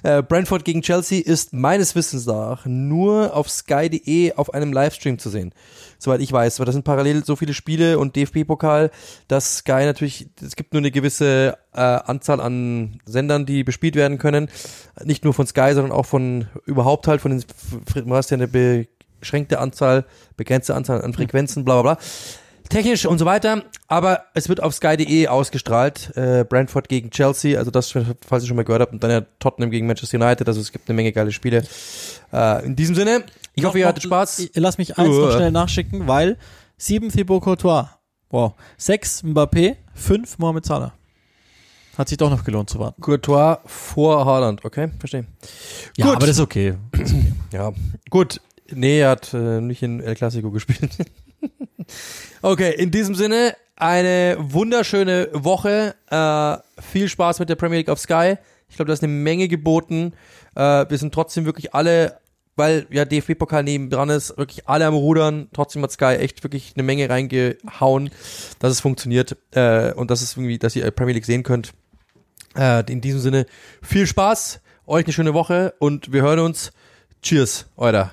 Äh, 0.02 0.22
Brentford 0.22 0.64
gegen 0.64 0.80
Chelsea 0.80 1.22
ist 1.22 1.52
meines 1.52 1.94
Wissens 1.94 2.24
nach 2.24 2.64
nur 2.64 3.36
auf 3.36 3.50
sky.de 3.50 4.36
auf 4.36 4.54
einem 4.54 4.72
Livestream 4.72 5.18
zu 5.18 5.28
sehen. 5.28 5.52
Soweit 5.98 6.22
ich 6.22 6.32
weiß, 6.32 6.58
weil 6.58 6.64
das 6.64 6.72
sind 6.72 6.86
parallel 6.86 7.26
so 7.26 7.36
viele 7.36 7.52
Spiele 7.52 7.98
und 7.98 8.16
DFB-Pokal, 8.16 8.90
dass 9.28 9.58
Sky 9.58 9.84
natürlich, 9.84 10.28
es 10.42 10.56
gibt 10.56 10.72
nur 10.72 10.80
eine 10.80 10.90
gewisse 10.90 11.58
äh, 11.74 11.80
Anzahl 11.80 12.40
an 12.40 13.00
Sendern, 13.04 13.44
die 13.44 13.64
bespielt 13.64 13.96
werden 13.96 14.16
können. 14.16 14.48
Nicht 15.04 15.24
nur 15.24 15.34
von 15.34 15.46
Sky, 15.46 15.72
sondern 15.74 15.92
auch 15.92 16.06
von 16.06 16.46
überhaupt 16.64 17.06
halt 17.06 17.20
von 17.20 17.32
den, 17.32 17.44
du 17.94 18.14
hast 18.14 18.30
ja 18.30 18.38
eine 18.38 18.48
beschränkte 18.48 19.58
Anzahl, 19.58 20.06
begrenzte 20.38 20.74
Anzahl 20.74 21.02
an 21.02 21.12
Frequenzen, 21.12 21.66
bla 21.66 21.82
bla 21.82 21.96
bla 21.96 22.02
technisch 22.68 23.06
und 23.06 23.18
so 23.18 23.24
weiter. 23.24 23.62
Aber 23.88 24.24
es 24.34 24.48
wird 24.48 24.62
auf 24.62 24.74
sky.de 24.74 25.28
ausgestrahlt. 25.28 26.16
Äh, 26.16 26.44
Brentford 26.48 26.88
gegen 26.88 27.10
Chelsea, 27.10 27.58
also 27.58 27.70
das, 27.70 27.90
falls 27.90 28.44
ihr 28.44 28.48
schon 28.48 28.56
mal 28.56 28.64
gehört 28.64 28.82
habt. 28.82 28.92
Und 28.92 29.02
dann 29.02 29.10
ja 29.10 29.22
Tottenham 29.38 29.70
gegen 29.70 29.86
Manchester 29.86 30.18
United. 30.20 30.48
Also 30.48 30.60
es 30.60 30.72
gibt 30.72 30.88
eine 30.88 30.96
Menge 30.96 31.12
geile 31.12 31.32
Spiele. 31.32 31.64
Äh, 32.32 32.64
in 32.64 32.76
diesem 32.76 32.94
Sinne, 32.94 33.24
ich 33.54 33.64
hoffe, 33.64 33.78
ihr 33.78 33.86
hattet 33.86 34.02
Spaß. 34.02 34.50
Lass 34.54 34.78
mich 34.78 34.98
eins 34.98 35.08
uh. 35.08 35.20
noch 35.26 35.32
schnell 35.32 35.50
nachschicken, 35.50 36.06
weil 36.06 36.36
sieben 36.76 37.10
Thibaut 37.10 37.42
Courtois. 37.42 37.88
Wow. 38.30 38.54
Sechs 38.76 39.22
Mbappé, 39.22 39.76
fünf 39.94 40.38
Mohamed 40.38 40.66
Salah. 40.66 40.92
Hat 41.96 42.08
sich 42.08 42.18
doch 42.18 42.30
noch 42.30 42.42
gelohnt 42.42 42.68
zu 42.68 42.80
warten. 42.80 43.00
Courtois 43.00 43.58
vor 43.66 44.24
Haaland, 44.24 44.64
okay, 44.64 44.90
verstehe. 44.98 45.26
Ja, 45.96 46.06
Gut. 46.06 46.16
aber 46.16 46.26
das 46.26 46.36
ist 46.36 46.42
okay. 46.42 46.74
Das 46.90 47.12
ist 47.12 47.14
okay. 47.14 47.32
ja, 47.52 47.72
gut. 48.10 48.40
Nee, 48.72 49.00
er 49.00 49.10
hat 49.10 49.32
äh, 49.34 49.60
nicht 49.60 49.82
in 49.82 50.00
El 50.00 50.14
Clasico 50.16 50.50
gespielt. 50.50 50.96
okay, 52.42 52.74
in 52.76 52.90
diesem 52.90 53.14
Sinne, 53.14 53.54
eine 53.76 54.36
wunderschöne 54.38 55.28
Woche. 55.32 55.94
Äh, 56.10 56.82
viel 56.82 57.08
Spaß 57.08 57.38
mit 57.40 57.48
der 57.48 57.56
Premier 57.56 57.78
League 57.78 57.88
auf 57.88 57.98
Sky. 57.98 58.36
Ich 58.68 58.76
glaube, 58.76 58.88
da 58.88 58.92
ist 58.92 59.02
eine 59.02 59.12
Menge 59.12 59.48
geboten. 59.48 60.12
Äh, 60.54 60.86
wir 60.88 60.98
sind 60.98 61.12
trotzdem 61.12 61.44
wirklich 61.44 61.74
alle, 61.74 62.18
weil 62.56 62.86
ja 62.90 63.04
DFB-Pokal 63.04 63.64
neben 63.64 63.90
dran 63.90 64.10
ist, 64.10 64.36
wirklich 64.36 64.68
alle 64.68 64.86
am 64.86 64.94
Rudern. 64.94 65.48
Trotzdem 65.52 65.82
hat 65.82 65.92
Sky 65.92 66.16
echt 66.16 66.42
wirklich 66.42 66.72
eine 66.76 66.82
Menge 66.82 67.08
reingehauen, 67.08 68.10
dass 68.58 68.72
es 68.72 68.80
funktioniert 68.80 69.36
äh, 69.52 69.92
und 69.92 70.10
dass 70.10 70.22
es 70.22 70.36
irgendwie, 70.36 70.58
dass 70.58 70.76
ihr 70.76 70.90
Premier 70.90 71.14
League 71.14 71.26
sehen 71.26 71.42
könnt. 71.42 71.72
Äh, 72.56 72.90
in 72.90 73.00
diesem 73.00 73.20
Sinne, 73.20 73.46
viel 73.82 74.06
Spaß, 74.06 74.60
euch 74.86 75.04
eine 75.04 75.12
schöne 75.12 75.34
Woche 75.34 75.74
und 75.78 76.12
wir 76.12 76.22
hören 76.22 76.38
uns. 76.38 76.72
Cheers, 77.22 77.66
euer. 77.76 78.12